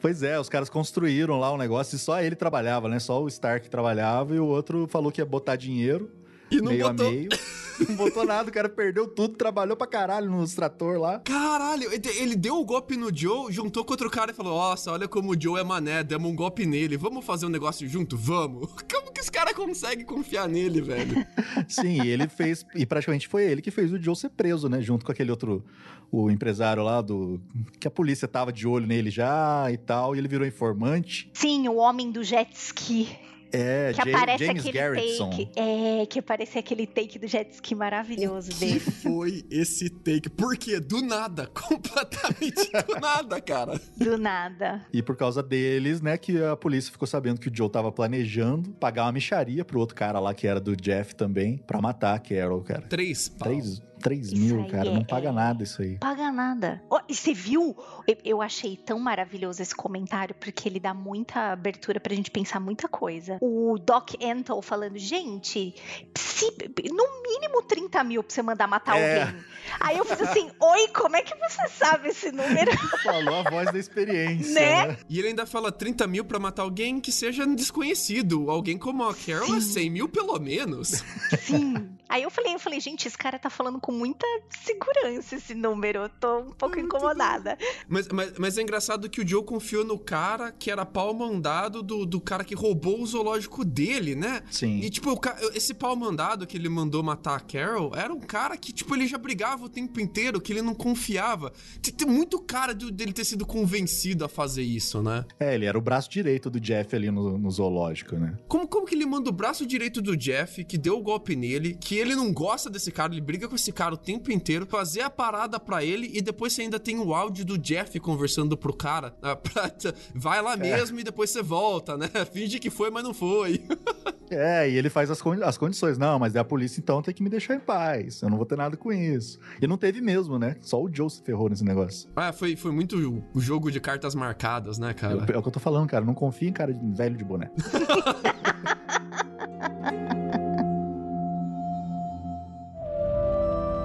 Pois 0.01 0.23
é, 0.25 0.37
os 0.41 0.49
caras 0.49 0.69
construíram 0.69 1.39
lá 1.39 1.53
um 1.53 1.57
negócio 1.57 1.95
e 1.95 1.99
só 1.99 2.21
ele 2.21 2.35
trabalhava, 2.35 2.89
né? 2.89 2.99
Só 2.99 3.23
o 3.23 3.29
Stark 3.29 3.71
trabalhava 3.71 4.35
e 4.35 4.41
o 4.41 4.47
outro 4.47 4.89
falou 4.89 5.13
que 5.13 5.21
ia 5.21 5.25
botar 5.25 5.55
dinheiro. 5.55 6.11
E 6.53 6.61
não 6.61 6.71
meio 6.73 6.89
botou. 6.89 7.07
a 7.07 7.11
meio. 7.11 7.29
Não 7.89 7.97
botou 7.97 8.25
nada, 8.25 8.49
o 8.49 8.53
cara 8.53 8.69
perdeu 8.69 9.09
tudo, 9.09 9.35
trabalhou 9.35 9.77
pra 9.77 9.87
caralho 9.89 10.31
no 10.31 10.45
extrator 10.45 11.01
lá. 11.01 11.19
Caralho, 11.21 11.91
ele- 11.93 12.37
deu 12.37 12.61
o 12.61 12.65
golpe 12.65 12.97
no 12.97 13.11
Joe, 13.13 13.51
juntou 13.51 13.83
com 13.85 13.93
outro 13.95 14.09
cara 14.11 14.31
e 14.31 14.35
falou: 14.35 14.57
Nossa, 14.57 14.93
olha 14.93 15.09
como 15.09 15.33
o 15.33 15.41
Joe 15.41 15.59
é 15.59 15.65
mané, 15.65 16.05
demos 16.05 16.31
um 16.31 16.37
golpe 16.37 16.65
nele. 16.65 16.97
Vamos 16.97 17.25
fazer 17.25 17.47
um 17.47 17.49
negócio 17.49 17.89
junto? 17.89 18.17
Vamos. 18.17 18.69
Como 18.93 19.11
que 19.11 19.21
os 19.21 19.31
caras 19.31 19.55
conseguem 19.55 20.05
confiar 20.05 20.49
nele, 20.49 20.81
velho? 20.81 21.27
Sim, 21.67 22.03
e 22.05 22.09
ele 22.11 22.29
fez, 22.29 22.65
e 22.75 22.87
praticamente 22.87 23.27
foi 23.27 23.45
ele 23.45 23.63
que 23.63 23.71
fez 23.71 23.91
o 23.93 24.01
Joe 24.01 24.15
ser 24.15 24.29
preso, 24.31 24.69
né? 24.69 24.81
Junto 24.81 25.05
com 25.05 25.11
aquele 25.11 25.31
outro, 25.31 25.65
o 26.11 26.31
empresário 26.31 26.85
lá 26.85 27.01
do. 27.01 27.41
que 27.81 27.89
a 27.89 27.91
polícia 27.91 28.29
tava 28.29 28.53
de 28.53 28.69
olho 28.69 28.87
nele 28.87 29.11
já 29.11 29.67
e 29.73 29.77
tal, 29.79 30.15
e 30.15 30.19
ele 30.19 30.29
virou 30.29 30.47
informante. 30.47 31.31
Sim, 31.35 31.67
o 31.69 31.77
homem 31.77 32.13
do 32.13 32.23
jet 32.23 32.53
ski. 32.55 33.09
É, 33.53 33.93
Que 33.93 34.11
Ja- 34.11 34.17
aparece 34.17 34.45
James 34.47 34.67
aquele 34.67 35.19
take. 35.19 35.51
É, 35.57 36.07
que 36.07 36.19
aparece 36.19 36.59
aquele 36.59 36.87
take 36.87 37.19
do 37.19 37.27
jet 37.29 37.51
ski 37.55 37.75
maravilhoso 37.75 38.51
que 38.51 38.59
dele. 38.59 38.81
foi 39.03 39.45
esse 39.51 39.91
take? 39.91 40.31
Por 40.31 40.57
quê? 40.57 40.81
Do 40.81 41.03
nada. 41.03 41.47
Completamente 41.55 42.71
do 42.87 43.01
nada, 43.01 43.41
cara. 43.41 43.81
Do 43.97 44.17
nada. 44.17 44.85
E 44.93 45.03
por 45.03 45.17
causa 45.17 45.43
deles, 45.43 46.01
né, 46.01 46.17
que 46.17 46.43
a 46.43 46.57
polícia 46.57 46.91
ficou 46.91 47.07
sabendo 47.07 47.41
que 47.41 47.49
o 47.49 47.53
Joe 47.55 47.69
tava 47.71 47.93
planejando 47.93 48.71
pagar 48.73 49.05
uma 49.05 49.13
micharia 49.13 49.65
pro 49.65 49.79
outro 49.79 49.95
cara 49.95 50.19
lá, 50.19 50.33
que 50.35 50.47
era 50.47 50.61
do 50.61 50.75
Jeff 50.77 51.15
também, 51.15 51.59
pra 51.59 51.81
matar 51.81 52.15
a 52.15 52.19
Carol, 52.19 52.63
cara. 52.63 52.83
Três 52.83 53.29
pau. 53.29 53.49
Três, 53.49 53.81
3 54.03 54.33
Isso 54.33 54.37
mil, 54.57 54.67
cara, 54.69 54.89
é- 54.89 54.95
não 54.95 55.05
paga 55.05 55.29
é- 55.29 55.33
nada 55.33 55.63
isso 55.63 55.81
aí. 55.83 55.99
Paga 55.99 56.31
nada. 56.31 56.83
Ó, 56.91 57.01
e 57.09 57.15
você 57.15 57.33
viu? 57.33 57.77
Eu, 58.07 58.17
eu 58.25 58.43
achei 58.43 58.77
tão 58.77 58.99
maravilhoso 58.99 59.63
esse 59.63 59.75
comentário, 59.75 60.35
porque 60.35 60.69
ele 60.69 60.81
dá 60.81 60.93
muita 60.93 61.53
abertura 61.53 61.99
pra 62.01 62.15
gente 62.15 62.31
pensar 62.31 62.61
muita 62.61 62.89
coisa. 62.89 63.39
O 63.41 63.79
Doc 63.79 64.11
Antle 64.23 64.61
falando, 64.63 64.99
gente, 64.99 65.75
se- 66.17 66.53
no 66.91 67.23
mínimo 67.23 67.63
30 67.63 68.03
mil 68.05 68.23
pra 68.23 68.35
você 68.35 68.43
mandar 68.43 68.67
matar 68.67 68.99
É. 68.99 69.23
alguém. 69.23 69.41
Aí 69.81 69.97
eu 69.97 70.05
fiz 70.05 70.21
assim, 70.21 70.51
oi, 70.61 70.89
como 70.89 71.17
é 71.17 71.23
que 71.23 71.35
você 71.39 71.69
sabe 71.69 72.09
esse 72.09 72.33
número? 72.33 72.71
Falou 73.03 73.37
a 73.37 73.49
voz 73.51 73.71
da 73.73 73.79
experiência, 73.79 74.53
Né? 74.55 74.87
né? 74.89 74.97
E 75.09 75.19
ele 75.19 75.29
ainda 75.29 75.47
fala 75.47 75.71
30 75.71 76.07
mil 76.07 76.25
pra 76.25 76.39
matar 76.39 76.63
alguém 76.63 77.01
que 77.01 77.13
seja 77.13 77.47
desconhecido. 77.47 78.51
Alguém 78.51 78.77
como 78.77 79.05
a 79.05 79.15
Carol 79.15 79.55
é 79.57 79.61
Sim. 79.61 79.73
100 79.73 79.91
mil 79.91 80.09
pelo 80.09 80.39
menos. 80.41 81.05
Sim. 81.41 81.89
Aí 82.09 82.23
eu 82.25 82.31
falei, 82.31 82.55
eu 82.55 82.59
falei, 82.59 82.81
gente, 82.81 83.07
esse 83.09 83.17
cara 83.17 83.39
tá 83.39 83.49
falando 83.49 83.81
com 83.81 83.92
muita 83.93 84.27
segurança 84.65 85.37
esse 85.37 85.55
número. 85.55 86.01
Eu 86.01 86.09
tô 86.09 86.39
um 86.41 86.51
pouco 86.53 86.79
incomodada. 86.79 87.57
Mas, 87.89 88.09
mas, 88.09 88.33
mas 88.39 88.59
é 88.59 88.63
engraçado 88.63 89.09
que 89.11 89.21
o 89.21 89.27
Joe 89.29 89.45
confiou 89.45 89.85
no 89.85 89.99
cara 89.99 90.53
que 90.53 90.71
era 90.71 90.85
pau 90.87 91.13
mandado 91.15 91.83
do, 91.83 92.07
do 92.07 92.21
cara 92.21 92.45
que 92.45 92.55
roubou 92.55 93.01
o 93.01 93.07
zoológico 93.07 93.65
dele, 93.65 94.15
né? 94.15 94.43
Sim. 94.51 94.81
E, 94.81 94.91
tipo, 94.91 95.11
o 95.11 95.19
ca- 95.19 95.37
esse 95.55 95.75
pau 95.75 95.95
mandado 95.97 96.47
que 96.47 96.57
ele 96.57 96.69
mandou 96.69 97.03
matar 97.03 97.37
a 97.37 97.41
Carol 97.41 97.93
era 97.95 98.13
um 98.13 98.21
cara 98.21 98.57
que, 98.57 98.73
tipo, 98.73 98.95
ele 98.95 99.07
já 99.07 99.19
brigava 99.19 99.65
o 99.65 99.69
tempo 99.69 100.01
inteiro, 100.01 100.41
que 100.41 100.53
ele 100.53 100.63
não 100.63 100.75
confiava. 100.75 101.53
Tem, 101.81 101.93
tem 101.93 102.07
muito 102.09 102.41
cara 102.41 102.75
do- 102.75 102.91
dele 102.91 103.13
ter 103.13 103.25
sido 103.25 103.45
convencido 103.47 104.25
a 104.25 104.29
fazer 104.29 104.63
isso, 104.63 105.03
né? 105.03 105.25
É, 105.39 105.55
ele 105.55 105.67
era 105.67 105.77
o 105.77 105.81
braço 105.81 106.11
direito 106.11 106.49
do 106.51 106.61
Jeff 106.61 106.95
ali 106.95 107.11
no, 107.11 107.37
no 107.39 107.51
zoológico, 107.51 108.17
né? 108.17 108.37
Como, 108.49 108.67
como 108.67 108.87
que 108.87 108.95
ele 108.95 109.07
manda 109.07 109.29
o 109.29 109.33
braço 109.33 109.67
direito 109.67 110.01
do 110.01 110.17
Jeff, 110.17 110.65
que 110.65 110.79
deu 110.79 110.99
o 110.99 111.03
golpe 111.03 111.35
nele, 111.35 111.77
que 111.81 111.97
ele 111.97 112.15
não 112.15 112.33
gosta 112.33 112.71
desse 112.71 112.91
cara, 112.93 113.13
ele 113.13 113.21
briga 113.21 113.49
com 113.49 113.55
esse 113.55 113.73
cara 113.73 113.82
o 113.91 113.97
tempo 113.97 114.31
inteiro, 114.31 114.67
fazer 114.67 115.01
a 115.01 115.09
parada 115.09 115.59
pra 115.59 115.83
ele 115.83 116.11
e 116.13 116.21
depois 116.21 116.53
você 116.53 116.61
ainda 116.61 116.79
tem 116.79 116.99
o 116.99 117.15
áudio 117.15 117.43
do 117.47 117.57
Jeff 117.57 117.99
conversando 117.99 118.55
pro 118.55 118.75
cara. 118.75 119.13
pra- 119.43 119.73
vai 120.15 120.43
lá 120.43 120.55
mesmo 120.59 121.01
e 121.01 121.03
depois 121.03 121.31
você 121.31 121.43
volta, 121.43 121.97
né? 121.97 122.11
Finge 122.31 122.59
que 122.59 122.69
foi, 122.69 122.91
mas 122.91 123.03
não 123.03 123.15
foi. 123.15 123.63
É, 124.35 124.67
e 124.67 124.79
ele 124.79 124.89
faz 124.89 125.11
as, 125.11 125.21
condi- 125.21 125.43
as 125.43 125.59
condições. 125.59 125.99
Não, 125.99 126.19
mas 126.19 126.35
é 126.35 126.39
a 126.39 126.45
polícia 126.45 126.81
então 126.81 127.03
tem 127.03 127.13
que 127.13 127.23
me 127.23 127.29
deixar 127.29 127.55
em 127.55 127.61
paz. 127.61 128.23
Eu 128.23 128.31
não 128.31 128.39
vou 128.39 128.47
ter 128.47 128.57
nada 128.57 128.79
com 128.79 128.91
isso. 128.91 129.39
E 129.61 129.67
não 129.67 129.77
teve 129.77 130.01
mesmo, 130.01 130.39
né? 130.39 130.57
Só 130.63 130.83
o 130.83 130.89
Joe 130.91 131.11
se 131.11 131.21
ferrou 131.23 131.51
nesse 131.51 131.63
negócio. 131.63 132.09
Ah, 132.17 132.33
foi, 132.33 132.57
foi 132.57 132.73
muito 132.73 133.23
o 133.35 133.41
jogo 133.43 133.71
de 133.71 133.79
cartas 133.79 134.15
marcadas, 134.15 134.79
né, 134.79 134.95
cara? 134.95 135.27
É, 135.31 135.37
o 135.37 135.43
que 135.43 135.49
eu 135.49 135.53
tô 135.53 135.61
falando, 135.61 135.87
cara. 135.87 136.03
Não 136.03 136.15
confia 136.15 136.49
em 136.49 136.53
cara 136.55 136.73
de 136.73 136.95
velho 136.97 137.15
de 137.15 137.25
boné. 137.25 137.51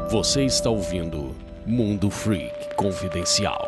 Você 0.10 0.46
está 0.46 0.70
ouvindo 0.70 1.36
Mundo 1.66 2.10
Freak 2.10 2.74
Confidencial. 2.76 3.67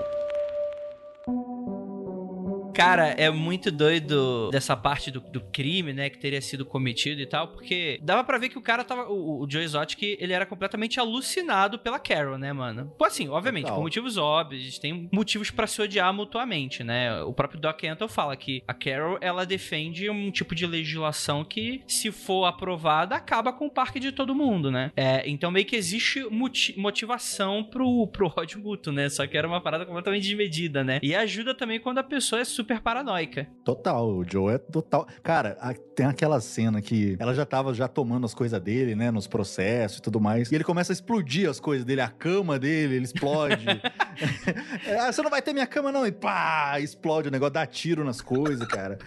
Cara, 2.79 3.09
é 3.09 3.29
muito 3.29 3.71
doido 3.71 4.49
dessa 4.51 4.75
parte 4.75 5.11
do, 5.11 5.19
do 5.19 5.41
crime, 5.41 5.91
né, 5.93 6.09
que 6.09 6.17
teria 6.17 6.41
sido 6.41 6.65
cometido 6.65 7.21
e 7.21 7.25
tal, 7.25 7.49
porque 7.49 7.99
dava 8.01 8.23
pra 8.23 8.37
ver 8.37 8.49
que 8.49 8.57
o 8.57 8.61
cara 8.61 8.83
tava. 8.83 9.09
O, 9.09 9.43
o 9.43 9.49
Joe 9.49 9.63
Exotic, 9.63 10.01
ele 10.19 10.31
era 10.33 10.45
completamente 10.45 10.99
alucinado 10.99 11.77
pela 11.77 11.99
Carol, 11.99 12.37
né, 12.37 12.53
mano? 12.53 12.93
Pô, 12.97 13.05
assim, 13.05 13.27
obviamente, 13.27 13.63
Total. 13.63 13.77
por 13.77 13.83
motivos 13.83 14.17
óbvios, 14.17 14.79
têm 14.79 15.09
motivos 15.11 15.51
pra 15.51 15.67
se 15.67 15.81
odiar 15.81 16.13
mutuamente, 16.13 16.83
né? 16.83 17.21
O 17.23 17.33
próprio 17.33 17.59
Doc 17.59 17.83
Antle 17.83 18.07
fala 18.07 18.35
que 18.35 18.63
a 18.67 18.73
Carol, 18.73 19.17
ela 19.21 19.45
defende 19.45 20.09
um 20.09 20.31
tipo 20.31 20.55
de 20.55 20.65
legislação 20.65 21.43
que, 21.43 21.83
se 21.87 22.11
for 22.11 22.45
aprovada, 22.45 23.15
acaba 23.15 23.51
com 23.51 23.65
o 23.67 23.71
parque 23.71 23.99
de 23.99 24.11
todo 24.11 24.33
mundo, 24.33 24.71
né? 24.71 24.91
É, 24.95 25.27
então 25.29 25.51
meio 25.51 25.65
que 25.65 25.75
existe 25.75 26.23
moti- 26.29 26.73
motivação 26.77 27.63
pro, 27.63 28.07
pro 28.07 28.31
ódio 28.37 28.59
mútuo, 28.59 28.93
né? 28.93 29.09
Só 29.09 29.27
que 29.27 29.37
era 29.37 29.47
uma 29.47 29.59
parada 29.61 29.85
completamente 29.85 30.23
desmedida, 30.23 30.83
né? 30.83 30.99
E 31.03 31.13
ajuda 31.13 31.53
também 31.53 31.79
quando 31.79 31.97
a 31.97 32.03
pessoa 32.03 32.41
é 32.41 32.45
super 32.45 32.68
paranoica. 32.83 33.47
Total, 33.63 34.07
o 34.07 34.23
Joe 34.29 34.53
é 34.53 34.57
total. 34.57 35.07
Cara, 35.23 35.57
a- 35.61 35.73
tem 35.95 36.05
aquela 36.05 36.39
cena 36.39 36.81
que 36.81 37.15
ela 37.19 37.33
já 37.33 37.45
tava 37.45 37.73
já 37.73 37.87
tomando 37.87 38.25
as 38.25 38.33
coisas 38.33 38.59
dele, 38.61 38.95
né? 38.95 39.11
Nos 39.11 39.27
processos 39.27 39.97
e 39.97 40.01
tudo 40.01 40.19
mais. 40.21 40.51
E 40.51 40.55
ele 40.55 40.63
começa 40.63 40.91
a 40.91 40.95
explodir 40.95 41.49
as 41.49 41.59
coisas 41.59 41.85
dele, 41.85 42.01
a 42.01 42.07
cama 42.07 42.57
dele, 42.57 42.95
ele 42.95 43.05
explode. 43.05 43.65
É, 44.87 44.97
ah, 44.99 45.11
você 45.11 45.21
não 45.21 45.29
vai 45.29 45.41
ter 45.41 45.53
minha 45.53 45.67
cama, 45.67 45.91
não. 45.91 46.05
E 46.05 46.11
pá, 46.11 46.79
explode 46.79 47.27
o 47.27 47.31
negócio, 47.31 47.53
dá 47.53 47.65
tiro 47.65 48.03
nas 48.03 48.21
coisas, 48.21 48.65
cara. 48.67 48.97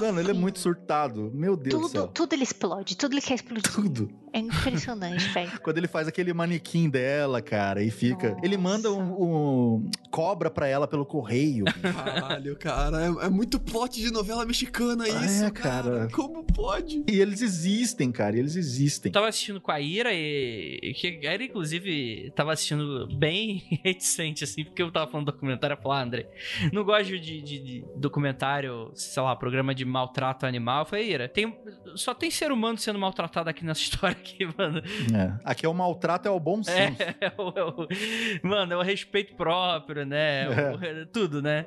Mano, 0.00 0.20
ele 0.20 0.30
é 0.30 0.34
muito 0.34 0.58
surtado. 0.58 1.30
Meu 1.34 1.56
Deus 1.56 1.74
do 1.74 1.80
Tudo, 1.82 1.90
céu. 1.90 2.06
tudo 2.08 2.32
ele 2.34 2.42
explode, 2.44 2.96
tudo 2.96 3.14
ele 3.14 3.20
quer 3.22 3.34
explodir. 3.34 3.72
Tudo. 3.72 4.10
É 4.32 4.38
impressionante, 4.38 5.26
velho. 5.30 5.50
Quando 5.62 5.78
ele 5.78 5.88
faz 5.88 6.06
aquele 6.06 6.32
manequim 6.32 6.88
dela, 6.88 7.40
cara, 7.42 7.82
e 7.82 7.90
fica. 7.90 8.36
Ele 8.42 8.56
manda 8.56 8.92
um, 8.92 9.22
um- 9.22 9.90
cobra 10.10 10.50
pra 10.50 10.66
ela 10.68 10.86
pelo 10.86 11.04
correio. 11.06 11.64
Caralho, 11.82 12.56
cara, 12.56 12.97
é, 12.98 13.26
é 13.26 13.28
muito 13.28 13.58
plot 13.60 14.00
de 14.00 14.10
novela 14.12 14.44
mexicana 14.44 15.06
É, 15.06 15.24
isso, 15.24 15.52
cara. 15.52 15.82
cara. 15.82 16.08
Como 16.12 16.44
pode? 16.44 17.02
e 17.08 17.20
eles 17.20 17.40
existem, 17.42 18.10
cara, 18.12 18.36
eles 18.38 18.56
existem. 18.56 19.10
Eu 19.10 19.14
tava 19.14 19.28
assistindo 19.28 19.60
com 19.60 19.70
a 19.70 19.80
Ira 19.80 20.10
e. 20.12 20.92
Que 20.96 21.26
a 21.26 21.34
Ira, 21.34 21.44
inclusive, 21.44 22.32
tava 22.34 22.52
assistindo 22.52 23.06
bem 23.16 23.62
reticente, 23.84 24.44
assim, 24.44 24.64
porque 24.64 24.82
eu 24.82 24.90
tava 24.90 25.10
falando 25.10 25.26
do 25.26 25.32
documentário. 25.32 25.74
Eu 25.74 25.82
falei, 25.82 25.98
ah, 25.98 26.02
André, 26.04 26.28
não 26.72 26.84
gosto 26.84 27.06
de, 27.18 27.18
de- 27.42 27.58
de 27.58 27.84
documentário, 27.96 28.90
sei 28.94 29.22
lá, 29.22 29.34
programa 29.36 29.74
de 29.74 29.84
maltrato 29.84 30.46
animal. 30.46 30.82
Eu 30.82 30.86
falei, 30.86 31.10
Ira, 31.12 31.28
tem, 31.28 31.56
só 31.94 32.12
tem 32.14 32.30
ser 32.30 32.50
humano 32.52 32.78
sendo 32.78 32.98
maltratado 32.98 33.48
aqui 33.50 33.64
nessa 33.64 33.80
história 33.82 34.16
aqui, 34.16 34.46
mano. 34.56 34.78
É. 35.14 35.38
Aqui 35.44 35.64
é 35.66 35.68
o 35.68 35.74
maltrato, 35.74 36.26
é 36.28 36.30
o 36.30 36.40
bom 36.40 36.62
senso. 36.62 37.02
É, 37.02 37.14
é 37.26 37.32
o- 37.38 37.52
é 37.56 37.64
o- 37.64 37.88
mano, 38.48 38.72
é 38.72 38.76
o 38.76 38.82
respeito 38.82 39.34
próprio, 39.34 40.04
né? 40.04 40.44
É 40.44 40.48
o- 40.76 40.84
é 40.84 41.04
tudo, 41.06 41.40
né? 41.42 41.66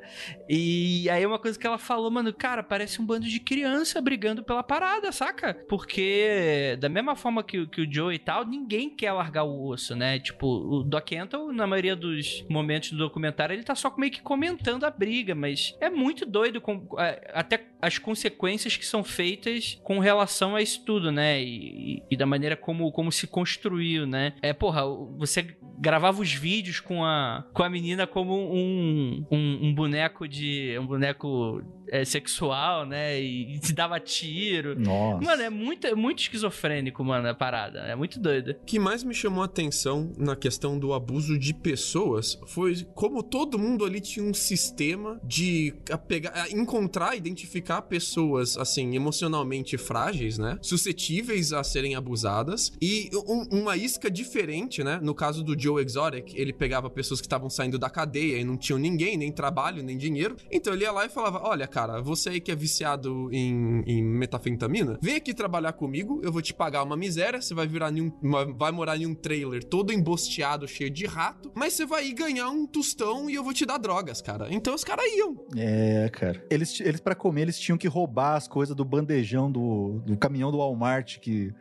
E 0.50 1.10
aí 1.12 1.26
uma 1.26 1.38
coisa 1.40 1.58
que 1.60 1.68
ela 1.68 1.78
falou, 1.78 2.10
mano, 2.10 2.34
cara, 2.34 2.64
parece 2.64 3.02
um 3.02 3.06
bando 3.06 3.28
de 3.28 3.40
criança 3.40 4.02
brigando 4.02 4.44
pela 4.44 4.64
parada, 4.64 5.12
saca? 5.12 5.54
Porque 5.70 6.78
da 6.80 6.90
mesma 6.90 7.16
forma 7.16 7.44
que, 7.44 7.60
o- 7.60 7.68
que 7.68 7.82
o 7.82 7.92
Joe 7.94 8.14
e 8.16 8.20
tal, 8.20 8.46
ninguém 8.46 8.90
quer 8.90 9.12
largar 9.12 9.44
o 9.44 9.68
osso, 9.68 9.96
né? 9.96 10.20
Tipo, 10.20 10.48
o 10.48 10.84
Doc 10.84 11.12
Antle, 11.14 11.52
na 11.54 11.68
maioria 11.68 11.96
dos 11.96 12.46
momentos 12.50 12.92
do 12.92 12.98
documentário, 12.98 13.54
ele 13.54 13.64
tá 13.64 13.76
só 13.76 13.94
meio 13.98 14.12
que 14.12 14.22
comentando 14.22 14.84
a 14.86 14.90
briga, 14.90 15.36
mas 15.36 15.76
é 15.80 15.90
muito 15.90 16.26
doido 16.26 16.60
com, 16.62 16.88
é, 17.00 17.32
até 17.34 17.58
as 17.82 17.98
consequências 17.98 18.78
que 18.78 18.86
são 18.86 19.04
feitas 19.04 19.80
com 19.84 20.00
relação 20.00 20.56
a 20.56 20.62
isso 20.62 20.84
tudo, 20.86 21.12
né? 21.12 21.42
E, 21.42 21.98
e- 21.98 22.04
e 22.12 22.18
da 22.18 22.26
maneira 22.26 22.56
como, 22.56 22.92
como 22.92 23.12
se 23.12 23.26
construiu, 23.28 24.06
né? 24.06 24.34
É, 24.42 24.54
porra, 24.54 24.84
você 25.18 25.56
gravava 25.80 26.22
os 26.22 26.32
vídeos 26.32 26.80
com 26.80 27.04
a, 27.04 27.44
com 27.54 27.64
a 27.64 27.70
menina 27.70 28.06
como 28.06 28.36
um, 28.54 29.26
um, 29.32 29.60
um 29.68 29.74
boneco 29.76 30.28
de. 30.28 30.78
um 30.80 30.86
boneco 30.86 31.62
é, 31.88 32.06
sexual, 32.06 32.86
né? 32.86 33.20
E, 33.22 33.56
e 33.56 33.60
te 33.60 33.74
dava 33.74 34.00
tiro. 34.00 34.80
Nossa. 34.80 35.26
Mano, 35.26 35.42
é 35.42 35.50
muito, 35.50 35.88
é 35.88 35.96
muito 35.96 36.20
esquizofrênico, 36.20 37.04
mano, 37.04 37.28
a 37.28 37.34
parada. 37.34 37.80
É 37.80 37.96
muito 37.96 38.20
doido. 38.20 38.52
O 38.52 38.66
que 38.66 38.78
mais 38.80 39.04
me 39.04 39.14
chamou 39.14 39.42
a 39.42 39.46
atenção 39.46 40.14
na 40.18 40.36
questão 40.36 40.78
do 40.78 40.94
abuso 40.94 41.38
de 41.38 41.54
pessoas 41.54 42.40
foi 42.48 42.76
como 42.94 43.24
todo 43.24 43.58
mundo 43.58 43.84
ali 43.86 44.00
tinha 44.00 44.26
um 44.26 44.34
sistema 44.34 45.20
de 45.24 45.74
a 45.90 45.98
pegar, 45.98 46.32
a 46.36 46.50
encontrar, 46.52 47.16
identificar 47.16 47.71
pessoas 47.80 48.58
assim 48.58 48.96
emocionalmente 48.96 49.78
frágeis, 49.78 50.40
né, 50.40 50.58
suscetíveis 50.64 51.54
a 51.54 51.64
serem 51.64 51.94
abusadas 51.96 52.72
e 52.82 53.10
um- 53.14 53.60
uma 53.62 53.78
isca 53.78 54.10
diferente, 54.10 54.84
né? 54.84 55.00
No 55.02 55.14
caso 55.14 55.44
do 55.44 55.60
Joe 55.60 55.84
Exotic, 55.84 56.34
ele 56.36 56.52
pegava 56.52 56.90
pessoas 56.90 57.22
que 57.22 57.28
estavam 57.28 57.50
saindo 57.52 57.78
da 57.78 57.90
cadeia 57.90 58.40
e 58.40 58.44
não 58.44 58.58
tinham 58.58 58.80
ninguém, 58.80 59.16
nem 59.16 59.32
trabalho, 59.32 59.84
nem 59.84 59.96
dinheiro. 59.96 60.36
Então 60.52 60.74
ele 60.74 60.84
ia 60.84 60.92
lá 60.92 61.06
e 61.06 61.10
falava: 61.10 61.40
Olha, 61.44 61.68
cara, 61.68 62.02
você 62.02 62.30
aí 62.30 62.42
que 62.42 62.52
é 62.52 62.56
viciado 62.56 63.30
em, 63.32 63.84
em 63.86 64.04
metafentamina, 64.04 64.98
vem 65.02 65.16
aqui 65.16 65.34
trabalhar 65.34 65.74
comigo, 65.74 66.20
eu 66.24 66.32
vou 66.32 66.42
te 66.42 66.54
pagar 66.54 66.84
uma 66.84 66.98
miséria, 66.98 67.40
você 67.42 67.54
vai 67.54 67.68
virar 67.68 67.92
um, 67.94 68.12
uma- 68.22 68.46
vai 68.46 68.72
morar 68.72 68.98
em 68.98 69.06
um 69.06 69.14
trailer 69.14 69.64
todo 69.64 69.94
embosteado, 69.94 70.68
cheio 70.68 70.90
de 70.90 71.06
rato, 71.06 71.52
mas 71.54 71.74
você 71.74 71.86
vai 71.86 72.12
ganhar 72.14 72.50
um 72.50 72.66
tostão 72.66 73.30
e 73.30 73.36
eu 73.36 73.44
vou 73.44 73.54
te 73.54 73.66
dar 73.66 73.78
drogas, 73.78 74.22
cara. 74.22 74.48
Então 74.50 74.74
os 74.74 74.84
caras 74.84 75.06
iam. 75.14 75.46
É, 75.56 76.10
cara. 76.10 76.44
Eles, 76.50 76.80
eles 76.80 77.00
para 77.02 77.14
comer, 77.14 77.42
eles 77.44 77.60
tinham 77.62 77.78
que 77.78 77.88
roubar 77.88 78.36
as 78.36 78.48
coisas 78.48 78.76
do 78.76 78.84
bandejão 78.84 79.52
do, 79.52 80.02
do 80.06 80.18
caminhão 80.18 80.52
do 80.52 80.58
Walmart 80.58 81.20
que 81.20 81.54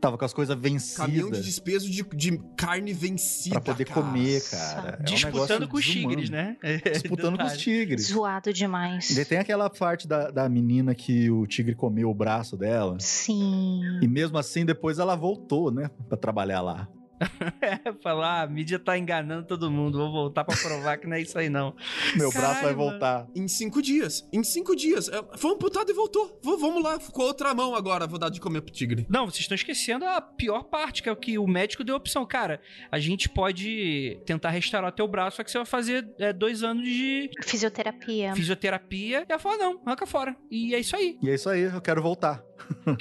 tava 0.00 0.16
com 0.16 0.24
as 0.24 0.32
coisas 0.32 0.56
Caminhão 0.56 1.30
de 1.30 1.36
vencidas 1.36 1.44
despeso 1.44 1.90
de, 1.90 2.02
de 2.14 2.38
carne 2.56 2.92
vencida. 2.92 3.60
pra 3.60 3.72
poder 3.74 3.84
cara. 3.84 4.00
comer, 4.00 4.42
cara. 4.50 4.98
É 4.98 5.00
um 5.00 5.04
Disputando 5.04 5.60
negócio 5.60 5.68
com 5.68 5.76
os 5.76 5.84
desumano. 5.84 6.08
tigres, 6.10 6.30
né? 6.30 6.56
Disputando 6.92 7.38
com 7.38 7.44
os 7.44 7.56
tigres. 7.58 8.06
Zoado 8.06 8.52
demais. 8.52 9.10
E 9.16 9.24
tem 9.24 9.38
aquela 9.38 9.68
parte 9.68 10.08
da, 10.08 10.30
da 10.30 10.48
menina 10.48 10.94
que 10.94 11.30
o 11.30 11.46
tigre 11.46 11.74
comeu 11.74 12.08
o 12.08 12.14
braço 12.14 12.56
dela. 12.56 12.96
Sim. 12.98 13.82
E 14.00 14.08
mesmo 14.08 14.38
assim, 14.38 14.64
depois 14.64 14.98
ela 14.98 15.14
voltou, 15.14 15.70
né? 15.70 15.90
Pra 16.08 16.16
trabalhar 16.16 16.62
lá. 16.62 16.88
É, 17.60 17.92
falar, 18.02 18.40
ah, 18.40 18.42
a 18.42 18.46
mídia 18.46 18.78
tá 18.78 18.96
enganando 18.98 19.46
todo 19.46 19.70
mundo, 19.70 19.98
vou 19.98 20.10
voltar 20.12 20.44
pra 20.44 20.56
provar 20.56 20.96
que 20.98 21.06
não 21.06 21.16
é 21.16 21.20
isso 21.20 21.38
aí 21.38 21.48
não. 21.48 21.74
Meu 22.16 22.30
Caralho, 22.30 22.48
braço 22.52 22.64
vai 22.64 22.74
mano. 22.74 22.90
voltar. 22.90 23.26
Em 23.34 23.46
cinco 23.48 23.82
dias. 23.82 24.26
Em 24.32 24.42
cinco 24.42 24.74
dias. 24.74 25.08
É, 25.08 25.22
Foi 25.36 25.52
amputado 25.52 25.90
e 25.90 25.94
voltou. 25.94 26.40
V- 26.42 26.56
vamos 26.56 26.82
lá, 26.82 26.98
com 26.98 27.22
a 27.22 27.24
outra 27.26 27.54
mão 27.54 27.74
agora. 27.74 28.06
Vou 28.06 28.18
dar 28.18 28.28
de 28.30 28.40
comer 28.40 28.60
pro 28.62 28.72
tigre. 28.72 29.06
Não, 29.08 29.24
vocês 29.26 29.40
estão 29.40 29.54
esquecendo 29.54 30.04
a 30.04 30.20
pior 30.20 30.64
parte, 30.64 31.02
que 31.02 31.08
é 31.08 31.12
o 31.12 31.16
que 31.16 31.38
o 31.38 31.46
médico 31.46 31.84
deu 31.84 31.94
a 31.94 31.98
opção. 31.98 32.24
Cara, 32.26 32.60
a 32.90 32.98
gente 32.98 33.28
pode 33.28 34.20
tentar 34.24 34.50
restaurar 34.50 34.92
teu 34.92 35.06
braço, 35.08 35.36
só 35.38 35.44
que 35.44 35.50
você 35.50 35.58
vai 35.58 35.66
fazer 35.66 36.08
é, 36.18 36.32
dois 36.32 36.62
anos 36.62 36.84
de 36.86 37.30
Fisioterapia. 37.42 38.34
fisioterapia. 38.34 39.20
E 39.28 39.32
ela 39.32 39.38
falou, 39.38 39.58
não, 39.58 39.80
arranca 39.84 40.06
fora. 40.06 40.36
E 40.50 40.74
é 40.74 40.78
isso 40.78 40.96
aí. 40.96 41.18
E 41.22 41.28
é 41.30 41.34
isso 41.34 41.48
aí, 41.48 41.62
eu 41.62 41.80
quero 41.80 42.02
voltar. 42.02 42.42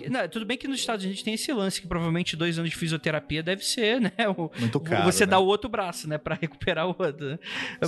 Não, 0.10 0.28
tudo 0.28 0.45
bem 0.45 0.57
que 0.57 0.68
nos 0.68 0.80
Estados 0.80 1.05
Unidos 1.05 1.24
tem 1.24 1.34
esse 1.34 1.51
lance, 1.51 1.82
que 1.82 1.88
provavelmente 1.88 2.36
dois 2.36 2.57
anos 2.57 2.70
de 2.70 2.76
fisioterapia 2.76 3.41
deve 3.43 3.64
ser, 3.66 3.99
né? 4.01 4.12
O, 4.38 4.51
Muito 4.60 4.80
caro. 4.80 5.03
você 5.03 5.26
né? 5.26 5.32
dá 5.32 5.39
o 5.39 5.45
outro 5.45 5.70
braço, 5.70 6.07
né? 6.07 6.18
Pra 6.18 6.36
recuperar 6.36 6.88
o 6.88 6.95
outro. 6.97 7.39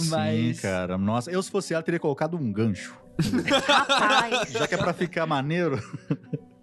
Mas... 0.10 0.58
Sim, 0.58 0.62
cara. 0.62 0.98
Nossa, 0.98 1.32
eu 1.32 1.42
se 1.42 1.52
fosse 1.52 1.74
ela, 1.74 1.84
teria 1.84 2.00
colocado 2.00 2.38
um 2.38 2.52
gancho. 2.52 2.98
Rapaz. 3.68 4.52
Já 4.52 4.68
que 4.68 4.76
é 4.76 4.78
pra 4.78 4.94
ficar 4.94 5.26
maneiro. 5.26 5.82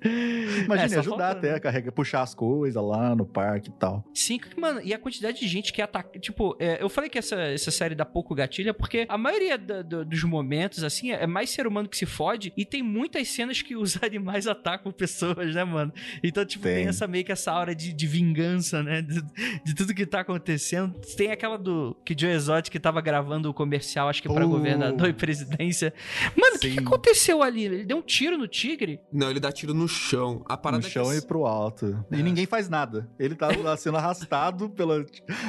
Imagina, 0.04 0.94
É, 0.96 0.98
ajudar 0.98 1.16
falta, 1.18 1.30
até 1.38 1.50
né? 1.50 1.54
a 1.56 1.60
carregar, 1.60 1.92
puxar 1.92 2.22
as 2.22 2.34
coisas 2.34 2.82
lá 2.82 3.14
no 3.14 3.26
parque 3.26 3.68
e 3.70 3.72
tal. 3.72 4.04
Sim, 4.14 4.38
mano, 4.56 4.80
e 4.82 4.92
a 4.94 4.98
quantidade 4.98 5.40
de 5.40 5.48
gente 5.48 5.72
que 5.72 5.82
ataca. 5.82 6.18
Tipo, 6.18 6.56
é, 6.58 6.82
eu 6.82 6.88
falei 6.88 7.10
que 7.10 7.18
essa, 7.18 7.36
essa 7.36 7.70
série 7.70 7.94
dá 7.94 8.04
pouco 8.04 8.34
gatilho, 8.34 8.72
porque 8.74 9.06
a 9.08 9.18
maioria 9.18 9.58
da- 9.58 9.82
do- 9.82 10.04
dos 10.04 10.22
momentos, 10.24 10.82
assim, 10.84 11.10
é 11.10 11.26
mais 11.26 11.50
ser 11.50 11.66
humano 11.66 11.88
que 11.88 11.96
se 11.96 12.06
fode, 12.06 12.52
e 12.56 12.64
tem 12.64 12.82
muitas 12.82 13.28
cenas 13.28 13.60
que 13.62 13.76
os 13.76 13.96
animais 14.02 14.46
atacam 14.46 14.92
pessoas, 14.92 15.54
né, 15.54 15.64
mano? 15.64 15.92
Então, 16.22 16.44
tipo, 16.44 16.64
tem, 16.64 16.74
Tem. 16.76 16.86
essa 16.88 17.06
meio 17.06 17.24
que 17.24 17.32
essa 17.32 17.50
aura 17.52 17.74
de, 17.74 17.92
de 17.92 18.06
vingança, 18.06 18.82
né? 18.82 19.02
De, 19.02 19.22
de 19.64 19.74
tudo 19.74 19.94
que 19.94 20.06
tá 20.06 20.20
acontecendo. 20.20 20.94
Tem 21.16 21.30
aquela 21.30 21.58
do 21.58 21.96
que 22.04 22.14
Joe 22.18 22.30
Exotic 22.30 22.78
tava 22.80 23.00
gravando 23.00 23.50
o 23.50 23.54
comercial, 23.54 24.08
acho 24.08 24.22
que 24.22 24.28
pra 24.28 24.44
Oh. 24.46 24.48
governador 24.48 25.08
e 25.08 25.12
presidência. 25.12 25.92
Mano, 26.36 26.56
o 26.56 26.58
que, 26.58 26.70
que 26.70 26.78
aconteceu 26.78 27.42
ali? 27.42 27.64
Ele 27.64 27.84
deu 27.84 27.96
um 27.98 28.02
tiro 28.02 28.36
no 28.38 28.46
tigre? 28.46 29.00
Não, 29.12 29.30
ele 29.30 29.40
dá 29.40 29.50
tiro 29.52 29.74
no 29.74 29.87
chão. 29.88 30.42
A 30.46 30.56
parada 30.56 30.82
no 30.82 30.86
é 30.86 30.90
chão 30.90 31.08
as- 31.10 31.18
e 31.18 31.26
pro 31.26 31.46
alto. 31.46 32.04
É. 32.10 32.16
E 32.18 32.22
ninguém 32.22 32.46
faz 32.46 32.68
nada. 32.68 33.08
Ele 33.18 33.34
tá 33.34 33.48
lá 33.62 33.76
sendo 33.76 33.96
arrastado 33.96 34.68
pela, 34.70 35.04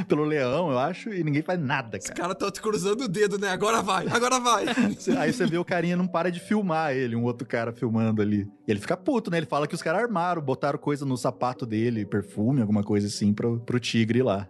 pelo 0.08 0.24
leão, 0.24 0.72
eu 0.72 0.80
acho, 0.80 1.14
e 1.14 1.24
ninguém 1.24 1.42
faz 1.42 1.60
nada, 1.60 1.98
Os 1.98 2.06
cara. 2.06 2.16
caras 2.20 2.34
estão 2.48 2.64
cruzando 2.64 3.02
o 3.04 3.08
dedo, 3.08 3.38
né? 3.38 3.50
Agora 3.50 3.82
vai, 3.82 4.08
agora 4.08 4.40
vai. 4.40 4.66
Aí 5.20 5.34
você 5.34 5.46
vê 5.46 5.58
o 5.58 5.66
carinha 5.66 5.96
não 5.98 6.08
para 6.08 6.32
de 6.32 6.40
filmar 6.40 6.94
ele, 6.94 7.16
um 7.16 7.24
outro 7.24 7.48
cara 7.48 7.72
filmando 7.72 8.22
ali. 8.22 8.48
E 8.68 8.72
ele 8.72 8.80
fica 8.80 8.96
puto, 8.96 9.30
né? 9.32 9.38
Ele 9.38 9.46
fala 9.46 9.68
que 9.68 9.76
os 9.76 9.82
caras 9.82 10.02
armaram, 10.04 10.42
botaram 10.42 10.80
coisa 10.80 11.06
no 11.06 11.18
sapato 11.18 11.66
dele, 11.66 12.06
perfume, 12.06 12.62
alguma 12.62 12.84
coisa 12.84 13.08
assim, 13.08 13.34
pro, 13.34 13.60
pro 13.60 13.80
tigre 13.80 14.22
lá. 14.24 14.48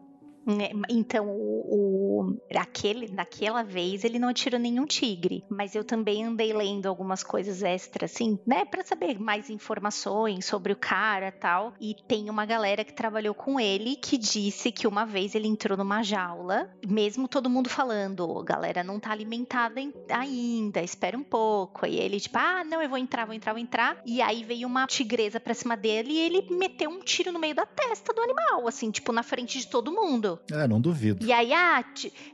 Né, 0.49 0.69
Então, 0.89 1.27
o, 1.29 2.23
o- 2.31 2.37
aquele, 2.55 3.11
naquela 3.11 3.61
vez 3.61 4.03
ele 4.03 4.17
não 4.17 4.29
atirou 4.29 4.59
nenhum 4.59 4.85
tigre, 4.85 5.43
mas 5.47 5.75
eu 5.75 5.83
também 5.83 6.25
andei 6.25 6.51
lendo 6.53 6.87
algumas 6.87 7.23
coisas 7.23 7.61
extras, 7.61 8.11
assim, 8.11 8.39
né, 8.47 8.65
Pra 8.65 8.83
saber 8.83 9.19
mais 9.19 9.49
informações 9.49 10.45
sobre 10.45 10.73
o 10.73 10.75
cara 10.75 11.31
tal. 11.31 11.73
E 11.79 11.93
tem 12.07 12.29
uma 12.29 12.45
galera 12.45 12.83
que 12.83 12.93
trabalhou 12.93 13.33
com 13.35 13.59
ele 13.59 13.95
que 13.95 14.17
disse 14.17 14.71
que 14.71 14.87
uma 14.87 15.05
vez 15.05 15.35
ele 15.35 15.47
entrou 15.47 15.77
numa 15.77 16.01
jaula, 16.01 16.69
mesmo 16.87 17.27
todo 17.27 17.49
mundo 17.49 17.69
falando, 17.69 18.21
"Ô, 18.27 18.43
galera 18.43 18.83
não 18.83 18.99
tá 18.99 19.11
alimentada 19.11 19.79
ainda, 20.09 20.81
espera 20.81 21.17
um 21.17 21.23
pouco. 21.23 21.85
E 21.85 21.97
ele, 21.99 22.19
tipo, 22.19 22.37
ah, 22.37 22.63
não, 22.63 22.81
eu 22.81 22.89
vou 22.89 22.97
entrar, 22.97 23.25
vou 23.25 23.35
entrar, 23.35 23.53
vou 23.53 23.61
entrar. 23.61 24.01
E 24.05 24.21
aí 24.21 24.43
veio 24.43 24.67
uma 24.67 24.87
tigresa 24.87 25.39
pra 25.39 25.53
cima 25.53 25.75
dele 25.77 26.11
e 26.13 26.19
ele 26.19 26.47
meteu 26.55 26.89
um 26.89 26.99
tiro 27.01 27.31
no 27.31 27.39
meio 27.39 27.53
da 27.55 27.65
testa 27.65 28.13
do 28.13 28.21
animal, 28.21 28.67
assim, 28.67 28.89
tipo, 28.91 29.11
na 29.11 29.21
frente 29.23 29.59
de 29.59 29.67
todo 29.67 29.91
mundo. 29.91 30.38
É, 30.51 30.67
não 30.67 30.79
duvido. 30.81 31.25
E 31.25 31.31
aí, 31.31 31.53
ah, 31.53 31.83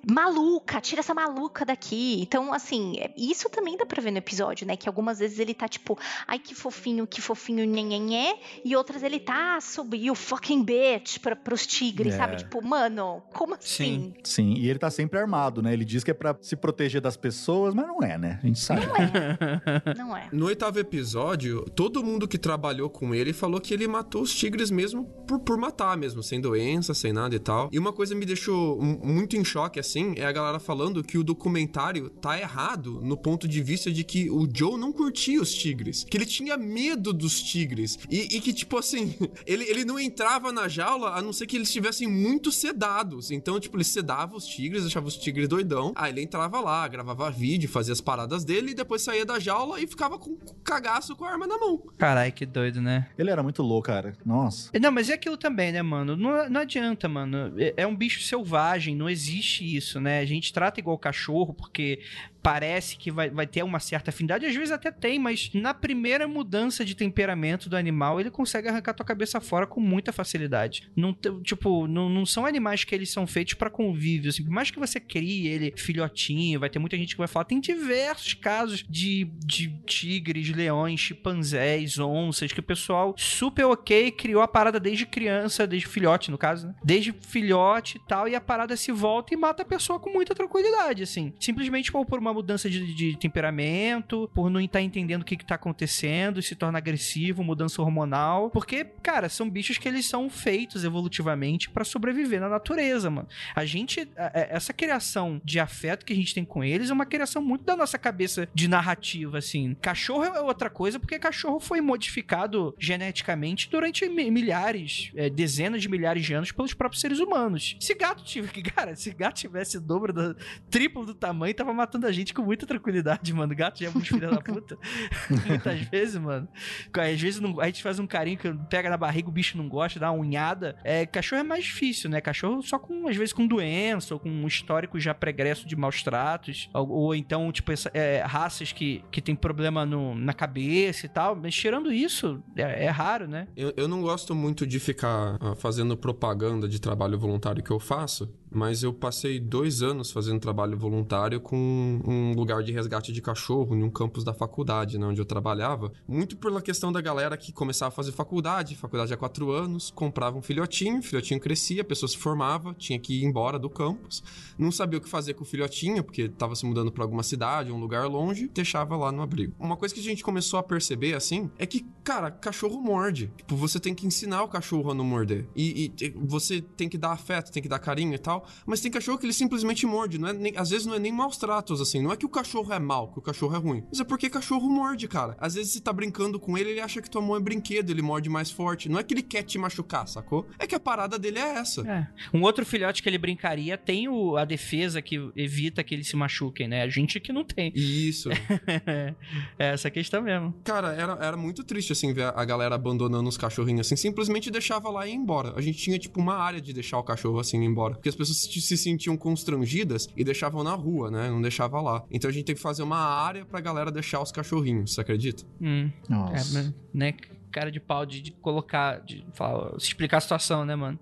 maluca, 0.09 0.79
tira 0.81 0.99
essa 1.01 1.13
maluca 1.13 1.65
daqui. 1.65 2.21
Então, 2.21 2.53
assim, 2.53 2.97
é- 2.99 3.13
isso 3.17 3.49
também 3.49 3.77
dá 3.77 3.85
pra 3.85 4.01
ver 4.01 4.11
no 4.11 4.17
episódio, 4.17 4.65
né? 4.67 4.75
Que 4.75 4.87
algumas 4.87 5.19
vezes 5.19 5.39
ele 5.39 5.53
tá 5.53 5.67
tipo, 5.67 5.97
ai 6.27 6.39
que 6.39 6.53
fofinho, 6.55 7.05
que 7.07 7.21
fofinho, 7.21 7.65
nhenhenhé. 7.65 8.37
E 8.63 8.75
outras 8.75 9.03
ele 9.03 9.19
tá, 9.19 9.59
subiu, 9.61 10.15
fucking 10.15 10.63
bitch, 10.63 11.19
pra, 11.19 11.35
pros 11.35 11.65
tigres, 11.65 12.13
É. 12.13 12.17
sabe? 12.17 12.37
Tipo, 12.37 12.63
mano, 12.65 13.21
como 13.33 13.55
assim? 13.55 14.13
Sim, 14.23 14.53
e 14.53 14.69
ele 14.69 14.79
tá 14.79 14.89
sempre 14.89 15.19
armado, 15.19 15.61
né? 15.61 15.73
Ele 15.73 15.85
diz 15.85 16.03
que 16.03 16.11
é 16.11 16.13
pra 16.13 16.35
se 16.41 16.55
proteger 16.55 17.01
das 17.01 17.17
pessoas, 17.17 17.73
mas 17.73 17.87
não 17.87 18.01
é, 18.01 18.17
né? 18.17 18.39
A 18.43 18.45
gente 18.47 18.59
sabe. 18.59 18.85
Não 18.85 18.95
é, 18.95 19.05
não 19.97 20.17
é. 20.17 20.29
No 20.31 20.45
oitavo 20.45 20.79
episódio, 20.79 21.63
todo 21.75 22.03
mundo 22.03 22.27
que 22.27 22.37
trabalhou 22.37 22.89
com 22.89 23.13
ele 23.13 23.33
falou 23.33 23.59
que 23.59 23.73
ele 23.73 23.87
matou 23.87 24.21
os 24.21 24.33
tigres 24.33 24.69
mesmo 24.71 25.05
por, 25.27 25.39
por 25.39 25.57
matar 25.57 25.97
mesmo, 25.97 26.21
sem 26.23 26.39
doença, 26.39 26.93
sem 26.93 27.11
nada 27.11 27.35
e 27.35 27.39
tal. 27.39 27.69
E 27.71 27.79
uma 27.79 27.91
coisa 27.95 28.13
me 28.13 28.25
deixou 28.25 28.79
mu- 28.81 28.99
muito 29.03 29.35
em 29.35 29.43
choque, 29.43 29.79
assim, 29.79 30.13
é 30.17 30.25
a 30.25 30.31
galera 30.31 30.59
falando 30.59 31.03
que 31.03 31.17
o 31.17 31.23
documentário 31.23 32.09
tá 32.09 32.39
errado 32.39 32.99
no 33.01 33.17
ponto 33.17 33.47
de 33.47 33.61
vista 33.63 33.91
de 33.91 34.03
que 34.03 34.29
o 34.29 34.47
Joe 34.53 34.77
não 34.79 34.91
curtia 34.91 35.41
os 35.41 35.53
tigres, 35.53 36.03
que 36.03 36.17
ele 36.17 36.25
tinha 36.25 36.57
medo 36.57 37.13
dos 37.13 37.41
tigres. 37.41 37.97
E, 38.09 38.37
e 38.37 38.41
que, 38.41 38.53
tipo 38.53 38.77
assim, 38.77 39.15
ele, 39.47 39.63
ele 39.65 39.85
não 39.85 39.99
entrava 39.99 40.51
na 40.51 40.67
jaula 40.67 41.11
a 41.11 41.21
não 41.21 41.31
ser 41.33 41.47
que 41.47 41.55
eles 41.55 41.69
estivessem 41.69 42.07
muito 42.07 42.51
sedados. 42.51 43.31
Então, 43.31 43.59
tipo, 43.59 43.77
ele 43.77 43.83
sedava 43.83 44.35
os 44.35 44.45
tigres, 44.45 44.83
deixava 44.83 45.07
os 45.07 45.15
tigres 45.17 45.47
doidão. 45.47 45.93
Aí 45.95 46.11
ele 46.11 46.21
entrava 46.21 46.59
lá, 46.59 46.87
gravava 46.87 47.31
vídeo, 47.31 47.69
fazia 47.69 47.93
as 47.93 48.01
paradas 48.01 48.43
dele 48.43 48.71
e 48.71 48.75
depois 48.75 49.01
saía 49.01 49.25
da 49.25 49.39
jaula 49.39 49.79
e 49.81 49.87
ficava 49.87 50.19
com 50.19 50.35
com 50.35 50.53
cagaço 50.63 51.15
com 51.15 51.23
a 51.23 51.29
arma 51.31 51.47
na 51.47 51.57
mão. 51.57 51.81
Caralho, 51.97 52.31
que 52.33 52.45
doido, 52.45 52.81
né? 52.81 53.07
Ele 53.17 53.29
era 53.29 53.41
muito 53.41 53.63
louco, 53.63 53.87
cara. 53.87 54.13
Nossa. 54.25 54.69
Não, 54.79 54.91
mas 54.91 55.09
é 55.09 55.13
aquilo 55.13 55.37
também, 55.37 55.71
né, 55.71 55.81
mano? 55.81 56.17
Não, 56.17 56.49
não 56.49 56.61
adianta, 56.61 57.07
mano. 57.07 57.53
É, 57.77 57.85
um 57.85 57.95
bicho 57.95 58.21
selvagem, 58.21 58.95
não 58.95 59.09
existe 59.09 59.75
isso, 59.75 59.99
né? 59.99 60.19
A 60.19 60.25
gente 60.25 60.53
trata 60.53 60.79
igual 60.79 60.97
cachorro 60.97 61.53
porque 61.53 61.99
parece 62.45 62.95
que 62.95 63.09
vai, 63.09 63.27
vai 63.27 63.47
ter 63.47 63.63
uma 63.63 63.79
certa 63.79 64.11
afinidade, 64.11 64.45
às 64.45 64.53
vezes 64.53 64.69
até 64.69 64.91
tem, 64.91 65.17
mas 65.17 65.49
na 65.51 65.73
primeira 65.73 66.27
mudança 66.27 66.85
de 66.85 66.93
temperamento 66.93 67.67
do 67.67 67.75
animal, 67.75 68.19
ele 68.19 68.29
consegue 68.29 68.67
arrancar 68.67 68.93
tua 68.93 69.03
cabeça 69.03 69.41
fora 69.41 69.65
com 69.65 69.81
muita 69.81 70.13
facilidade. 70.13 70.87
Não, 70.95 71.11
tipo, 71.41 71.87
não, 71.87 72.07
não 72.07 72.23
são 72.23 72.45
animais 72.45 72.83
que 72.83 72.93
eles 72.93 73.09
são 73.09 73.25
feitos 73.25 73.55
pra 73.55 73.67
convívio, 73.67 74.29
assim, 74.29 74.43
por 74.43 74.51
mais 74.51 74.69
que 74.69 74.77
você 74.77 74.99
crie 74.99 75.47
ele 75.47 75.73
filhotinho, 75.75 76.59
vai 76.59 76.69
ter 76.69 76.77
muita 76.77 76.95
gente 76.95 77.15
que 77.15 77.17
vai 77.17 77.27
falar, 77.27 77.45
tem 77.45 77.59
diversos 77.59 78.35
casos 78.35 78.85
de, 78.87 79.27
de 79.43 79.67
tigres, 79.87 80.49
leões, 80.49 80.99
chimpanzés, 80.99 81.97
onças, 81.97 82.51
que 82.51 82.59
o 82.59 82.63
pessoal 82.63 83.15
super 83.17 83.65
ok 83.65 84.11
criou 84.11 84.43
a 84.43 84.47
parada 84.47 84.79
desde 84.79 85.07
criança, 85.07 85.65
desde 85.65 85.87
filhote, 85.87 86.29
no 86.29 86.37
caso, 86.37 86.67
né? 86.67 86.75
Desde 86.83 87.11
filhote 87.11 87.97
e 87.97 88.07
tal, 88.07 88.27
e 88.27 88.35
a 88.35 88.41
parada 88.41 88.77
se 88.77 88.91
volta 88.91 89.33
e 89.33 89.37
mata 89.37 89.63
a 89.63 89.65
pessoa 89.65 89.99
com 89.99 90.11
muita 90.11 90.35
tranquilidade, 90.35 91.01
assim. 91.01 91.33
Simplesmente 91.39 91.91
por 91.91 92.19
uma 92.19 92.34
mudança 92.35 92.69
de, 92.69 92.93
de 92.93 93.17
temperamento, 93.17 94.29
por 94.33 94.49
não 94.49 94.59
estar 94.59 94.81
entendendo 94.81 95.21
o 95.21 95.25
que, 95.25 95.35
que 95.37 95.45
tá 95.45 95.55
acontecendo, 95.55 96.41
se 96.41 96.55
torna 96.55 96.77
agressivo, 96.77 97.43
mudança 97.43 97.81
hormonal. 97.81 98.49
Porque, 98.51 98.83
cara, 99.01 99.29
são 99.29 99.49
bichos 99.49 99.77
que 99.77 99.87
eles 99.87 100.05
são 100.05 100.29
feitos 100.29 100.83
evolutivamente 100.83 101.69
pra 101.69 101.83
sobreviver 101.83 102.39
na 102.39 102.49
natureza, 102.49 103.09
mano. 103.09 103.27
A 103.55 103.65
gente, 103.65 104.07
essa 104.33 104.73
criação 104.73 105.41
de 105.43 105.59
afeto 105.59 106.05
que 106.05 106.13
a 106.13 106.15
gente 106.15 106.33
tem 106.33 106.45
com 106.45 106.63
eles 106.63 106.89
é 106.89 106.93
uma 106.93 107.05
criação 107.05 107.41
muito 107.41 107.63
da 107.65 107.75
nossa 107.75 107.97
cabeça 107.97 108.47
de 108.53 108.67
narrativa, 108.67 109.37
assim. 109.37 109.75
Cachorro 109.81 110.23
é 110.25 110.41
outra 110.41 110.69
coisa, 110.69 110.99
porque 110.99 111.17
cachorro 111.17 111.59
foi 111.59 111.81
modificado 111.81 112.75
geneticamente 112.77 113.69
durante 113.69 114.07
mi- 114.09 114.29
milhares, 114.29 115.11
é, 115.15 115.29
dezenas 115.29 115.81
de 115.81 115.89
milhares 115.89 116.25
de 116.25 116.33
anos 116.33 116.51
pelos 116.51 116.73
próprios 116.73 117.01
seres 117.01 117.19
humanos. 117.19 117.77
Se 117.79 117.93
gato 117.95 118.23
tivesse, 118.23 118.61
cara, 118.61 118.95
se 118.95 119.11
gato 119.11 119.35
tivesse 119.35 119.79
dobro, 119.79 120.11
do, 120.13 120.35
triplo 120.69 121.05
do 121.05 121.13
tamanho, 121.13 121.53
tava 121.53 121.73
matando 121.73 122.07
a 122.07 122.11
gente 122.11 122.24
com 122.33 122.41
muita 122.43 122.65
tranquilidade, 122.65 123.31
mano. 123.33 123.55
Gato 123.55 123.79
já 123.79 123.87
é 123.87 123.89
muito 123.89 124.07
filho 124.07 124.29
da 124.29 124.41
puta. 124.41 124.77
Muitas 125.47 125.79
vezes, 125.81 126.15
mano. 126.17 126.47
Às 126.93 127.21
vezes 127.21 127.39
não- 127.39 127.59
a 127.59 127.65
gente 127.67 127.81
faz 127.83 127.99
um 127.99 128.07
carinho 128.07 128.37
que 128.37 128.51
pega 128.69 128.89
na 128.89 128.97
barriga, 128.97 129.29
o 129.29 129.31
bicho 129.31 129.57
não 129.57 129.67
gosta, 129.67 129.99
dá 129.99 130.11
uma 130.11 130.21
unhada. 130.21 130.75
É, 130.83 131.05
cachorro 131.05 131.41
é 131.41 131.43
mais 131.43 131.63
difícil, 131.65 132.09
né? 132.09 132.21
Cachorro 132.21 132.61
só 132.61 132.77
com, 132.79 133.07
às 133.07 133.15
vezes, 133.15 133.33
com 133.33 133.45
doença 133.47 134.13
ou 134.13 134.19
com 134.19 134.29
um 134.29 134.47
histórico 134.47 134.99
já 134.99 135.13
pregresso 135.13 135.67
de 135.67 135.75
maus 135.75 136.01
tratos. 136.03 136.69
Ou, 136.73 136.89
ou 136.89 137.15
então, 137.15 137.51
tipo, 137.51 137.71
essa- 137.71 137.91
é, 137.93 138.21
raças 138.25 138.71
que, 138.71 139.03
que 139.11 139.21
tem 139.21 139.35
problema 139.35 139.85
no- 139.85 140.15
na 140.15 140.33
cabeça 140.33 141.05
e 141.05 141.09
tal. 141.09 141.35
Mas 141.35 141.55
tirando 141.55 141.91
isso, 141.91 142.41
é, 142.55 142.85
é 142.85 142.89
raro, 142.89 143.27
né? 143.27 143.47
Eu, 143.55 143.73
eu 143.75 143.87
não 143.87 144.01
gosto 144.01 144.33
muito 144.35 144.65
de 144.65 144.79
ficar 144.79 145.37
ah, 145.39 145.55
fazendo 145.55 145.95
propaganda 145.97 146.67
de 146.67 146.79
trabalho 146.79 147.17
voluntário 147.17 147.63
que 147.63 147.71
eu 147.71 147.79
faço, 147.79 148.33
mas 148.51 148.83
eu 148.83 148.93
passei 148.93 149.39
dois 149.39 149.81
anos 149.81 150.11
fazendo 150.11 150.39
trabalho 150.39 150.77
voluntário 150.77 151.39
com 151.41 152.01
um 152.05 152.33
lugar 152.33 152.63
de 152.63 152.71
resgate 152.71 153.11
de 153.11 153.21
cachorro 153.21 153.75
em 153.75 153.83
um 153.83 153.89
campus 153.89 154.23
da 154.23 154.33
faculdade, 154.33 154.97
né, 154.97 155.05
onde 155.05 155.19
eu 155.19 155.25
trabalhava. 155.25 155.91
Muito 156.07 156.37
pela 156.37 156.61
questão 156.61 156.91
da 156.91 157.01
galera 157.01 157.35
que 157.35 157.51
começava 157.51 157.89
a 157.89 157.95
fazer 157.95 158.11
faculdade, 158.11 158.75
faculdade 158.75 159.13
há 159.13 159.17
quatro 159.17 159.51
anos, 159.51 159.91
comprava 159.91 160.37
um 160.37 160.41
filhotinho, 160.41 160.99
o 160.99 161.03
filhotinho 161.03 161.39
crescia, 161.39 161.81
a 161.81 161.85
pessoa 161.85 162.07
se 162.07 162.17
formava, 162.17 162.73
tinha 162.73 162.99
que 162.99 163.21
ir 163.21 163.25
embora 163.25 163.57
do 163.57 163.69
campus, 163.69 164.23
não 164.57 164.71
sabia 164.71 164.99
o 164.99 165.01
que 165.01 165.09
fazer 165.09 165.33
com 165.33 165.43
o 165.43 165.45
filhotinho, 165.45 166.03
porque 166.03 166.23
estava 166.23 166.55
se 166.55 166.65
mudando 166.65 166.91
para 166.91 167.03
alguma 167.03 167.23
cidade, 167.23 167.71
um 167.71 167.79
lugar 167.79 168.07
longe, 168.07 168.49
deixava 168.53 168.95
lá 168.95 169.11
no 169.11 169.21
abrigo. 169.21 169.53
Uma 169.59 169.77
coisa 169.77 169.93
que 169.93 169.99
a 169.99 170.03
gente 170.03 170.23
começou 170.23 170.59
a 170.59 170.63
perceber, 170.63 171.15
assim, 171.15 171.49
é 171.57 171.65
que, 171.65 171.85
cara, 172.03 172.29
cachorro 172.29 172.81
morde. 172.81 173.31
Tipo, 173.37 173.55
você 173.55 173.79
tem 173.79 173.95
que 173.95 174.05
ensinar 174.05 174.43
o 174.43 174.47
cachorro 174.47 174.91
a 174.91 174.93
não 174.93 175.03
morder. 175.03 175.47
E, 175.55 175.91
e 175.99 176.09
você 176.15 176.61
tem 176.61 176.87
que 176.87 176.97
dar 176.97 177.11
afeto, 177.11 177.51
tem 177.51 177.63
que 177.63 177.69
dar 177.69 177.79
carinho 177.79 178.13
e 178.13 178.17
tal, 178.17 178.45
mas 178.65 178.81
tem 178.81 178.91
cachorro 178.91 179.17
que 179.17 179.25
ele 179.25 179.33
simplesmente 179.33 179.85
morde, 179.85 180.17
não 180.17 180.29
é 180.29 180.33
nem, 180.33 180.57
às 180.57 180.69
vezes 180.69 180.85
não 180.85 180.93
é 180.93 180.99
nem 180.99 181.11
maus 181.11 181.37
tratos, 181.37 181.81
assim, 181.81 181.94
não 182.01 182.11
é 182.11 182.17
que 182.17 182.25
o 182.25 182.29
cachorro 182.29 182.71
é 182.73 182.79
mal, 182.79 183.11
que 183.11 183.19
o 183.19 183.21
cachorro 183.21 183.55
é 183.55 183.59
ruim, 183.59 183.83
mas 183.89 183.99
é 183.99 184.03
porque 184.03 184.29
cachorro 184.29 184.69
morde, 184.69 185.07
cara. 185.07 185.35
Às 185.39 185.55
vezes 185.55 185.73
você 185.73 185.79
tá 185.79 185.93
brincando 185.93 186.39
com 186.39 186.57
ele, 186.57 186.71
ele 186.71 186.81
acha 186.81 187.01
que 187.01 187.09
tua 187.09 187.21
mão 187.21 187.35
é 187.35 187.39
brinquedo, 187.39 187.89
ele 187.89 188.01
morde 188.01 188.29
mais 188.29 188.51
forte. 188.51 188.89
Não 188.89 188.99
é 188.99 189.03
que 189.03 189.13
ele 189.13 189.21
quer 189.21 189.43
te 189.43 189.57
machucar, 189.57 190.07
sacou? 190.07 190.45
É 190.59 190.67
que 190.67 190.75
a 190.75 190.79
parada 190.79 191.17
dele 191.17 191.39
é 191.39 191.57
essa. 191.57 191.81
É. 191.87 192.07
Um 192.33 192.41
outro 192.43 192.65
filhote 192.65 193.01
que 193.01 193.07
ele 193.07 193.17
brincaria 193.17 193.77
tem 193.77 194.09
o, 194.09 194.35
a 194.35 194.43
defesa 194.43 195.01
que 195.01 195.31
evita 195.35 195.83
que 195.83 195.93
eles 195.93 196.07
se 196.07 196.15
machuquem, 196.15 196.67
né? 196.67 196.81
A 196.81 196.89
gente 196.89 197.19
que 197.19 197.31
não 197.31 197.43
tem. 197.43 197.71
Isso. 197.75 198.29
é 198.85 199.15
essa 199.57 199.89
questão 199.89 200.21
mesmo. 200.21 200.53
Cara, 200.63 200.93
era, 200.93 201.13
era 201.21 201.37
muito 201.37 201.63
triste, 201.63 201.93
assim, 201.93 202.13
ver 202.13 202.33
a 202.35 202.45
galera 202.45 202.75
abandonando 202.75 203.29
os 203.29 203.37
cachorrinhos, 203.37 203.87
assim, 203.87 203.95
simplesmente 203.95 204.51
deixava 204.51 204.89
lá 204.89 205.07
e 205.07 205.11
ia 205.11 205.15
embora. 205.15 205.53
A 205.55 205.61
gente 205.61 205.77
tinha, 205.77 205.97
tipo, 205.97 206.19
uma 206.19 206.35
área 206.35 206.59
de 206.59 206.73
deixar 206.73 206.97
o 206.97 207.03
cachorro, 207.03 207.39
assim, 207.39 207.61
ir 207.61 207.65
embora. 207.65 207.95
Porque 207.95 208.09
as 208.09 208.15
pessoas 208.15 208.41
se, 208.41 208.61
se 208.61 208.77
sentiam 208.77 209.15
constrangidas 209.15 210.09
e 210.15 210.23
deixavam 210.23 210.63
na 210.63 210.73
rua, 210.73 211.09
né? 211.09 211.29
Não 211.29 211.41
deixava 211.41 211.79
lá. 211.81 211.84
Então 212.11 212.29
a 212.29 212.33
gente 212.33 212.45
tem 212.45 212.55
que 212.55 212.61
fazer 212.61 212.83
uma 212.83 212.97
área 212.97 213.45
pra 213.45 213.59
galera 213.61 213.91
deixar 213.91 214.21
os 214.21 214.31
cachorrinhos, 214.31 214.93
você 214.93 215.01
acredita? 215.01 215.43
Hum. 215.61 215.91
Nossa. 216.09 216.59
É, 216.59 216.73
né? 216.93 217.13
Cara 217.51 217.71
de 217.71 217.79
pau 217.79 218.05
de, 218.05 218.21
de 218.21 218.31
colocar, 218.31 218.99
de 219.01 219.25
falar, 219.33 219.75
explicar 219.77 220.17
a 220.17 220.21
situação, 220.21 220.65
né, 220.65 220.75
mano? 220.75 220.99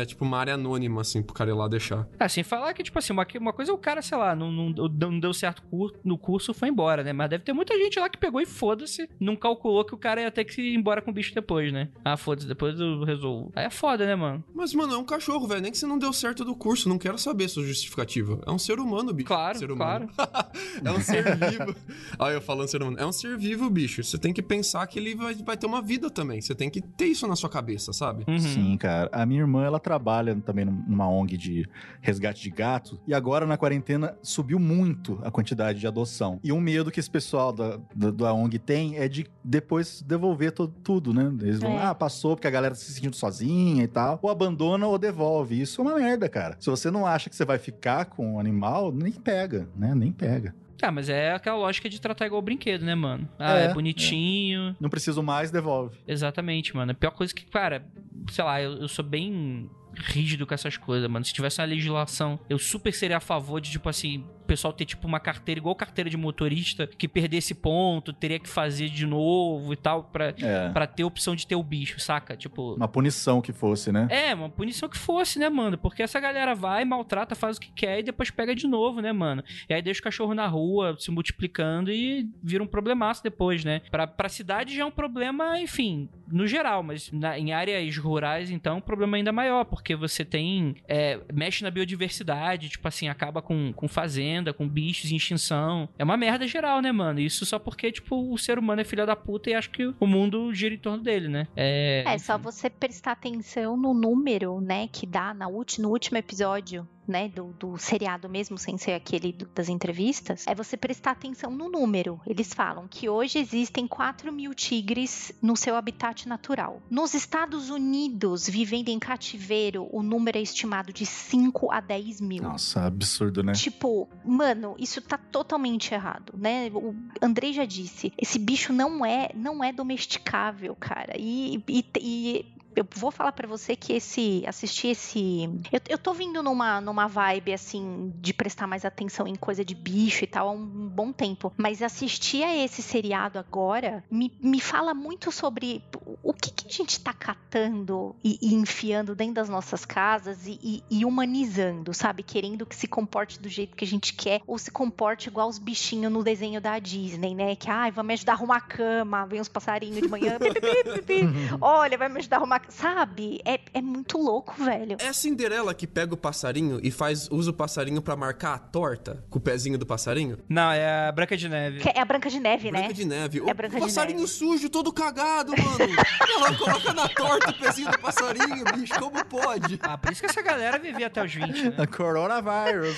É 0.00 0.04
tipo 0.04 0.24
uma 0.24 0.38
área 0.38 0.54
anônima, 0.54 1.00
assim, 1.00 1.22
pro 1.22 1.34
cara 1.34 1.50
ir 1.50 1.54
lá 1.54 1.68
deixar. 1.68 2.06
Ah, 2.18 2.28
sem 2.28 2.42
falar 2.44 2.72
que, 2.74 2.82
tipo 2.82 2.98
assim, 2.98 3.12
uma, 3.12 3.26
uma 3.40 3.52
coisa 3.52 3.70
é 3.70 3.74
o 3.74 3.78
cara, 3.78 4.02
sei 4.02 4.16
lá, 4.18 4.34
não, 4.34 4.50
não, 4.50 4.70
não 4.70 5.20
deu 5.20 5.32
certo 5.32 5.62
no 6.04 6.18
curso 6.18 6.54
foi 6.54 6.68
embora, 6.68 7.02
né? 7.02 7.12
Mas 7.12 7.30
deve 7.30 7.44
ter 7.44 7.52
muita 7.52 7.76
gente 7.76 7.98
lá 7.98 8.08
que 8.08 8.18
pegou 8.18 8.40
e 8.40 8.46
foda-se, 8.46 9.08
não 9.20 9.36
calculou 9.36 9.84
que 9.84 9.94
o 9.94 9.98
cara 9.98 10.20
ia 10.20 10.30
ter 10.30 10.44
que 10.44 10.60
ir 10.60 10.74
embora 10.74 11.02
com 11.02 11.10
o 11.10 11.14
bicho 11.14 11.34
depois, 11.34 11.72
né? 11.72 11.88
Ah, 12.04 12.16
foda-se, 12.16 12.46
depois 12.46 12.78
eu 12.78 13.04
resolvo. 13.04 13.52
Aí 13.54 13.64
é 13.66 13.70
foda, 13.70 14.06
né, 14.06 14.14
mano? 14.14 14.44
Mas, 14.54 14.74
mano, 14.74 14.94
é 14.94 14.96
um 14.96 15.04
cachorro, 15.04 15.46
velho. 15.46 15.60
Nem 15.60 15.72
que 15.72 15.78
você 15.78 15.86
não 15.86 15.98
deu 15.98 16.12
certo 16.12 16.44
do 16.44 16.54
curso, 16.54 16.88
não 16.88 16.98
quero 16.98 17.18
saber 17.18 17.48
sua 17.48 17.64
justificativa. 17.64 18.40
É 18.46 18.50
um 18.50 18.58
ser 18.58 18.78
humano, 18.78 19.12
bicho. 19.12 19.26
Claro, 19.26 19.58
ser 19.58 19.68
claro. 19.68 20.08
é 20.84 20.90
um 20.90 21.00
ser 21.00 21.24
vivo. 21.36 21.76
Olha, 22.18 22.34
eu 22.34 22.40
falando 22.40 22.68
ser 22.68 22.82
humano. 22.82 22.98
É 22.98 23.06
um 23.06 23.12
ser 23.12 23.36
vivo, 23.36 23.68
bicho. 23.68 24.02
Você 24.02 24.18
tem 24.18 24.32
que 24.32 24.42
pensar 24.42 24.86
que 24.86 24.98
ele 24.98 25.14
vai, 25.14 25.34
vai 25.34 25.56
ter 25.56 25.66
uma 25.66 25.82
vida 25.82 26.10
também. 26.10 26.40
Você 26.40 26.54
tem 26.54 26.70
que 26.70 26.80
ter 26.80 27.06
isso 27.06 27.26
na 27.26 27.36
sua 27.36 27.50
cabeça, 27.50 27.92
sabe? 27.92 28.24
Uhum. 28.28 28.38
Sim, 28.38 28.76
cara. 28.76 29.08
A 29.12 29.26
minha 29.26 29.40
irmã, 29.40 29.64
ela 29.64 29.80
trabalha 29.90 30.34
também 30.44 30.64
numa 30.64 31.08
ONG 31.08 31.36
de 31.36 31.68
resgate 32.00 32.42
de 32.42 32.50
gato. 32.50 32.98
E 33.06 33.14
agora, 33.14 33.46
na 33.46 33.56
quarentena, 33.56 34.16
subiu 34.20 34.58
muito 34.58 35.20
a 35.22 35.30
quantidade 35.30 35.78
de 35.78 35.86
adoção. 35.86 36.40
E 36.42 36.52
um 36.52 36.58
medo 36.60 36.90
que 36.90 36.98
esse 36.98 37.08
pessoal 37.08 37.52
da, 37.52 37.78
da, 37.94 38.10
da 38.10 38.34
ONG 38.34 38.58
tem 38.58 38.96
é 38.98 39.06
de 39.06 39.28
depois 39.44 40.02
devolver 40.02 40.50
to, 40.50 40.66
tudo, 40.66 41.14
né? 41.14 41.32
Eles 41.40 41.60
vão, 41.60 41.70
É. 41.78 41.84
ah, 41.86 41.94
passou 41.94 42.34
porque 42.34 42.48
a 42.48 42.50
galera 42.50 42.74
tá 42.74 42.80
se 42.80 42.92
sentindo 42.92 43.14
sozinha 43.14 43.84
e 43.84 43.86
tal. 43.86 44.18
Ou 44.20 44.28
abandona 44.28 44.88
ou 44.88 44.98
devolve. 44.98 45.60
Isso 45.60 45.80
é 45.80 45.84
uma 45.84 45.94
merda, 45.94 46.28
cara. 46.28 46.56
Se 46.58 46.68
você 46.68 46.90
não 46.90 47.06
acha 47.06 47.30
que 47.30 47.36
você 47.36 47.44
vai 47.44 47.58
ficar 47.58 48.06
com 48.06 48.34
o 48.34 48.40
animal, 48.40 48.90
nem 48.90 49.12
pega, 49.12 49.68
né? 49.76 49.94
Nem 49.94 50.10
pega. 50.10 50.52
Ah, 50.82 50.92
mas 50.92 51.08
é 51.08 51.32
aquela 51.32 51.56
lógica 51.56 51.88
de 51.88 52.00
tratar 52.00 52.26
igual 52.26 52.42
brinquedo, 52.42 52.84
né, 52.84 52.94
mano? 52.94 53.28
Ah, 53.38 53.58
é, 53.58 53.64
É, 53.64 53.74
bonitinho. 53.74 54.76
Não 54.80 54.90
preciso 54.90 55.22
mais, 55.22 55.50
devolve. 55.50 55.98
Exatamente, 56.06 56.74
mano. 56.76 56.92
A 56.92 56.94
pior 56.94 57.10
coisa 57.12 57.34
que, 57.34 57.44
cara, 57.46 57.86
sei 58.30 58.44
lá, 58.44 58.60
eu, 58.60 58.72
eu 58.78 58.88
sou 58.88 59.04
bem 59.04 59.70
rígido 59.94 60.46
com 60.46 60.52
essas 60.54 60.76
coisas, 60.76 61.08
mano. 61.10 61.24
Se 61.24 61.32
tivesse 61.32 61.60
uma 61.60 61.66
legislação, 61.66 62.38
eu 62.48 62.58
super 62.58 62.92
seria 62.92 63.16
a 63.16 63.20
favor 63.20 63.60
de, 63.60 63.70
tipo 63.70 63.88
assim, 63.88 64.24
pessoal 64.46 64.72
ter, 64.72 64.84
tipo, 64.84 65.06
uma 65.06 65.20
carteira 65.20 65.58
igual 65.58 65.74
carteira 65.74 66.08
de 66.08 66.16
motorista, 66.16 66.86
que 66.86 67.06
perdesse 67.08 67.54
ponto, 67.54 68.12
teria 68.12 68.38
que 68.38 68.48
fazer 68.48 68.88
de 68.88 69.06
novo 69.06 69.72
e 69.72 69.76
tal, 69.76 70.04
pra, 70.04 70.34
É. 70.40 70.68
pra 70.70 70.86
ter 70.86 71.04
opção 71.04 71.34
de 71.36 71.46
ter 71.46 71.54
o 71.56 71.62
bicho, 71.62 71.98
saca? 72.00 72.36
Tipo. 72.36 72.74
Uma 72.74 72.88
punição 72.88 73.40
que 73.40 73.52
fosse, 73.52 73.90
né? 73.92 74.06
É, 74.10 74.34
uma 74.34 74.48
punição 74.48 74.88
que 74.88 74.98
fosse, 74.98 75.38
né, 75.38 75.48
mano? 75.48 75.76
Porque 75.78 76.02
essa 76.02 76.18
galera 76.20 76.54
vai, 76.54 76.84
maltrata, 76.84 77.34
faz 77.34 77.56
o 77.56 77.60
que 77.60 77.70
quer 77.72 78.00
e 78.00 78.02
depois 78.02 78.30
pega 78.30 78.54
de 78.54 78.66
novo, 78.66 79.00
né, 79.00 79.12
mano? 79.12 79.42
E 79.68 79.74
aí 79.74 79.82
deixa 79.82 80.00
o 80.00 80.04
cachorro 80.04 80.34
na 80.34 80.46
rua 80.46 80.96
se 80.98 81.10
multiplicando 81.10 81.90
e 81.90 82.28
vira 82.42 82.62
um 82.62 82.66
problemaço 82.66 83.22
depois, 83.22 83.64
né? 83.64 83.80
Pra, 83.90 84.06
pra 84.06 84.28
cidade 84.28 84.74
já 84.74 84.82
é 84.82 84.84
um 84.86 84.90
problema, 84.90 85.60
enfim, 85.60 86.08
no 86.30 86.46
geral, 86.46 86.82
mas 86.82 87.10
na- 87.12 87.38
em 87.38 87.52
áreas 87.52 87.96
rurais, 87.96 88.50
então, 88.50 88.74
é 88.74 88.78
um 88.78 88.80
problema 88.80 89.16
ainda 89.16 89.32
maior, 89.32 89.64
porque 89.64 89.94
você 89.96 90.24
tem. 90.24 90.74
é, 90.88 91.20
mexe 91.32 91.62
na 91.64 91.70
biodiversidade, 91.70 92.68
tipo 92.68 92.86
assim, 92.86 93.08
acaba 93.08 93.40
com, 93.42 93.72
com 93.72 93.88
fazenda, 93.88 94.35
com 94.52 94.68
bichos 94.68 95.10
em 95.10 95.16
extinção. 95.16 95.88
É 95.98 96.04
uma 96.04 96.16
merda 96.16 96.46
geral, 96.46 96.80
né, 96.80 96.90
mano? 96.92 97.20
Isso 97.20 97.44
só 97.46 97.58
porque, 97.58 97.90
tipo, 97.92 98.32
o 98.32 98.38
ser 98.38 98.58
humano 98.58 98.80
é 98.80 98.84
filho 98.84 99.06
da 99.06 99.16
puta 99.16 99.50
e 99.50 99.54
acha 99.54 99.68
que 99.68 99.92
o 99.98 100.06
mundo 100.06 100.52
gira 100.54 100.74
em 100.74 100.78
torno 100.78 101.02
dele, 101.02 101.28
né? 101.28 101.46
É, 101.56 102.04
É, 102.06 102.18
só 102.18 102.36
você 102.38 102.68
prestar 102.70 103.12
atenção 103.12 103.76
no 103.76 103.92
número, 103.94 104.60
né, 104.60 104.88
que 104.88 105.06
dá 105.06 105.32
na 105.34 105.48
ulti- 105.48 105.80
no 105.80 105.90
último 105.90 106.18
episódio, 106.18 106.86
né, 107.06 107.28
do, 107.28 107.54
do 107.58 107.76
seriado 107.78 108.28
mesmo, 108.28 108.58
sem 108.58 108.76
ser 108.76 108.92
aquele 108.92 109.32
do- 109.32 109.46
das 109.54 109.68
entrevistas, 109.68 110.44
é 110.46 110.54
você 110.54 110.76
prestar 110.76 111.12
atenção 111.12 111.50
no 111.50 111.68
número. 111.68 112.20
Eles 112.26 112.52
falam 112.52 112.86
que 112.88 113.08
hoje 113.08 113.38
existem 113.38 113.86
4 113.86 114.32
mil 114.32 114.54
tigres 114.54 115.32
no 115.40 115.56
seu 115.56 115.76
habitat 115.76 116.28
natural. 116.28 116.80
Nos 116.90 117.14
Estados 117.14 117.70
Unidos, 117.70 118.48
vivendo 118.48 118.88
em 118.88 118.98
cativeiro, 118.98 119.88
o 119.92 120.02
número 120.02 120.38
é 120.38 120.42
estimado 120.42 120.92
de 120.92 121.06
5 121.06 121.70
a 121.72 121.80
10 121.80 122.20
mil. 122.20 122.42
Nossa, 122.42 122.84
absurdo, 122.86 123.42
né? 123.42 123.52
Tipo, 123.52 124.08
mano, 124.24 124.74
isso 124.78 125.00
tá 125.00 125.16
totalmente 125.18 125.92
errado, 125.94 126.32
né? 126.36 126.70
O 126.74 126.94
Andrei 127.22 127.52
já 127.52 127.64
disse, 127.64 128.12
esse 128.18 128.38
bicho 128.38 128.72
não 128.72 129.04
é, 129.04 129.30
não 129.34 129.62
é 129.62 129.72
domesticável, 129.72 130.74
cara. 130.76 131.14
E, 131.18 131.62
e, 131.68 131.84
e 132.00 132.46
eu 132.76 132.86
vou 132.94 133.10
falar 133.10 133.32
pra 133.32 133.48
você 133.48 133.74
que 133.74 133.92
esse 133.94 134.44
assistir 134.46 134.88
esse, 134.88 135.48
eu, 135.72 135.80
eu 135.88 135.98
tô 135.98 136.12
vindo 136.12 136.42
numa 136.42 136.80
numa 136.80 137.06
vibe 137.08 137.52
assim 137.52 138.12
de 138.16 138.32
prestar 138.34 138.66
mais 138.66 138.84
atenção 138.84 139.26
em 139.26 139.34
coisa 139.34 139.64
de 139.64 139.74
bicho 139.74 140.24
e 140.24 140.26
tal 140.26 140.48
há 140.48 140.52
um 140.52 140.64
bom 140.88 141.12
tempo, 141.12 141.52
mas 141.56 141.82
assistir 141.82 142.42
a 142.44 142.54
esse 142.56 142.82
seriado 142.82 143.38
agora 143.38 144.04
me, 144.10 144.32
me 144.40 144.60
fala 144.60 144.92
muito 144.94 145.32
sobre 145.32 145.82
o 146.22 146.32
que, 146.32 146.50
que 146.52 146.68
a 146.68 146.72
gente 146.72 147.00
tá 147.00 147.12
catando 147.12 148.14
e, 148.22 148.38
e 148.42 148.54
enfiando 148.54 149.14
dentro 149.14 149.34
das 149.34 149.48
nossas 149.48 149.84
casas 149.84 150.46
e, 150.46 150.58
e- 150.62 150.82
e 150.90 151.04
humanizando, 151.04 151.94
sabe? 151.94 152.22
Querendo 152.22 152.66
que 152.66 152.76
se 152.76 152.86
comporte 152.86 153.40
do 153.40 153.48
jeito 153.48 153.76
que 153.76 153.84
a 153.84 153.88
gente 153.88 154.12
quer 154.12 154.40
ou 154.46 154.58
se 154.58 154.70
comporte 154.70 155.28
igual 155.28 155.48
os 155.48 155.58
bichinhos 155.58 156.12
no 156.12 156.22
desenho 156.22 156.60
da 156.60 156.78
Disney, 156.78 157.34
né? 157.34 157.56
Que, 157.56 157.70
ai, 157.70 157.90
vai 157.90 158.04
me 158.04 158.12
ajudar 158.14 158.32
a 158.32 158.34
arrumar 158.36 158.56
a 158.56 158.60
cama, 158.60 159.26
vem 159.26 159.40
uns 159.40 159.48
passarinhos 159.48 160.02
de 160.02 160.08
manhã, 160.08 160.38
pi, 160.38 160.52
pi, 160.52 160.60
pi, 160.60 160.90
pi, 160.92 161.02
pi. 161.02 161.20
olha, 161.60 161.96
vai 161.96 162.08
me 162.08 162.18
ajudar 162.18 162.36
a 162.36 162.40
arrumar, 162.40 162.62
sabe? 162.68 163.40
É, 163.44 163.60
é 163.74 163.82
muito 163.82 164.18
louco, 164.18 164.54
velho. 164.62 164.96
É 165.00 165.08
a 165.08 165.12
Cinderela 165.12 165.74
que 165.74 165.86
pega 165.86 166.14
o 166.14 166.16
passarinho 166.16 166.80
e 166.82 166.90
faz 166.90 167.28
usa 167.30 167.50
o 167.50 167.54
passarinho 167.54 168.00
pra 168.02 168.16
marcar 168.16 168.54
a 168.54 168.58
torta 168.58 169.24
com 169.30 169.38
o 169.38 169.40
pezinho 169.40 169.78
do 169.78 169.86
passarinho? 169.86 170.38
Não, 170.48 170.70
é 170.70 171.08
a 171.08 171.12
Branca 171.12 171.36
de 171.36 171.48
Neve. 171.48 171.80
Que 171.80 171.88
é 171.88 172.00
a 172.00 172.04
Branca 172.04 172.28
de 172.28 172.40
Neve, 172.40 172.70
Branca 172.70 172.88
né? 172.88 172.92
de 172.92 173.04
Neve. 173.04 173.38
É 173.38 173.50
o 173.50 173.54
Branca 173.54 173.76
de 173.76 173.80
passarinho 173.82 174.20
Neve. 174.20 174.30
sujo, 174.30 174.68
todo 174.68 174.92
cagado, 174.92 175.52
mano. 175.52 175.94
Ela 176.36 176.56
coloca 176.56 176.92
na 176.92 177.08
torta 177.08 177.50
o 177.50 177.58
pezinho 177.58 177.90
do 177.90 177.98
passarinho, 177.98 178.64
bicho. 178.74 178.94
Como 178.98 179.24
pode? 179.24 179.78
Ah, 179.82 179.96
por 179.98 180.12
isso 180.12 180.20
que 180.20 180.26
essa 180.26 180.42
galera 180.42 180.78
vivia 180.78 181.06
até 181.06 181.24
os 181.24 181.32
20, 181.34 181.70
né? 181.70 181.86
Coronavirus. 181.96 182.96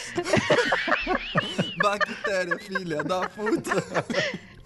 Bactéria, 1.82 2.58
filha 2.58 3.04
da 3.04 3.28
puta. 3.28 3.72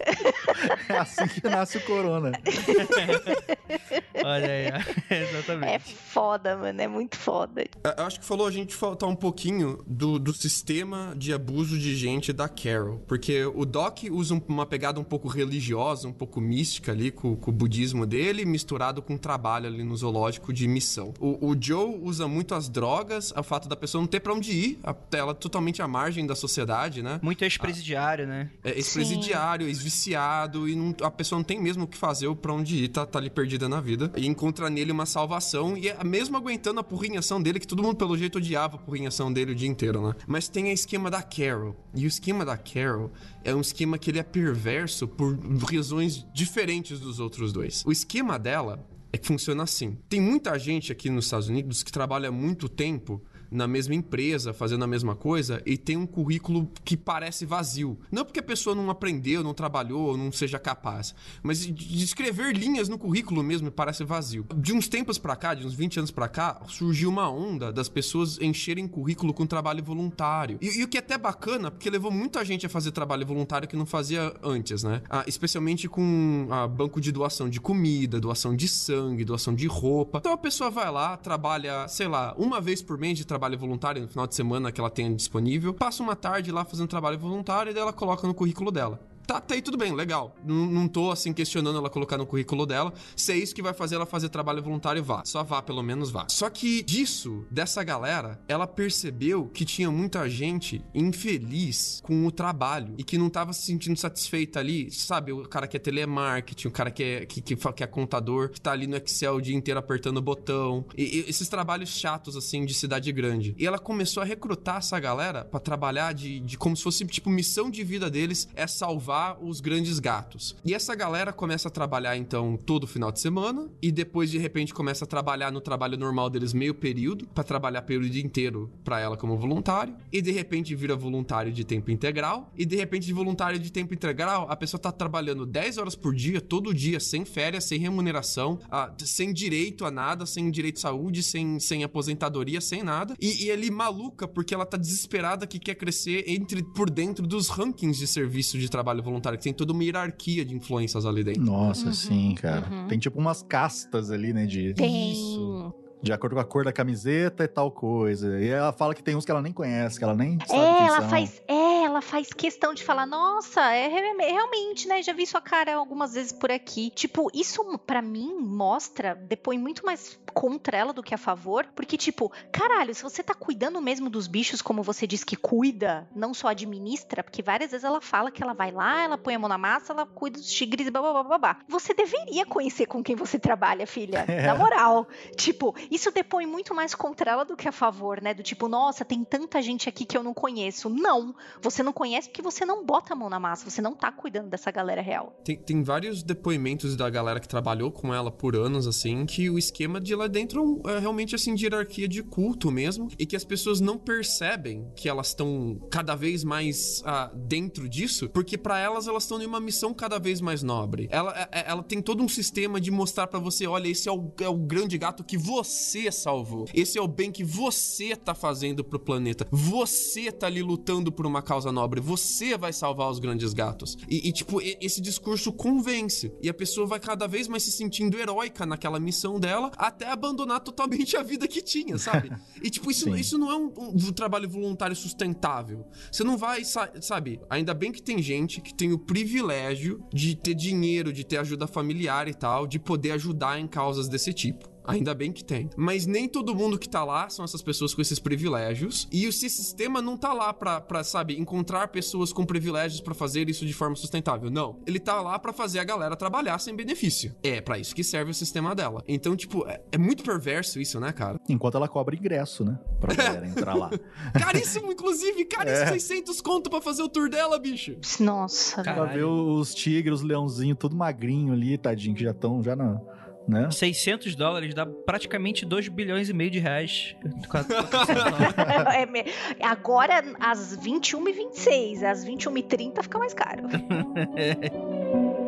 É 0.89 0.97
assim 0.97 1.27
que 1.27 1.41
nasce 1.47 1.77
o 1.77 1.81
corona. 1.81 2.31
Olha 4.23 4.47
aí, 4.47 4.67
ó. 4.69 4.93
É 5.13 5.23
exatamente. 5.23 5.95
foda, 5.95 6.55
mano. 6.57 6.81
É 6.81 6.87
muito 6.87 7.17
foda. 7.17 7.65
Eu 7.97 8.05
acho 8.05 8.19
que 8.19 8.25
falou 8.25 8.47
a 8.47 8.51
gente 8.51 8.73
faltar 8.75 9.07
um 9.09 9.15
pouquinho 9.15 9.83
do, 9.87 10.17
do 10.19 10.33
sistema 10.33 11.13
de 11.17 11.33
abuso 11.33 11.77
de 11.77 11.95
gente 11.95 12.31
da 12.33 12.47
Carol. 12.47 12.99
Porque 13.07 13.43
o 13.45 13.65
Doc 13.65 13.99
usa 14.11 14.33
um- 14.35 14.41
uma 14.47 14.65
pegada 14.65 14.99
um 14.99 15.03
pouco 15.03 15.27
religiosa, 15.27 16.07
um 16.07 16.13
pouco 16.13 16.39
mística 16.41 16.91
ali 16.91 17.11
com, 17.11 17.35
com 17.35 17.51
o 17.51 17.53
budismo 17.53 18.05
dele, 18.05 18.45
misturado 18.45 19.01
com 19.01 19.15
o 19.15 19.19
trabalho 19.19 19.67
ali 19.67 19.83
no 19.83 19.95
zoológico 19.95 20.51
de 20.53 20.67
missão. 20.67 21.13
O, 21.19 21.49
o 21.51 21.55
Joe 21.59 21.99
usa 22.01 22.27
muito 22.27 22.55
as 22.55 22.69
drogas, 22.69 23.31
o 23.35 23.43
fato 23.43 23.67
da 23.67 23.75
pessoa 23.75 24.01
não 24.01 24.07
ter 24.07 24.19
pra 24.19 24.33
onde 24.33 24.51
ir, 24.51 24.79
a- 24.83 24.95
ela 25.13 25.33
totalmente 25.33 25.81
à 25.81 25.87
margem 25.87 26.25
da 26.25 26.35
sociedade, 26.35 27.01
né? 27.03 27.19
Muito 27.21 27.43
ex-presidiário, 27.43 28.25
né? 28.27 28.49
É 28.63 28.71
ex-presidiário, 28.71 29.67
ex-viciado, 29.93 30.67
e 30.67 30.75
não- 30.75 30.95
a 31.01 31.11
pessoa 31.11 31.37
não 31.39 31.43
tem 31.43 31.61
mesmo 31.61 31.83
o 31.83 31.87
que 31.87 31.97
fazer 31.97 32.27
ou 32.27 32.35
pra 32.35 32.51
onde 32.53 32.83
ir, 32.83 32.87
tá, 32.89 33.05
tá 33.05 33.19
ali 33.19 33.29
perdida 33.29 33.69
na 33.69 33.79
vida. 33.79 34.11
e 34.17 34.27
encontra 34.27 34.69
nele 34.69 34.91
uma 34.91 35.05
salvação 35.05 35.77
e 35.77 35.87
é 35.89 36.03
mesmo 36.03 36.35
aguentando 36.35 36.79
a 36.79 36.83
porrinhação 36.83 37.41
dele, 37.41 37.59
que 37.59 37.67
todo 37.67 37.81
mundo 37.83 37.95
pelo 37.95 38.17
jeito 38.17 38.37
odiava 38.37 38.75
a 38.75 38.79
porrinhação 38.79 39.31
dele 39.31 39.51
o 39.51 39.55
dia 39.55 39.67
inteiro, 39.69 40.05
né? 40.07 40.15
Mas 40.27 40.47
tem 40.47 40.69
a 40.69 40.73
esquema 40.73 41.09
da 41.11 41.21
Carol. 41.21 41.75
E 41.93 42.05
o 42.05 42.07
esquema 42.07 42.43
da 42.45 42.57
Carol 42.57 43.11
é 43.43 43.53
um 43.53 43.61
esquema 43.61 43.97
que 43.97 44.09
ele 44.09 44.19
é 44.19 44.23
perverso 44.23 45.07
por 45.07 45.37
razões 45.71 46.25
diferentes 46.33 46.99
dos 46.99 47.19
outros 47.19 47.51
dois. 47.53 47.83
O 47.85 47.91
esquema 47.91 48.37
dela 48.39 48.85
é 49.11 49.17
que 49.17 49.27
funciona 49.27 49.63
assim. 49.63 49.97
Tem 50.09 50.19
muita 50.21 50.57
gente 50.57 50.91
aqui 50.91 51.09
nos 51.09 51.25
Estados 51.25 51.47
Unidos 51.49 51.83
que 51.83 51.91
trabalha 51.91 52.31
muito 52.31 52.67
tempo 52.67 53.21
na 53.53 53.67
mesma 53.67 53.95
empresa, 53.95 54.53
fazendo 54.53 54.83
a 54.83 54.87
mesma 54.87 55.15
coisa, 55.15 55.61
e 55.65 55.77
tem 55.77 55.95
um 55.95 56.05
currículo 56.05 56.69
que 56.83 56.97
parece 56.97 57.45
vazio. 57.45 57.97
Não 58.11 58.25
porque 58.25 58.39
a 58.39 58.43
pessoa 58.43 58.75
não 58.75 58.89
aprendeu, 58.89 59.43
não 59.43 59.53
trabalhou, 59.53 60.17
não 60.17 60.31
seja 60.31 60.59
capaz, 60.59 61.13
mas 61.41 61.65
de 61.65 62.03
escrever 62.03 62.55
linhas 62.55 62.89
no 62.89 62.97
currículo 62.97 63.43
mesmo 63.43 63.71
parece 63.71 64.03
vazio. 64.03 64.45
De 64.55 64.73
uns 64.73 64.87
tempos 64.87 65.17
para 65.17 65.35
cá, 65.35 65.53
de 65.53 65.65
uns 65.65 65.73
20 65.73 65.99
anos 65.99 66.11
para 66.11 66.27
cá, 66.27 66.61
surgiu 66.67 67.09
uma 67.09 67.29
onda 67.29 67.71
das 67.71 67.87
pessoas 67.87 68.39
encherem 68.41 68.87
currículo 68.87 69.33
com 69.33 69.45
trabalho 69.45 69.83
voluntário. 69.83 70.57
E, 70.61 70.79
e, 70.79 70.83
o 70.83 70.87
que 70.87 70.97
é 70.97 70.99
até 70.99 71.17
bacana, 71.17 71.69
porque 71.69 71.89
levou 71.89 72.11
muita 72.11 72.43
gente 72.43 72.65
a 72.65 72.69
fazer 72.69 72.91
trabalho 72.91 73.25
voluntário 73.25 73.67
que 73.67 73.75
não 73.75 73.85
fazia 73.85 74.33
antes, 74.43 74.83
né? 74.83 75.01
Ah, 75.09 75.23
especialmente 75.27 75.87
com 75.87 76.47
ah, 76.49 76.67
banco 76.67 76.99
de 76.99 77.11
doação 77.11 77.49
de 77.49 77.59
comida, 77.59 78.19
doação 78.19 78.55
de 78.55 78.67
sangue, 78.67 79.23
doação 79.23 79.53
de 79.53 79.67
roupa. 79.67 80.17
Então 80.17 80.33
a 80.33 80.37
pessoa 80.37 80.69
vai 80.69 80.91
lá, 80.91 81.17
trabalha, 81.17 81.87
sei 81.87 82.07
lá, 82.07 82.33
uma 82.37 82.59
vez 82.59 82.81
por 82.81 82.97
mês 82.97 83.17
de 83.17 83.25
trabalho 83.25 83.42
trabalho 83.43 83.57
voluntário 83.57 84.01
no 84.01 84.07
final 84.07 84.25
de 84.25 84.35
semana 84.35 84.71
que 84.71 84.79
ela 84.79 84.89
tenha 84.89 85.13
disponível, 85.13 85.73
passa 85.73 86.01
uma 86.01 86.15
tarde 86.15 86.51
lá 86.51 86.63
fazendo 86.63 86.87
trabalho 86.87 87.19
voluntário 87.19 87.71
e 87.71 87.73
daí 87.73 87.81
ela 87.83 87.91
coloca 87.91 88.25
no 88.25 88.33
currículo 88.33 88.71
dela. 88.71 89.12
Tá, 89.25 89.39
tá 89.39 89.55
aí 89.55 89.61
tudo 89.61 89.77
bem, 89.77 89.93
legal. 89.93 90.35
Não, 90.43 90.65
não 90.65 90.87
tô 90.87 91.11
assim 91.11 91.33
questionando 91.33 91.77
ela 91.77 91.89
colocar 91.89 92.17
no 92.17 92.25
currículo 92.25 92.65
dela. 92.65 92.93
Se 93.15 93.31
é 93.31 93.37
isso 93.37 93.55
que 93.55 93.61
vai 93.61 93.73
fazer 93.73 93.95
ela 93.95 94.05
fazer 94.05 94.29
trabalho 94.29 94.61
voluntário, 94.61 95.03
vá. 95.03 95.23
Só 95.25 95.43
vá, 95.43 95.61
pelo 95.61 95.81
menos 95.81 96.11
vá. 96.11 96.25
Só 96.29 96.49
que 96.49 96.83
disso, 96.83 97.45
dessa 97.49 97.83
galera, 97.83 98.39
ela 98.47 98.67
percebeu 98.67 99.47
que 99.47 99.65
tinha 99.65 99.89
muita 99.89 100.29
gente 100.29 100.83
infeliz 100.93 102.01
com 102.03 102.25
o 102.25 102.31
trabalho 102.31 102.95
e 102.97 103.03
que 103.03 103.17
não 103.17 103.29
tava 103.29 103.53
se 103.53 103.65
sentindo 103.65 103.97
satisfeita 103.97 104.59
ali. 104.59 104.91
Sabe, 104.91 105.31
o 105.31 105.47
cara 105.47 105.67
que 105.67 105.77
é 105.77 105.79
telemarketing, 105.79 106.67
o 106.67 106.71
cara 106.71 106.91
que 106.91 107.03
é, 107.03 107.25
que, 107.25 107.41
que, 107.41 107.55
que 107.55 107.83
é 107.83 107.87
contador, 107.87 108.49
que 108.49 108.59
tá 108.59 108.71
ali 108.71 108.87
no 108.87 108.97
Excel 108.97 109.35
o 109.35 109.41
dia 109.41 109.55
inteiro 109.55 109.79
apertando 109.79 110.17
o 110.17 110.21
botão. 110.21 110.85
E, 110.97 111.03
e 111.03 111.29
esses 111.29 111.47
trabalhos 111.47 111.89
chatos, 111.89 112.35
assim, 112.35 112.65
de 112.65 112.73
cidade 112.73 113.11
grande. 113.11 113.55
E 113.57 113.65
ela 113.65 113.79
começou 113.79 114.21
a 114.21 114.25
recrutar 114.25 114.77
essa 114.77 114.99
galera 114.99 115.45
para 115.45 115.59
trabalhar 115.59 116.13
de, 116.13 116.39
de 116.41 116.57
como 116.57 116.75
se 116.75 116.83
fosse, 116.83 117.05
tipo, 117.05 117.29
missão 117.29 117.69
de 117.69 117.83
vida 117.83 118.09
deles 118.09 118.47
é 118.55 118.67
salvar 118.67 119.12
salvar 119.13 119.37
os 119.39 119.61
grandes 119.61 119.99
gatos. 119.99 120.55
E 120.65 120.73
essa 120.73 120.95
galera 120.95 121.31
começa 121.31 121.67
a 121.67 121.71
trabalhar 121.71 122.17
então 122.17 122.57
todo 122.57 122.87
final 122.87 123.11
de 123.11 123.19
semana 123.19 123.69
e 123.81 123.91
depois 123.91 124.31
de 124.31 124.39
repente 124.39 124.73
começa 124.73 125.05
a 125.05 125.07
trabalhar 125.07 125.51
no 125.51 125.61
trabalho 125.61 125.97
normal 125.97 126.29
deles 126.29 126.51
meio 126.51 126.73
período 126.73 127.27
para 127.27 127.43
trabalhar 127.43 127.83
período 127.83 128.15
inteiro 128.17 128.71
para 128.83 128.99
ela 128.99 129.15
como 129.15 129.37
voluntário 129.37 129.95
e 130.11 130.21
de 130.21 130.31
repente 130.31 130.73
vira 130.73 130.95
voluntário 130.95 131.51
de 131.51 131.63
tempo 131.63 131.91
integral 131.91 132.51
e 132.57 132.65
de 132.65 132.75
repente 132.75 133.05
de 133.05 133.13
voluntário 133.13 133.59
de 133.59 133.71
tempo 133.71 133.93
integral 133.93 134.47
a 134.49 134.55
pessoa 134.55 134.81
tá 134.81 134.91
trabalhando 134.91 135.45
10 135.45 135.77
horas 135.77 135.95
por 135.95 136.15
dia 136.15 136.41
todo 136.41 136.73
dia 136.73 136.99
sem 136.99 137.23
férias, 137.23 137.65
sem 137.65 137.79
remuneração, 137.79 138.59
ah, 138.71 138.91
sem 138.99 139.31
direito 139.31 139.85
a 139.85 139.91
nada, 139.91 140.25
sem 140.25 140.49
direito 140.49 140.75
de 140.75 140.81
saúde, 140.81 141.21
sem, 141.21 141.59
sem 141.59 141.83
aposentadoria, 141.83 142.59
sem 142.59 142.81
nada 142.81 143.15
e, 143.21 143.45
e 143.45 143.51
ali 143.51 143.69
maluca 143.69 144.27
porque 144.27 144.55
ela 144.55 144.65
tá 144.65 144.77
desesperada 144.77 145.45
que 145.45 145.59
quer 145.59 145.75
crescer 145.75 146.23
entre 146.27 146.63
por 146.63 146.89
dentro 146.89 147.27
dos 147.27 147.49
rankings 147.49 147.99
de 147.99 148.07
serviço 148.07 148.57
de 148.57 148.69
trabalho 148.69 149.02
voluntário, 149.03 149.37
que 149.37 149.43
tem 149.43 149.53
toda 149.53 149.73
uma 149.73 149.83
hierarquia 149.83 150.43
de 150.43 150.55
influências 150.55 151.05
ali 151.05 151.23
dentro. 151.23 151.43
Nossa, 151.43 151.87
uhum, 151.87 151.93
sim, 151.93 152.35
cara. 152.35 152.67
Uhum. 152.71 152.87
Tem 152.87 152.97
tipo 152.97 153.19
umas 153.19 153.43
castas 153.43 154.09
ali, 154.09 154.33
né? 154.33 154.45
De... 154.45 154.73
Tem. 154.73 155.11
Isso 155.11 155.73
de 156.03 156.11
acordo 156.11 156.35
com 156.35 156.41
a 156.41 156.45
cor 156.45 156.65
da 156.65 156.73
camiseta 156.73 157.45
e 157.45 157.47
tal 157.47 157.71
coisa. 157.71 158.37
E 158.37 158.49
ela 158.49 158.73
fala 158.73 158.93
que 158.93 159.01
tem 159.01 159.15
uns 159.15 159.23
que 159.23 159.31
ela 159.31 159.41
nem 159.41 159.53
conhece, 159.53 159.97
que 159.97 160.03
ela 160.03 160.13
nem 160.13 160.37
sabe 160.45 160.59
É, 160.59 160.87
ela 160.87 160.99
são. 160.99 161.09
faz, 161.09 161.41
é, 161.47 161.83
ela 161.85 162.01
faz 162.01 162.33
questão 162.33 162.73
de 162.73 162.83
falar, 162.83 163.05
nossa, 163.05 163.73
é, 163.73 163.85
é, 163.85 164.31
realmente, 164.31 164.85
né? 164.85 165.01
Já 165.01 165.13
vi 165.13 165.25
sua 165.25 165.39
cara 165.39 165.75
algumas 165.75 166.13
vezes 166.13 166.33
por 166.33 166.51
aqui. 166.51 166.89
Tipo, 166.89 167.31
isso 167.33 167.63
para 167.87 168.01
mim 168.01 168.35
mostra, 168.37 169.15
depõe 169.15 169.57
muito 169.57 169.85
mais 169.85 170.19
contra 170.33 170.75
ela 170.75 170.91
do 170.91 171.01
que 171.01 171.13
a 171.13 171.17
favor, 171.17 171.65
porque 171.75 171.95
tipo, 171.95 172.31
caralho, 172.51 172.93
se 172.93 173.03
você 173.03 173.23
tá 173.23 173.33
cuidando 173.33 173.79
mesmo 173.79 174.09
dos 174.09 174.27
bichos 174.27 174.61
como 174.61 174.83
você 174.83 175.07
diz 175.07 175.23
que 175.23 175.37
cuida, 175.37 176.07
não 176.13 176.33
só 176.33 176.47
administra, 176.49 177.23
porque 177.23 177.41
várias 177.41 177.71
vezes 177.71 177.83
ela 177.83 178.01
fala 178.01 178.31
que 178.31 178.43
ela 178.43 178.53
vai 178.53 178.71
lá, 178.71 179.03
ela 179.03 179.17
põe 179.17 179.35
a 179.35 179.39
mão 179.39 179.47
na 179.47 179.57
massa, 179.57 179.93
ela 179.93 180.05
cuida 180.05 180.39
dos 180.39 180.51
tigres 180.51 180.87
e 180.87 180.91
blá 180.91 181.23
blá 181.23 181.57
Você 181.69 181.93
deveria 181.93 182.45
conhecer 182.45 182.87
com 182.87 183.01
quem 183.03 183.15
você 183.15 183.39
trabalha, 183.39 183.87
filha. 183.87 184.25
É. 184.27 184.43
Na 184.47 184.55
moral. 184.55 185.07
Tipo, 185.37 185.73
isso 185.93 186.11
depõe 186.11 186.45
muito 186.45 186.73
mais 186.73 186.95
contra 186.95 187.31
ela 187.31 187.43
do 187.43 187.55
que 187.55 187.67
a 187.67 187.71
favor, 187.71 188.21
né? 188.21 188.33
Do 188.33 188.41
tipo, 188.41 188.67
nossa, 188.67 189.05
tem 189.05 189.23
tanta 189.23 189.61
gente 189.61 189.87
aqui 189.87 190.05
que 190.05 190.17
eu 190.17 190.23
não 190.23 190.33
conheço. 190.33 190.89
Não, 190.89 191.35
você 191.61 191.83
não 191.83 191.93
conhece 191.93 192.29
porque 192.29 192.41
você 192.41 192.65
não 192.65 192.83
bota 192.83 193.13
a 193.13 193.15
mão 193.15 193.29
na 193.29 193.39
massa, 193.39 193.69
você 193.69 193.81
não 193.81 193.93
tá 193.93 194.11
cuidando 194.11 194.49
dessa 194.49 194.71
galera 194.71 195.01
real. 195.01 195.39
Tem, 195.43 195.55
tem 195.57 195.83
vários 195.83 196.23
depoimentos 196.23 196.95
da 196.95 197.09
galera 197.09 197.39
que 197.39 197.47
trabalhou 197.47 197.91
com 197.91 198.13
ela 198.13 198.31
por 198.31 198.55
anos, 198.55 198.87
assim, 198.87 199.25
que 199.25 199.49
o 199.49 199.59
esquema 199.59 200.01
de 200.01 200.15
lá 200.15 200.27
dentro 200.27 200.81
é 200.87 200.99
realmente, 200.99 201.35
assim, 201.35 201.53
de 201.53 201.65
hierarquia 201.65 202.07
de 202.07 202.23
culto 202.23 202.71
mesmo, 202.71 203.09
e 203.19 203.25
que 203.25 203.35
as 203.35 203.43
pessoas 203.43 203.79
não 203.79 203.97
percebem 203.97 204.91
que 204.95 205.07
elas 205.07 205.27
estão 205.27 205.79
cada 205.91 206.15
vez 206.15 206.43
mais 206.43 207.03
ah, 207.05 207.31
dentro 207.35 207.87
disso, 207.87 208.29
porque 208.29 208.57
para 208.57 208.79
elas, 208.79 209.07
elas 209.07 209.23
estão 209.23 209.41
em 209.41 209.45
uma 209.45 209.59
missão 209.59 209.93
cada 209.93 210.17
vez 210.17 210.41
mais 210.41 210.63
nobre. 210.63 211.07
Ela, 211.11 211.37
é, 211.37 211.59
é, 211.59 211.65
ela 211.67 211.83
tem 211.83 212.01
todo 212.01 212.23
um 212.23 212.27
sistema 212.27 212.81
de 212.81 212.89
mostrar 212.89 213.27
para 213.27 213.39
você, 213.39 213.67
olha, 213.67 213.87
esse 213.87 214.09
é 214.09 214.11
o, 214.11 214.31
é 214.39 214.49
o 214.49 214.57
grande 214.57 214.97
gato 214.97 215.23
que 215.23 215.37
você 215.37 215.82
você 215.83 216.11
salvou. 216.11 216.65
Esse 216.73 216.97
é 216.97 217.01
o 217.01 217.07
bem 217.07 217.31
que 217.31 217.43
você 217.43 218.15
tá 218.15 218.33
fazendo 218.33 218.83
pro 218.83 218.99
planeta. 218.99 219.47
Você 219.51 220.31
tá 220.31 220.47
ali 220.47 220.61
lutando 220.61 221.11
por 221.11 221.25
uma 221.25 221.41
causa 221.41 221.71
nobre. 221.71 221.99
Você 221.99 222.57
vai 222.57 222.71
salvar 222.71 223.09
os 223.09 223.19
grandes 223.19 223.53
gatos. 223.53 223.97
E, 224.09 224.29
e 224.29 224.31
tipo, 224.31 224.59
esse 224.61 225.01
discurso 225.01 225.51
convence. 225.51 226.31
E 226.41 226.49
a 226.49 226.53
pessoa 226.53 226.87
vai 226.87 226.99
cada 226.99 227.27
vez 227.27 227.47
mais 227.47 227.63
se 227.63 227.71
sentindo 227.71 228.17
heróica 228.17 228.65
naquela 228.65 228.99
missão 228.99 229.39
dela, 229.39 229.71
até 229.77 230.09
abandonar 230.09 230.61
totalmente 230.61 231.17
a 231.17 231.23
vida 231.23 231.47
que 231.47 231.61
tinha, 231.61 231.97
sabe? 231.97 232.31
E 232.61 232.69
tipo, 232.69 232.89
isso, 232.89 233.09
isso 233.15 233.37
não 233.37 233.51
é 233.51 233.55
um, 233.55 233.73
um 233.77 234.11
trabalho 234.13 234.49
voluntário 234.49 234.95
sustentável. 234.95 235.85
Você 236.11 236.23
não 236.23 236.37
vai, 236.37 236.63
sabe? 236.63 237.41
Ainda 237.49 237.73
bem 237.73 237.91
que 237.91 238.01
tem 238.01 238.21
gente 238.21 238.61
que 238.61 238.73
tem 238.73 238.93
o 238.93 238.99
privilégio 238.99 240.03
de 240.13 240.35
ter 240.35 240.53
dinheiro, 240.53 241.11
de 241.11 241.23
ter 241.25 241.37
ajuda 241.37 241.67
familiar 241.67 242.27
e 242.27 242.33
tal, 242.33 242.65
de 242.65 242.79
poder 242.79 243.11
ajudar 243.11 243.59
em 243.59 243.67
causas 243.67 244.07
desse 244.07 244.33
tipo. 244.33 244.72
Ainda 244.85 245.13
bem 245.13 245.31
que 245.31 245.43
tem. 245.43 245.69
Mas 245.75 246.05
nem 246.05 246.27
todo 246.27 246.55
mundo 246.55 246.77
que 246.77 246.89
tá 246.89 247.03
lá 247.03 247.29
são 247.29 247.45
essas 247.45 247.61
pessoas 247.61 247.93
com 247.93 248.01
esses 248.01 248.19
privilégios. 248.19 249.07
E 249.11 249.25
esse 249.25 249.49
sistema 249.49 250.01
não 250.01 250.17
tá 250.17 250.33
lá 250.33 250.53
pra, 250.53 250.81
pra 250.81 251.03
sabe, 251.03 251.39
encontrar 251.39 251.87
pessoas 251.87 252.33
com 252.33 252.45
privilégios 252.45 253.01
para 253.01 253.13
fazer 253.13 253.49
isso 253.49 253.65
de 253.65 253.73
forma 253.73 253.95
sustentável. 253.95 254.49
Não. 254.49 254.79
Ele 254.85 254.99
tá 254.99 255.21
lá 255.21 255.37
para 255.39 255.53
fazer 255.53 255.79
a 255.79 255.83
galera 255.83 256.15
trabalhar 256.15 256.59
sem 256.59 256.75
benefício. 256.75 257.35
É 257.43 257.61
para 257.61 257.77
isso 257.77 257.95
que 257.95 258.03
serve 258.03 258.31
o 258.31 258.33
sistema 258.33 258.75
dela. 258.75 259.03
Então, 259.07 259.35
tipo, 259.35 259.65
é, 259.67 259.81
é, 259.91 259.97
muito 259.97 260.23
perverso 260.23 260.79
isso, 260.79 260.99
né, 260.99 261.11
cara? 261.11 261.39
Enquanto 261.47 261.75
ela 261.75 261.87
cobra 261.87 262.15
ingresso, 262.15 262.63
né? 262.63 262.79
Pra 262.99 263.13
galera 263.15 263.47
entrar 263.47 263.75
lá. 263.75 263.89
Caríssimo, 264.33 264.91
inclusive. 264.91 265.45
Caríssimo, 265.45 265.89
é. 265.95 265.99
600 265.99 266.41
conto 266.41 266.69
pra 266.69 266.81
fazer 266.81 267.03
o 267.03 267.09
tour 267.09 267.29
dela, 267.29 267.57
bicho. 267.59 267.95
Nossa, 268.19 268.81
Pra 268.83 269.05
ver 269.05 269.23
os 269.23 269.73
tigres, 269.73 270.19
os 270.19 270.21
leãozinhos, 270.21 270.77
tudo 270.77 270.95
magrinho 270.95 271.53
ali, 271.53 271.77
tadinho, 271.77 272.15
que 272.15 272.23
já 272.23 272.31
estão 272.31 272.63
já 272.63 272.75
na 272.75 272.99
né? 273.47 273.69
600 273.69 274.35
dólares 274.35 274.73
dá 274.73 274.85
praticamente 274.85 275.65
2 275.65 275.89
bilhões 275.89 276.29
e 276.29 276.33
meio 276.33 276.51
de 276.51 276.59
reais. 276.59 277.15
é, 279.59 279.65
agora, 279.65 280.23
às 280.39 280.77
21h26, 280.77 282.03
às 282.03 282.25
21h30 282.25 283.03
fica 283.03 283.19
mais 283.19 283.33
caro. 283.33 283.63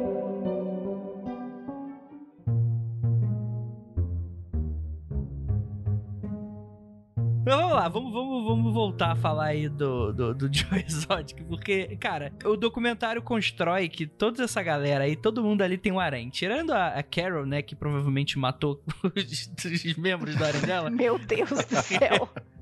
Mas 7.46 7.56
vamos 7.56 7.74
lá, 7.74 7.88
vamos, 7.88 8.12
vamos, 8.12 8.44
vamos 8.44 8.74
voltar 8.74 9.12
a 9.12 9.16
falar 9.16 9.46
aí 9.46 9.70
do, 9.70 10.12
do, 10.12 10.34
do 10.34 10.50
Joe 10.52 10.84
Exotic, 10.84 11.44
porque, 11.44 11.96
cara, 11.98 12.34
o 12.44 12.58
documentário 12.58 13.22
constrói 13.22 13.88
que 13.88 14.08
toda 14.08 14.44
essa 14.44 14.64
galera 14.64 15.04
aí, 15.04 15.16
todo 15.16 15.44
mundo 15.44 15.62
ali 15.62 15.78
tem 15.78 15.92
um 15.92 16.00
harém. 16.00 16.30
Tirando 16.30 16.72
a, 16.72 16.88
a 16.88 17.04
Carol, 17.04 17.46
né, 17.46 17.62
que 17.62 17.76
provavelmente 17.76 18.40
matou 18.40 18.82
os, 19.16 19.52
os 19.64 19.96
membros 19.96 20.36
do 20.36 20.44
harém 20.44 20.62
dela. 20.62 20.90
Meu 20.90 21.20
Deus 21.20 21.52
do 21.52 21.82
céu. 21.84 22.30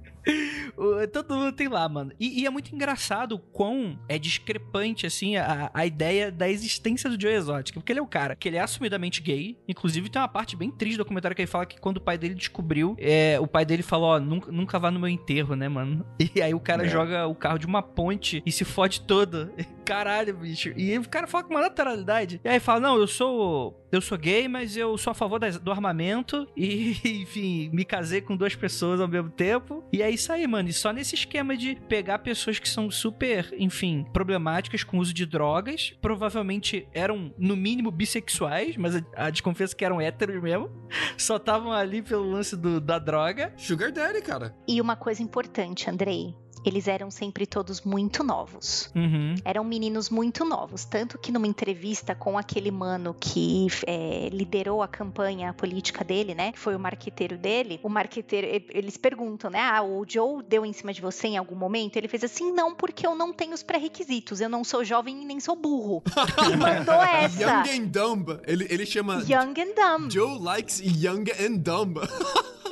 Todo 1.12 1.36
mundo 1.36 1.52
tem 1.52 1.68
lá, 1.68 1.88
mano. 1.88 2.12
E, 2.20 2.42
e, 2.42 2.46
é 2.46 2.50
muito 2.50 2.74
engraçado 2.74 3.34
o 3.34 3.40
quão 3.40 4.00
é 4.08 4.18
discrepante, 4.18 5.06
assim, 5.06 5.36
a, 5.36 5.70
a 5.74 5.86
ideia 5.86 6.32
da 6.32 6.50
existência 6.50 7.10
do 7.10 7.20
Joe 7.20 7.34
Exotic. 7.34 7.76
Porque 7.76 7.92
ele 7.92 8.00
é 8.00 8.04
o 8.04 8.08
cara 8.08 8.36
que 8.36 8.48
ele 8.48 8.58
é 8.58 8.62
assumidamente 8.62 9.22
gay. 9.22 9.58
Inclusive, 9.68 10.10
tem 10.10 10.22
uma 10.22 10.28
parte 10.28 10.56
bem 10.56 10.72
triste 10.72 10.96
do 10.96 11.04
documentário 11.04 11.36
que 11.36 11.42
ele 11.42 11.48
fala 11.48 11.66
que 11.66 11.80
quando 11.80 11.98
o 11.98 12.02
pai 12.02 12.18
dele 12.18 12.36
descobriu, 12.36 12.96
é, 13.00 13.40
o 13.40 13.48
pai 13.48 13.66
dele 13.66 13.84
falou: 13.84 14.10
Ó, 14.10 14.20
nunca, 14.20 14.52
nunca 14.52 14.80
vá 14.80 14.90
no 14.90 15.00
meu 15.00 15.10
enterro, 15.10 15.56
né, 15.56 15.68
mano? 15.68 16.06
E 16.36 16.42
aí 16.42 16.54
o 16.54 16.60
cara 16.60 16.86
é. 16.86 16.90
joga 16.90 17.28
o 17.28 17.36
carro 17.36 17.60
de 17.60 17.68
uma 17.68 17.84
ponte 17.84 18.42
e 18.46 18.52
se 18.52 18.66
fode 18.66 19.02
todo. 19.02 19.52
Caralho, 19.86 20.36
bicho. 20.38 20.74
E 20.78 20.98
o 20.98 21.08
cara 21.10 21.28
fala 21.28 21.44
com 21.44 21.52
uma 21.54 21.62
naturalidade. 21.62 22.40
E 22.44 22.48
aí 22.50 22.60
fala: 22.60 22.80
Não, 22.80 22.98
eu 22.98 23.08
sou 23.08 23.80
eu 23.92 24.02
sou 24.02 24.18
gay, 24.18 24.48
mas 24.48 24.76
eu 24.76 24.98
sou 24.98 25.12
a 25.12 25.14
favor 25.14 25.38
das- 25.40 25.60
do 25.60 25.70
armamento 25.72 26.48
e, 26.58 26.96
enfim, 27.22 27.70
me 27.72 27.86
casei 27.86 28.22
com 28.22 28.36
duas 28.36 28.56
pessoas 28.56 29.00
ao 29.00 29.08
mesmo 29.08 29.30
tempo. 29.30 29.84
E 29.94 30.02
é 30.02 30.10
isso 30.10 30.32
aí, 30.34 30.48
mano. 30.48 30.68
E 30.70 30.74
só 30.74 30.92
nesse 30.92 31.14
esquema 31.14 31.56
de 31.56 31.76
pegar 31.88 32.20
pessoas 32.20 32.58
que 32.58 32.68
são 32.68 32.90
super, 32.90 33.54
enfim, 33.58 34.04
problemáticas 34.12 34.84
com 34.84 34.98
o 34.98 35.00
uso 35.00 35.14
de 35.14 35.26
drogas, 35.28 35.94
provavelmente 36.02 36.88
eram, 36.92 37.32
no 37.38 37.56
mínimo, 37.56 37.92
bissexuais, 37.92 38.78
mas 38.78 38.96
a, 38.96 39.02
a 39.16 39.30
desconfiança 39.30 39.76
que 39.76 39.86
eram 39.86 40.02
héteros 40.02 40.42
mesmo, 40.42 40.72
só 41.18 41.36
estavam 41.38 41.72
ali 41.72 42.02
pelo 42.02 42.28
lance 42.32 42.56
do- 42.58 42.82
da 42.82 42.98
droga. 42.98 43.54
Sugar 43.58 43.92
Daddy, 43.92 44.22
cara. 44.22 44.56
E 44.68 44.82
uma 44.82 44.96
coisa 44.96 45.22
importante, 45.22 45.88
Andrei. 45.90 46.34
Eles 46.66 46.88
eram 46.88 47.12
sempre 47.12 47.46
todos 47.46 47.82
muito 47.82 48.24
novos. 48.24 48.90
Uhum. 48.96 49.36
Eram 49.44 49.64
meninos 49.64 50.10
muito 50.10 50.46
novos. 50.46 50.86
Tanto 50.86 51.18
que 51.18 51.32
numa 51.32 51.48
entrevista 51.48 52.16
com 52.16 52.38
aquele 52.38 52.72
mano 52.72 53.16
que 53.20 53.68
é, 53.86 54.30
liderou 54.32 54.82
a 54.82 54.88
campanha 54.88 55.54
política 55.54 56.04
dele, 56.04 56.34
né? 56.34 56.52
Que 56.52 56.60
foi 56.60 56.76
o 56.76 56.80
marqueteiro 56.80 57.38
dele. 57.38 57.80
O 57.84 57.90
marqueteiro, 57.90 58.48
e- 58.48 58.66
eles 58.70 58.98
perguntam, 58.98 59.50
né? 59.50 59.60
Ah, 59.60 59.84
o 59.84 60.06
Joe 60.08 60.42
deu 60.44 60.66
em 60.66 60.74
cima 60.74 60.94
de 60.94 61.02
você 61.02 61.28
em 61.28 61.38
algum 61.38 61.56
momento? 61.56 61.98
Ele 61.98 62.08
fez 62.08 62.24
assim: 62.24 62.52
não, 62.52 62.74
porque 62.74 63.06
eu 63.06 63.16
não 63.16 63.34
tenho 63.34 63.54
os 63.54 63.64
pré-requisitos. 63.64 64.40
Eu 64.42 64.50
não 64.50 64.64
sou 64.64 64.84
jovem 64.84 65.22
e 65.22 65.26
nem 65.26 65.40
sou 65.40 65.56
burro. 65.56 66.02
E 66.52 66.56
mandou 66.58 66.96
essa. 66.96 67.42
Young 67.42 67.70
and 67.84 67.86
Dumb. 67.88 68.40
Ele, 68.46 68.68
ele 68.70 68.86
chama 68.86 69.24
Young 69.28 69.54
and 69.60 69.74
dumb. 69.76 70.12
Joe 70.12 70.40
Likes 70.40 70.80
Young 70.82 71.26
and 71.40 71.58
Dumb. 71.58 71.96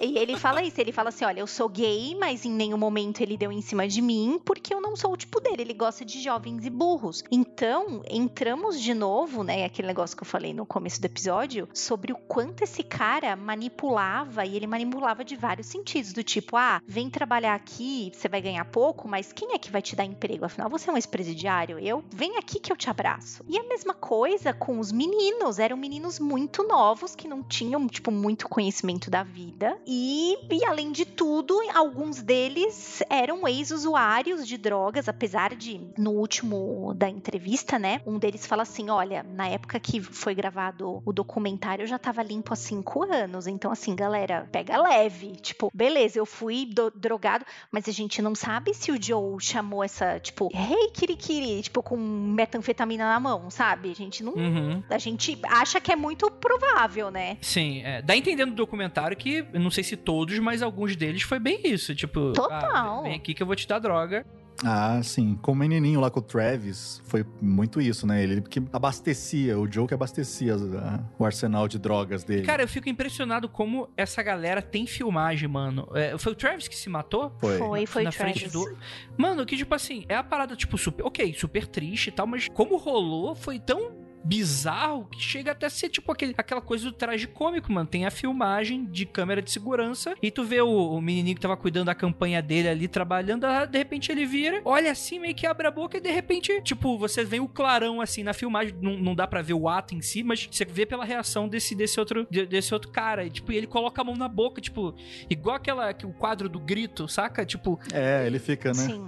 E 0.03 0.17
ele 0.17 0.35
fala 0.35 0.63
isso, 0.63 0.81
ele 0.81 0.91
fala 0.91 1.09
assim, 1.09 1.23
olha, 1.25 1.41
eu 1.41 1.47
sou 1.47 1.69
gay, 1.69 2.15
mas 2.19 2.43
em 2.43 2.49
nenhum 2.51 2.77
momento 2.77 3.21
ele 3.21 3.37
deu 3.37 3.51
em 3.51 3.61
cima 3.61 3.80
de 3.87 4.01
mim, 4.01 4.39
porque 4.43 4.73
eu 4.73 4.81
não 4.81 4.95
sou 4.95 5.13
o 5.13 5.17
tipo 5.17 5.39
dele, 5.39 5.61
ele 5.61 5.73
gosta 5.73 6.03
de 6.03 6.21
jovens 6.21 6.65
e 6.65 6.69
burros. 6.69 7.23
Então, 7.31 8.01
entramos 8.09 8.79
de 8.79 8.93
novo, 8.93 9.43
né, 9.43 9.65
aquele 9.65 9.87
negócio 9.87 10.15
que 10.15 10.23
eu 10.23 10.27
falei 10.27 10.53
no 10.53 10.65
começo 10.65 11.01
do 11.01 11.05
episódio, 11.05 11.67
sobre 11.73 12.11
o 12.11 12.15
quanto 12.15 12.63
esse 12.63 12.83
cara 12.83 13.35
manipulava, 13.35 14.45
e 14.45 14.55
ele 14.55 14.67
manipulava 14.67 15.23
de 15.23 15.35
vários 15.35 15.67
sentidos, 15.67 16.13
do 16.13 16.23
tipo, 16.23 16.57
ah, 16.57 16.81
vem 16.85 17.09
trabalhar 17.09 17.55
aqui, 17.55 18.11
você 18.13 18.27
vai 18.27 18.41
ganhar 18.41 18.65
pouco, 18.65 19.07
mas 19.07 19.31
quem 19.31 19.53
é 19.53 19.57
que 19.57 19.71
vai 19.71 19.81
te 19.81 19.95
dar 19.95 20.05
emprego? 20.05 20.45
Afinal, 20.45 20.69
você 20.69 20.89
é 20.89 20.93
um 20.93 20.97
ex-presidiário, 20.97 21.79
eu, 21.79 22.03
vem 22.11 22.37
aqui 22.37 22.59
que 22.59 22.71
eu 22.71 22.77
te 22.77 22.89
abraço. 22.89 23.43
E 23.47 23.57
a 23.57 23.63
mesma 23.63 23.93
coisa 23.93 24.53
com 24.53 24.79
os 24.79 24.91
meninos, 24.91 25.59
eram 25.59 25.77
meninos 25.77 26.19
muito 26.19 26.63
novos, 26.63 27.15
que 27.15 27.27
não 27.27 27.43
tinham, 27.43 27.87
tipo, 27.87 28.11
muito 28.11 28.47
conhecimento 28.47 29.09
da 29.09 29.23
vida, 29.23 29.77
e, 29.85 30.37
e 30.49 30.65
além 30.65 30.91
de 30.91 31.05
tudo, 31.05 31.59
alguns 31.73 32.21
deles 32.21 33.03
eram 33.09 33.47
ex-usuários 33.71 34.45
de 34.47 34.57
drogas, 34.57 35.07
apesar 35.07 35.55
de, 35.55 35.79
no 35.97 36.11
último 36.11 36.93
da 36.95 37.09
entrevista, 37.09 37.79
né, 37.79 38.01
um 38.05 38.19
deles 38.19 38.45
fala 38.45 38.63
assim, 38.63 38.89
olha, 38.89 39.23
na 39.23 39.47
época 39.47 39.79
que 39.79 40.01
foi 40.01 40.35
gravado 40.35 41.01
o 41.05 41.13
documentário, 41.13 41.83
eu 41.83 41.87
já 41.87 41.97
tava 41.97 42.21
limpo 42.21 42.53
há 42.53 42.55
cinco 42.55 43.03
anos, 43.11 43.47
então 43.47 43.71
assim, 43.71 43.95
galera, 43.95 44.47
pega 44.51 44.77
leve, 44.81 45.35
tipo, 45.37 45.71
beleza, 45.73 46.19
eu 46.19 46.25
fui 46.25 46.65
do- 46.65 46.91
drogado, 46.91 47.45
mas 47.71 47.87
a 47.87 47.91
gente 47.91 48.21
não 48.21 48.35
sabe 48.35 48.73
se 48.73 48.91
o 48.91 49.01
Joe 49.01 49.39
chamou 49.39 49.83
essa, 49.83 50.19
tipo, 50.19 50.49
hey, 50.53 50.91
kirikiri, 50.93 51.61
tipo, 51.61 51.81
com 51.81 51.97
metanfetamina 51.97 53.05
na 53.05 53.19
mão, 53.19 53.49
sabe? 53.49 53.91
A 53.91 53.95
gente 53.95 54.23
não... 54.23 54.33
Uhum. 54.33 54.83
A 54.89 54.97
gente 54.97 55.39
acha 55.47 55.79
que 55.79 55.91
é 55.91 55.95
muito 55.95 56.29
provável, 56.29 57.09
né? 57.09 57.37
Sim, 57.41 57.81
é, 57.83 58.01
dá 58.01 58.13
a 58.13 58.17
entender 58.17 58.45
no 58.45 58.53
documentário 58.53 59.15
que, 59.15 59.41
não 59.53 59.71
sei 59.71 59.83
se 59.83 59.95
todos, 59.95 60.37
mas 60.39 60.61
alguns 60.61 60.95
deles 60.95 61.21
foi 61.21 61.39
bem 61.39 61.61
isso. 61.63 61.95
Tipo, 61.95 62.33
Total. 62.33 62.99
ah, 62.99 63.01
vem 63.03 63.15
aqui 63.15 63.33
que 63.33 63.41
eu 63.41 63.47
vou 63.47 63.55
te 63.55 63.60
dar 63.67 63.79
droga. 63.79 64.25
Ah, 64.63 65.01
sim. 65.01 65.39
Com 65.41 65.53
o 65.53 65.55
menininho 65.55 65.99
lá 65.99 66.11
com 66.11 66.19
o 66.19 66.21
Travis, 66.21 67.01
foi 67.05 67.25
muito 67.41 67.81
isso, 67.81 68.05
né? 68.05 68.21
Ele 68.21 68.41
que 68.41 68.61
abastecia, 68.71 69.57
o 69.57 69.71
Joe 69.71 69.87
que 69.87 69.93
abastecia 69.95 70.53
a- 70.55 70.99
o 71.17 71.25
arsenal 71.25 71.67
de 71.67 71.79
drogas 71.79 72.23
dele. 72.23 72.43
Cara, 72.43 72.61
eu 72.61 72.67
fico 72.67 72.87
impressionado 72.87 73.49
como 73.49 73.89
essa 73.97 74.21
galera 74.21 74.61
tem 74.61 74.85
filmagem, 74.85 75.49
mano. 75.49 75.87
É, 75.95 76.15
foi 76.17 76.33
o 76.33 76.35
Travis 76.35 76.67
que 76.67 76.75
se 76.75 76.89
matou? 76.89 77.33
foi. 77.39 77.57
Foi, 77.57 77.85
foi 77.87 78.03
na 78.03 78.11
Travis. 78.11 78.37
frente 78.39 78.51
do. 78.53 78.77
Mano, 79.17 79.45
que 79.47 79.57
tipo 79.57 79.73
assim, 79.73 80.05
é 80.07 80.15
a 80.15 80.23
parada, 80.23 80.55
tipo, 80.55 80.77
super. 80.77 81.05
Ok, 81.07 81.33
super 81.33 81.65
triste 81.65 82.07
e 82.07 82.11
tal, 82.11 82.27
mas 82.27 82.47
como 82.53 82.77
rolou 82.77 83.33
foi 83.33 83.57
tão 83.57 84.00
bizarro 84.23 85.05
que 85.05 85.19
chega 85.21 85.51
até 85.51 85.65
a 85.65 85.69
ser 85.69 85.89
tipo 85.89 86.11
aquele, 86.11 86.33
aquela 86.37 86.61
coisa 86.61 86.85
do 86.85 86.91
traje 86.91 87.27
cômico, 87.27 87.71
mano. 87.71 87.87
Tem 87.87 88.05
a 88.05 88.11
filmagem 88.11 88.85
de 88.85 89.05
câmera 89.05 89.41
de 89.41 89.51
segurança 89.51 90.15
e 90.21 90.31
tu 90.31 90.43
vê 90.43 90.61
o, 90.61 90.69
o 90.69 91.01
menininho 91.01 91.35
que 91.35 91.41
tava 91.41 91.57
cuidando 91.57 91.87
da 91.87 91.95
campanha 91.95 92.41
dele 92.41 92.67
ali 92.69 92.87
trabalhando, 92.87 93.45
ah, 93.45 93.65
de 93.65 93.77
repente 93.77 94.11
ele 94.11 94.25
vira, 94.25 94.61
olha 94.65 94.91
assim, 94.91 95.19
meio 95.19 95.35
que 95.35 95.45
abre 95.45 95.67
a 95.67 95.71
boca 95.71 95.97
e 95.97 96.01
de 96.01 96.11
repente, 96.11 96.61
tipo, 96.61 96.97
você 96.97 97.23
vê 97.23 97.39
o 97.39 97.47
clarão 97.47 98.01
assim 98.01 98.23
na 98.23 98.33
filmagem, 98.33 98.75
não, 98.81 98.97
não 98.97 99.15
dá 99.15 99.27
pra 99.27 99.41
ver 99.41 99.53
o 99.53 99.67
ato 99.67 99.95
em 99.95 100.01
si, 100.01 100.23
mas 100.23 100.47
você 100.49 100.65
vê 100.65 100.85
pela 100.85 101.03
reação 101.05 101.47
desse, 101.47 101.75
desse, 101.75 101.99
outro, 101.99 102.27
de- 102.29 102.45
desse 102.45 102.73
outro 102.73 102.89
cara. 102.91 103.25
E, 103.25 103.29
tipo, 103.29 103.51
ele 103.51 103.67
coloca 103.67 104.01
a 104.01 104.03
mão 104.03 104.15
na 104.15 104.27
boca, 104.27 104.61
tipo, 104.61 104.93
igual 105.29 105.55
aquela, 105.55 105.91
o 106.03 106.13
quadro 106.13 106.47
do 106.49 106.59
grito, 106.59 107.07
saca? 107.07 107.45
Tipo, 107.45 107.79
É, 107.93 108.25
ele 108.25 108.39
fica, 108.39 108.69
né? 108.69 108.73
Sim. 108.73 109.05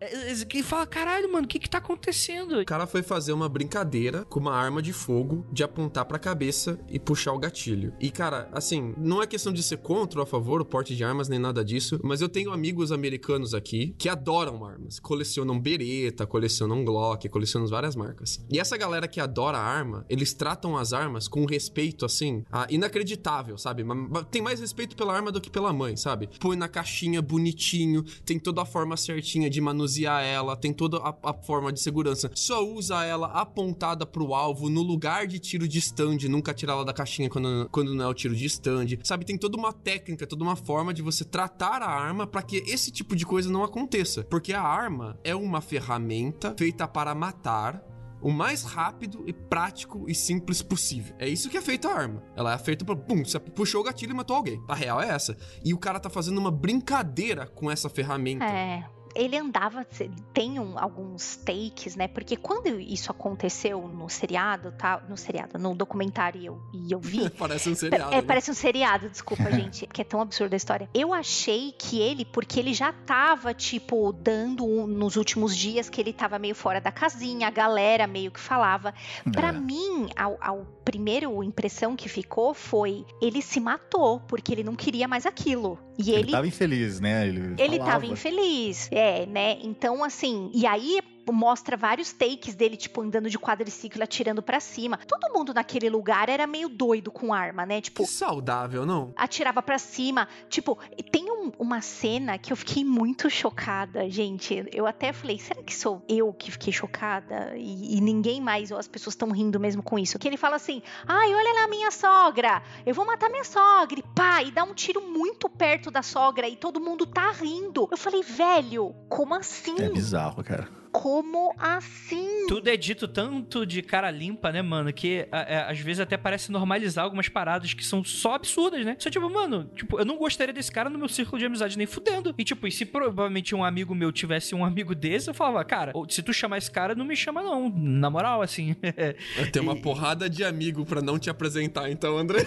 é, 0.00 0.32
é, 0.32 0.44
que 0.44 0.62
fala, 0.62 0.86
caralho, 0.86 1.30
mano, 1.32 1.44
o 1.44 1.48
que 1.48 1.58
que 1.58 1.68
tá 1.68 1.78
acontecendo? 1.78 2.60
O 2.60 2.64
cara 2.64 2.86
foi 2.86 3.02
fazer 3.02 3.32
uma 3.32 3.48
brincadeira 3.48 4.21
com 4.28 4.40
uma 4.40 4.54
arma 4.54 4.82
de 4.82 4.92
fogo, 4.92 5.46
de 5.52 5.62
apontar 5.62 6.04
pra 6.04 6.18
cabeça 6.18 6.78
e 6.88 6.98
puxar 6.98 7.32
o 7.32 7.38
gatilho. 7.38 7.92
E, 8.00 8.10
cara, 8.10 8.48
assim, 8.52 8.94
não 8.96 9.22
é 9.22 9.26
questão 9.26 9.52
de 9.52 9.62
ser 9.62 9.78
contra 9.78 10.20
ou 10.20 10.24
a 10.24 10.26
favor 10.26 10.60
o 10.60 10.64
porte 10.64 10.94
de 10.96 11.04
armas 11.04 11.28
nem 11.28 11.38
nada 11.38 11.64
disso, 11.64 12.00
mas 12.02 12.20
eu 12.20 12.28
tenho 12.28 12.52
amigos 12.52 12.92
americanos 12.92 13.54
aqui 13.54 13.94
que 13.98 14.08
adoram 14.08 14.64
armas. 14.64 14.98
Colecionam 14.98 15.58
Beretta, 15.58 16.26
colecionam 16.26 16.84
Glock, 16.84 17.28
colecionam 17.28 17.66
várias 17.66 17.96
marcas. 17.96 18.44
E 18.50 18.58
essa 18.58 18.76
galera 18.76 19.08
que 19.08 19.20
adora 19.20 19.58
arma, 19.58 20.04
eles 20.08 20.32
tratam 20.32 20.76
as 20.76 20.92
armas 20.92 21.28
com 21.28 21.44
respeito, 21.44 22.04
assim, 22.04 22.44
inacreditável, 22.68 23.56
sabe? 23.58 23.84
Tem 24.30 24.42
mais 24.42 24.60
respeito 24.60 24.96
pela 24.96 25.14
arma 25.14 25.32
do 25.32 25.40
que 25.40 25.50
pela 25.50 25.72
mãe, 25.72 25.96
sabe? 25.96 26.28
Põe 26.40 26.56
na 26.56 26.68
caixinha 26.68 27.20
bonitinho, 27.22 28.04
tem 28.24 28.38
toda 28.38 28.62
a 28.62 28.66
forma 28.66 28.96
certinha 28.96 29.48
de 29.48 29.60
manusear 29.60 30.22
ela, 30.22 30.56
tem 30.56 30.72
toda 30.72 30.98
a, 30.98 31.14
a 31.22 31.34
forma 31.34 31.72
de 31.72 31.80
segurança. 31.80 32.30
Só 32.34 32.64
usa 32.64 33.04
ela 33.04 33.26
apontada 33.28 34.06
pro 34.12 34.34
alvo, 34.34 34.68
no 34.68 34.82
lugar 34.82 35.26
de 35.26 35.38
tiro 35.38 35.66
de 35.66 35.78
stand, 35.78 36.18
nunca 36.28 36.52
tirar 36.52 36.74
ela 36.74 36.84
da 36.84 36.92
caixinha 36.92 37.30
quando, 37.30 37.68
quando 37.70 37.94
não 37.94 38.04
é 38.04 38.08
o 38.08 38.14
tiro 38.14 38.36
de 38.36 38.44
stand. 38.46 38.86
Sabe, 39.02 39.24
tem 39.24 39.38
toda 39.38 39.56
uma 39.56 39.72
técnica, 39.72 40.26
toda 40.26 40.44
uma 40.44 40.54
forma 40.54 40.92
de 40.92 41.02
você 41.02 41.24
tratar 41.24 41.82
a 41.82 41.88
arma 41.88 42.26
para 42.26 42.42
que 42.42 42.58
esse 42.66 42.90
tipo 42.90 43.16
de 43.16 43.24
coisa 43.24 43.50
não 43.50 43.64
aconteça. 43.64 44.22
Porque 44.24 44.52
a 44.52 44.62
arma 44.62 45.18
é 45.24 45.34
uma 45.34 45.60
ferramenta 45.60 46.54
feita 46.56 46.86
para 46.86 47.14
matar 47.14 47.82
o 48.22 48.30
mais 48.30 48.62
rápido 48.62 49.24
e 49.26 49.32
prático 49.32 50.04
e 50.08 50.14
simples 50.14 50.62
possível. 50.62 51.14
É 51.18 51.28
isso 51.28 51.50
que 51.50 51.56
é 51.56 51.60
feita 51.60 51.88
a 51.88 51.94
arma. 51.94 52.22
Ela 52.36 52.54
é 52.54 52.58
feita 52.58 52.84
pra, 52.84 52.94
pum, 52.94 53.24
você 53.24 53.38
puxou 53.40 53.80
o 53.80 53.84
gatilho 53.84 54.12
e 54.12 54.14
matou 54.14 54.36
alguém. 54.36 54.62
A 54.68 54.74
real 54.74 55.02
é 55.02 55.08
essa. 55.08 55.36
E 55.64 55.74
o 55.74 55.78
cara 55.78 55.98
tá 55.98 56.08
fazendo 56.08 56.38
uma 56.38 56.50
brincadeira 56.50 57.46
com 57.46 57.70
essa 57.70 57.88
ferramenta. 57.88 58.44
É. 58.44 58.84
Ele 59.14 59.36
andava, 59.36 59.86
tem 60.32 60.58
um- 60.58 60.78
alguns 60.78 61.36
takes, 61.36 61.96
né? 61.96 62.08
Porque 62.08 62.36
quando 62.36 62.80
isso 62.80 63.10
aconteceu 63.10 63.86
no 63.88 64.08
seriado, 64.08 64.72
tá? 64.72 65.02
No 65.08 65.16
seriado, 65.16 65.58
no 65.58 65.74
documentário 65.74 66.40
e 66.40 66.46
eu, 66.46 66.60
e 66.72 66.92
eu 66.92 67.00
vi, 67.00 67.28
Parece 67.38 67.68
um 67.70 67.74
seriado. 67.74 68.12
É, 68.12 68.16
né? 68.16 68.22
parece 68.22 68.50
um 68.50 68.54
seriado, 68.54 69.08
desculpa, 69.08 69.44
gente, 69.52 69.86
porque 69.86 70.00
é 70.02 70.04
tão 70.04 70.20
absurda 70.20 70.54
a 70.54 70.58
história. 70.58 70.88
Eu 70.94 71.12
achei 71.12 71.72
que 71.72 72.00
ele, 72.00 72.24
porque 72.24 72.58
ele 72.60 72.72
já 72.74 72.92
tava, 72.92 73.52
tipo, 73.54 74.12
dando 74.12 74.64
um- 74.64 74.86
nos 74.86 75.16
últimos 75.16 75.56
dias 75.56 75.88
que 75.88 76.00
ele 76.00 76.12
tava 76.12 76.38
meio 76.38 76.54
fora 76.54 76.80
da 76.80 76.92
casinha, 76.92 77.48
a 77.48 77.50
galera 77.50 78.06
meio 78.06 78.30
que 78.30 78.40
falava. 78.40 78.94
Pra 79.32 79.48
É. 79.48 79.52
mim, 79.52 80.08
a, 80.16 80.26
a 80.50 80.52
primeira 80.84 81.26
impressão 81.44 81.96
que 81.96 82.08
ficou 82.08 82.54
foi 82.54 83.04
ele 83.20 83.40
se 83.40 83.60
matou, 83.60 84.20
porque 84.20 84.52
ele 84.52 84.64
não 84.64 84.74
queria 84.74 85.06
mais 85.08 85.26
aquilo. 85.26 85.78
E 85.98 86.10
Ele, 86.10 86.20
ele. 86.20 86.30
tava 86.32 86.46
infeliz, 86.46 87.00
né? 87.00 87.26
Ele, 87.28 87.54
Ele 87.58 87.76
falava. 87.78 87.92
tava 87.92 88.06
infeliz, 88.06 88.88
é, 88.90 89.26
né? 89.26 89.58
Então, 89.62 90.02
assim, 90.02 90.50
e 90.54 90.66
aí 90.66 91.00
mostra 91.30 91.76
vários 91.76 92.12
takes 92.12 92.54
dele, 92.54 92.76
tipo, 92.76 93.02
andando 93.02 93.28
de 93.28 93.38
quadriciclo, 93.38 94.02
atirando 94.02 94.42
pra 94.42 94.58
cima. 94.60 94.98
Todo 95.06 95.32
mundo 95.32 95.52
naquele 95.52 95.90
lugar 95.90 96.28
era 96.28 96.46
meio 96.46 96.68
doido 96.68 97.10
com 97.10 97.32
arma, 97.34 97.66
né? 97.66 97.80
Tipo, 97.80 98.04
Que 98.04 98.08
saudável, 98.10 98.86
não? 98.86 99.12
atirava 99.16 99.62
pra 99.62 99.78
cima. 99.78 100.26
Tipo, 100.48 100.78
tem 101.10 101.30
um- 101.30 101.52
uma 101.58 101.80
cena 101.82 102.38
que 102.38 102.52
eu 102.52 102.56
fiquei 102.56 102.84
muito 102.84 103.28
chocada, 103.28 104.08
gente. 104.08 104.64
Eu 104.72 104.86
até 104.86 105.12
falei, 105.12 105.38
será 105.38 105.62
que 105.62 105.74
sou 105.74 106.02
eu 106.08 106.32
que 106.32 106.50
fiquei 106.50 106.72
chocada? 106.72 107.52
E, 107.56 107.96
e 107.96 108.00
ninguém 108.00 108.40
mais, 108.40 108.70
ou 108.70 108.78
as 108.78 108.88
pessoas 108.88 109.12
estão 109.14 109.30
rindo 109.30 109.60
mesmo 109.60 109.82
com 109.82 109.98
isso. 109.98 110.18
Que 110.18 110.26
ele 110.28 110.36
fala 110.36 110.56
assim: 110.56 110.80
ai, 111.06 111.34
olha 111.34 111.52
lá 111.54 111.64
a 111.64 111.68
minha 111.68 111.90
sogra, 111.90 112.62
eu 112.86 112.94
vou 112.94 113.04
matar 113.04 113.28
minha 113.28 113.44
sogra. 113.44 113.98
E 113.98 114.02
pá, 114.14 114.42
e 114.42 114.50
dá 114.50 114.64
um 114.64 114.72
tiro 114.74 115.02
muito 115.02 115.48
perto 115.48 115.90
da 115.90 116.02
sogra 116.02 116.48
e 116.48 116.56
todo 116.56 116.80
mundo 116.80 117.04
tá 117.06 117.30
rindo. 117.32 117.88
Eu 117.90 117.96
falei, 117.96 118.22
velho, 118.22 118.94
como 119.08 119.34
assim? 119.34 119.74
É 119.80 119.88
bizarro, 119.90 120.42
cara. 120.42 120.68
Como 120.92 121.54
assim? 121.58 122.46
Tudo 122.46 122.68
é 122.68 122.76
dito 122.76 123.08
tanto 123.08 123.64
de 123.64 123.82
cara 123.82 124.10
limpa, 124.10 124.52
né, 124.52 124.60
mano? 124.60 124.92
Que 124.92 125.26
é, 125.32 125.64
às 125.68 125.80
vezes 125.80 126.00
até 126.00 126.18
parece 126.18 126.52
normalizar 126.52 127.04
algumas 127.04 127.28
paradas 127.28 127.72
que 127.72 127.84
são 127.84 128.04
só 128.04 128.34
absurdas, 128.34 128.84
né? 128.84 128.94
Só 128.98 129.08
tipo, 129.10 129.28
mano, 129.30 129.70
tipo, 129.74 129.98
eu 129.98 130.04
não 130.04 130.18
gostaria 130.18 130.52
desse 130.52 130.70
cara 130.70 130.90
no 130.90 130.98
meu 130.98 131.08
círculo 131.08 131.38
de 131.38 131.46
amizade 131.46 131.78
nem 131.78 131.86
fudendo. 131.86 132.34
E 132.36 132.44
tipo, 132.44 132.66
e 132.66 132.70
se 132.70 132.84
provavelmente 132.84 133.54
um 133.54 133.64
amigo 133.64 133.94
meu 133.94 134.12
tivesse 134.12 134.54
um 134.54 134.64
amigo 134.64 134.94
desse, 134.94 135.30
eu 135.30 135.34
falava, 135.34 135.64
cara, 135.64 135.92
se 136.08 136.22
tu 136.22 136.32
chamar 136.32 136.58
esse 136.58 136.70
cara, 136.70 136.94
não 136.94 137.04
me 137.04 137.16
chama 137.16 137.42
não. 137.42 137.70
Na 137.70 138.10
moral, 138.10 138.42
assim. 138.42 138.76
Tem 139.50 139.62
uma 139.62 139.76
porrada 139.76 140.28
de 140.28 140.44
amigo 140.44 140.84
para 140.84 141.00
não 141.00 141.18
te 141.18 141.30
apresentar, 141.30 141.90
então, 141.90 142.18
André. 142.18 142.40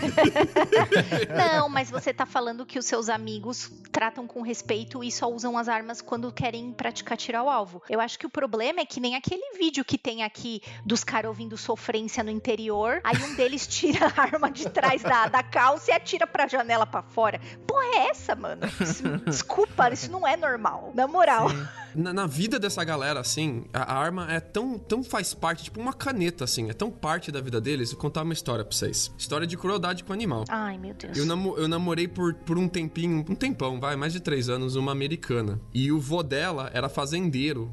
não, 1.36 1.68
mas 1.68 1.90
você 1.90 2.14
tá 2.14 2.26
falando 2.26 2.66
que 2.66 2.78
os 2.78 2.86
seus 2.86 3.10
amigos 3.10 3.72
tratam 3.92 4.28
com 4.28 4.42
respeito 4.42 5.04
e 5.04 5.12
só 5.12 5.32
usam 5.32 5.58
as 5.58 5.68
armas 5.68 6.02
quando 6.02 6.32
querem 6.32 6.72
praticar 6.72 7.18
tirar 7.18 7.44
o 7.44 7.50
alvo. 7.50 7.82
Eu 7.90 8.00
acho 8.00 8.20
que 8.20 8.26
o 8.26 8.30
problema 8.36 8.82
é 8.82 8.86
que 8.86 9.00
nem 9.00 9.16
aquele 9.16 9.58
vídeo 9.58 9.86
que 9.86 9.98
tem 9.98 10.22
aqui 10.22 10.62
dos 10.86 11.06
caras 11.06 11.30
ouvindo 11.30 11.56
sofrência 11.56 12.22
no 12.22 12.30
interior, 12.30 13.00
aí 13.02 13.16
um 13.24 13.34
deles 13.34 13.66
tira 13.66 14.08
a 14.14 14.22
arma 14.22 14.52
de 14.52 14.70
trás 14.70 15.02
da, 15.02 15.28
da 15.28 15.42
calça 15.42 15.92
e 15.92 15.94
atira 15.94 16.28
pra 16.28 16.46
janela 16.46 16.86
para 16.86 17.02
fora. 17.02 17.40
Porra, 17.66 17.86
é 17.86 18.10
essa, 18.10 18.36
mano? 18.36 18.64
Isso, 18.82 19.04
desculpa, 19.26 19.90
isso 19.90 20.12
não 20.12 20.28
é 20.28 20.36
normal. 20.36 20.92
Na 20.94 21.08
moral. 21.08 21.48
Na, 21.96 22.12
na, 22.12 22.28
vida 22.28 22.60
dessa 22.60 22.84
galera, 22.84 23.22
assim, 23.22 23.64
a, 23.74 23.94
a, 23.94 23.98
arma 23.98 24.30
é 24.30 24.42
tão, 24.42 24.78
tão 24.78 25.02
faz 25.02 25.34
parte, 25.34 25.64
tipo 25.64 25.80
uma 25.80 25.94
caneta, 25.94 26.44
assim, 26.44 26.70
é 26.70 26.74
tão 26.74 26.92
parte 26.92 27.32
da 27.32 27.40
vida 27.40 27.62
deles. 27.62 27.94
Vou 27.94 28.02
contar 28.02 28.24
uma 28.24 28.34
história 28.34 28.66
pra 28.66 28.76
vocês. 28.76 29.14
História 29.18 29.48
de 29.48 29.56
crueldade 29.56 30.04
com 30.04 30.12
animal. 30.12 30.44
Ai, 30.50 30.78
meu 30.78 30.94
Deus. 30.94 31.18
Eu, 31.18 31.26
namo, 31.26 31.56
eu 31.58 31.70
namorei 31.70 32.06
por, 32.06 32.34
por 32.34 32.58
um 32.58 32.68
tempinho, 32.68 33.24
um 33.30 33.36
tempão, 33.36 33.80
vai, 33.80 33.96
mais 33.96 34.12
de 34.12 34.20
três 34.20 34.50
anos, 34.50 34.76
uma 34.76 34.92
americana. 34.92 35.62
E 35.74 35.90
o 35.90 36.02
vô 36.02 36.22
dela 36.22 36.70
era 36.74 36.90
fazendeiro 36.90 37.72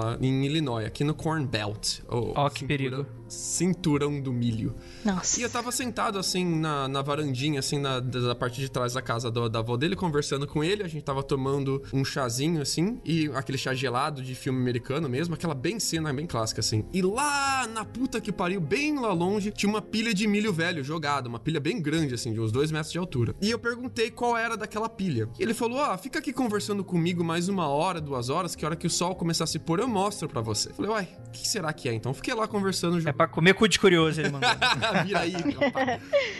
uh, 0.00 0.24
em 0.24 0.46
Illinois, 0.46 0.84
aqui 0.84 1.04
no 1.04 1.14
Corn 1.14 1.46
Belt. 1.46 2.00
Ó, 2.08 2.46
oh, 2.46 2.50
que 2.50 2.64
perigo 2.64 3.06
cinturão 3.28 4.20
do 4.20 4.32
milho. 4.32 4.74
Nossa. 5.04 5.40
E 5.40 5.42
eu 5.42 5.50
tava 5.50 5.72
sentado 5.72 6.18
assim 6.18 6.44
na, 6.44 6.88
na 6.88 7.02
varandinha, 7.02 7.60
assim, 7.60 7.78
na, 7.78 8.00
da 8.00 8.34
parte 8.34 8.60
de 8.60 8.70
trás 8.70 8.94
da 8.94 9.02
casa 9.02 9.30
do, 9.30 9.48
da 9.48 9.60
avó 9.60 9.76
dele, 9.76 9.96
conversando 9.96 10.46
com 10.46 10.62
ele. 10.62 10.82
A 10.82 10.88
gente 10.88 11.02
tava 11.02 11.22
tomando 11.22 11.82
um 11.92 12.04
chazinho, 12.04 12.60
assim, 12.60 13.00
e 13.04 13.30
aquele 13.34 13.58
chá 13.58 13.74
gelado 13.74 14.22
de 14.22 14.34
filme 14.34 14.60
americano 14.60 15.08
mesmo, 15.08 15.34
aquela 15.34 15.54
bem 15.54 15.78
cena, 15.80 16.12
bem 16.12 16.26
clássica, 16.26 16.60
assim. 16.60 16.84
E 16.92 17.02
lá 17.02 17.66
na 17.66 17.84
puta 17.84 18.20
que 18.20 18.32
pariu, 18.32 18.60
bem 18.60 18.98
lá 18.98 19.12
longe, 19.12 19.50
tinha 19.50 19.70
uma 19.70 19.82
pilha 19.82 20.14
de 20.14 20.26
milho 20.26 20.52
velho 20.52 20.82
jogada, 20.82 21.28
uma 21.28 21.38
pilha 21.38 21.60
bem 21.60 21.80
grande, 21.80 22.14
assim, 22.14 22.32
de 22.32 22.40
uns 22.40 22.52
dois 22.52 22.70
metros 22.70 22.92
de 22.92 22.98
altura. 22.98 23.34
E 23.40 23.50
eu 23.50 23.58
perguntei 23.58 24.10
qual 24.10 24.36
era 24.36 24.56
daquela 24.56 24.88
pilha. 24.88 25.28
E 25.38 25.42
ele 25.42 25.54
falou: 25.54 25.80
Ah, 25.80 25.96
fica 25.98 26.18
aqui 26.18 26.32
conversando 26.32 26.84
comigo 26.84 27.24
mais 27.24 27.48
uma 27.48 27.68
hora, 27.68 28.00
duas 28.00 28.28
horas, 28.28 28.54
que 28.54 28.64
a 28.64 28.68
hora 28.68 28.76
que 28.76 28.86
o 28.86 28.90
sol 28.90 29.14
começar 29.14 29.44
a 29.44 29.46
se 29.46 29.58
pôr, 29.58 29.80
eu 29.80 29.88
mostro 29.88 30.28
para 30.28 30.40
você. 30.40 30.70
Eu 30.70 30.74
falei, 30.74 30.90
uai, 30.90 31.08
o 31.26 31.30
que 31.30 31.48
será 31.48 31.72
que 31.72 31.88
é? 31.88 31.94
Então 31.94 32.12
fiquei 32.12 32.34
lá 32.34 32.46
conversando. 32.46 33.00
É 33.14 33.16
pra 33.16 33.28
comer 33.28 33.54
cu 33.54 33.68
de 33.68 33.78
curioso, 33.78 34.20
ele 34.20 34.30
mandou. 34.30 34.50
Vira 35.06 35.20
aí. 35.20 35.34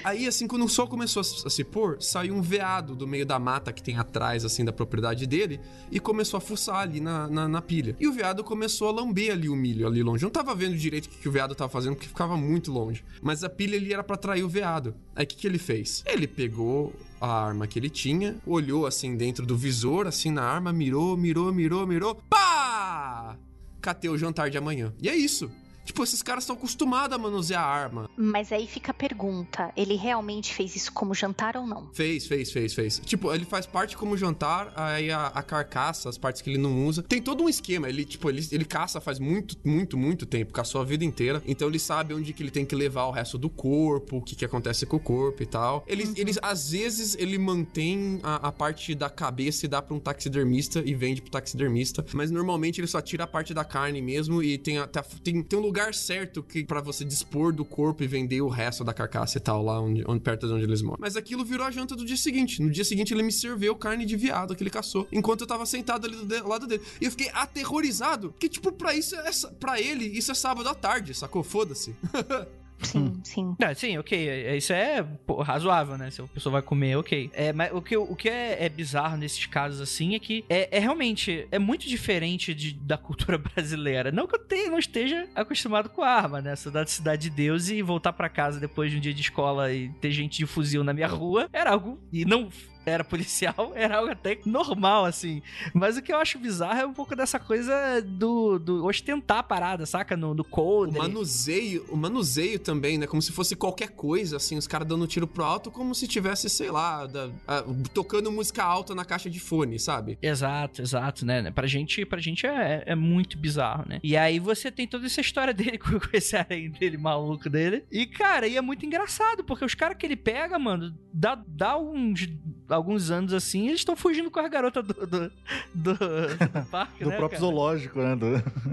Aí, 0.02 0.26
assim, 0.26 0.48
quando 0.48 0.64
o 0.64 0.68
sol 0.68 0.88
começou 0.88 1.20
a 1.20 1.24
se 1.24 1.62
pôr, 1.62 1.96
saiu 2.00 2.34
um 2.34 2.42
veado 2.42 2.96
do 2.96 3.06
meio 3.06 3.24
da 3.24 3.38
mata 3.38 3.72
que 3.72 3.80
tem 3.82 3.96
atrás, 3.96 4.44
assim, 4.44 4.64
da 4.64 4.72
propriedade 4.72 5.24
dele 5.24 5.60
e 5.90 6.00
começou 6.00 6.38
a 6.38 6.40
fuçar 6.40 6.78
ali 6.78 7.00
na, 7.00 7.28
na, 7.28 7.48
na 7.48 7.62
pilha. 7.62 7.96
E 8.00 8.08
o 8.08 8.12
veado 8.12 8.42
começou 8.42 8.88
a 8.88 8.92
lamber 8.92 9.32
ali 9.32 9.48
o 9.48 9.54
milho, 9.54 9.86
ali 9.86 10.02
longe. 10.02 10.24
Eu 10.24 10.26
não 10.26 10.32
tava 10.32 10.52
vendo 10.54 10.76
direito 10.76 11.06
o 11.06 11.08
que, 11.10 11.18
que 11.18 11.28
o 11.28 11.32
veado 11.32 11.54
tava 11.54 11.70
fazendo, 11.70 11.94
porque 11.94 12.08
ficava 12.08 12.36
muito 12.36 12.72
longe. 12.72 13.04
Mas 13.22 13.44
a 13.44 13.48
pilha 13.48 13.78
ali 13.78 13.92
era 13.92 14.02
para 14.02 14.16
atrair 14.16 14.42
o 14.42 14.48
veado. 14.48 14.96
Aí, 15.14 15.24
o 15.24 15.28
que, 15.28 15.36
que 15.36 15.46
ele 15.46 15.58
fez? 15.58 16.02
Ele 16.06 16.26
pegou 16.26 16.92
a 17.20 17.46
arma 17.46 17.68
que 17.68 17.78
ele 17.78 17.88
tinha, 17.88 18.36
olhou 18.44 18.84
assim 18.84 19.16
dentro 19.16 19.46
do 19.46 19.56
visor, 19.56 20.06
assim 20.08 20.30
na 20.30 20.42
arma, 20.42 20.72
mirou, 20.72 21.16
mirou, 21.16 21.52
mirou, 21.52 21.86
mirou, 21.86 22.16
pá! 22.28 23.36
Catei 23.80 24.10
o 24.10 24.18
jantar 24.18 24.50
de 24.50 24.58
amanhã. 24.58 24.92
E 25.00 25.08
é 25.08 25.14
isso. 25.14 25.50
Tipo, 25.84 26.02
esses 26.02 26.22
caras 26.22 26.44
estão 26.44 26.56
acostumados 26.56 27.14
a 27.14 27.18
manusear 27.18 27.62
a 27.62 27.66
arma. 27.66 28.10
Mas 28.16 28.50
aí 28.52 28.66
fica 28.66 28.90
a 28.90 28.94
pergunta: 28.94 29.72
ele 29.76 29.94
realmente 29.94 30.52
fez 30.54 30.74
isso 30.74 30.92
como 30.92 31.14
jantar 31.14 31.56
ou 31.56 31.66
não? 31.66 31.90
Fez, 31.92 32.26
fez, 32.26 32.50
fez, 32.50 32.74
fez. 32.74 33.00
Tipo, 33.04 33.32
ele 33.32 33.44
faz 33.44 33.66
parte 33.66 33.96
como 33.96 34.16
jantar, 34.16 34.72
aí 34.74 35.10
a, 35.10 35.26
a 35.26 35.42
carcaça, 35.42 36.08
as 36.08 36.16
partes 36.16 36.40
que 36.40 36.50
ele 36.50 36.58
não 36.58 36.86
usa. 36.86 37.02
Tem 37.02 37.20
todo 37.20 37.44
um 37.44 37.48
esquema. 37.48 37.88
Ele, 37.88 38.04
tipo, 38.04 38.28
ele, 38.28 38.46
ele 38.50 38.64
caça 38.64 39.00
faz 39.00 39.18
muito, 39.18 39.56
muito, 39.64 39.96
muito 39.96 40.26
tempo, 40.26 40.52
caçou 40.52 40.80
a 40.80 40.84
vida 40.84 41.04
inteira. 41.04 41.42
Então 41.46 41.68
ele 41.68 41.78
sabe 41.78 42.14
onde 42.14 42.32
que 42.32 42.42
ele 42.42 42.50
tem 42.50 42.64
que 42.64 42.74
levar 42.74 43.04
o 43.04 43.10
resto 43.10 43.36
do 43.36 43.50
corpo, 43.50 44.18
o 44.18 44.22
que 44.22 44.34
que 44.34 44.44
acontece 44.44 44.86
com 44.86 44.96
o 44.96 45.00
corpo 45.00 45.42
e 45.42 45.46
tal. 45.46 45.84
Ele, 45.86 46.04
uhum. 46.04 46.14
eles, 46.16 46.38
às 46.42 46.70
vezes, 46.70 47.14
ele 47.18 47.38
mantém 47.38 48.20
a, 48.22 48.48
a 48.48 48.52
parte 48.52 48.94
da 48.94 49.10
cabeça 49.10 49.66
e 49.66 49.68
dá 49.68 49.82
pra 49.82 49.94
um 49.94 50.00
taxidermista 50.00 50.82
e 50.84 50.94
vende 50.94 51.20
pro 51.20 51.30
taxidermista. 51.30 52.04
Mas 52.14 52.30
normalmente 52.30 52.80
ele 52.80 52.86
só 52.86 53.00
tira 53.00 53.24
a 53.24 53.26
parte 53.26 53.52
da 53.52 53.64
carne 53.64 54.00
mesmo 54.00 54.42
e 54.42 54.56
tem, 54.56 54.76
tem, 55.22 55.42
tem 55.42 55.58
um 55.58 55.62
lugar 55.62 55.73
lugar 55.74 55.92
certo 55.92 56.40
que 56.40 56.62
para 56.62 56.80
você 56.80 57.04
dispor 57.04 57.52
do 57.52 57.64
corpo 57.64 58.04
e 58.04 58.06
vender 58.06 58.40
o 58.40 58.48
resto 58.48 58.84
da 58.84 58.94
carcaça 58.94 59.38
e 59.38 59.40
tal, 59.40 59.60
lá 59.60 59.80
onde, 59.80 60.04
onde, 60.06 60.20
perto 60.20 60.46
de 60.46 60.52
onde 60.52 60.62
eles 60.62 60.80
moram. 60.80 60.98
Mas 61.00 61.16
aquilo 61.16 61.44
virou 61.44 61.66
a 61.66 61.70
janta 61.72 61.96
do 61.96 62.04
dia 62.04 62.16
seguinte. 62.16 62.62
No 62.62 62.70
dia 62.70 62.84
seguinte 62.84 63.12
ele 63.12 63.24
me 63.24 63.32
serviu 63.32 63.74
carne 63.74 64.06
de 64.06 64.16
viado 64.16 64.54
que 64.54 64.62
ele 64.62 64.70
caçou, 64.70 65.08
enquanto 65.10 65.40
eu 65.40 65.48
tava 65.48 65.66
sentado 65.66 66.06
ali 66.06 66.14
do, 66.14 66.48
lado 66.48 66.68
dele. 66.68 66.84
E 67.00 67.06
eu 67.06 67.10
fiquei 67.10 67.28
aterrorizado, 67.30 68.32
que 68.38 68.48
tipo, 68.48 68.70
pra 68.70 68.94
isso, 68.94 69.16
é, 69.16 69.30
pra 69.58 69.80
ele, 69.80 70.04
isso 70.04 70.30
é 70.30 70.34
sábado 70.34 70.68
à 70.68 70.74
tarde, 70.76 71.12
sacou? 71.12 71.42
Foda-se. 71.42 71.92
Sim, 72.84 72.98
hum. 72.98 73.20
sim. 73.24 73.56
Sim, 73.74 73.98
ok. 73.98 74.28
É, 74.28 74.56
isso 74.56 74.72
é 74.72 75.02
pô, 75.02 75.42
razoável, 75.42 75.96
né? 75.96 76.10
Se 76.10 76.20
a 76.20 76.26
pessoa 76.26 76.54
vai 76.54 76.62
comer, 76.62 76.96
ok. 76.96 77.30
É, 77.32 77.52
mas 77.52 77.72
o 77.72 77.80
que, 77.80 77.96
o 77.96 78.14
que 78.14 78.28
é, 78.28 78.64
é 78.64 78.68
bizarro 78.68 79.16
nesses 79.16 79.46
casos, 79.46 79.80
assim, 79.80 80.14
é 80.14 80.18
que 80.18 80.44
é, 80.48 80.76
é 80.76 80.78
realmente 80.78 81.46
é 81.50 81.58
muito 81.58 81.88
diferente 81.88 82.54
de, 82.54 82.72
da 82.72 82.96
cultura 82.96 83.38
brasileira. 83.38 84.12
Não 84.12 84.26
que 84.26 84.36
eu 84.36 84.40
tenha, 84.40 84.70
não 84.70 84.78
esteja 84.78 85.26
acostumado 85.34 85.88
com 85.88 86.02
arma, 86.02 86.40
né? 86.40 86.54
Cidade 86.56 86.90
cidade 86.90 87.22
de 87.22 87.30
Deus 87.30 87.68
e 87.68 87.82
voltar 87.82 88.12
para 88.12 88.28
casa 88.28 88.60
depois 88.60 88.90
de 88.90 88.98
um 88.98 89.00
dia 89.00 89.14
de 89.14 89.20
escola 89.20 89.72
e 89.72 89.88
ter 90.00 90.10
gente 90.10 90.38
de 90.38 90.46
fuzil 90.46 90.84
na 90.84 90.92
minha 90.92 91.06
rua 91.06 91.48
era 91.52 91.70
algo. 91.70 91.98
E 92.12 92.24
não 92.24 92.48
era 92.86 93.04
policial, 93.04 93.72
era 93.76 93.98
algo 93.98 94.10
até 94.10 94.38
normal, 94.44 95.04
assim. 95.04 95.42
Mas 95.72 95.96
o 95.96 96.02
que 96.02 96.12
eu 96.12 96.18
acho 96.18 96.38
bizarro 96.38 96.80
é 96.80 96.86
um 96.86 96.92
pouco 96.92 97.14
dessa 97.16 97.38
coisa 97.38 98.00
do, 98.02 98.58
do 98.58 98.84
ostentar 98.84 99.38
a 99.38 99.42
parada, 99.42 99.86
saca? 99.86 100.16
No, 100.16 100.34
no 100.34 100.44
code. 100.44 100.96
O 100.96 100.98
manuseio, 100.98 101.84
o 101.88 101.96
manuseio 101.96 102.58
também, 102.58 102.98
né? 102.98 103.06
Como 103.06 103.22
se 103.22 103.32
fosse 103.32 103.56
qualquer 103.56 103.90
coisa, 103.90 104.36
assim, 104.36 104.56
os 104.56 104.66
caras 104.66 104.86
dando 104.86 105.06
tiro 105.06 105.26
pro 105.26 105.44
alto, 105.44 105.70
como 105.70 105.94
se 105.94 106.06
tivesse, 106.06 106.48
sei 106.48 106.70
lá, 106.70 107.06
da, 107.06 107.30
a, 107.46 107.64
tocando 107.92 108.30
música 108.30 108.62
alta 108.62 108.94
na 108.94 109.04
caixa 109.04 109.30
de 109.30 109.40
fone, 109.40 109.78
sabe? 109.78 110.18
Exato, 110.20 110.82
exato, 110.82 111.24
né? 111.24 111.50
Pra 111.50 111.66
gente, 111.66 112.04
pra 112.04 112.20
gente 112.20 112.46
é, 112.46 112.82
é 112.86 112.94
muito 112.94 113.38
bizarro, 113.38 113.84
né? 113.88 114.00
E 114.02 114.16
aí 114.16 114.38
você 114.38 114.70
tem 114.70 114.86
toda 114.86 115.06
essa 115.06 115.20
história 115.20 115.52
dele 115.54 115.78
com 115.78 115.98
esse 116.12 116.36
aranha 116.36 116.70
dele 116.70 116.96
maluco 116.96 117.48
dele. 117.48 117.84
E, 117.90 118.06
cara, 118.06 118.46
e 118.46 118.56
é 118.56 118.60
muito 118.60 118.84
engraçado, 118.84 119.44
porque 119.44 119.64
os 119.64 119.74
caras 119.74 119.96
que 119.96 120.06
ele 120.06 120.16
pega, 120.16 120.58
mano, 120.58 120.94
dá, 121.12 121.40
dá 121.46 121.76
uns 121.76 122.28
alguns 122.74 123.10
anos 123.10 123.32
assim, 123.32 123.68
eles 123.68 123.80
estão 123.80 123.96
fugindo 123.96 124.30
com 124.30 124.40
a 124.40 124.48
garota 124.48 124.82
do, 124.82 124.94
do, 124.94 125.06
do, 125.06 125.94
do 125.94 125.96
parque, 126.70 127.04
do 127.04 127.10
né, 127.10 127.16
próprio 127.16 127.40
cara? 127.40 127.40
zoológico, 127.40 127.98
né? 128.00 128.16
Do... 128.16 128.26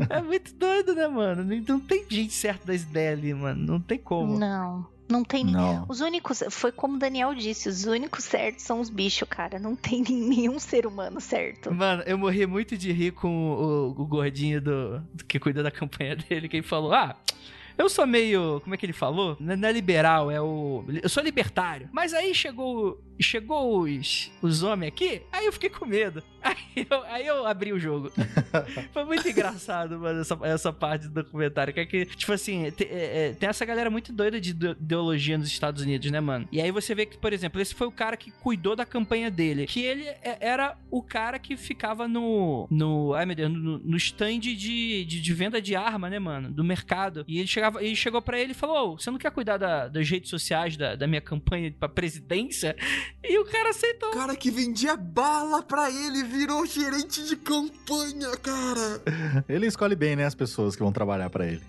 É 0.10 0.22
muito 0.22 0.54
doido, 0.56 0.94
né, 0.94 1.08
mano? 1.08 1.44
Não 1.68 1.80
tem 1.80 2.06
gente 2.10 2.34
certa 2.34 2.68
das 2.68 2.84
ideias 2.84 3.20
ali, 3.20 3.34
mano. 3.34 3.74
Não 3.74 3.80
tem 3.80 3.98
como. 3.98 4.38
Não. 4.38 4.86
Não 5.12 5.26
tem 5.26 5.44
não. 5.44 5.86
Os 5.90 6.00
únicos, 6.00 6.42
foi 6.50 6.72
como 6.72 6.96
o 6.96 7.00
Daniel 7.00 7.36
disse, 7.36 7.68
os 7.68 7.86
únicos 7.86 8.24
certos 8.24 8.64
são 8.64 8.80
os 8.80 8.90
bichos, 8.90 9.28
cara. 9.28 9.60
Não 9.60 9.76
tem 9.76 10.02
nenhum 10.08 10.58
ser 10.58 10.88
humano 10.88 11.20
certo. 11.20 11.74
Mano, 11.74 12.02
eu 12.04 12.18
morri 12.18 12.46
muito 12.48 12.78
de 12.78 12.92
rir 12.94 13.12
com 13.12 13.52
o, 13.52 13.90
o 13.90 14.06
gordinho 14.06 14.62
do, 14.62 15.00
do, 15.14 15.26
que 15.26 15.38
cuida 15.38 15.62
da 15.62 15.70
campanha 15.70 16.16
dele, 16.16 16.48
que 16.48 16.58
ele 16.58 16.66
falou: 16.66 16.94
Ah, 16.94 17.18
eu 17.78 17.90
sou 17.90 18.08
meio. 18.08 18.62
Como 18.62 18.74
é 18.74 18.78
que 18.78 18.86
ele 18.86 18.94
falou? 18.94 19.36
Não 19.40 19.68
é 19.68 19.72
liberal, 19.72 20.32
é 20.32 20.42
o. 20.42 20.86
Eu 21.04 21.10
sou 21.10 21.22
libertário. 21.22 21.90
Mas 21.92 22.14
aí 22.14 22.34
chegou 22.34 23.02
chegou 23.22 23.82
os, 23.82 24.32
os 24.42 24.64
homens 24.64 24.90
aqui, 24.90 25.22
aí 25.32 25.46
eu 25.46 25.54
fiquei 25.54 25.70
com 25.70 25.86
medo. 25.86 26.24
Aí 26.44 26.88
eu, 26.90 27.04
aí 27.04 27.28
eu 27.28 27.46
abri 27.46 27.72
o 27.72 27.80
jogo. 27.80 28.12
Foi 28.92 29.06
muito 29.06 29.28
engraçado, 29.28 30.00
mano, 30.00 30.22
essa, 30.22 30.40
essa 30.42 30.74
parte 30.74 31.08
do 31.08 31.24
documentário. 31.24 31.72
Que 31.72 31.82
é 31.82 31.86
que, 31.86 32.06
tipo 32.06 32.32
assim, 32.32 32.72
tem, 32.72 32.88
é, 32.88 33.28
é, 33.28 33.34
tem 33.34 33.48
essa 33.48 33.64
galera 33.64 33.92
muito 33.92 34.12
doida 34.12 34.42
de 34.42 34.50
ideologia 34.50 35.38
nos 35.38 35.48
Estados 35.48 35.84
Unidos, 35.84 36.10
né, 36.10 36.20
mano? 36.20 36.48
E 36.52 36.60
aí 36.60 36.72
você 36.72 36.96
vê 36.96 37.06
que, 37.06 37.18
por 37.18 37.32
exemplo, 37.32 37.62
esse 37.62 37.76
foi 37.76 37.86
o 37.86 37.92
cara 37.92 38.18
que 38.18 38.32
cuidou 38.32 38.76
da 38.76 38.86
campanha 38.86 39.30
dele. 39.30 39.68
Que 39.68 39.82
ele 39.82 40.04
é, 40.04 40.38
era 40.40 40.76
o 40.90 41.04
cara 41.04 41.38
que 41.38 41.56
ficava 41.56 42.08
no. 42.08 42.68
no 42.72 43.14
ai 43.14 43.26
meu 43.26 43.36
Deus, 43.36 43.52
no, 43.52 43.78
no 43.78 43.98
stand 43.98 44.40
de, 44.40 44.56
de, 44.56 45.06
de, 45.06 45.34
venda 45.34 45.62
de 45.62 45.76
arma, 45.76 46.10
né, 46.10 46.18
mano? 46.18 46.50
Do 46.50 46.64
mercado. 46.64 47.24
E 47.28 47.38
ele 47.38 47.48
chegava, 47.48 47.84
ele 47.84 47.96
chegou 47.96 48.22
para 48.22 48.40
ele 48.40 48.52
e 48.52 48.56
falou: 48.56 48.94
oh, 48.94 48.98
você 48.98 49.12
não 49.12 49.20
quer 49.20 49.32
cuidar 49.32 49.58
da, 49.58 49.88
das 49.88 50.10
redes 50.10 50.30
sociais 50.30 50.76
da, 50.76 50.96
da 50.96 51.06
minha 51.06 51.22
campanha 51.22 51.72
pra 51.80 51.88
presidência? 51.88 52.76
E 53.24 53.38
o 53.40 53.46
cara 53.46 53.70
aceitou. 53.70 54.10
O 54.10 54.14
cara 54.14 54.36
que 54.36 54.50
vendia 54.50 54.96
bala 54.98 55.62
pra 55.62 55.90
ele 55.92 56.24
virou 56.24 56.66
gerente 56.66 57.24
de 57.26 57.36
campanha, 57.36 58.36
cara. 58.38 59.02
Ele 59.48 59.68
escolhe 59.68 59.96
bem, 59.96 60.16
né, 60.16 60.26
as 60.26 60.36
pessoas 60.36 60.76
que 60.76 60.82
vão 60.82 60.92
trabalhar 60.92 61.30
para 61.30 61.46
ele. 61.46 61.62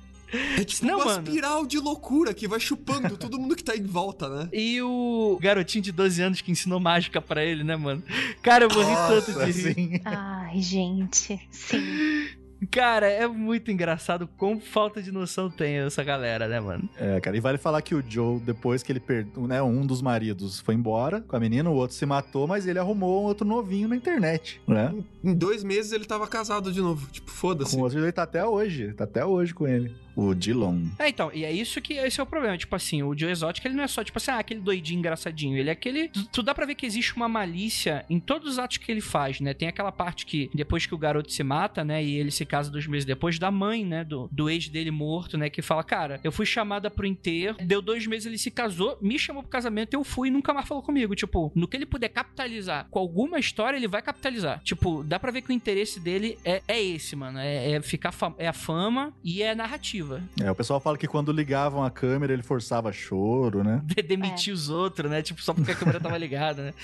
É 0.58 0.64
tipo 0.64 0.86
Não, 0.86 0.96
uma 0.96 1.04
mano. 1.04 1.28
espiral 1.28 1.66
de 1.66 1.78
loucura 1.78 2.32
que 2.32 2.48
vai 2.48 2.58
chupando 2.58 3.18
todo 3.18 3.38
mundo 3.38 3.54
que 3.54 3.62
tá 3.62 3.76
em 3.76 3.82
volta, 3.82 4.30
né? 4.30 4.48
E 4.50 4.80
o 4.80 5.38
garotinho 5.40 5.84
de 5.84 5.92
12 5.92 6.22
anos 6.22 6.40
que 6.40 6.50
ensinou 6.50 6.80
mágica 6.80 7.20
para 7.20 7.44
ele, 7.44 7.62
né, 7.62 7.76
mano? 7.76 8.02
Cara, 8.42 8.64
eu 8.64 8.70
morri 8.70 8.92
Nossa, 8.92 9.20
tanto 9.20 9.44
de 9.52 9.72
rir. 9.72 10.02
Ai, 10.06 10.58
gente, 10.60 11.38
sim. 11.50 12.28
Cara, 12.70 13.08
é 13.08 13.26
muito 13.26 13.70
engraçado 13.70 14.28
quão 14.36 14.60
falta 14.60 15.02
de 15.02 15.10
noção 15.10 15.50
tem 15.50 15.76
essa 15.78 16.02
galera, 16.02 16.46
né, 16.46 16.60
mano? 16.60 16.88
É, 16.96 17.20
cara, 17.20 17.36
e 17.36 17.40
vale 17.40 17.58
falar 17.58 17.82
que 17.82 17.94
o 17.94 18.02
Joe, 18.06 18.38
depois 18.40 18.82
que 18.82 18.92
ele 18.92 19.00
perdeu, 19.00 19.46
né, 19.46 19.62
um 19.62 19.84
dos 19.84 20.00
maridos 20.00 20.60
foi 20.60 20.74
embora 20.74 21.20
com 21.20 21.36
a 21.36 21.40
menina, 21.40 21.68
o 21.68 21.74
outro 21.74 21.96
se 21.96 22.06
matou, 22.06 22.46
mas 22.46 22.66
ele 22.66 22.78
arrumou 22.78 23.22
um 23.22 23.26
outro 23.26 23.46
novinho 23.46 23.88
na 23.88 23.96
internet, 23.96 24.60
né? 24.66 24.94
Em 25.22 25.34
dois 25.34 25.64
meses 25.64 25.92
ele 25.92 26.04
tava 26.04 26.26
casado 26.26 26.72
de 26.72 26.80
novo. 26.80 27.08
Tipo, 27.10 27.30
foda-se. 27.30 27.74
Com 27.74 27.82
o 27.82 27.84
outro, 27.84 27.98
ele 27.98 28.12
tá 28.12 28.22
até 28.22 28.44
hoje, 28.44 28.92
tá 28.92 29.04
até 29.04 29.24
hoje 29.24 29.54
com 29.54 29.66
ele. 29.66 29.94
O 30.14 30.34
Dillon. 30.34 30.86
É, 30.98 31.08
então, 31.08 31.30
e 31.32 31.44
é 31.44 31.52
isso 31.52 31.80
que 31.80 31.94
esse 31.94 32.20
é 32.20 32.22
o 32.22 32.26
problema. 32.26 32.56
Tipo 32.56 32.76
assim, 32.76 33.02
o 33.02 33.16
Joe 33.16 33.30
Exotic, 33.30 33.64
ele 33.64 33.74
não 33.74 33.84
é 33.84 33.88
só, 33.88 34.04
tipo 34.04 34.18
assim, 34.18 34.30
ah, 34.30 34.38
aquele 34.38 34.60
doidinho 34.60 34.98
engraçadinho. 34.98 35.56
Ele 35.56 35.68
é 35.68 35.72
aquele. 35.72 36.08
Tu, 36.08 36.24
tu 36.26 36.42
dá 36.42 36.54
pra 36.54 36.66
ver 36.66 36.74
que 36.74 36.86
existe 36.86 37.14
uma 37.16 37.28
malícia 37.28 38.04
em 38.08 38.20
todos 38.20 38.52
os 38.52 38.58
atos 38.58 38.76
que 38.76 38.90
ele 38.90 39.00
faz, 39.00 39.40
né? 39.40 39.54
Tem 39.54 39.68
aquela 39.68 39.92
parte 39.92 40.26
que, 40.26 40.50
depois 40.54 40.86
que 40.86 40.94
o 40.94 40.98
garoto 40.98 41.32
se 41.32 41.42
mata, 41.42 41.84
né? 41.84 42.02
E 42.02 42.16
ele 42.16 42.30
se 42.30 42.44
casa 42.44 42.70
dois 42.70 42.86
meses 42.86 43.04
depois, 43.04 43.38
da 43.38 43.50
mãe, 43.50 43.84
né? 43.84 44.04
Do, 44.04 44.28
do 44.30 44.48
ex 44.50 44.68
dele 44.68 44.90
morto, 44.90 45.36
né? 45.38 45.48
Que 45.48 45.62
fala, 45.62 45.82
cara, 45.82 46.20
eu 46.22 46.32
fui 46.32 46.46
chamada 46.46 46.90
pro 46.90 47.06
enterro, 47.06 47.56
deu 47.60 47.80
dois 47.80 48.06
meses, 48.06 48.26
ele 48.26 48.38
se 48.38 48.50
casou, 48.50 48.98
me 49.00 49.18
chamou 49.18 49.42
pro 49.42 49.50
casamento, 49.50 49.94
eu 49.94 50.04
fui 50.04 50.28
e 50.28 50.30
nunca 50.30 50.52
mais 50.52 50.66
falou 50.66 50.82
comigo. 50.82 51.14
Tipo, 51.14 51.50
no 51.54 51.66
que 51.66 51.76
ele 51.76 51.86
puder 51.86 52.08
capitalizar 52.08 52.86
com 52.90 52.98
alguma 52.98 53.38
história, 53.38 53.76
ele 53.76 53.88
vai 53.88 54.02
capitalizar. 54.02 54.60
Tipo, 54.62 55.02
dá 55.02 55.18
pra 55.18 55.30
ver 55.30 55.42
que 55.42 55.50
o 55.50 55.52
interesse 55.52 55.98
dele 56.00 56.38
é, 56.44 56.62
é 56.68 56.82
esse, 56.82 57.16
mano. 57.16 57.38
É, 57.38 57.72
é 57.72 57.82
ficar 57.82 58.12
é 58.38 58.46
a 58.46 58.52
fama 58.52 59.12
e 59.24 59.42
é 59.42 59.50
a 59.50 59.54
narrativa. 60.02 60.22
É, 60.40 60.50
o 60.50 60.54
pessoal 60.54 60.80
fala 60.80 60.96
que 60.98 61.06
quando 61.06 61.32
ligavam 61.32 61.82
a 61.84 61.90
câmera 61.90 62.32
ele 62.32 62.42
forçava 62.42 62.92
choro, 62.92 63.62
né? 63.62 63.80
De 63.86 64.02
demitir 64.02 64.52
os 64.52 64.68
outros, 64.68 65.10
né? 65.10 65.22
Tipo, 65.22 65.42
só 65.42 65.52
porque 65.54 65.72
a 65.72 65.74
câmera 65.74 66.00
tava 66.00 66.16
ligada, 66.18 66.62
né? 66.64 66.74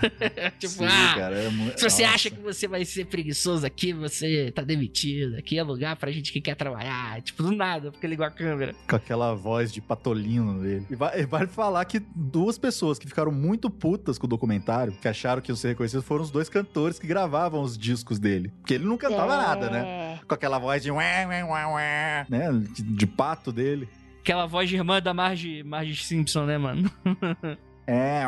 tipo, 0.58 0.72
Sim, 0.74 0.86
ah, 0.86 1.14
cara, 1.16 1.36
é 1.36 1.48
mu- 1.50 1.72
se 1.76 1.88
você 1.90 2.02
Nossa. 2.02 2.14
acha 2.14 2.30
que 2.30 2.40
você 2.40 2.66
vai 2.68 2.84
ser 2.84 3.06
preguiçoso 3.06 3.66
aqui, 3.66 3.92
você 3.92 4.50
tá 4.54 4.62
demitido. 4.62 5.36
Aqui 5.36 5.58
é 5.58 5.62
lugar 5.62 5.96
pra 5.96 6.10
gente 6.10 6.32
que 6.32 6.40
quer 6.40 6.54
trabalhar. 6.54 7.20
Tipo, 7.22 7.42
do 7.42 7.52
nada, 7.52 7.90
porque 7.90 8.06
ligou 8.06 8.24
a 8.24 8.30
câmera. 8.30 8.74
Com 8.88 8.96
aquela 8.96 9.34
voz 9.34 9.72
de 9.72 9.80
patolino 9.80 10.60
dele. 10.60 10.86
E 10.90 10.94
va- 10.94 11.16
e 11.16 11.24
vale 11.26 11.46
falar 11.48 11.84
que 11.84 12.00
duas 12.14 12.58
pessoas 12.58 12.98
que 12.98 13.06
ficaram 13.06 13.32
muito 13.32 13.68
putas 13.70 14.18
com 14.18 14.26
o 14.26 14.28
documentário, 14.28 14.92
que 14.92 15.08
acharam 15.08 15.40
que 15.42 15.50
iam 15.50 15.56
ser 15.56 15.68
reconhecidos, 15.68 16.04
foram 16.04 16.22
os 16.24 16.30
dois 16.30 16.48
cantores 16.48 16.98
que 16.98 17.06
gravavam 17.06 17.62
os 17.62 17.76
discos 17.76 18.18
dele. 18.18 18.52
Porque 18.60 18.74
ele 18.74 18.84
não 18.84 18.96
cantava 18.96 19.36
nada, 19.36 19.70
né? 19.70 19.82
né? 19.82 20.20
Com 20.26 20.34
aquela 20.34 20.58
voz 20.58 20.82
de... 20.82 20.90
ué, 20.90 21.26
ué, 21.26 21.44
ué, 21.44 21.66
ué, 21.66 22.26
Né? 22.28 22.49
De, 22.52 22.82
de 22.82 23.06
pato 23.06 23.52
dele. 23.52 23.88
Aquela 24.20 24.46
voz 24.46 24.68
de 24.68 24.76
irmã 24.76 25.00
da 25.00 25.14
Marge, 25.14 25.62
Marge 25.62 26.04
Simpson, 26.04 26.44
né, 26.44 26.58
mano? 26.58 26.90
É, 27.92 28.22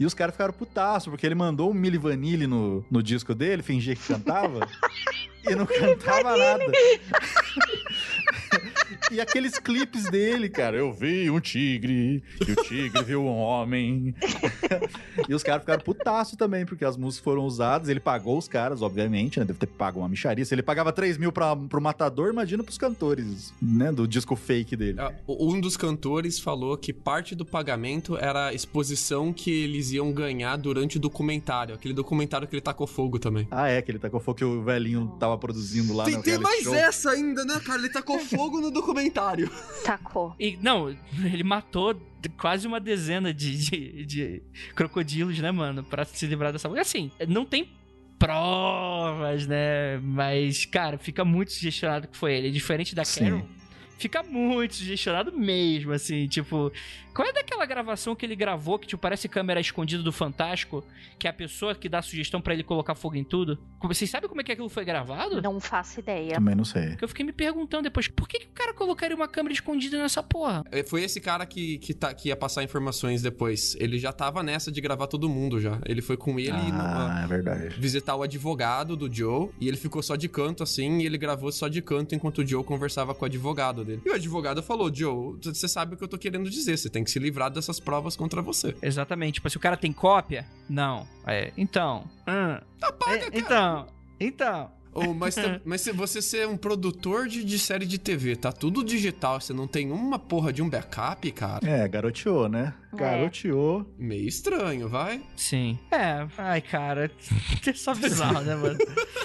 e 0.00 0.04
os 0.04 0.12
caras 0.12 0.34
ficaram 0.34 0.52
putaço, 0.52 1.08
porque 1.08 1.24
ele 1.24 1.36
mandou 1.36 1.70
um 1.70 1.74
Milli 1.74 1.98
Vanilli 1.98 2.48
no, 2.48 2.84
no 2.90 3.00
disco 3.00 3.32
dele, 3.32 3.62
fingia 3.62 3.94
que 3.94 4.02
cantava, 4.08 4.68
e 5.48 5.54
não 5.54 5.64
cantava 5.64 6.36
nada. 6.36 6.64
e 9.10 9.20
aqueles 9.20 9.58
clipes 9.58 10.04
dele, 10.10 10.48
cara, 10.48 10.76
eu 10.76 10.92
vi 10.92 11.30
um 11.30 11.40
tigre, 11.40 12.22
e 12.46 12.52
o 12.52 12.56
tigre 12.64 13.02
viu 13.04 13.22
um 13.22 13.28
homem. 13.38 14.14
e 15.28 15.34
os 15.34 15.42
caras 15.42 15.62
ficaram 15.62 15.82
putaço 15.82 16.36
também, 16.36 16.64
porque 16.66 16.84
as 16.84 16.96
músicas 16.96 17.24
foram 17.24 17.44
usadas, 17.44 17.88
ele 17.88 18.00
pagou 18.00 18.38
os 18.38 18.48
caras, 18.48 18.82
obviamente, 18.82 19.38
né, 19.38 19.44
deve 19.44 19.58
ter 19.58 19.66
pago 19.66 20.00
uma 20.00 20.08
micharia. 20.08 20.44
Se 20.44 20.54
ele 20.54 20.62
pagava 20.62 20.92
3 20.92 21.18
mil 21.18 21.32
pra, 21.32 21.54
pro 21.56 21.80
matador, 21.80 22.30
imagina 22.30 22.62
pros 22.62 22.78
cantores, 22.78 23.52
né, 23.60 23.92
do 23.92 24.06
disco 24.06 24.36
fake 24.36 24.76
dele. 24.76 24.98
Ah, 25.00 25.12
Um 25.28 25.60
dos 25.60 25.76
cantores 25.76 26.38
falou 26.38 26.76
que 26.76 26.92
parte 26.92 27.34
do 27.34 27.44
pagamento 27.44 28.16
era 28.16 28.48
a 28.48 28.54
exposição 28.54 29.32
que 29.32 29.50
eles 29.50 29.92
iam 29.92 30.12
ganhar 30.12 30.56
durante 30.56 30.96
o 30.96 31.00
documentário. 31.00 31.74
Aquele 31.74 31.94
documentário 31.94 32.46
que 32.46 32.54
ele 32.54 32.60
tacou 32.62 32.86
fogo 32.86 33.18
também. 33.18 33.46
Ah, 33.50 33.68
é, 33.68 33.80
que 33.82 33.90
ele 33.90 33.98
tacou 33.98 34.20
fogo 34.20 34.38
que 34.38 34.44
o 34.44 34.62
velhinho 34.62 35.14
tava 35.18 35.36
produzindo 35.38 35.94
lá 35.94 36.04
Tem, 36.04 36.16
no 36.16 36.22
tem 36.22 36.38
mais 36.38 36.62
show. 36.64 36.74
essa 36.74 37.10
ainda, 37.10 37.44
né, 37.44 37.60
cara? 37.64 37.78
Ele 37.78 37.88
tacou 37.88 38.18
fogo 38.18 38.60
no 38.60 38.70
documentário. 38.74 39.50
Tacou. 39.82 40.34
E, 40.38 40.58
não, 40.60 40.94
ele 41.24 41.42
matou 41.42 41.98
quase 42.38 42.66
uma 42.66 42.78
dezena 42.80 43.32
de, 43.32 43.56
de, 43.56 44.04
de 44.04 44.42
crocodilos, 44.74 45.38
né, 45.38 45.50
mano? 45.50 45.82
Pra 45.82 46.04
se 46.04 46.26
livrar 46.26 46.52
dessa. 46.52 46.68
Assim, 46.78 47.10
não 47.26 47.44
tem 47.44 47.70
provas, 48.18 49.46
né? 49.46 49.98
Mas, 50.02 50.64
cara, 50.64 50.98
fica 50.98 51.24
muito 51.24 51.52
sugestionado 51.52 52.08
que 52.08 52.16
foi 52.16 52.34
ele. 52.34 52.50
Diferente 52.50 52.94
da 52.94 53.04
Sim. 53.04 53.24
Carol, 53.24 53.48
fica 53.98 54.22
muito 54.22 54.74
sugestionado 54.74 55.32
mesmo, 55.32 55.92
assim, 55.92 56.26
tipo. 56.26 56.72
Qual 57.14 57.28
é 57.28 57.32
daquela 57.32 57.64
gravação 57.64 58.14
que 58.16 58.26
ele 58.26 58.34
gravou 58.34 58.78
que, 58.78 58.86
tipo, 58.88 59.00
parece 59.00 59.28
câmera 59.28 59.60
escondida 59.60 60.02
do 60.02 60.10
Fantástico? 60.12 60.84
Que 61.18 61.26
é 61.28 61.30
a 61.30 61.32
pessoa 61.32 61.74
que 61.74 61.88
dá 61.88 61.98
a 62.00 62.02
sugestão 62.02 62.40
pra 62.40 62.52
ele 62.54 62.64
colocar 62.64 62.94
fogo 62.94 63.14
em 63.14 63.22
tudo? 63.24 63.58
Vocês 63.82 64.10
sabem 64.10 64.28
como 64.28 64.40
é 64.40 64.44
que 64.44 64.50
aquilo 64.50 64.68
foi 64.68 64.84
gravado? 64.84 65.40
Não 65.40 65.60
faço 65.60 66.00
ideia. 66.00 66.34
Também 66.34 66.54
não 66.54 66.64
sei. 66.64 66.88
Porque 66.88 67.04
eu 67.04 67.08
fiquei 67.08 67.24
me 67.24 67.32
perguntando 67.32 67.84
depois, 67.84 68.08
por 68.08 68.26
que, 68.28 68.40
que 68.40 68.46
o 68.46 68.50
cara 68.52 68.74
colocaria 68.74 69.14
uma 69.14 69.28
câmera 69.28 69.52
escondida 69.54 69.96
nessa 69.98 70.22
porra? 70.22 70.64
É, 70.72 70.82
Foi 70.82 71.02
esse 71.04 71.20
cara 71.20 71.46
que, 71.46 71.78
que, 71.78 71.94
tá, 71.94 72.12
que 72.12 72.28
ia 72.30 72.36
passar 72.36 72.64
informações 72.64 73.22
depois. 73.22 73.76
Ele 73.78 73.96
já 73.98 74.12
tava 74.12 74.42
nessa 74.42 74.72
de 74.72 74.80
gravar 74.80 75.06
todo 75.06 75.28
mundo 75.28 75.60
já. 75.60 75.78
Ele 75.86 76.02
foi 76.02 76.16
com 76.16 76.38
ele 76.40 76.50
numa- 76.52 77.20
Ah, 77.20 77.24
é 77.24 77.26
verdade. 77.28 77.78
visitar 77.78 78.16
o 78.16 78.22
advogado 78.22 78.96
do 78.96 79.12
Joe 79.12 79.50
e 79.60 79.68
ele 79.68 79.76
ficou 79.76 80.02
só 80.02 80.16
de 80.16 80.28
canto 80.28 80.62
assim 80.64 80.98
e 80.98 81.06
ele 81.06 81.16
gravou 81.18 81.52
só 81.52 81.68
de 81.68 81.80
canto 81.80 82.14
enquanto 82.14 82.38
o 82.38 82.46
Joe 82.46 82.64
conversava 82.64 83.14
com 83.14 83.24
o 83.24 83.26
advogado 83.26 83.84
dele. 83.84 84.02
E 84.04 84.10
o 84.10 84.14
advogado 84.14 84.62
falou: 84.62 84.92
Joe, 84.92 85.36
você 85.42 85.68
sabe 85.68 85.94
o 85.94 85.96
que 85.96 86.02
eu 86.04 86.08
tô 86.08 86.18
querendo 86.18 86.50
dizer, 86.50 86.76
você 86.76 86.90
tem 86.90 87.03
que 87.04 87.10
se 87.10 87.18
livrar 87.18 87.50
dessas 87.50 87.78
provas 87.78 88.16
contra 88.16 88.40
você. 88.42 88.74
Exatamente. 88.82 89.34
Tipo, 89.34 89.48
se 89.50 89.56
o 89.56 89.60
cara 89.60 89.76
tem 89.76 89.92
cópia, 89.92 90.46
não. 90.68 91.06
É, 91.26 91.52
então. 91.56 92.04
hum, 92.26 92.58
Tá 92.80 92.92
paga, 92.92 93.14
é, 93.14 93.18
cara. 93.30 93.38
então. 93.38 93.86
Então. 94.18 94.70
Ou, 94.94 95.12
mas, 95.12 95.34
mas 95.64 95.80
se 95.80 95.90
você 95.92 96.22
ser 96.22 96.46
um 96.46 96.56
produtor 96.56 97.26
de, 97.26 97.44
de 97.44 97.58
série 97.58 97.84
de 97.84 97.98
TV, 97.98 98.36
tá 98.36 98.52
tudo 98.52 98.84
digital, 98.84 99.40
você 99.40 99.52
não 99.52 99.66
tem 99.66 99.90
uma 99.90 100.18
porra 100.18 100.52
de 100.52 100.62
um 100.62 100.68
backup, 100.68 101.30
cara. 101.32 101.68
É, 101.68 101.88
garoteou, 101.88 102.48
né? 102.48 102.74
É. 102.92 102.96
Garoteou. 102.96 103.84
Meio 103.98 104.28
estranho, 104.28 104.88
vai? 104.88 105.20
Sim. 105.36 105.78
É, 105.90 106.26
ai, 106.38 106.60
cara. 106.60 107.10
É 107.66 107.72
só 107.72 107.94
bizarro, 107.94 108.42
né, 108.42 108.54
mano? 108.54 108.78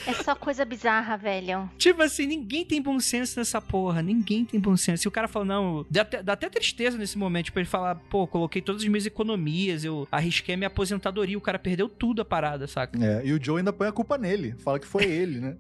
É 0.08 0.14
só 0.14 0.34
coisa 0.34 0.64
bizarra, 0.64 1.18
velho. 1.18 1.70
tipo 1.78 2.02
assim, 2.02 2.26
ninguém 2.26 2.64
tem 2.66 2.82
bom 2.82 2.98
senso 3.00 3.38
nessa 3.38 3.60
porra. 3.60 4.02
Ninguém 4.02 4.46
tem 4.46 4.60
bom 4.60 4.78
senso. 4.78 5.06
E 5.06 5.10
o 5.10 5.12
cara 5.12 5.28
fala, 5.28 5.44
não. 5.44 5.86
Dá 5.90 6.02
até, 6.04 6.24
dá 6.24 6.34
até 6.34 6.50
tristeza 6.50 6.98
nesse 6.98 7.18
momento. 7.18 7.46
Tipo, 7.46 7.60
ele 7.60 7.66
falar, 7.66 7.96
pô, 7.96 8.26
coloquei 8.26 8.62
todas 8.62 8.82
as 8.82 8.88
minhas 8.88 9.06
economias, 9.06 9.84
eu 9.84 10.08
arrisquei 10.10 10.56
a 10.56 10.58
minha 10.58 10.68
aposentadoria. 10.68 11.38
O 11.38 11.42
cara 11.42 11.60
perdeu 11.60 11.90
tudo 11.90 12.22
a 12.22 12.26
parada, 12.26 12.66
saca? 12.66 12.98
É, 13.04 13.26
e 13.26 13.34
o 13.34 13.44
Joe 13.44 13.58
ainda 13.60 13.74
põe 13.74 13.88
a 13.88 13.92
culpa 13.92 14.18
nele. 14.18 14.56
Fala 14.60 14.80
que 14.80 14.88
foi 14.88 15.04
ele, 15.04 15.40
né? 15.40 15.58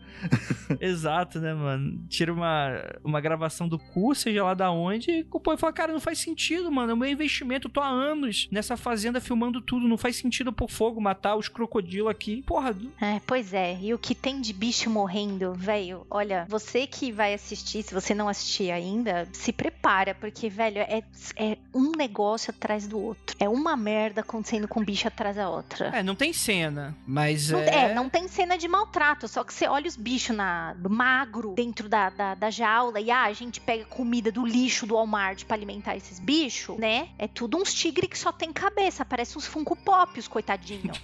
Exato, 0.79 1.39
né, 1.39 1.53
mano? 1.53 2.03
Tira 2.09 2.33
uma, 2.33 2.83
uma 3.03 3.21
gravação 3.21 3.67
do 3.67 3.79
cu, 3.79 4.13
seja 4.13 4.43
lá 4.43 4.53
da 4.53 4.71
onde, 4.71 5.11
e 5.11 5.23
culpou 5.23 5.53
e 5.53 5.57
fala, 5.57 5.73
cara, 5.73 5.93
não 5.93 5.99
faz 5.99 6.19
sentido, 6.19 6.71
mano. 6.71 6.91
É 6.91 6.93
o 6.93 6.97
meu 6.97 7.09
investimento, 7.09 7.67
eu 7.67 7.71
tô 7.71 7.81
há 7.81 7.87
anos 7.87 8.47
nessa 8.51 8.77
fazenda 8.77 9.21
filmando 9.21 9.61
tudo. 9.61 9.87
Não 9.87 9.97
faz 9.97 10.15
sentido 10.15 10.51
por 10.53 10.69
fogo 10.69 11.01
matar 11.01 11.35
os 11.35 11.47
crocodilos 11.47 12.09
aqui. 12.09 12.43
Porra, 12.43 12.75
É, 13.01 13.19
pois 13.25 13.53
é. 13.53 13.77
E 13.81 13.93
o 13.93 13.97
que 13.97 14.13
tem 14.15 14.41
de 14.41 14.53
bicho 14.53 14.89
morrendo, 14.89 15.53
velho? 15.53 16.05
Olha, 16.09 16.45
você 16.49 16.85
que 16.87 17.11
vai 17.11 17.33
assistir, 17.33 17.83
se 17.83 17.93
você 17.93 18.13
não 18.13 18.27
assistir 18.27 18.71
ainda, 18.71 19.27
se 19.33 19.51
prepara, 19.51 20.13
porque, 20.15 20.49
velho, 20.49 20.79
é, 20.79 21.03
é 21.35 21.57
um 21.73 21.91
negócio 21.91 22.51
atrás 22.51 22.87
do 22.87 22.99
outro. 22.99 23.35
É 23.39 23.49
uma 23.49 23.75
merda 23.75 24.21
acontecendo 24.21 24.67
com 24.67 24.81
um 24.81 24.85
bicho 24.85 25.07
atrás 25.07 25.35
da 25.35 25.49
outra. 25.49 25.87
é, 25.87 26.03
não 26.03 26.15
tem 26.15 26.31
cena, 26.33 26.95
mas 27.05 27.49
Não, 27.49 27.59
é... 27.59 27.91
é, 27.91 27.93
não 27.93 28.09
tem 28.09 28.27
cena 28.27 28.57
de 28.57 28.67
maltrato, 28.67 29.27
só 29.27 29.43
que 29.43 29.53
você 29.53 29.67
olha 29.67 29.88
os 29.89 29.95
bichos 29.97 30.35
na, 30.35 30.75
magro 30.89 31.53
dentro 31.55 31.89
da, 31.89 32.09
da, 32.09 32.35
da 32.35 32.49
jaula 32.49 32.99
e 33.01 33.11
ah, 33.11 33.23
a 33.23 33.33
gente 33.33 33.59
pega 33.59 33.83
comida 33.85 34.31
do 34.31 34.45
lixo 34.45 34.85
do 34.85 34.93
Walmart 34.95 35.43
pra 35.45 35.55
alimentar 35.57 35.95
esses 35.97 36.19
bichos, 36.19 36.77
né? 36.77 37.09
É 37.17 37.27
tudo 37.27 37.57
uns 37.57 37.73
tigre 37.73 38.07
que 38.07 38.17
só 38.17 38.31
tem 38.31 38.53
cabeça, 38.53 39.03
parece 39.03 39.37
uns 39.37 39.45
Funko 39.45 39.75
Pop, 39.75 40.17
os 40.17 40.27
coitadinhos. 40.27 40.97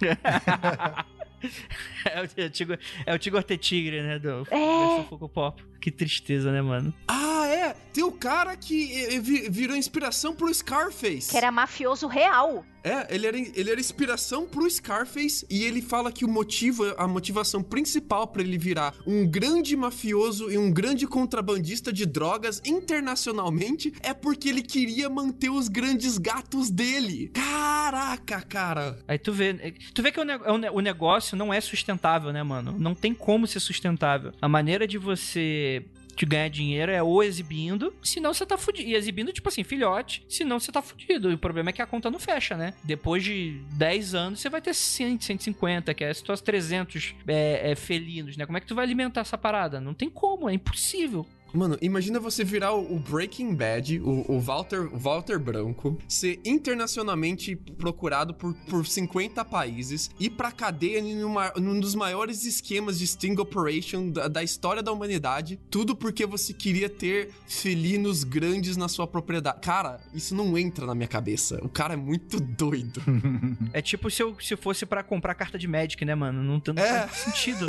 é 2.04 2.22
o 2.22 2.28
é 2.40 2.46
o 2.46 2.50
Tigre, 2.50 2.78
é 3.04 3.14
o 3.14 3.18
Tigre 3.18 3.42
ter 3.42 3.58
tigre, 3.58 4.02
né? 4.02 4.18
Do 4.18 4.46
É. 4.50 5.04
Funko 5.08 5.28
Pop. 5.28 5.62
Que 5.80 5.90
tristeza, 5.90 6.50
né, 6.50 6.62
mano? 6.62 6.92
Ah, 7.06 7.46
é! 7.46 7.76
Tem 7.92 8.02
o 8.02 8.10
cara 8.10 8.56
que 8.56 8.92
eh, 9.04 9.20
vi- 9.20 9.48
virou 9.48 9.76
inspiração 9.76 10.34
pro 10.34 10.52
Scarface. 10.52 11.30
que 11.30 11.36
era 11.36 11.52
mafioso 11.52 12.06
real. 12.08 12.64
É, 12.86 13.12
ele 13.12 13.26
era, 13.26 13.36
ele 13.36 13.68
era 13.68 13.80
inspiração 13.80 14.46
pro 14.46 14.70
Scarface 14.70 15.44
e 15.50 15.64
ele 15.64 15.82
fala 15.82 16.12
que 16.12 16.24
o 16.24 16.28
motivo, 16.28 16.84
a 16.96 17.08
motivação 17.08 17.60
principal 17.60 18.28
pra 18.28 18.42
ele 18.42 18.56
virar 18.56 18.94
um 19.04 19.26
grande 19.26 19.76
mafioso 19.76 20.52
e 20.52 20.56
um 20.56 20.70
grande 20.70 21.04
contrabandista 21.04 21.92
de 21.92 22.06
drogas 22.06 22.62
internacionalmente 22.64 23.92
é 24.04 24.14
porque 24.14 24.48
ele 24.48 24.62
queria 24.62 25.10
manter 25.10 25.50
os 25.50 25.66
grandes 25.66 26.16
gatos 26.16 26.70
dele. 26.70 27.32
Caraca, 27.34 28.40
cara. 28.42 28.96
Aí 29.08 29.18
tu 29.18 29.32
vê, 29.32 29.74
tu 29.92 30.00
vê 30.00 30.12
que 30.12 30.20
o, 30.20 30.22
é 30.22 30.70
o 30.70 30.80
negócio 30.80 31.36
não 31.36 31.52
é 31.52 31.60
sustentável, 31.60 32.32
né, 32.32 32.44
mano? 32.44 32.76
Não 32.78 32.94
tem 32.94 33.12
como 33.12 33.48
ser 33.48 33.58
sustentável. 33.58 34.32
A 34.40 34.48
maneira 34.48 34.86
de 34.86 34.96
você 34.96 35.84
de 36.16 36.26
ganhar 36.26 36.48
dinheiro 36.48 36.90
é 36.90 37.02
ou 37.02 37.22
exibindo, 37.22 37.94
senão 38.02 38.32
você 38.32 38.46
tá 38.46 38.56
fudido. 38.56 38.88
E 38.88 38.94
exibindo, 38.94 39.32
tipo 39.32 39.48
assim, 39.48 39.62
filhote, 39.62 40.24
senão 40.28 40.58
você 40.58 40.72
tá 40.72 40.82
fudido. 40.82 41.30
E 41.30 41.34
o 41.34 41.38
problema 41.38 41.70
é 41.70 41.72
que 41.72 41.82
a 41.82 41.86
conta 41.86 42.10
não 42.10 42.18
fecha, 42.18 42.56
né? 42.56 42.74
Depois 42.82 43.22
de 43.22 43.60
10 43.72 44.14
anos, 44.14 44.40
você 44.40 44.48
vai 44.48 44.60
ter 44.60 44.74
100, 44.74 45.20
150, 45.20 45.94
que 45.94 46.04
é 46.04 46.10
as 46.10 46.20
tuas 46.20 46.40
300 46.40 47.14
é, 47.26 47.72
é, 47.72 47.74
felinos, 47.74 48.36
né? 48.36 48.46
Como 48.46 48.56
é 48.56 48.60
que 48.60 48.66
tu 48.66 48.74
vai 48.74 48.84
alimentar 48.84 49.20
essa 49.20 49.36
parada? 49.36 49.80
Não 49.80 49.94
tem 49.94 50.08
como, 50.08 50.48
é 50.48 50.54
impossível. 50.54 51.26
Mano, 51.56 51.78
imagina 51.80 52.20
você 52.20 52.44
virar 52.44 52.74
o 52.74 52.98
Breaking 52.98 53.54
Bad, 53.54 53.98
o, 54.00 54.24
o 54.28 54.40
Walter, 54.40 54.88
Walter 54.92 55.38
Branco, 55.38 55.98
ser 56.06 56.38
internacionalmente 56.44 57.56
procurado 57.56 58.34
por, 58.34 58.54
por 58.68 58.86
50 58.86 59.44
países, 59.44 60.10
ir 60.20 60.30
pra 60.30 60.52
cadeia 60.52 61.02
numa, 61.02 61.52
num 61.56 61.80
dos 61.80 61.94
maiores 61.94 62.44
esquemas 62.44 62.98
de 62.98 63.06
Sting 63.06 63.38
Operation 63.38 64.10
da, 64.10 64.28
da, 64.28 64.42
história 64.42 64.82
da 64.82 64.92
humanidade, 64.92 65.58
tudo 65.70 65.96
porque 65.96 66.26
você 66.26 66.52
queria 66.52 66.90
ter 66.90 67.30
felinos 67.46 68.22
grandes 68.22 68.76
na 68.76 68.88
sua 68.88 69.06
propriedade. 69.06 69.60
Cara, 69.60 70.00
isso 70.12 70.34
não 70.34 70.58
entra 70.58 70.84
na 70.84 70.94
minha 70.94 71.08
cabeça. 71.08 71.58
O 71.62 71.68
cara 71.68 71.94
é 71.94 71.96
muito 71.96 72.38
doido. 72.38 73.02
é 73.72 73.80
tipo 73.80 74.10
se 74.10 74.22
eu 74.22 74.36
se 74.40 74.56
fosse 74.56 74.84
para 74.84 75.02
comprar 75.02 75.34
carta 75.34 75.58
de 75.58 75.66
Magic, 75.66 76.04
né, 76.04 76.14
mano? 76.14 76.42
Não, 76.42 76.62
não 76.74 76.82
é. 76.82 77.06
faz 77.06 77.16
sentido. 77.16 77.66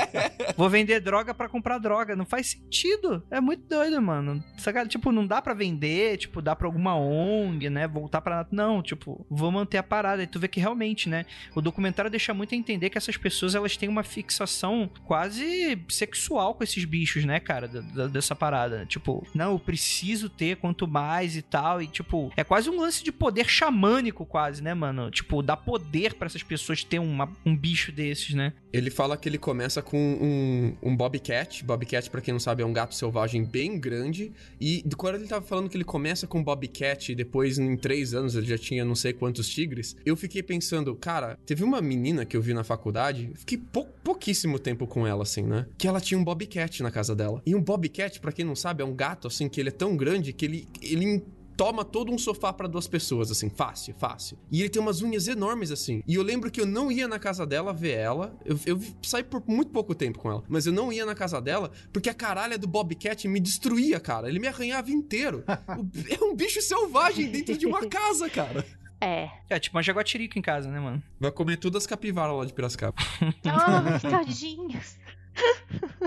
Vou 0.56 0.70
vender 0.70 1.00
droga 1.00 1.34
para 1.34 1.48
comprar 1.48 1.78
droga. 1.78 2.16
Não 2.16 2.24
faz 2.24 2.50
sentido. 2.50 3.22
É 3.30 3.40
muito 3.40 3.68
doido, 3.68 4.00
mano. 4.00 4.42
Saca? 4.56 4.86
Tipo, 4.86 5.10
não 5.10 5.26
dá 5.26 5.42
para 5.42 5.54
vender, 5.54 6.16
tipo, 6.16 6.40
dá 6.40 6.54
pra 6.54 6.66
alguma 6.66 6.96
ONG, 6.96 7.68
né? 7.68 7.86
Voltar 7.86 8.20
pra. 8.20 8.46
Não, 8.50 8.82
tipo, 8.82 9.26
vou 9.28 9.50
manter 9.50 9.78
a 9.78 9.82
parada. 9.82 10.22
E 10.22 10.26
tu 10.26 10.38
vê 10.38 10.48
que 10.48 10.60
realmente, 10.60 11.08
né? 11.08 11.26
O 11.54 11.60
documentário 11.60 12.10
deixa 12.10 12.32
muito 12.32 12.54
a 12.54 12.58
entender 12.58 12.90
que 12.90 12.98
essas 12.98 13.16
pessoas 13.16 13.54
elas 13.54 13.76
têm 13.76 13.88
uma 13.88 14.02
fixação 14.02 14.90
quase 15.04 15.78
sexual 15.88 16.54
com 16.54 16.64
esses 16.64 16.84
bichos, 16.84 17.24
né, 17.24 17.40
cara? 17.40 17.68
dessa 18.12 18.34
parada. 18.34 18.86
Tipo, 18.86 19.26
não, 19.34 19.52
eu 19.52 19.58
preciso 19.58 20.28
ter 20.28 20.56
quanto 20.56 20.86
mais 20.86 21.36
e 21.36 21.42
tal. 21.42 21.82
E, 21.82 21.86
tipo, 21.86 22.32
é 22.36 22.44
quase 22.44 22.70
um 22.70 22.80
lance 22.80 23.02
de 23.02 23.12
poder 23.12 23.48
xamânico, 23.48 24.24
quase, 24.24 24.62
né, 24.62 24.74
mano? 24.74 25.10
Tipo, 25.10 25.42
dá 25.42 25.56
poder 25.56 26.14
para 26.14 26.26
essas 26.26 26.42
pessoas 26.42 26.84
ter 26.84 26.98
uma, 26.98 27.30
um 27.44 27.56
bicho 27.56 27.90
desses, 27.90 28.34
né? 28.34 28.52
Ele 28.72 28.90
fala 28.90 29.16
que 29.16 29.28
ele 29.28 29.38
começa 29.38 29.80
com 29.82 29.96
um, 29.98 30.76
um 30.90 30.96
Bobcat. 30.96 31.64
Bobcat, 31.64 32.10
pra 32.10 32.20
quem 32.20 32.32
não 32.32 32.40
sabe, 32.40 32.62
é 32.62 32.66
um 32.66 32.72
gato 32.72 32.94
selvagem 33.06 33.44
bem 33.44 33.78
grande. 33.78 34.32
E 34.60 34.84
quando 34.96 35.16
ele 35.16 35.26
tava 35.26 35.44
falando 35.44 35.68
que 35.68 35.76
ele 35.76 35.84
começa 35.84 36.26
com 36.26 36.42
Bobcat 36.42 37.12
e 37.12 37.14
depois, 37.14 37.58
em 37.58 37.76
três 37.76 38.14
anos, 38.14 38.34
ele 38.34 38.46
já 38.46 38.58
tinha 38.58 38.84
não 38.84 38.94
sei 38.94 39.12
quantos 39.12 39.48
tigres, 39.48 39.96
eu 40.04 40.16
fiquei 40.16 40.42
pensando, 40.42 40.94
cara, 40.94 41.38
teve 41.46 41.64
uma 41.64 41.80
menina 41.80 42.24
que 42.24 42.36
eu 42.36 42.42
vi 42.42 42.52
na 42.52 42.64
faculdade, 42.64 43.30
fiquei 43.34 43.58
pou, 43.58 43.86
pouquíssimo 44.02 44.58
tempo 44.58 44.86
com 44.86 45.06
ela, 45.06 45.22
assim, 45.22 45.42
né? 45.42 45.66
Que 45.78 45.86
ela 45.86 46.00
tinha 46.00 46.18
um 46.18 46.24
Bobcat 46.24 46.82
na 46.82 46.90
casa 46.90 47.14
dela. 47.14 47.42
E 47.46 47.54
um 47.54 47.62
Bobcat, 47.62 48.20
para 48.20 48.32
quem 48.32 48.44
não 48.44 48.56
sabe, 48.56 48.82
é 48.82 48.86
um 48.86 48.94
gato, 48.94 49.28
assim, 49.28 49.48
que 49.48 49.60
ele 49.60 49.68
é 49.68 49.72
tão 49.72 49.96
grande 49.96 50.32
que 50.32 50.44
ele, 50.44 50.68
ele 50.82 51.22
toma 51.56 51.84
todo 51.84 52.12
um 52.12 52.18
sofá 52.18 52.52
para 52.52 52.68
duas 52.68 52.86
pessoas, 52.86 53.30
assim, 53.30 53.48
fácil, 53.48 53.94
fácil. 53.98 54.38
E 54.50 54.60
ele 54.60 54.68
tem 54.68 54.80
umas 54.80 55.02
unhas 55.02 55.26
enormes, 55.26 55.70
assim. 55.70 56.02
E 56.06 56.14
eu 56.14 56.22
lembro 56.22 56.50
que 56.50 56.60
eu 56.60 56.66
não 56.66 56.92
ia 56.92 57.08
na 57.08 57.18
casa 57.18 57.46
dela 57.46 57.72
ver 57.72 57.96
ela. 57.96 58.36
Eu, 58.44 58.58
eu 58.66 58.80
saí 59.02 59.24
por 59.24 59.42
muito 59.46 59.70
pouco 59.70 59.94
tempo 59.94 60.18
com 60.18 60.30
ela. 60.30 60.44
Mas 60.48 60.66
eu 60.66 60.72
não 60.72 60.92
ia 60.92 61.06
na 61.06 61.14
casa 61.14 61.40
dela 61.40 61.70
porque 61.92 62.10
a 62.10 62.14
caralha 62.14 62.58
do 62.58 62.66
Bobcat 62.66 63.26
me 63.26 63.40
destruía, 63.40 63.98
cara. 63.98 64.28
Ele 64.28 64.38
me 64.38 64.48
arranhava 64.48 64.90
inteiro. 64.90 65.44
é 65.48 66.24
um 66.24 66.34
bicho 66.34 66.60
selvagem 66.60 67.30
dentro 67.30 67.56
de 67.56 67.66
uma 67.66 67.86
casa, 67.88 68.28
cara. 68.28 68.64
É. 69.00 69.30
É 69.48 69.58
tipo 69.58 69.76
uma 69.76 69.82
jaguatirica 69.82 70.38
em 70.38 70.42
casa, 70.42 70.70
né, 70.70 70.80
mano? 70.80 71.02
Vai 71.20 71.30
comer 71.30 71.56
todas 71.58 71.82
as 71.82 71.86
capivaras 71.86 72.36
lá 72.36 72.44
de 72.44 72.52
Piracicaba. 72.52 72.96
oh, 73.22 74.08
tadinhos. 74.08 74.98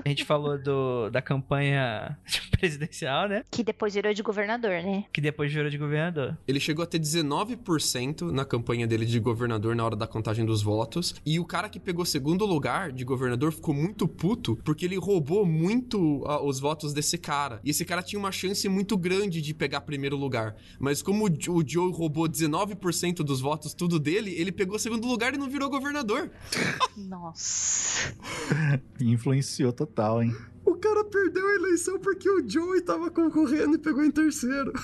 A 0.06 0.10
gente 0.10 0.24
falou 0.24 0.58
do, 0.58 1.10
da 1.10 1.22
campanha 1.22 2.18
presidencial, 2.52 3.28
né? 3.28 3.44
Que 3.52 3.64
depois 3.64 3.94
virou 3.94 4.14
de 4.14 4.24
governador, 4.24 4.82
né? 4.84 5.06
Que 5.12 5.22
depois 5.22 5.52
virou 5.52 5.70
de 5.70 5.78
governador. 5.78 6.38
Ele 6.48 6.60
chegou 6.60 6.84
a 6.84 6.88
ter 6.88 7.00
19% 7.00 8.32
na 8.32 8.46
campanha 8.46 8.88
dele 8.88 9.06
de 9.06 9.20
governador 9.20 9.76
na 9.76 9.86
hora 9.86 9.96
da 9.96 10.08
contagem 10.08 10.46
dos 10.46 10.62
votos. 10.62 11.16
E 11.26 11.40
o 11.40 11.46
cara 11.46 11.70
que 11.70 11.80
pegou 11.80 12.06
segundo 12.06 12.46
lugar 12.46 12.92
de 12.92 13.04
governador 13.04 13.52
ficou 13.52 13.74
muito 13.74 14.08
puto 14.08 14.58
porque 14.64 14.86
ele 14.86 14.98
roubou 14.98 15.46
muito 15.46 16.24
uh, 16.24 16.46
os 16.46 16.60
votos 16.60 16.94
desse 16.94 17.18
cara. 17.18 17.60
E 17.64 17.70
esse 17.70 17.86
cara 17.86 18.02
tinha 18.02 18.20
uma 18.20 18.32
chance 18.32 18.68
muito 18.70 18.98
grande 18.98 19.42
de 19.42 19.54
pegar 19.54 19.82
primeiro 19.82 20.16
lugar. 20.16 20.56
Mas 20.80 21.02
como 21.02 21.28
o, 21.28 21.52
o 21.54 21.64
Joe 21.68 21.92
roubou 21.92 22.28
19% 22.28 23.18
dos 23.18 23.42
votos, 23.42 23.74
tudo 23.74 24.00
dele, 24.00 24.34
ele 24.38 24.52
pegou 24.52 24.80
segundo 24.80 25.08
lugar 25.08 25.34
e 25.34 25.38
não 25.38 25.50
virou 25.50 25.70
governador. 25.70 26.32
Nossa 26.96 28.14
influenciou 29.20 29.74
total, 29.74 30.24
hein? 30.24 30.34
O 30.66 30.76
cara 30.76 31.04
perdeu 31.04 31.46
a 31.46 31.56
eleição 31.56 32.00
porque 32.00 32.30
o 32.30 32.48
Joey 32.48 32.82
tava 32.82 33.12
concorrendo 33.12 33.76
e 33.76 33.78
pegou 33.78 34.04
em 34.04 34.12
terceiro. 34.12 34.72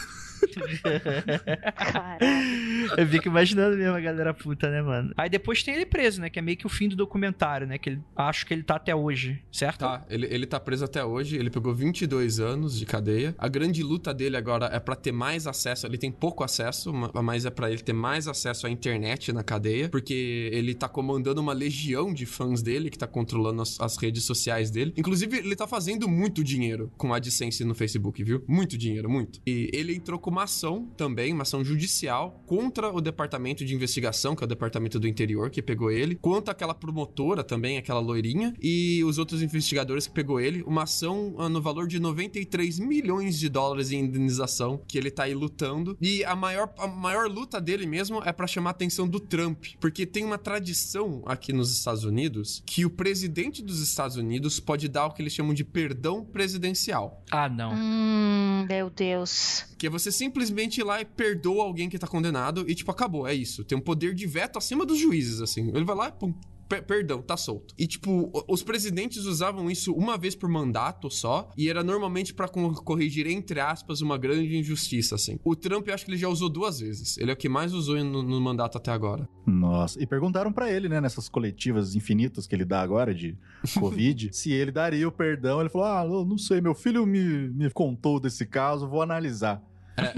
Eu 2.98 3.08
fico 3.08 3.28
imaginando 3.28 3.76
mesmo 3.78 3.96
a 3.96 4.00
galera 4.00 4.34
puta, 4.34 4.70
né, 4.70 4.82
mano? 4.82 5.14
Aí 5.18 5.30
depois 5.30 5.64
tem 5.64 5.76
ele 5.76 5.86
preso, 5.86 6.22
né? 6.22 6.30
Que 6.30 6.40
é 6.40 6.42
meio 6.42 6.58
que 6.58 6.66
o 6.66 6.70
fim 6.70 6.88
do 6.88 6.96
documentário, 6.96 7.68
né? 7.68 7.78
Que 7.78 7.90
ele 7.90 8.02
acho 8.16 8.46
que 8.46 8.54
ele 8.54 8.64
tá 8.64 8.76
até 8.76 8.96
hoje, 8.96 9.42
certo? 9.52 9.80
Tá, 9.80 10.06
ele, 10.10 10.28
ele 10.30 10.46
tá 10.46 10.60
preso 10.60 10.86
até 10.86 11.04
hoje. 11.04 11.38
Ele 11.38 11.50
pegou 11.50 11.74
22 11.74 12.40
anos 12.40 12.78
de 12.78 12.86
cadeia. 12.86 13.36
A 13.38 13.48
grande 13.48 13.84
luta 13.84 14.14
dele 14.14 14.38
agora 14.38 14.68
é 14.68 14.80
para 14.80 14.96
ter 14.96 15.12
mais 15.12 15.48
acesso. 15.48 15.86
Ele 15.86 15.98
tem 15.98 16.12
pouco 16.12 16.44
acesso, 16.44 16.94
mas 17.24 17.46
é 17.46 17.50
para 17.50 17.72
ele 17.72 17.82
ter 17.82 17.94
mais 17.94 18.28
acesso 18.28 18.68
à 18.68 18.70
internet 18.70 19.32
na 19.32 19.44
cadeia, 19.44 19.90
porque 19.90 20.50
ele 20.52 20.74
tá 20.74 20.88
comandando 20.88 21.42
uma 21.42 21.54
legião 21.54 22.14
de 22.14 22.26
fãs 22.26 22.62
dele 22.62 22.90
que 22.90 22.98
tá 22.98 23.08
controlando 23.08 23.62
as, 23.62 23.80
as 23.80 23.98
redes 23.98 24.24
sociais 24.24 24.70
dele. 24.72 24.94
Inclusive, 24.98 25.38
ele 25.38 25.56
tá 25.56 25.68
fazendo 25.68 26.08
muito 26.08 26.44
dinheiro 26.44 26.92
com 26.98 27.14
a 27.14 27.18
AdSense 27.18 27.64
no 27.64 27.76
Facebook, 27.76 28.24
viu? 28.24 28.44
Muito 28.48 28.78
dinheiro, 28.78 29.10
muito. 29.10 29.40
E 29.46 29.70
ele 29.74 29.96
entrou 29.96 30.20
com 30.20 30.30
uma 30.30 30.44
ação 30.44 30.88
também, 30.98 31.34
uma 31.34 31.44
ação 31.44 31.64
judicial 31.64 32.44
contra 32.46 32.75
o 32.84 33.02
departamento 33.02 33.64
de 33.64 33.74
investigação, 33.74 34.36
que 34.36 34.44
é 34.44 34.46
o 34.46 34.48
departamento 34.48 35.00
do 35.00 35.08
interior 35.08 35.50
que 35.50 35.62
pegou 35.62 35.92
ele, 35.92 36.16
quanto 36.16 36.50
aquela 36.50 36.74
promotora 36.74 37.44
também, 37.44 37.78
aquela 37.78 38.00
loirinha, 38.00 38.54
e 38.62 39.04
os 39.04 39.18
outros 39.18 39.42
investigadores 39.42 40.08
que 40.08 40.14
pegou 40.14 40.40
ele, 40.40 40.64
uma 40.64 40.84
ação 40.84 41.36
ah, 41.38 41.50
no 41.50 41.62
valor 41.62 41.88
de 41.88 42.00
93 42.00 42.80
milhões 42.80 43.40
de 43.40 43.50
dólares 43.50 43.92
em 43.92 44.00
indenização 44.00 44.82
que 44.88 44.98
ele 44.98 45.12
tá 45.12 45.24
aí 45.24 45.34
lutando. 45.34 45.98
E 46.02 46.24
a 46.24 46.36
maior, 46.36 46.74
a 46.78 46.88
maior 46.88 47.30
luta 47.30 47.62
dele 47.62 47.86
mesmo 47.86 48.22
é 48.24 48.34
para 48.34 48.48
chamar 48.48 48.72
a 48.72 48.72
atenção 48.72 49.08
do 49.08 49.20
Trump, 49.20 49.66
porque 49.80 50.06
tem 50.06 50.26
uma 50.26 50.38
tradição 50.38 51.24
aqui 51.26 51.54
nos 51.54 51.72
Estados 51.72 52.04
Unidos 52.04 52.64
que 52.66 52.86
o 52.86 52.90
presidente 52.90 53.64
dos 53.64 53.80
Estados 53.80 54.18
Unidos 54.18 54.60
pode 54.60 54.88
dar 54.88 55.06
o 55.06 55.12
que 55.12 55.22
eles 55.22 55.34
chamam 55.34 55.54
de 55.54 55.64
perdão 55.64 56.24
presidencial. 56.24 57.24
Ah, 57.32 57.50
não. 57.50 57.74
Hum, 57.74 58.66
meu 58.68 58.90
Deus. 58.90 59.66
Que 59.78 59.88
é 59.88 59.90
você 59.90 60.12
simplesmente 60.12 60.80
ir 60.80 60.84
lá 60.84 61.02
e 61.02 61.06
perdoa 61.06 61.64
alguém 61.64 61.90
que 61.90 62.00
tá 62.00 62.08
condenado 62.08 62.65
e, 62.68 62.76
tipo, 62.76 62.92
acabou, 62.92 63.28
é 63.28 63.34
isso. 63.34 63.64
Tem 63.64 63.78
um 63.78 63.82
poder 63.82 64.14
de 64.14 64.26
veto 64.26 64.58
acima 64.58 64.86
dos 64.86 65.00
juízes, 65.00 65.42
assim. 65.42 65.70
Ele 65.70 65.84
vai 65.84 65.96
lá 65.96 66.10
e, 66.10 66.12
pum, 66.12 66.34
perdão, 66.68 67.22
tá 67.22 67.38
solto. 67.38 67.74
E, 67.78 67.88
tipo, 67.88 68.32
os 68.48 68.64
presidentes 68.64 69.26
usavam 69.26 69.70
isso 69.70 69.94
uma 69.94 70.18
vez 70.18 70.36
por 70.36 70.50
mandato 70.50 71.10
só, 71.10 71.50
e 71.58 71.70
era 71.70 71.84
normalmente 71.84 72.34
para 72.34 72.48
corrigir, 72.48 73.28
entre 73.28 73.60
aspas, 73.60 74.02
uma 74.02 74.18
grande 74.18 74.58
injustiça, 74.58 75.16
assim. 75.16 75.40
O 75.44 75.56
Trump, 75.56 75.88
eu 75.88 75.94
acho 75.94 76.06
que 76.06 76.12
ele 76.12 76.18
já 76.18 76.28
usou 76.28 76.50
duas 76.50 76.80
vezes. 76.80 77.18
Ele 77.18 77.32
é 77.32 77.34
o 77.34 77.38
que 77.38 77.48
mais 77.48 77.74
usou 77.74 77.96
no, 78.04 78.24
no 78.24 78.42
mandato 78.42 78.78
até 78.78 78.92
agora. 78.92 79.28
Nossa, 79.46 80.02
e 80.02 80.08
perguntaram 80.08 80.52
para 80.52 80.72
ele, 80.72 80.90
né, 80.90 81.00
nessas 81.00 81.30
coletivas 81.30 81.96
infinitas 81.96 82.48
que 82.48 82.56
ele 82.56 82.66
dá 82.66 82.82
agora 82.82 83.14
de 83.14 83.38
Covid, 83.80 84.30
se 84.34 84.52
ele 84.52 84.72
daria 84.72 85.08
o 85.08 85.12
perdão. 85.12 85.60
Ele 85.60 85.70
falou: 85.70 85.88
Ah, 85.88 86.26
não 86.26 86.38
sei, 86.38 86.62
meu 86.62 86.74
filho 86.74 87.06
me, 87.06 87.50
me 87.50 87.70
contou 87.70 88.20
desse 88.20 88.46
caso, 88.46 88.88
vou 88.88 89.02
analisar. 89.02 89.62
É. 89.98 90.14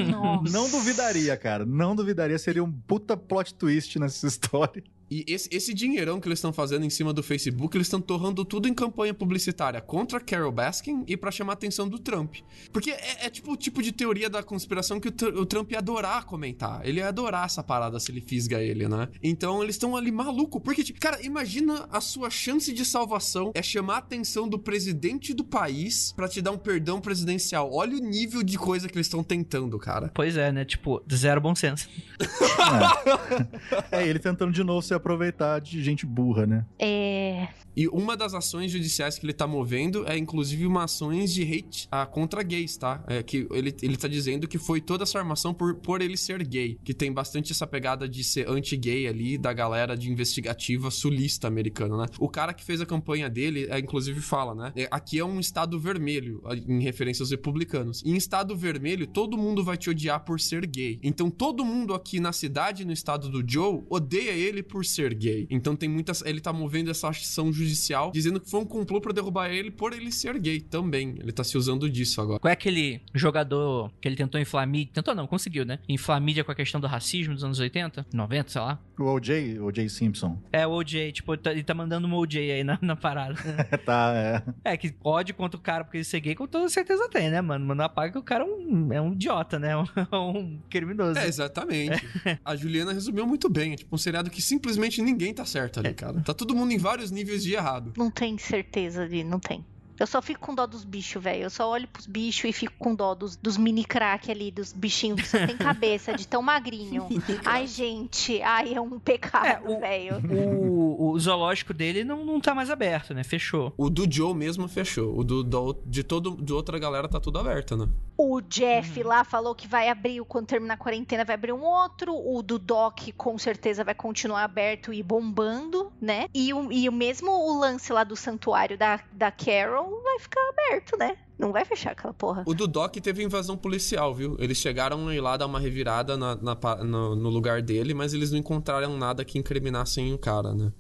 Não 0.52 0.70
duvidaria, 0.70 1.36
cara. 1.38 1.66
Não 1.66 1.96
duvidaria. 1.96 2.38
Seria 2.38 2.64
um 2.64 2.72
puta 2.72 3.16
plot 3.16 3.54
twist 3.54 4.00
nessa 4.00 4.28
história. 4.28 4.84
E 5.10 5.24
esse, 5.28 5.48
esse 5.52 5.74
dinheirão 5.74 6.20
que 6.20 6.28
eles 6.28 6.40
estão 6.40 6.52
fazendo 6.52 6.86
em 6.86 6.90
cima 6.90 7.14
do 7.14 7.24
Facebook, 7.24 7.76
eles 7.76 7.88
estão 7.88 8.02
torrando 8.02 8.44
tudo 8.44 8.68
em 8.68 8.74
campanha 8.74 9.14
publicitária 9.14 9.80
contra 9.82 10.20
Carol 10.20 10.52
Baskin 10.52 11.04
e 11.08 11.16
para 11.16 11.32
chamar 11.32 11.54
a 11.54 11.56
atenção 11.56 11.88
do 11.88 11.98
Trump. 11.98 12.36
Porque 12.72 12.92
é, 12.92 13.26
é, 13.26 13.30
tipo 13.30 13.52
o 13.52 13.58
tipo 13.58 13.82
de 13.82 13.92
teoria 13.92 14.30
da 14.30 14.44
conspiração 14.44 15.00
que 15.00 15.08
o, 15.08 15.42
o, 15.42 15.46
Trump 15.46 15.72
ia 15.72 15.80
adorar 15.80 16.26
comentar. 16.26 16.86
Ele 16.86 17.00
ia 17.00 17.08
adorar 17.08 17.46
essa 17.46 17.64
parada 17.64 18.00
se 18.00 18.12
ele 18.12 18.22
fisga 18.22 18.62
ele, 18.62 18.88
né? 18.88 19.08
Então 19.24 19.64
eles 19.64 19.76
estão 19.76 19.96
ali 19.96 20.12
maluco. 20.12 20.60
Porque, 20.60 20.84
tipo, 20.84 21.00
cara, 21.00 21.24
imagina 21.26 21.88
a 21.92 22.02
sua 22.02 22.30
chance 22.30 22.74
de 22.74 22.84
salvação 22.84 23.52
é 23.56 23.62
chamar 23.62 23.96
a 23.96 24.00
atenção 24.00 24.48
do 24.48 24.60
presidente 24.60 25.34
do 25.34 25.44
país 25.44 26.12
para 26.14 26.28
te 26.28 26.42
dar 26.42 26.52
um 26.52 26.58
perdão 26.58 27.00
presidencial. 27.00 27.72
Olha 27.74 27.96
o 27.96 28.00
nível 28.00 28.44
de 28.44 28.58
coisa 28.58 28.88
que 28.88 28.96
eles 28.98 29.08
estão 29.08 29.24
tentando, 29.24 29.78
cara. 29.80 30.12
Pois 30.14 30.36
é, 30.36 30.52
né? 30.52 30.66
Tipo, 30.66 31.02
zero 31.12 31.40
bom 31.40 31.56
senso. 31.56 31.90
é. 33.92 34.04
é, 34.04 34.08
ele 34.08 34.20
tentando 34.20 34.52
de 34.52 34.64
novo 34.64 34.82
ser 34.82 34.97
aproveitar 34.98 35.60
de 35.60 35.84
gente 35.84 36.06
burra, 36.06 36.46
né? 36.46 36.66
É. 36.80 37.48
E 37.76 37.88
uma 37.90 38.18
das 38.18 38.34
ações 38.34 38.72
judiciais 38.72 39.20
que 39.20 39.26
ele 39.26 39.34
tá 39.34 39.46
movendo 39.46 40.08
é, 40.08 40.18
inclusive, 40.18 40.66
uma 40.66 40.86
ações 40.86 41.32
de 41.32 41.44
hate 41.44 41.88
ah, 41.92 42.06
contra 42.06 42.42
gays, 42.42 42.76
tá? 42.76 43.04
É, 43.08 43.22
que 43.22 43.48
ele, 43.52 43.76
ele 43.82 43.98
tá 43.98 44.08
dizendo 44.08 44.48
que 44.48 44.58
foi 44.58 44.82
toda 44.82 45.04
essa 45.04 45.20
armação 45.20 45.54
por, 45.54 45.76
por 45.76 46.02
ele 46.02 46.18
ser 46.18 46.44
gay. 46.44 46.80
Que 46.84 46.94
tem 46.94 47.12
bastante 47.12 47.52
essa 47.52 47.68
pegada 47.68 48.10
de 48.10 48.24
ser 48.24 48.50
anti-gay 48.50 49.08
ali, 49.08 49.38
da 49.38 49.54
galera 49.54 49.96
de 49.96 50.12
investigativa 50.12 50.90
sulista 50.90 51.48
americana, 51.48 51.98
né? 51.98 52.06
O 52.20 52.28
cara 52.28 52.52
que 52.52 52.64
fez 52.64 52.82
a 52.82 52.86
campanha 52.86 53.30
dele, 53.30 53.68
é, 53.70 53.78
inclusive, 53.78 54.22
fala, 54.22 54.56
né? 54.56 54.74
É, 54.76 54.88
aqui 54.90 55.20
é 55.20 55.26
um 55.26 55.40
estado 55.40 55.80
vermelho, 55.80 56.42
em 56.68 56.82
referência 56.82 57.22
aos 57.22 57.30
republicanos. 57.30 58.04
Em 58.04 58.16
estado 58.16 58.56
vermelho, 58.56 59.06
todo 59.06 59.38
mundo 59.38 59.64
vai 59.64 59.78
te 59.78 59.90
odiar 59.90 60.26
por 60.26 60.40
ser 60.40 60.66
gay. 60.66 61.00
Então, 61.04 61.30
todo 61.30 61.64
mundo 61.64 61.94
aqui 61.94 62.20
na 62.20 62.32
cidade, 62.32 62.86
no 62.86 62.92
estado 62.92 63.30
do 63.30 63.44
Joe, 63.48 63.84
odeia 63.88 64.32
ele 64.32 64.64
por 64.64 64.84
ser 64.88 65.14
gay. 65.14 65.48
Então, 65.50 65.76
tem 65.76 65.90
muitas... 65.90 66.22
Ele 66.22 66.40
tá 66.40 66.52
movendo 66.52 66.90
essa 66.90 67.10
ação 67.10 67.52
judicial, 67.52 68.12
dizendo 68.12 68.40
que 68.40 68.50
foi 68.50 68.60
um 68.60 68.66
complô 68.66 69.02
pra 69.02 69.14
derrubar 69.14 69.50
ele 69.50 69.72
por 69.72 69.94
ele 69.94 70.12
ser 70.12 70.38
gay 70.40 70.60
também. 70.60 71.16
Ele 71.20 71.32
tá 71.32 71.44
se 71.44 71.58
usando 71.58 71.90
disso 71.90 72.22
agora. 72.22 72.40
Qual 72.40 72.50
é 72.50 72.54
aquele 72.54 73.02
jogador 73.14 73.92
que 74.02 74.08
ele 74.08 74.16
tentou 74.16 74.40
inflar 74.40 74.68
mídia? 74.68 74.94
Tentou 74.94 75.16
não, 75.16 75.28
conseguiu, 75.28 75.66
né? 75.66 75.80
Inflar 75.88 76.22
mídia 76.22 76.44
com 76.44 76.52
a 76.52 76.56
questão 76.56 76.80
do 76.80 76.88
racismo 76.88 77.34
dos 77.34 77.44
anos 77.44 77.60
80, 77.60 78.06
90, 78.14 78.50
sei 78.50 78.62
lá. 78.62 78.80
O 78.98 79.04
OJ, 79.04 79.60
O.J. 79.60 79.90
Simpson. 79.90 80.42
É, 80.52 80.66
o 80.66 80.72
OJ, 80.72 81.12
tipo, 81.12 81.34
ele 81.34 81.42
tá, 81.42 81.52
ele 81.52 81.64
tá 81.64 81.74
mandando 81.74 82.08
um 82.08 82.14
OJ 82.14 82.52
aí 82.52 82.64
na, 82.64 82.80
na 82.82 82.96
parada. 82.96 83.36
tá, 83.86 84.14
é. 84.16 84.72
é, 84.74 84.78
que 84.78 84.92
pode 84.92 85.34
contra 85.34 85.58
o 85.58 85.62
cara 85.62 85.84
porque 85.84 85.98
ele 85.98 86.04
ser 86.04 86.20
gay, 86.20 86.36
com 86.36 86.48
toda 86.48 86.68
certeza 86.70 87.08
tem, 87.10 87.30
né, 87.30 87.42
mano? 87.42 87.66
Mas 87.66 87.78
não 87.78 87.86
apaga 87.86 88.12
que 88.12 88.18
o 88.18 88.24
cara 88.24 88.44
é 88.44 88.48
um, 88.48 88.94
é 88.94 89.02
um 89.02 89.14
idiota, 89.14 89.60
né? 89.60 89.78
Um, 89.78 89.86
um 90.14 90.60
criminoso. 90.70 91.20
É, 91.20 91.28
exatamente. 91.28 92.08
A 92.44 92.56
Juliana 92.56 92.94
resumiu 92.94 93.28
muito 93.28 93.50
bem. 93.50 93.74
É 93.74 93.76
tipo 93.76 93.94
um 93.94 93.98
seriado 93.98 94.30
que 94.30 94.42
simplesmente 94.42 94.77
ninguém 95.02 95.34
tá 95.34 95.46
certo 95.46 95.80
ali, 95.80 95.94
cara. 95.94 96.22
Tá 96.22 96.34
todo 96.34 96.56
mundo 96.56 96.72
em 96.72 96.78
vários 96.78 97.12
níveis 97.12 97.44
de 97.44 97.54
errado. 97.54 97.94
Não 97.98 98.10
tem 98.12 98.38
certeza 98.38 99.08
de. 99.08 99.24
Não 99.24 99.40
tem. 99.40 99.66
Eu 100.00 100.06
só 100.06 100.22
fico 100.22 100.40
com 100.42 100.54
dó 100.54 100.68
dos 100.68 100.84
bichos, 100.84 101.24
velho. 101.24 101.42
Eu 101.44 101.50
só 101.50 101.68
olho 101.68 101.88
pros 101.88 102.06
bichos 102.06 102.46
e 102.48 102.54
fico 102.54 102.74
com 102.78 102.94
dó 102.94 103.16
dos, 103.16 103.36
dos 103.36 103.58
mini 103.58 103.84
crack 103.84 104.30
ali, 104.30 104.52
dos 104.52 104.72
bichinhos 104.72 105.20
que 105.22 105.28
só 105.28 105.44
tem 105.44 105.58
cabeça, 105.58 106.14
de 106.14 106.28
tão 106.28 106.40
magrinho. 106.44 107.08
ai, 107.44 107.66
gente, 107.66 108.40
ai, 108.44 108.76
é 108.76 108.80
um 108.80 109.00
pecado, 109.00 109.74
É, 109.74 109.80
velho. 109.80 110.18
O, 110.32 110.77
o 111.14 111.20
zoológico 111.20 111.74
dele 111.74 112.04
não, 112.04 112.24
não 112.26 112.40
tá 112.40 112.54
mais 112.56 112.70
aberto, 112.70 113.14
né? 113.14 113.24
Fechou. 113.24 113.74
O 113.78 113.90
do 113.90 114.06
Joe 114.12 114.34
mesmo 114.34 114.68
fechou. 114.68 115.18
O 115.18 115.24
do, 115.24 115.44
do- 115.44 115.78
de 115.86 116.04
todo 116.04 116.36
de 116.38 116.54
outra 116.54 116.78
galera 116.80 117.08
tá 117.08 117.20
tudo 117.20 117.40
aberto, 117.40 117.76
né? 117.76 117.88
O 118.18 118.42
Jeff 118.42 119.04
lá 119.04 119.24
falou 119.24 119.54
que 119.54 119.68
vai 119.68 119.90
abrir, 119.90 120.24
quando 120.26 120.48
terminar 120.48 120.74
a 120.74 120.78
quarentena, 120.78 121.24
vai 121.24 121.36
abrir 121.36 121.54
um 121.54 121.64
outro. 121.64 122.14
O 122.16 122.42
do 122.42 122.58
Doc, 122.58 123.00
com 123.16 123.38
certeza, 123.38 123.84
vai 123.84 123.94
continuar 123.94 124.44
aberto 124.44 124.92
e 124.94 125.04
bombando, 125.04 125.92
né? 126.02 126.28
E 126.34 126.54
o, 126.54 126.72
e 126.72 126.90
o 126.90 126.92
mesmo 126.92 127.30
o 127.32 127.60
lance 127.60 127.92
lá 127.94 128.04
do 128.04 128.16
santuário 128.16 128.78
da, 128.78 129.00
da 129.12 129.30
Carol 129.32 130.02
vai 130.04 130.20
ficar 130.20 130.42
aberto, 130.50 130.98
né? 130.98 131.16
Não 131.38 131.52
vai 131.52 131.64
fechar 131.66 131.92
aquela 131.92 132.14
porra. 132.14 132.44
O 132.48 132.54
do 132.54 132.68
Doc 132.68 132.96
teve 132.96 133.24
invasão 133.24 133.56
policial, 133.56 134.14
viu? 134.14 134.36
Eles 134.40 134.58
chegaram 134.58 135.12
ir 135.14 135.20
lá 135.22 135.38
dar 135.38 135.46
uma 135.46 135.60
revirada 135.60 136.18
na- 136.18 136.36
na 136.36 136.56
no, 136.84 137.16
no 137.16 137.30
lugar 137.30 137.62
dele, 137.62 137.94
mas 137.94 138.14
eles 138.14 138.32
não 138.32 138.40
encontraram 138.40 138.98
nada 138.98 139.24
que 139.24 139.38
incriminassem 139.38 140.14
o 140.14 140.18
cara, 140.18 140.54
né? 140.54 140.72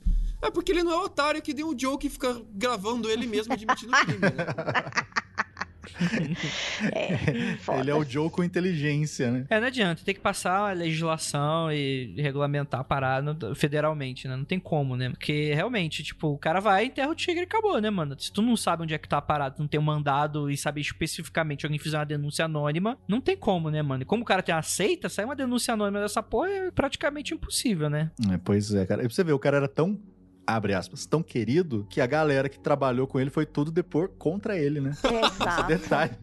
É 0.42 0.50
porque 0.52 0.72
ele 0.72 0.84
não 0.84 0.92
é 0.92 0.98
o 0.98 1.04
otário 1.06 1.42
que 1.42 1.54
deu 1.54 1.70
o 1.70 1.80
Joe 1.80 1.98
que 1.98 2.10
fica 2.10 2.42
gravando 2.54 3.10
ele 3.10 3.26
mesmo 3.28 3.54
admitindo 3.54 3.92
o 3.92 4.06
crime, 4.06 4.20
né? 4.20 4.32
É, 6.94 7.58
foda. 7.58 7.80
Ele 7.80 7.92
é 7.92 7.96
o 7.96 8.04
Joe 8.04 8.30
com 8.30 8.44
inteligência, 8.44 9.32
né? 9.32 9.46
É, 9.50 9.60
não 9.60 9.68
adianta, 9.68 10.02
tem 10.04 10.14
que 10.14 10.22
passar 10.22 10.70
a 10.70 10.74
legislação 10.74 11.72
e 11.72 12.14
regulamentar 12.18 12.80
a 12.80 12.84
parada 12.84 13.56
federalmente, 13.56 14.28
né? 14.28 14.36
Não 14.36 14.46
tem 14.46 14.60
como, 14.60 14.96
né? 14.96 15.10
Porque 15.10 15.54
realmente, 15.54 16.04
tipo, 16.04 16.30
o 16.30 16.38
cara 16.38 16.60
vai, 16.60 16.86
enterra 16.86 17.10
o 17.10 17.16
tigre 17.16 17.42
e 17.42 17.44
acabou, 17.44 17.82
né, 17.82 17.90
mano? 17.90 18.16
Se 18.20 18.32
tu 18.32 18.42
não 18.42 18.56
sabe 18.56 18.84
onde 18.84 18.94
é 18.94 18.98
que 18.98 19.10
tá 19.10 19.18
a 19.18 19.22
parada, 19.22 19.56
tu 19.56 19.60
não 19.60 19.68
tem 19.68 19.80
um 19.80 19.84
mandado 19.84 20.50
e 20.50 20.58
saber 20.58 20.82
especificamente 20.82 21.66
alguém 21.66 21.80
fizer 21.80 21.98
uma 21.98 22.06
denúncia 22.06 22.46
anônima, 22.46 22.98
não 23.08 23.20
tem 23.20 23.36
como, 23.36 23.70
né, 23.70 23.82
mano? 23.82 24.04
E 24.04 24.06
como 24.06 24.24
o 24.24 24.26
cara 24.26 24.44
tem 24.44 24.54
uma 24.54 24.62
seita, 24.62 25.10
sair 25.10 25.26
uma 25.26 25.36
denúncia 25.36 25.74
anônima 25.74 26.02
dessa 26.02 26.22
porra 26.22 26.50
é 26.50 26.72
praticamente 26.72 27.34
impossível, 27.34 27.90
né? 27.90 28.12
É, 28.32 28.38
pois 28.38 28.74
é, 28.74 28.86
cara. 28.86 29.02
E 29.02 29.06
pra 29.06 29.14
você 29.14 29.24
ver, 29.24 29.34
o 29.34 29.40
cara 29.40 29.58
era 29.58 29.68
tão, 29.68 30.00
abre 30.48 30.74
aspas, 30.74 31.06
tão 31.06 31.22
querido 31.22 31.86
que 31.90 32.00
a 32.00 32.08
galera 32.08 32.48
que 32.48 32.58
trabalhou 32.58 33.06
com 33.06 33.20
ele 33.20 33.30
foi 33.30 33.46
tudo 33.46 33.70
depor 33.70 34.08
contra 34.18 34.58
ele, 34.58 34.80
né? 34.80 34.92
Esse 34.92 35.08
Exato. 35.08 35.68
detalhe. 35.68 36.18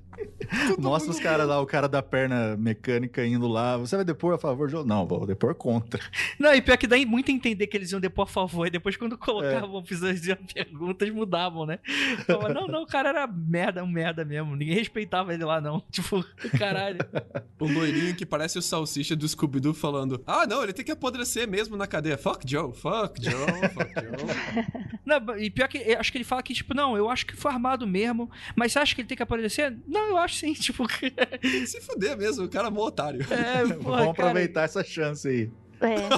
Mostra 0.79 1.11
os 1.11 1.21
caras 1.21 1.47
lá, 1.47 1.61
o 1.61 1.67
cara 1.67 1.89
da 1.89 2.03
perna 2.03 2.57
mecânica 2.57 3.25
indo 3.25 3.47
lá. 3.49 3.77
Você 3.77 3.97
vai 3.97 4.05
depor 4.05 4.35
a 4.35 4.39
favor, 4.39 4.69
Joe? 4.69 4.87
Não, 4.87 5.07
vou 5.07 5.27
depor 5.27 5.55
contra. 5.55 6.01
Não, 6.39 6.55
e 6.55 6.61
pior 6.61 6.77
que 6.77 6.87
dá 6.87 6.97
muito 7.07 7.31
a 7.31 7.35
entender 7.35 7.67
que 7.67 7.77
eles 7.77 7.93
iam 7.93 8.01
depor 8.01 8.25
a 8.25 8.27
favor, 8.27 8.67
e 8.67 8.71
depois 8.71 8.97
quando 8.97 9.17
colocavam, 9.19 9.85
faziam 9.85 10.37
perguntas, 10.53 11.11
mudavam, 11.11 11.67
né? 11.67 11.79
Falava, 12.27 12.53
não, 12.53 12.67
não, 12.67 12.83
o 12.83 12.87
cara 12.87 13.09
era 13.11 13.27
merda, 13.27 13.83
um 13.83 13.87
merda 13.87 14.25
mesmo. 14.25 14.57
Ninguém 14.57 14.75
respeitava 14.75 15.35
ele 15.35 15.45
lá, 15.45 15.61
não. 15.61 15.83
Tipo, 15.91 16.25
caralho. 16.59 16.99
O 17.59 17.67
loirinho 17.67 18.15
que 18.17 18.27
parece 18.27 18.59
o 18.59 18.63
salsicha 18.63 19.15
do 19.15 19.29
Scooby-Doo 19.29 19.75
falando: 19.75 20.23
Ah, 20.27 20.47
não, 20.47 20.63
ele 20.63 20.73
tem 20.73 20.85
que 20.85 20.91
apodrecer 20.91 21.49
mesmo 21.49 21.77
na 21.77 21.87
cadeia. 21.87 22.19
Fuck 22.19 22.49
Joe, 22.49 22.73
fuck 22.73 23.23
Joe, 23.23 23.69
fuck 23.73 23.93
Joe. 23.95 24.85
Não, 25.05 25.39
e 25.39 25.51
pior 25.51 25.69
que 25.69 25.79
eu 25.79 26.01
acho 26.01 26.11
que 26.11 26.17
ele 26.17 26.25
fala 26.25 26.43
que, 26.43 26.55
tipo, 26.55 26.73
não, 26.73 26.97
eu 26.97 27.11
acho 27.11 27.27
que 27.27 27.37
foi 27.37 27.53
armado 27.53 27.87
mesmo, 27.87 28.31
mas 28.57 28.73
você 28.73 28.79
acha 28.79 28.95
que 28.95 29.03
ele 29.03 29.09
tem 29.09 29.17
que 29.17 29.23
aparecer? 29.23 29.77
Não, 29.87 30.04
eu 30.11 30.19
acho 30.19 30.37
sim, 30.37 30.53
tipo, 30.53 30.87
tem 30.99 31.41
que 31.41 31.67
se 31.67 31.81
fuder 31.81 32.17
mesmo, 32.17 32.45
o 32.45 32.49
cara 32.49 32.69
é 32.69 32.71
mó 32.71 32.87
otário. 32.87 33.21
é, 33.31 33.63
porra, 33.75 33.99
Vamos 33.99 34.17
cara, 34.17 34.29
aproveitar 34.29 34.63
essa 34.63 34.83
chance 34.85 35.29
aí. 35.29 35.51
É. 35.81 36.09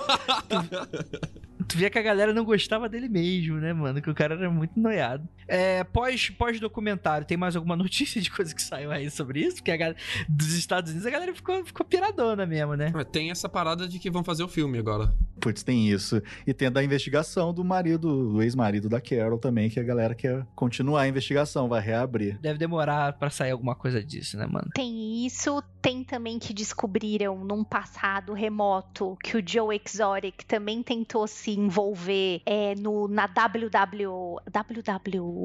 Tu 1.66 1.76
via 1.76 1.90
que 1.90 1.98
a 1.98 2.02
galera 2.02 2.32
não 2.32 2.44
gostava 2.44 2.88
dele 2.88 3.08
mesmo, 3.08 3.56
né, 3.56 3.72
mano? 3.72 4.00
Que 4.00 4.10
o 4.10 4.14
cara 4.14 4.34
era 4.34 4.50
muito 4.50 4.78
noiado. 4.78 5.28
É, 5.48 5.84
pós, 5.84 6.30
pós-documentário, 6.30 7.26
tem 7.26 7.36
mais 7.36 7.56
alguma 7.56 7.76
notícia 7.76 8.20
de 8.20 8.30
coisa 8.30 8.54
que 8.54 8.62
saiu 8.62 8.90
aí 8.90 9.10
sobre 9.10 9.40
isso? 9.40 9.56
Porque 9.56 9.70
a 9.70 9.76
galera, 9.76 9.98
dos 10.28 10.52
Estados 10.54 10.90
Unidos 10.90 11.06
a 11.06 11.10
galera 11.10 11.34
ficou, 11.34 11.64
ficou 11.64 11.86
piradona 11.86 12.46
mesmo, 12.46 12.74
né? 12.74 12.92
Tem 13.10 13.30
essa 13.30 13.48
parada 13.48 13.88
de 13.88 13.98
que 13.98 14.10
vão 14.10 14.24
fazer 14.24 14.42
o 14.42 14.48
filme 14.48 14.78
agora. 14.78 15.12
Putz, 15.40 15.62
tem 15.62 15.88
isso. 15.88 16.22
E 16.46 16.52
tem 16.52 16.68
a 16.68 16.70
da 16.70 16.82
investigação 16.82 17.52
do 17.52 17.64
marido, 17.64 18.32
do 18.32 18.42
ex-marido 18.42 18.88
da 18.88 19.00
Carol 19.00 19.38
também, 19.38 19.70
que 19.70 19.78
a 19.78 19.82
galera 19.82 20.14
quer 20.14 20.46
continuar 20.54 21.02
a 21.02 21.08
investigação, 21.08 21.68
vai 21.68 21.80
reabrir. 21.80 22.38
Deve 22.40 22.58
demorar 22.58 23.12
pra 23.14 23.30
sair 23.30 23.50
alguma 23.50 23.74
coisa 23.74 24.02
disso, 24.02 24.36
né, 24.36 24.46
mano? 24.46 24.70
Tem 24.74 25.24
isso, 25.26 25.62
tem 25.80 26.02
também 26.02 26.38
que 26.38 26.52
descobriram 26.52 27.44
num 27.44 27.62
passado 27.62 28.32
remoto 28.32 29.16
que 29.22 29.36
o 29.36 29.42
Joe 29.46 29.80
Exotic 29.84 30.44
também 30.46 30.82
tentou 30.82 31.26
se 31.26 31.52
envolver 31.52 32.40
é, 32.46 32.74
no, 32.74 33.06
na 33.06 33.26
WW, 33.26 34.40
WW 34.50 35.35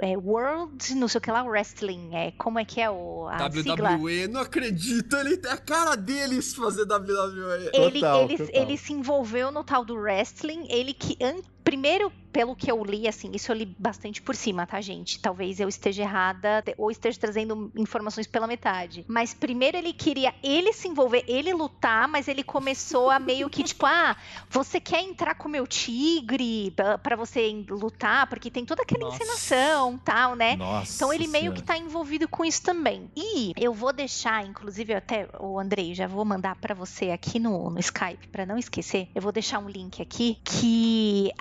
é, 0.00 0.16
World, 0.16 0.94
não 0.94 1.08
sei 1.08 1.18
o 1.18 1.22
que 1.22 1.30
lá, 1.30 1.42
Wrestling, 1.42 2.10
é, 2.14 2.32
como 2.32 2.58
é 2.58 2.64
que 2.64 2.80
é 2.80 2.90
o, 2.90 3.28
a 3.28 3.50
sigla? 3.50 3.96
WWE, 3.96 4.28
não 4.28 4.40
acredito, 4.40 5.16
ele 5.16 5.36
tem 5.36 5.50
a 5.50 5.56
cara 5.56 5.96
deles 5.96 6.54
fazer 6.54 6.82
WWE. 6.82 7.70
Ele, 7.72 8.00
Total, 8.00 8.24
ele, 8.24 8.36
total. 8.38 8.62
ele 8.62 8.76
se 8.76 8.92
envolveu 8.92 9.50
no 9.50 9.62
tal 9.64 9.84
do 9.84 9.94
wrestling, 9.96 10.66
ele 10.70 10.92
que 10.94 11.16
an- 11.22 11.42
primeiro 11.64 12.12
pelo 12.32 12.54
que 12.54 12.70
eu 12.70 12.84
li, 12.84 13.08
assim, 13.08 13.32
isso 13.34 13.50
eu 13.50 13.56
li 13.56 13.66
bastante 13.76 14.22
por 14.22 14.36
cima, 14.36 14.64
tá, 14.64 14.80
gente? 14.80 15.18
Talvez 15.18 15.58
eu 15.58 15.68
esteja 15.68 16.02
errada 16.02 16.62
ou 16.78 16.88
esteja 16.88 17.18
trazendo 17.18 17.72
informações 17.76 18.24
pela 18.28 18.46
metade. 18.46 19.04
Mas 19.08 19.34
primeiro 19.34 19.76
ele 19.76 19.92
queria 19.92 20.32
ele 20.40 20.72
se 20.72 20.86
envolver, 20.86 21.24
ele 21.26 21.52
lutar, 21.52 22.06
mas 22.06 22.28
ele 22.28 22.44
começou 22.44 23.10
a 23.10 23.18
meio 23.18 23.50
que 23.50 23.64
tipo, 23.64 23.84
ah, 23.84 24.16
você 24.48 24.78
quer 24.78 25.02
entrar 25.02 25.34
com 25.34 25.48
o 25.48 25.50
meu 25.50 25.66
tigre 25.66 26.70
pra- 26.70 26.98
pra 26.98 27.16
você 27.16 27.64
lutar? 27.68 28.28
Porque 28.28 28.48
tem 28.48 28.64
toda 28.64 28.82
aquela 28.82 29.04
Nossa. 29.06 29.16
encenação, 29.16 29.98
tal, 29.98 30.36
né? 30.36 30.54
Nossa. 30.56 30.94
Então 30.94 31.12
ele 31.12 31.26
meio 31.26 31.42
Senhora. 31.46 31.56
que 31.56 31.62
tá 31.64 31.76
envolvido 31.76 32.28
com 32.28 32.44
isso 32.44 32.62
também. 32.62 33.10
E 33.16 33.52
eu 33.56 33.74
vou 33.74 33.92
deixar, 33.92 34.46
inclusive, 34.46 34.92
eu 34.92 34.98
até 34.98 35.28
o 35.40 35.58
Andrei, 35.58 35.94
já 35.96 36.06
vou 36.06 36.24
mandar 36.24 36.54
pra 36.56 36.74
você 36.74 37.10
aqui 37.10 37.40
no, 37.40 37.70
no 37.70 37.80
Skype 37.80 38.28
pra 38.28 38.46
não 38.46 38.56
esquecer. 38.56 39.08
Eu 39.14 39.20
vou 39.22 39.32
deixar 39.32 39.58
um 39.58 39.68
link 39.68 40.00
aqui 40.00 40.38
que 40.44 41.32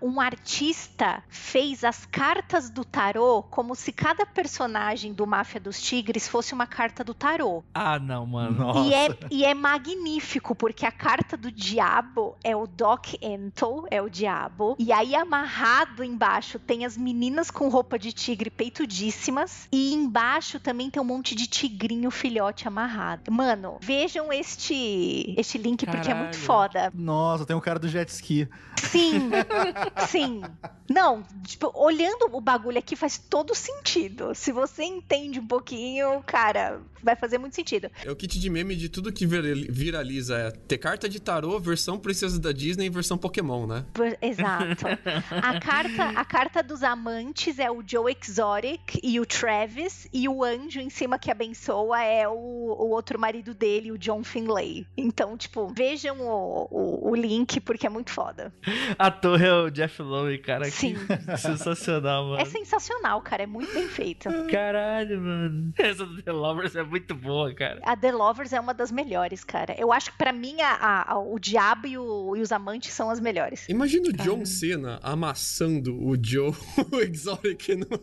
um 0.00 0.20
artista 0.20 1.22
fez 1.28 1.84
as 1.84 2.06
cartas 2.06 2.70
do 2.70 2.84
tarô 2.84 3.42
como 3.42 3.74
se 3.74 3.92
cada 3.92 4.24
personagem 4.26 5.12
do 5.12 5.26
Máfia 5.26 5.60
dos 5.60 5.80
Tigres 5.80 6.28
fosse 6.28 6.54
uma 6.54 6.66
carta 6.66 7.02
do 7.02 7.14
tarô. 7.14 7.62
Ah, 7.74 7.98
não, 7.98 8.26
mano. 8.26 8.58
Nossa. 8.58 8.80
E 8.80 8.94
é, 8.94 9.18
e 9.30 9.44
é 9.44 9.54
magnífico, 9.54 10.54
porque 10.54 10.84
a 10.86 10.92
carta 10.92 11.36
do 11.36 11.50
diabo 11.50 12.36
é 12.42 12.56
o 12.56 12.66
Doc 12.66 13.14
Antle, 13.22 13.86
é 13.90 14.00
o 14.00 14.08
diabo. 14.08 14.76
E 14.78 14.92
aí, 14.92 15.14
amarrado 15.14 16.02
embaixo, 16.04 16.58
tem 16.58 16.84
as 16.84 16.96
meninas 16.96 17.50
com 17.50 17.68
roupa 17.68 17.98
de 17.98 18.12
tigre 18.12 18.50
peitudíssimas. 18.50 19.68
E 19.72 19.94
embaixo 19.94 20.58
também 20.60 20.90
tem 20.90 21.00
um 21.00 21.04
monte 21.04 21.34
de 21.34 21.46
tigrinho 21.46 22.10
filhote 22.10 22.66
amarrado. 22.66 23.30
Mano, 23.30 23.78
vejam 23.80 24.32
este, 24.32 25.34
este 25.36 25.58
link, 25.58 25.86
porque 25.86 26.10
é 26.10 26.14
muito 26.14 26.38
Caralho. 26.38 26.46
foda. 26.46 26.92
Nossa, 26.94 27.46
tem 27.46 27.56
um 27.56 27.60
cara 27.60 27.78
do 27.78 27.88
jet 27.88 28.08
ski. 28.10 28.48
Sim, 28.76 29.30
Sim. 30.08 30.42
Não, 30.88 31.22
tipo, 31.44 31.70
olhando 31.74 32.28
o 32.32 32.40
bagulho 32.40 32.78
aqui 32.78 32.96
faz 32.96 33.18
todo 33.18 33.54
sentido. 33.54 34.34
Se 34.34 34.50
você 34.52 34.84
entende 34.84 35.38
um 35.38 35.46
pouquinho, 35.46 36.22
cara, 36.26 36.80
vai 37.02 37.14
fazer 37.14 37.36
muito 37.36 37.54
sentido. 37.54 37.90
É 38.04 38.10
o 38.10 38.16
kit 38.16 38.38
de 38.40 38.48
meme 38.48 38.74
de 38.74 38.88
tudo 38.88 39.12
que 39.12 39.26
vir- 39.26 39.70
viraliza. 39.70 40.38
É 40.38 40.50
ter 40.50 40.78
carta 40.78 41.06
de 41.08 41.20
tarô, 41.20 41.58
versão 41.60 41.98
princesa 41.98 42.40
da 42.40 42.52
Disney 42.52 42.86
e 42.86 42.90
versão 42.90 43.18
Pokémon, 43.18 43.66
né? 43.66 43.84
Por- 43.92 44.16
Exato. 44.22 44.86
A 45.30 45.60
carta, 45.60 46.04
a 46.18 46.24
carta 46.24 46.62
dos 46.62 46.82
amantes 46.82 47.58
é 47.58 47.70
o 47.70 47.82
Joe 47.86 48.16
Exotic 48.26 48.98
e 49.02 49.20
o 49.20 49.26
Travis, 49.26 50.08
e 50.12 50.26
o 50.28 50.42
anjo 50.42 50.80
em 50.80 50.88
cima 50.90 51.18
que 51.18 51.30
abençoa 51.30 52.02
é 52.02 52.26
o, 52.26 52.32
o 52.32 52.88
outro 52.90 53.18
marido 53.18 53.52
dele, 53.52 53.92
o 53.92 53.98
John 53.98 54.24
Finlay. 54.24 54.86
Então, 54.96 55.36
tipo, 55.36 55.68
vejam 55.76 56.18
o, 56.20 56.66
o, 56.70 57.10
o 57.10 57.14
link 57.14 57.60
porque 57.60 57.86
é 57.86 57.90
muito 57.90 58.10
foda. 58.10 58.52
A 58.98 59.10
torre 59.10 59.37
é 59.44 59.52
o 59.54 59.70
Jeff 59.70 60.00
Lowe, 60.02 60.38
cara. 60.38 60.64
Sim. 60.70 60.94
Que 60.94 61.36
sensacional, 61.38 62.24
mano. 62.26 62.40
É 62.40 62.44
sensacional, 62.44 63.20
cara. 63.22 63.42
É 63.42 63.46
muito 63.46 63.72
bem 63.72 63.88
feito. 63.88 64.28
Caralho, 64.50 65.20
mano. 65.20 65.72
Essa 65.78 66.04
do 66.06 66.22
The 66.22 66.32
Lovers 66.32 66.74
é 66.76 66.82
muito 66.82 67.14
boa, 67.14 67.52
cara. 67.54 67.80
A 67.84 67.96
The 67.96 68.12
Lovers 68.12 68.52
é 68.52 68.60
uma 68.60 68.74
das 68.74 68.90
melhores, 68.92 69.44
cara. 69.44 69.74
Eu 69.78 69.92
acho 69.92 70.10
que 70.12 70.18
pra 70.18 70.32
mim 70.32 70.60
a- 70.60 71.12
a- 71.12 71.18
o 71.18 71.38
Diabo 71.38 71.86
e, 71.86 71.98
o- 71.98 72.36
e 72.36 72.40
os 72.40 72.52
Amantes 72.52 72.92
são 72.92 73.10
as 73.10 73.20
melhores. 73.20 73.68
Imagina 73.68 74.08
o 74.08 74.12
John 74.12 74.44
Cena 74.44 74.98
amassando 75.02 75.94
o 75.94 76.16
Joe 76.22 76.52
Exotic 77.08 77.68
no... 77.76 77.86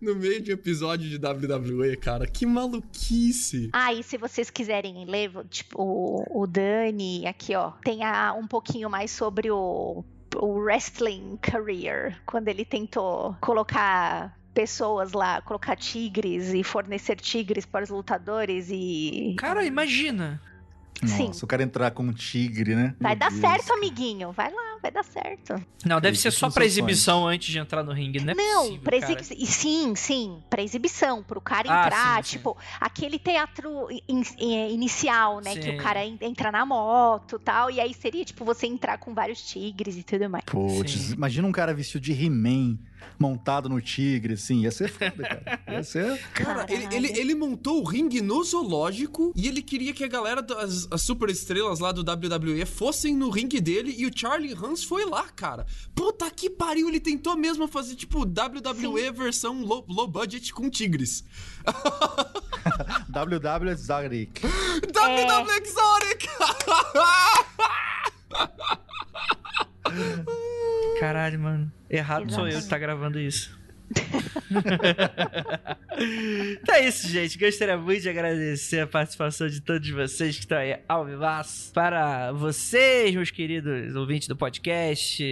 no 0.00 0.14
meio 0.16 0.42
de 0.42 0.50
um 0.50 0.54
episódio 0.54 1.08
de 1.08 1.16
WWE, 1.16 1.96
cara. 1.96 2.26
Que 2.26 2.44
maluquice. 2.44 3.70
Ah, 3.72 3.92
e 3.92 4.02
se 4.02 4.18
vocês 4.18 4.50
quiserem 4.50 5.04
ler, 5.06 5.30
tipo, 5.48 5.80
o, 5.82 6.42
o 6.42 6.46
Dani, 6.46 7.26
aqui, 7.26 7.54
ó, 7.54 7.70
tem 7.82 8.04
a- 8.04 8.34
um 8.34 8.46
pouquinho 8.46 8.90
mais 8.90 9.10
sobre 9.10 9.50
o, 9.50 10.04
o 10.36 10.58
wrestling 10.58 11.38
career, 11.40 12.16
quando 12.26 12.48
ele 12.48 12.64
tentou 12.64 13.36
colocar 13.40 14.36
pessoas 14.54 15.12
lá, 15.12 15.40
colocar 15.42 15.76
tigres 15.76 16.54
e 16.54 16.62
fornecer 16.62 17.16
tigres 17.16 17.66
para 17.66 17.84
os 17.84 17.90
lutadores 17.90 18.68
e. 18.70 19.34
Cara, 19.38 19.64
imagina. 19.64 20.40
Sim. 21.04 21.26
Nossa, 21.26 21.44
o 21.44 21.48
cara 21.48 21.62
entrar 21.62 21.90
com 21.90 22.02
um 22.04 22.12
tigre, 22.12 22.74
né? 22.74 22.94
Vai 23.00 23.12
Meu 23.12 23.18
dar 23.18 23.28
Deus, 23.30 23.40
certo, 23.40 23.72
amiguinho. 23.72 24.32
Vai 24.32 24.50
lá, 24.50 24.78
vai 24.80 24.90
dar 24.90 25.04
certo. 25.04 25.54
Não, 25.84 26.00
deve 26.00 26.16
ser 26.16 26.30
só 26.30 26.48
pra 26.50 26.64
exibição 26.64 27.26
antes 27.26 27.48
de 27.52 27.58
entrar 27.58 27.82
no 27.82 27.92
ringue, 27.92 28.20
não 28.20 28.32
é 28.32 28.34
Não, 28.36 28.62
possível, 28.62 28.82
pra 28.82 28.96
exibição. 28.96 29.36
Sim, 29.46 29.94
sim, 29.96 30.38
pra 30.48 30.62
exibição, 30.62 31.22
pro 31.22 31.40
cara 31.40 31.68
Ah, 31.68 31.86
entrar, 31.86 32.24
sim, 32.24 32.30
sim. 32.30 32.36
tipo, 32.38 32.56
aquele 32.80 33.18
teatro 33.18 33.88
in- 34.08 34.22
in- 34.38 34.72
inicial, 34.74 35.40
né? 35.40 35.54
Que 35.56 35.62
Sim. 35.62 35.74
o 35.74 35.76
cara 35.78 36.04
en- 36.06 36.18
entra 36.20 36.50
na 36.52 36.64
moto 36.64 37.36
e 37.36 37.44
tal. 37.44 37.70
E 37.70 37.80
aí 37.80 37.92
seria, 37.92 38.24
tipo, 38.24 38.44
você 38.44 38.66
entrar 38.66 38.96
com 38.98 39.12
vários 39.12 39.42
tigres 39.42 39.96
e 39.96 40.02
tudo 40.02 40.30
mais. 40.30 40.44
Putz, 40.44 40.92
Sim. 40.92 41.14
imagina 41.14 41.46
um 41.46 41.52
cara 41.52 41.74
vestido 41.74 42.00
de 42.02 42.12
He-Man, 42.12 42.78
montado 43.18 43.68
no 43.68 43.80
tigre, 43.80 44.34
assim. 44.34 44.60
Ia 44.60 44.70
ser 44.70 44.88
foda, 44.88 45.22
cara. 45.22 45.60
Ia 45.68 45.84
ser. 45.84 46.18
Cara, 46.32 46.66
ele, 46.68 46.94
ele, 46.94 47.18
ele 47.18 47.34
montou 47.34 47.80
o 47.80 47.84
ringue 47.84 48.20
no 48.20 48.42
zoológico 48.44 49.32
e 49.36 49.48
ele 49.48 49.62
queria 49.62 49.92
que 49.92 50.04
a 50.04 50.08
galera 50.08 50.42
das 50.42 50.88
as 50.90 51.02
super 51.02 51.28
estrelas 51.28 51.78
lá 51.78 51.92
do 51.92 52.00
WWE 52.00 52.64
fossem 52.66 53.16
no 53.16 53.30
ringue 53.30 53.60
dele 53.60 53.94
e 53.96 54.06
o 54.06 54.10
Charlie 54.14 54.54
Hans 54.54 54.84
foi 54.84 55.04
lá, 55.04 55.24
cara. 55.24 55.66
Puta 55.94 56.30
que 56.30 56.48
pariu, 56.50 56.88
ele 56.88 57.00
tentou 57.00 57.36
mesmo 57.36 57.66
fazer 57.66 57.94
tipo 57.94 58.20
WWE 58.20 59.10
versão 59.12 59.62
low, 59.62 59.84
low 59.88 60.06
budget 60.06 60.52
com 60.52 60.70
tigres. 60.70 61.24
WW 63.10 63.70
Exotic. 63.70 64.42
WWE 64.42 65.62
Exotic! 65.62 66.28
Caralho, 70.98 71.38
mano. 71.38 71.72
Errado 71.88 72.30
sou 72.30 72.44
eu 72.44 72.48
Exatamente. 72.48 72.64
estar 72.64 72.78
gravando 72.78 73.20
isso. 73.20 73.64
então 76.62 76.74
é 76.74 76.86
isso, 76.86 77.08
gente. 77.08 77.38
Gostaria 77.38 77.76
muito 77.76 78.02
de 78.02 78.08
agradecer 78.08 78.80
a 78.80 78.86
participação 78.86 79.46
de 79.46 79.60
todos 79.60 79.88
vocês 79.90 80.36
que 80.36 80.42
estão 80.42 80.58
aí 80.58 80.78
ao 80.88 81.04
vivaço. 81.04 81.72
Para 81.72 82.32
vocês, 82.32 83.14
meus 83.14 83.30
queridos 83.30 83.94
ouvintes 83.94 84.28
do 84.28 84.36
podcast. 84.36 85.22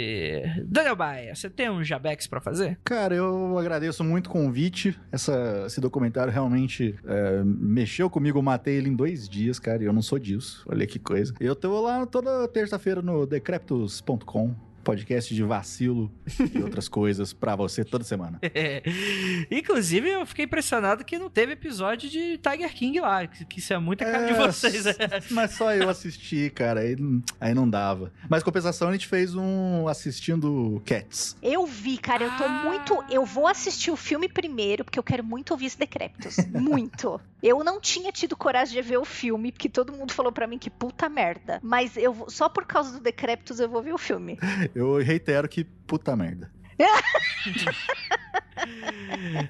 Daniel 0.64 0.96
Baia, 0.96 1.34
você 1.34 1.48
tem 1.48 1.70
um 1.70 1.82
Jabex 1.82 2.26
pra 2.26 2.40
fazer? 2.40 2.78
Cara, 2.84 3.14
eu 3.14 3.58
agradeço 3.58 4.04
muito 4.04 4.28
o 4.28 4.30
convite. 4.30 4.98
Essa, 5.10 5.64
esse 5.66 5.80
documentário 5.80 6.32
realmente 6.32 6.94
é, 7.04 7.42
mexeu 7.44 8.08
comigo. 8.10 8.38
Eu 8.38 8.42
matei 8.42 8.76
ele 8.76 8.88
em 8.88 8.96
dois 8.96 9.28
dias, 9.28 9.58
cara. 9.58 9.82
E 9.82 9.86
eu 9.86 9.92
não 9.92 10.02
sou 10.02 10.18
disso. 10.18 10.64
Olha 10.68 10.86
que 10.86 10.98
coisa. 10.98 11.34
Eu 11.40 11.56
tô 11.56 11.80
lá 11.80 12.06
toda 12.06 12.46
terça-feira 12.48 13.02
no 13.02 13.26
decreptus.com. 13.26 14.71
Podcast 14.82 15.34
de 15.34 15.42
vacilo 15.42 16.10
e 16.54 16.62
outras 16.62 16.88
coisas 16.88 17.32
pra 17.32 17.54
você 17.56 17.84
toda 17.84 18.04
semana. 18.04 18.40
Inclusive, 19.50 20.08
eu 20.10 20.26
fiquei 20.26 20.44
impressionado 20.44 21.04
que 21.04 21.18
não 21.18 21.30
teve 21.30 21.52
episódio 21.52 22.08
de 22.08 22.38
Tiger 22.38 22.72
King 22.74 23.00
lá. 23.00 23.26
Que 23.26 23.58
isso 23.58 23.72
é 23.72 23.78
muita 23.78 24.04
cara 24.04 24.26
de 24.26 24.32
É, 24.32 24.46
vocês. 24.46 24.84
né? 24.84 24.92
Mas 25.30 25.52
só 25.52 25.72
eu 25.74 25.88
assisti, 25.88 26.50
cara. 26.50 26.80
Aí, 26.80 26.96
não- 26.96 27.22
aí 27.40 27.54
não 27.54 27.68
dava. 27.68 28.12
Mas 28.28 28.42
compensação, 28.42 28.88
a 28.88 28.92
gente 28.92 29.06
fez 29.06 29.34
um 29.34 29.86
assistindo 29.88 30.82
Cats. 30.84 31.36
Eu 31.42 31.66
vi, 31.66 31.98
cara, 31.98 32.24
eu 32.24 32.30
tô 32.36 32.44
Ah. 32.44 32.48
muito. 32.64 33.04
Eu 33.10 33.24
vou 33.24 33.46
assistir 33.46 33.90
o 33.90 33.96
filme 33.96 34.28
primeiro, 34.28 34.84
porque 34.84 34.98
eu 34.98 35.02
quero 35.02 35.24
muito 35.24 35.50
ouvir 35.52 35.66
esse 35.66 35.78
Decréptos. 35.78 36.36
muito. 36.52 37.20
Eu 37.42 37.64
não 37.64 37.80
tinha 37.80 38.12
tido 38.12 38.36
coragem 38.36 38.74
de 38.80 38.88
ver 38.88 38.98
o 38.98 39.04
filme, 39.04 39.50
porque 39.50 39.68
todo 39.68 39.92
mundo 39.92 40.12
falou 40.12 40.30
pra 40.30 40.46
mim 40.46 40.58
que 40.58 40.70
puta 40.70 41.08
merda. 41.08 41.58
Mas 41.62 41.96
eu 41.96 42.12
vou- 42.12 42.30
só 42.30 42.48
por 42.48 42.64
causa 42.64 42.92
do 42.92 43.00
Decréptos 43.00 43.58
eu 43.58 43.68
vou 43.68 43.82
ver 43.82 43.92
o 43.92 43.98
filme. 43.98 44.38
Eu 44.74 44.96
reitero 45.02 45.48
que 45.48 45.64
puta 45.64 46.16
merda. 46.16 46.50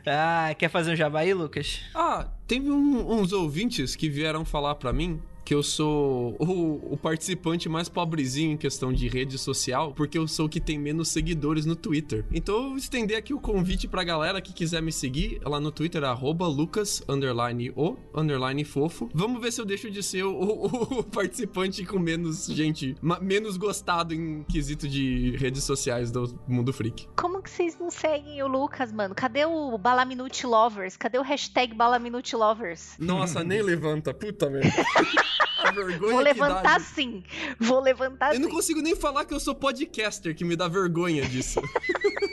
ah, 0.07 0.55
quer 0.59 0.69
fazer 0.69 0.93
um 0.93 0.97
jabá 0.97 1.21
aí, 1.21 1.33
Lucas? 1.35 1.83
Ah, 1.95 2.29
teve 2.47 2.71
um- 2.71 3.11
uns 3.21 3.33
ouvintes 3.33 3.95
que 3.97 4.09
vieram 4.09 4.45
falar 4.45 4.75
pra 4.77 4.93
mim 4.93 5.21
que 5.45 5.55
eu 5.55 5.63
sou 5.63 6.37
o, 6.39 6.93
o 6.95 6.97
participante 6.97 7.69
mais 7.69 7.89
pobrezinho 7.89 8.53
em 8.53 8.57
questão 8.57 8.93
de 8.93 9.09
rede 9.09 9.37
social, 9.39 9.93
porque 9.93 10.17
eu 10.19 10.27
sou 10.29 10.47
o 10.47 10.49
que 10.49 10.61
tem 10.61 10.79
menos 10.79 11.09
seguidores 11.09 11.67
no 11.67 11.75
Twitter. 11.77 12.25
Então 12.33 12.55
eu 12.57 12.69
vou 12.71 12.77
estender 12.77 13.17
aqui 13.17 13.35
o 13.35 13.41
convite 13.41 13.89
pra 13.89 14.05
galera 14.05 14.41
que 14.41 14.53
quiser 14.53 14.81
me 14.83 14.93
seguir 14.93 15.41
lá 15.45 15.59
no 15.61 15.71
Twitter, 15.73 16.05
arroba 16.05 16.47
lucas, 16.47 17.03
underline 17.09 17.73
o, 17.77 17.97
underline 18.15 18.65
fofo. 18.65 19.11
Vamos 19.15 19.41
ver 19.41 19.53
se 19.53 19.61
eu 19.61 19.65
deixo 19.65 19.91
de 19.91 20.03
ser 20.03 20.25
o, 20.25 20.33
o- 20.33 20.99
o 21.01 21.03
participante 21.05 21.85
com 21.85 21.99
menos 21.99 22.47
gente, 22.47 22.95
ma- 23.03 23.19
menos 23.21 23.57
gostado 23.57 24.15
em 24.15 24.43
quesito 24.45 24.87
de 24.89 25.37
redes 25.37 25.65
sociais 25.65 26.11
do 26.11 26.39
mundo 26.47 26.73
freak. 26.73 27.09
Como 27.17 27.43
que 27.43 27.51
vocês 27.51 27.77
não 27.79 27.91
seguem 27.91 28.43
o 28.43 28.47
Lucas, 28.47 28.93
mano? 28.93 29.15
Cadê 29.15 29.45
o 29.45 29.77
Balaminute 29.77 30.47
Lovers? 30.47 30.97
Cadê 30.97 31.19
o 31.19 31.23
hashtag 31.23 31.75
Balaminute 31.75 32.37
Lovers? 32.37 32.95
Nossa, 32.99 33.43
nem 33.43 33.61
levanta, 33.63 34.15
puta 34.15 34.49
merda. 34.49 34.71
A 35.59 35.71
vergonha 35.71 36.13
Vou 36.13 36.21
levantar 36.21 36.81
sim. 36.81 37.23
Vou 37.59 37.81
levantar 37.81 38.35
Eu 38.35 38.41
não 38.41 38.49
sim. 38.49 38.55
consigo 38.55 38.83
nem 38.83 38.97
falar 38.97 39.25
que 39.25 39.33
eu 39.35 39.41
sou 39.41 39.55
podcaster, 39.55 40.35
que 40.35 40.45
me 40.45 40.57
dá 40.57 40.69
vergonha 40.69 41.25
disso. 41.25 41.61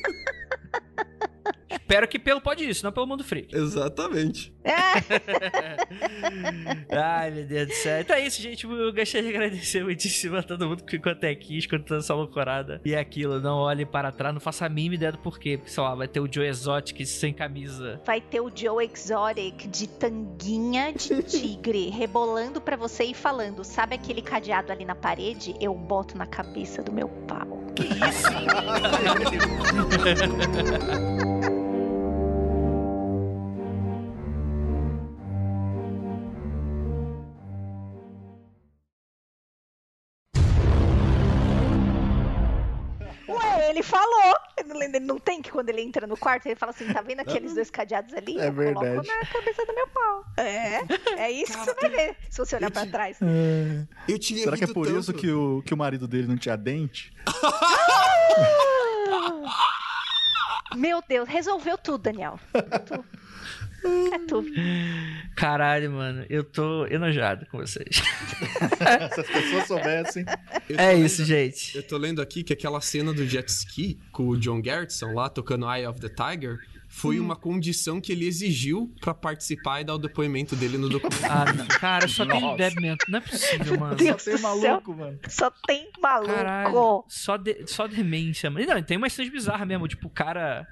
Espero 1.89 2.07
que 2.07 2.19
pelo 2.19 2.39
pode 2.39 2.69
isso, 2.69 2.85
não 2.85 2.91
pelo 2.91 3.07
mundo 3.07 3.23
freak. 3.23 3.55
Exatamente. 3.55 4.53
Ai, 6.87 7.31
meu 7.31 7.47
Deus 7.47 7.67
do 7.67 7.73
céu. 7.73 8.01
Então 8.01 8.15
é 8.15 8.27
isso, 8.27 8.39
gente. 8.39 8.63
Eu 8.63 8.93
gostaria 8.93 9.27
de 9.27 9.35
agradecer 9.35 9.83
muitíssimo 9.83 10.37
a 10.37 10.43
todo 10.43 10.67
mundo 10.67 10.83
que 10.83 10.91
ficou 10.91 11.11
até 11.11 11.31
aqui, 11.31 11.57
escutando 11.57 12.01
essa 12.01 12.13
loucurada. 12.13 12.79
E 12.85 12.93
é 12.93 12.99
aquilo, 12.99 13.41
não 13.41 13.57
olhe 13.57 13.87
para 13.87 14.11
trás, 14.11 14.31
não 14.31 14.39
faça 14.39 14.67
a 14.67 14.69
mínima 14.69 14.93
ideia 14.93 15.13
do 15.13 15.17
porquê. 15.17 15.57
Porque, 15.57 15.71
sei 15.71 15.81
lá, 15.81 15.95
vai 15.95 16.07
ter 16.07 16.19
o 16.19 16.31
Joe 16.31 16.45
Exotic 16.45 17.03
sem 17.07 17.33
camisa. 17.33 17.99
Vai 18.05 18.21
ter 18.21 18.39
o 18.39 18.51
Joe 18.55 18.85
Exotic 18.85 19.67
de 19.67 19.89
tanguinha 19.89 20.93
de 20.93 21.23
tigre 21.25 21.89
rebolando 21.89 22.61
pra 22.61 22.75
você 22.75 23.05
e 23.05 23.15
falando: 23.15 23.63
sabe 23.63 23.95
aquele 23.95 24.21
cadeado 24.21 24.71
ali 24.71 24.85
na 24.85 24.93
parede? 24.93 25.55
Eu 25.59 25.73
boto 25.73 26.15
na 26.15 26.27
cabeça 26.27 26.83
do 26.83 26.91
meu 26.91 27.09
pau. 27.27 27.63
Que 27.75 27.81
isso? 27.81 28.29
ele 43.69 43.83
falou. 43.83 44.35
Ele 44.57 44.99
não 44.99 45.17
tem 45.17 45.41
que 45.41 45.51
quando 45.51 45.69
ele 45.69 45.81
entra 45.81 46.05
no 46.05 46.17
quarto, 46.17 46.45
ele 46.47 46.55
fala 46.55 46.71
assim: 46.71 46.91
tá 46.91 47.01
vendo 47.01 47.21
aqueles 47.21 47.53
dois 47.53 47.69
cadeados 47.69 48.13
ali? 48.13 48.39
É 48.39 48.47
Eu 48.47 48.53
verdade. 48.53 48.85
coloco 48.89 49.07
na 49.07 49.25
cabeça 49.25 49.65
do 49.65 49.73
meu 49.73 49.87
pau. 49.87 50.25
É, 50.37 50.79
é 51.23 51.31
isso 51.31 51.57
que 51.57 51.65
você 51.65 51.73
vai 51.73 51.89
ver 51.89 52.17
se 52.29 52.37
você 52.37 52.55
olhar 52.55 52.71
pra 52.71 52.85
trás. 52.85 53.17
Eu 54.07 54.19
tinha 54.19 54.43
Será 54.43 54.57
que 54.57 54.63
é 54.65 54.67
por 54.67 54.85
tanto. 54.87 54.99
isso 54.99 55.13
que 55.13 55.31
o, 55.31 55.61
que 55.65 55.73
o 55.73 55.77
marido 55.77 56.07
dele 56.07 56.27
não 56.27 56.37
tinha 56.37 56.55
dente? 56.57 57.13
Meu 60.75 61.01
Deus, 61.07 61.27
resolveu 61.27 61.77
tudo, 61.77 62.03
Daniel. 62.03 62.39
É 64.13 64.19
tu. 64.27 64.45
Caralho, 65.35 65.91
mano, 65.91 66.25
eu 66.29 66.43
tô 66.43 66.85
enojado 66.87 67.45
com 67.47 67.57
vocês. 67.59 67.87
Se 69.13 69.19
as 69.21 69.27
pessoas 69.27 69.67
soubessem. 69.67 70.25
É 70.69 70.93
lendo- 70.93 71.05
isso, 71.05 71.23
gente. 71.25 71.75
Eu 71.77 71.83
tô 71.83 71.97
lendo 71.97 72.21
aqui 72.21 72.43
que 72.43 72.53
aquela 72.53 72.81
cena 72.81 73.13
do 73.13 73.25
jet 73.25 73.47
ski 73.49 73.97
com 74.11 74.27
o 74.27 74.37
John 74.37 74.61
Gertson 74.63 75.13
lá 75.13 75.29
tocando 75.29 75.71
Eye 75.71 75.85
of 75.87 75.99
the 75.99 76.09
Tiger 76.09 76.59
foi 76.99 77.19
uma 77.19 77.35
condição 77.35 77.99
que 78.01 78.11
ele 78.11 78.25
exigiu 78.25 78.93
pra 79.01 79.13
participar 79.13 79.81
e 79.81 79.83
dar 79.83 79.95
o 79.95 79.97
depoimento 79.97 80.55
dele 80.55 80.77
no 80.77 80.89
documento. 80.89 81.23
Ah, 81.25 81.51
não. 81.53 81.67
cara, 81.67 82.07
só 82.07 82.25
tem 82.25 82.41
Nossa. 82.41 82.57
bebimento. 82.57 83.05
Não 83.09 83.19
é 83.19 83.21
possível, 83.21 83.79
mano. 83.79 83.95
Deus 83.95 84.23
Tem 84.23 84.35
do 84.35 84.41
maluco, 84.41 84.93
mano. 84.95 85.19
Só 85.29 85.51
tem 85.67 85.89
maluco. 86.01 86.33
Caralho, 86.33 87.03
só, 87.07 87.37
de- 87.37 87.65
só 87.67 87.87
demência, 87.87 88.49
mano. 88.49 88.65
E 88.65 88.67
Não, 88.67 88.81
tem 88.83 88.97
umas 88.97 89.13
cenas 89.13 89.31
bizarras 89.31 89.67
mesmo, 89.67 89.87
tipo, 89.87 90.07
o 90.07 90.09
cara. 90.09 90.67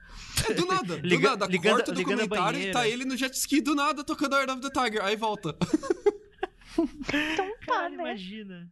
Do 0.55 0.65
nada, 0.65 0.97
do 0.97 1.03
Liga- 1.07 1.29
nada. 1.29 1.45
ligando- 1.47 1.75
corta 1.77 1.91
o 1.91 1.95
documentário 1.95 2.59
e 2.59 2.71
tá 2.71 2.87
ele 2.87 3.05
no 3.05 3.15
jet 3.17 3.33
ski 3.35 3.61
do 3.61 3.73
nada 3.75 4.03
tocando 4.03 4.35
Eye 4.35 4.45
of 4.49 4.61
the 4.61 4.69
Tiger. 4.69 5.03
Aí 5.03 5.15
volta. 5.15 5.55
Então 6.77 7.49
tá, 7.65 7.65
Caralho, 7.65 7.97
né? 7.97 8.03
imagina. 8.03 8.69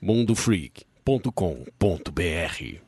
mundofreak.com.br 0.00 2.85